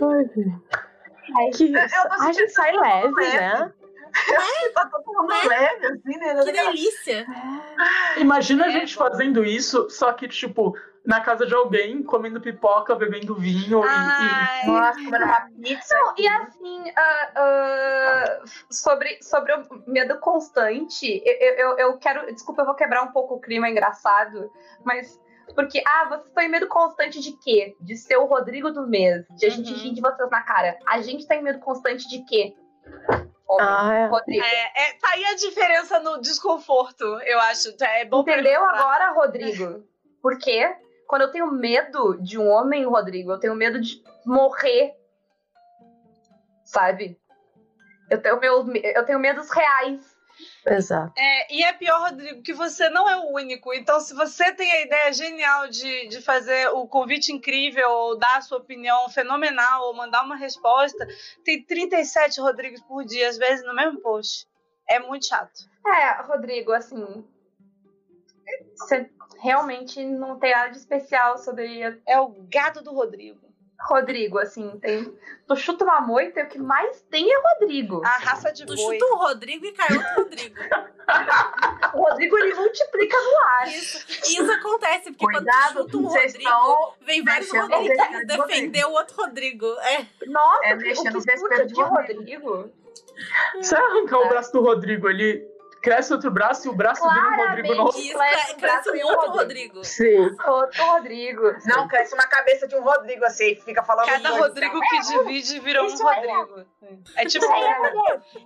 [0.01, 0.90] Ai, gente.
[1.57, 3.37] Que Eu tô a gente sai leve, leve.
[3.39, 3.73] né?
[4.75, 5.47] Tá todo mundo É.
[5.49, 6.43] leve, assim, né?
[6.45, 7.27] Que delícia.
[8.17, 8.73] Imagina a É.
[8.73, 10.77] gente fazendo isso, só que, tipo,
[11.07, 15.95] na casa de alguém, comendo pipoca, bebendo vinho e- Ai, Nossa, comendo uma pizza.
[15.95, 22.27] Não, e assim, ah, ah, sobre, sobre o medo constante, eu, eu, eu quero.
[22.35, 24.51] Desculpa, eu vou quebrar um pouco o clima engraçado,
[24.85, 25.19] mas.
[25.55, 27.77] Porque, ah, vocês estão em medo constante de quê?
[27.81, 29.79] De ser o Rodrigo do mês, de a gente Uhum.
[29.79, 30.79] rir de vocês na cara.
[30.87, 32.55] A gente tá em medo constante de quê?
[33.49, 34.07] Homem, Ah, é.
[34.07, 34.45] Rodrigo.
[34.45, 37.75] É, é, tá aí a diferença no desconforto, eu acho.
[37.81, 39.85] É bom Entendeu agora, Rodrigo?
[40.23, 40.73] Por quê?
[41.09, 44.95] Quando eu tenho medo de um homem, Rodrigo, eu tenho medo de morrer.
[46.65, 47.19] Sabe?
[48.09, 50.17] Eu tenho, meu, eu tenho medos reais.
[50.67, 51.13] Exato.
[51.17, 53.73] É, e é pior, Rodrigo, que você não é o único.
[53.73, 58.37] Então, se você tem a ideia genial de, de fazer o convite incrível, ou dar
[58.37, 61.07] a sua opinião fenomenal, ou mandar uma resposta,
[61.45, 64.47] tem 37 Rodrigos por dia, às vezes no mesmo post.
[64.89, 65.61] É muito chato.
[65.87, 67.25] É, Rodrigo, assim.
[68.75, 69.09] Você
[69.41, 73.50] realmente não tem nada de especial sobre É o gado do Rodrigo.
[73.83, 74.79] Rodrigo, assim.
[74.81, 75.13] Tem,
[75.47, 78.03] tu chuta uma moita e o que mais tem é Rodrigo.
[78.05, 78.99] A raça de Tu boi.
[78.99, 80.57] chuta um Rodrigo e cai outro Rodrigo.
[81.93, 83.67] O Rodrigo ele multiplica no ar.
[83.69, 88.85] Isso, isso acontece, porque Cuidado, quando tu chuta um Rodrigo, estão vem vários de defender
[88.85, 89.67] o outro Rodrigo.
[89.67, 90.07] É.
[90.27, 92.49] Nossa, É, o que mexendo escuta vespeiro de Rodrigo.
[92.49, 92.73] Rodrigo.
[93.61, 95.45] Se arrancar o braço do Rodrigo ali,
[95.83, 97.99] cresce outro braço e o braço vira um Rodrigo novo.
[97.99, 99.39] Isso, Cresce cre- um cresce braço e um outro Rodrigo.
[99.77, 99.85] Rodrigo.
[99.85, 100.37] Sim.
[100.47, 101.43] Outro Rodrigo.
[101.67, 104.07] Não, cresce uma cabeça de um Rodrigo assim, fica falando.
[104.07, 104.31] Cada.
[104.31, 106.27] Rodrigo que divide virou um Isso aí.
[106.27, 106.67] Rodrigo.
[107.17, 107.45] É tipo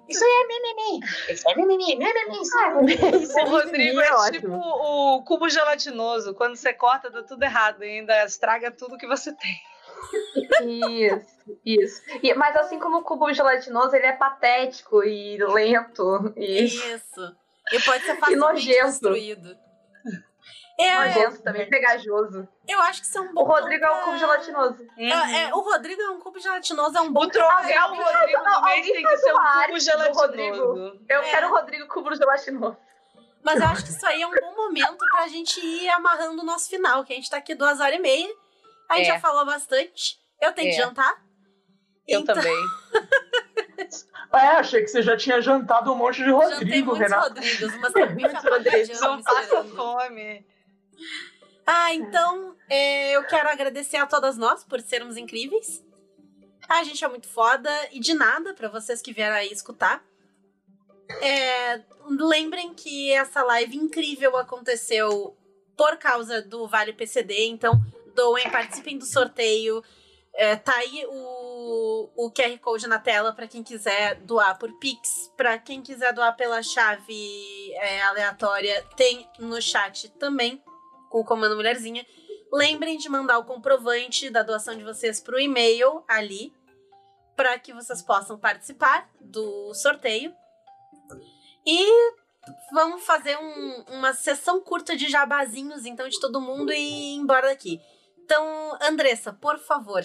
[0.09, 1.07] Isso aí é mimimi.
[1.29, 2.41] Isso é mimimi, mimimi.
[2.43, 3.23] Isso é mimimi.
[3.23, 6.35] Isso O Rodrigo é, tipo o cubo gelatinoso.
[6.35, 9.55] Quando você corta, dá tudo errado e ainda estraga tudo que você tem.
[10.63, 12.03] Isso, isso.
[12.23, 16.33] E- mas assim como o cubo gelatinoso, ele é patético e lento.
[16.37, 17.37] E Isso.
[17.73, 19.57] E pode ser facilmente destruído.
[20.77, 22.49] É, nojento também, pegajoso.
[22.67, 24.85] eu acho que isso é um bom O Rodrigo é o cubo gelatinoso.
[24.99, 28.43] É, é, o Rodrigo é um cubo gelatinoso, é um bom O troféu Alguém Rodrigo
[28.43, 31.01] mês alguém tem que ser um cubo gelatinoso.
[31.09, 31.31] Eu É.
[31.31, 32.77] quero o Rodrigo cubo gelatinoso.
[33.45, 36.45] Mas eu acho que isso aí é um bom momento pra gente ir amarrando o
[36.45, 38.35] nosso final, que a gente tá aqui duas horas e meia.
[38.89, 39.15] A gente É.
[39.15, 40.19] já falou bastante.
[40.41, 40.85] Eu tenho que É.
[40.85, 41.25] jantar.
[42.07, 42.55] Eu Então, também.
[44.33, 47.29] É, achei que você já tinha jantado um monte de Jantei Rodrigo, muitos Renato.
[47.29, 50.47] Rodrigos, mas bicha pra Rodrigos, Não me passa fome.
[51.65, 55.85] Ah, então é, eu quero agradecer a todas nós por sermos incríveis.
[56.69, 60.03] A gente é muito foda e de nada pra vocês que vieram aí escutar.
[61.23, 65.37] É, lembrem que essa live incrível aconteceu
[65.77, 67.81] por causa do Vale PCD, então
[68.15, 69.83] doem, participem do sorteio.
[70.37, 75.33] É, tá aí o, o QR Code na tela para quem quiser doar por Pix.
[75.37, 80.63] Para quem quiser doar pela chave é, aleatória, tem no chat também,
[81.09, 82.05] com o comando mulherzinha.
[82.53, 86.53] Lembrem de mandar o comprovante da doação de vocês pro e-mail ali,
[87.37, 90.35] para que vocês possam participar do sorteio.
[91.67, 91.89] E
[92.73, 97.49] vamos fazer um- uma sessão curta de jabazinhos, então, de todo mundo e ir embora
[97.49, 97.81] daqui.
[98.25, 100.03] Então, Andressa, por favor.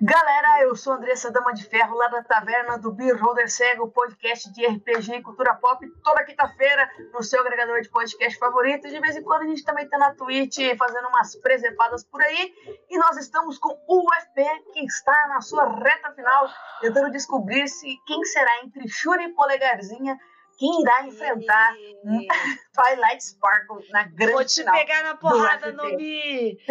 [0.00, 4.52] Galera, eu sou Andressa Dama de Ferro, lá da Taverna do Beer Holder Cego, podcast
[4.52, 8.88] de RPG e cultura pop, toda quinta-feira no seu agregador de podcast favorito.
[8.88, 12.54] De vez em quando a gente também tá na Twitch fazendo umas presepadas por aí.
[12.90, 16.46] E nós estamos com o UFP, que está na sua reta final,
[16.82, 20.18] tentando descobrir se quem será entre Shuri e Polegarzinha
[20.56, 21.74] quem irá enfrentar
[22.72, 24.74] Twilight Sparkle na grande Vou te final.
[24.74, 25.72] pegar na porrada.
[25.72, 26.58] Nomi!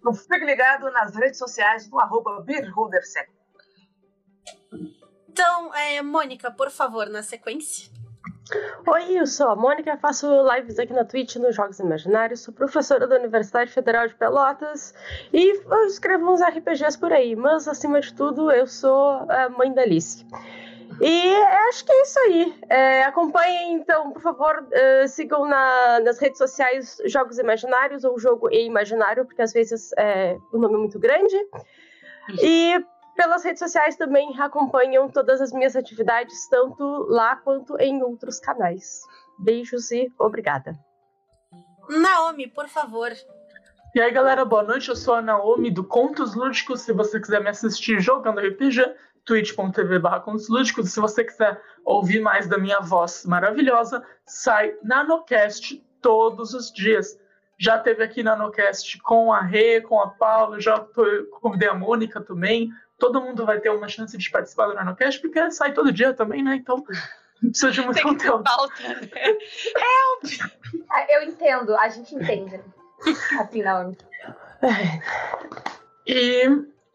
[0.00, 2.42] Então fique ligado nas redes sociais do arroba.
[5.28, 7.90] Então, é, Mônica, por favor, na sequência.
[8.86, 13.06] Oi, eu sou a Mônica, faço lives aqui na Twitch nos Jogos Imaginários, sou professora
[13.06, 14.92] da Universidade Federal de Pelotas
[15.32, 19.72] e eu escrevo uns RPGs por aí, mas acima de tudo eu sou a mãe
[19.72, 20.26] da Alice.
[21.00, 21.34] E
[21.68, 22.54] acho que é isso aí.
[22.68, 28.50] É, acompanhem, então, por favor, eh, sigam na- nas redes sociais Jogos Imaginários ou Jogo
[28.50, 31.36] e Imaginário, porque às vezes é, o nome é muito grande.
[32.42, 32.84] E
[33.16, 39.00] pelas redes sociais também acompanham todas as minhas atividades, tanto lá quanto em outros canais.
[39.38, 40.78] Beijos e obrigada.
[41.88, 43.10] Naomi, por favor.
[43.94, 44.88] E aí, galera, boa noite.
[44.90, 46.82] Eu sou a Naomi do Contos Lúdicos.
[46.82, 48.84] Se você quiser me assistir jogando RPG,
[49.34, 50.88] twitch.tv barra Contos Lúdicos.
[50.88, 57.16] E se você quiser ouvir mais da minha voz maravilhosa, sai Nanocast todos os dias.
[57.58, 62.20] Já teve aqui Nanocast com a Rê, com a Paula, já tô- convidei a Mônica
[62.20, 62.70] também.
[62.98, 66.42] Todo mundo vai ter uma chance de participar do Nanocast, porque sai todo dia também,
[66.42, 66.56] né?
[66.56, 66.84] Então,
[67.42, 68.44] não precisa de muito Tem que ter conteúdo.
[68.44, 69.10] pauta, né?
[70.90, 72.60] Ah, Eu entendo, a gente entende.
[73.38, 73.96] Assim, não.
[76.06, 76.48] E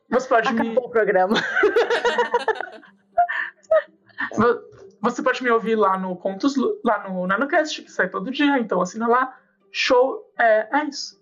[0.09, 0.61] você pode me.
[0.61, 1.35] Acabou o programa.
[4.35, 8.57] Vo- Você pode me ouvir lá no Contos, lá no NanoCast, que sai todo dia,
[8.59, 9.39] então assina lá.
[9.71, 11.21] Show, é, é isso.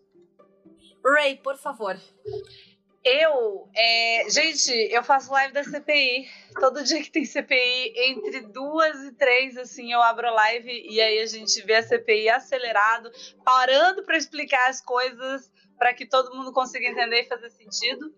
[1.04, 1.98] Ray, por favor.
[3.04, 6.30] Eu, é, gente, eu faço live da CPI.
[6.58, 11.02] Todo dia que tem CPI, entre duas e três, assim, eu abro a live e
[11.02, 13.12] aí a gente vê a CPI acelerado,
[13.44, 18.14] parando para explicar as coisas para que todo mundo consiga entender e fazer sentido.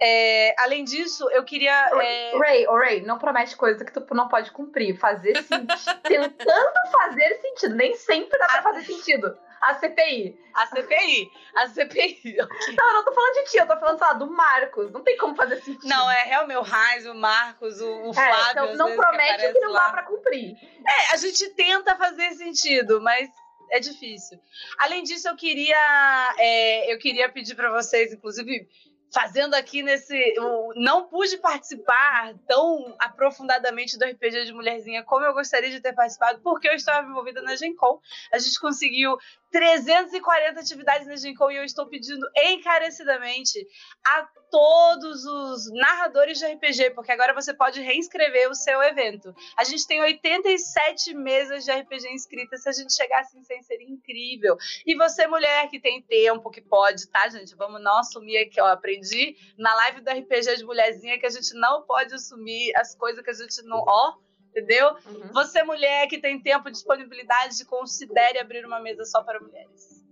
[0.00, 1.72] É, além disso, eu queria.
[2.02, 4.96] é, Ray, oh Ray, não promete coisa que tu não pode cumprir.
[4.98, 5.66] Fazer sentido.
[6.02, 7.74] Tentando fazer sentido.
[7.74, 9.36] Nem sempre dá pra fazer sentido.
[9.60, 10.38] A CPI.
[10.52, 11.30] a CPI.
[11.56, 12.36] A CPI.
[12.76, 14.90] Não, eu não tô falando de ti, eu tô falando, sei lá, do Marcos.
[14.92, 15.88] Não tem como fazer sentido.
[15.88, 18.50] Não, é real meu Raiz, o Marcos, o, o É, Flávio.
[18.50, 19.86] então não promete o que aparece não lá.
[19.86, 20.54] dá pra cumprir.
[20.86, 23.30] É, a gente tenta fazer sentido, mas
[23.70, 24.38] é difícil.
[24.76, 28.68] Além disso, eu queria, é, eu queria pedir para vocês, inclusive,
[29.14, 35.32] fazendo aqui nesse, eu não pude participar tão aprofundadamente do RPG de Mulherzinha como eu
[35.32, 38.00] gostaria de ter participado, porque eu estava envolvida na Gen Con.
[38.32, 39.16] A gente conseguiu
[39.54, 43.64] 340 atividades na Gen Con e eu estou pedindo encarecidamente
[44.04, 49.32] a todos os narradores de RPG, porque agora você pode reinscrever o seu evento.
[49.56, 52.64] A gente tem 87 mesas de RPG inscritas.
[52.64, 54.56] Se a gente chegasse em 100, seria incrível.
[54.84, 57.54] E você, mulher que tem tempo, que pode, tá, gente?
[57.54, 58.66] Vamos não assumir aqui, ó.
[58.66, 63.22] Aprendi na live do RPG de mulherzinha que a gente não pode assumir as coisas
[63.22, 63.84] que a gente não.
[63.86, 64.18] Ó,
[64.54, 64.96] entendeu?
[65.32, 70.04] Você, mulher que tem tempo e disponibilidade, considere abrir uma mesa só para mulheres.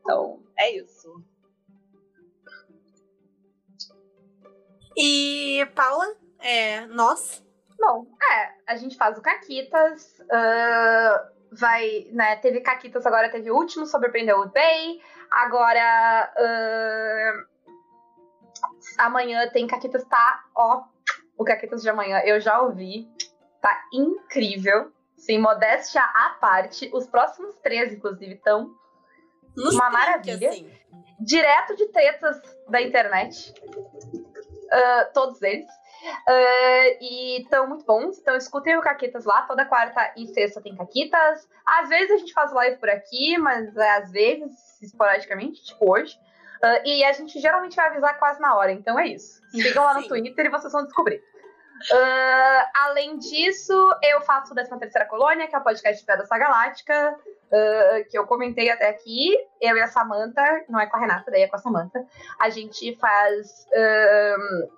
[0.00, 1.22] Então, é isso.
[4.96, 7.44] E Paula, é, nós.
[7.78, 13.56] Bom, é, a gente faz o Caquitas, ah, vai, né, teve Caquitas, agora teve o
[13.56, 17.44] último sobre Brindlewood Bay, agora ah,
[18.98, 20.84] amanhã tem Caquitas, tá, ó,
[21.36, 23.10] o Caquitas de amanhã eu já ouvi,
[23.62, 28.74] tá incrível, sem modéstia à parte, os próximos três, inclusive, estão
[29.56, 30.48] Nos Uma maravilha.
[30.50, 30.70] assim.
[31.20, 33.54] direto de tretas da internet.
[34.70, 35.66] Ah, todos eles.
[36.26, 38.18] Ah, e estão muito bons.
[38.18, 39.42] Então escutem o Caquitas lá.
[39.42, 41.48] Toda quarta e sexta tem Caquitas.
[41.64, 46.18] Às vezes a gente faz live por aqui, mas é, às vezes, esporadicamente, tipo hoje.
[46.62, 48.72] Ah, e a gente geralmente vai avisar quase na hora.
[48.72, 49.40] Então é isso.
[49.50, 50.08] Sigam lá no.
[50.08, 51.22] Twitter e vocês vão descobrir.
[51.90, 56.26] Ah, além disso, eu faço o 13 Terceira Colônia, que é o podcast de Pedra
[56.38, 57.16] Galáctica.
[57.52, 61.30] uh, que eu comentei até aqui, eu e a Samantha, não é com a Renata,
[61.30, 62.06] daí é com a Samantha,
[62.40, 64.68] a gente faz um,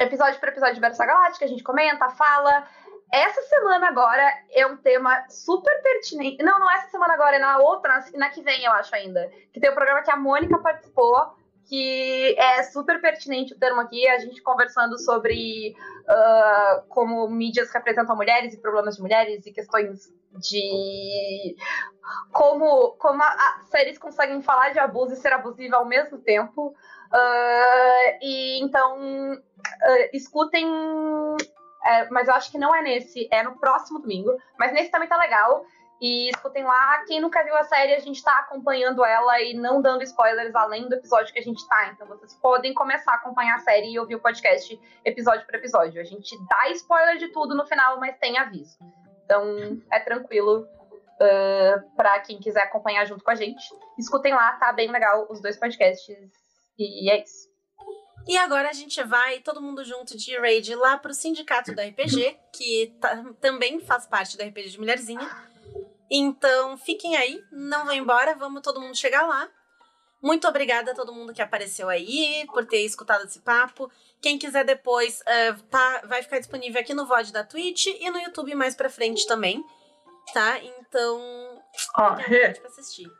[0.00, 2.66] episódio por episódio de Versa Galáctica, a gente comenta, fala.
[3.12, 6.42] Essa semana agora é um tema super pertinente.
[6.42, 9.30] Não, não é essa semana agora, é na outra, na que vem, eu acho ainda.
[9.52, 11.34] Que tem o um programa que a Mônica participou,
[11.66, 15.74] que é super pertinente o termo aqui, a gente conversando sobre
[16.08, 21.56] uh, como mídias representam mulheres e problemas de mulheres e questões de
[22.32, 26.68] como, como a, a, séries conseguem falar de abuso e ser abusiva ao mesmo tempo.
[26.68, 30.66] Uh, e então uh, escutem.
[31.84, 34.36] É, mas eu acho que não é nesse, é no próximo domingo.
[34.58, 35.64] Mas nesse também tá legal.
[36.00, 37.04] E escutem lá.
[37.06, 40.88] Quem nunca viu a série, a gente tá acompanhando ela e não dando spoilers além
[40.88, 41.90] do episódio que a gente tá.
[41.92, 46.00] Então vocês podem começar a acompanhar a série e ouvir o podcast episódio por episódio.
[46.00, 48.76] A gente dá spoiler de tudo no final, mas tem aviso.
[49.24, 50.66] Então é tranquilo
[51.16, 53.64] uh, para quem quiser acompanhar junto com a gente.
[53.98, 56.16] Escutem lá, tá bem legal os dois podcasts.
[56.78, 57.48] E é isso.
[58.28, 62.36] E agora a gente vai, todo mundo junto de raid, lá pro sindicato da RPG,
[62.52, 65.30] que tá, também faz parte da RPG de Mulherzinha.
[66.10, 69.48] Então, fiquem aí, não vão embora, vamos todo mundo chegar lá.
[70.22, 73.90] Muito obrigada a todo mundo que apareceu aí, por ter escutado esse papo.
[74.20, 78.18] Quem quiser depois, uh, tá, vai ficar disponível aqui no VOD da Twitch e no
[78.18, 79.62] YouTube mais pra frente também,
[80.32, 80.58] tá?
[80.58, 81.62] Então,
[81.94, 83.10] ah, Rê, pra assistir.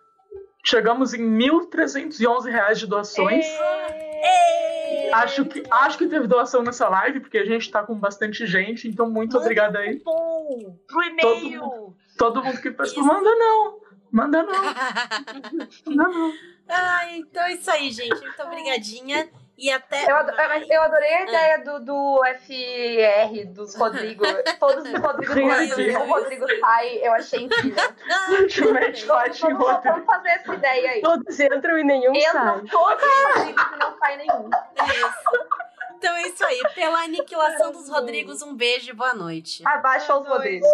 [0.64, 3.46] Chegamos em 1.311 reais de doações.
[3.46, 5.10] Ei!
[5.12, 8.88] Acho que, acho que teve doação nessa live, porque a gente tá com bastante gente,
[8.88, 10.00] então muito Manda obrigado aí.
[10.04, 11.94] Bom, pro e-mail.
[12.16, 13.80] Todo, mundo que participou, manda não.
[14.10, 14.62] Manda não.
[15.86, 16.32] manda não.
[16.68, 18.20] Ai, então é isso aí, gente.
[18.20, 19.28] Muito obrigadinha.
[19.58, 20.10] E até.
[20.10, 21.22] Eu, adorei, eu adorei a ah.
[21.22, 24.22] ideia do, do FR, dos Rodrigo.
[24.60, 25.32] Todos os Rodrigo
[25.98, 27.82] o Rodrigo sai, eu achei incrível.
[29.58, 31.00] vamos, vamos fazer essa ideia aí.
[31.00, 32.64] Todos entram e nenhum Entram sai.
[32.70, 34.50] todos os Rodrigos e não sai nenhum.
[34.84, 35.66] Isso.
[35.96, 36.62] Então é isso aí.
[36.74, 39.62] Pela aniquilação dos Rodrigos, um beijo e boa noite.
[39.66, 40.68] Abaixa os Rodrigos.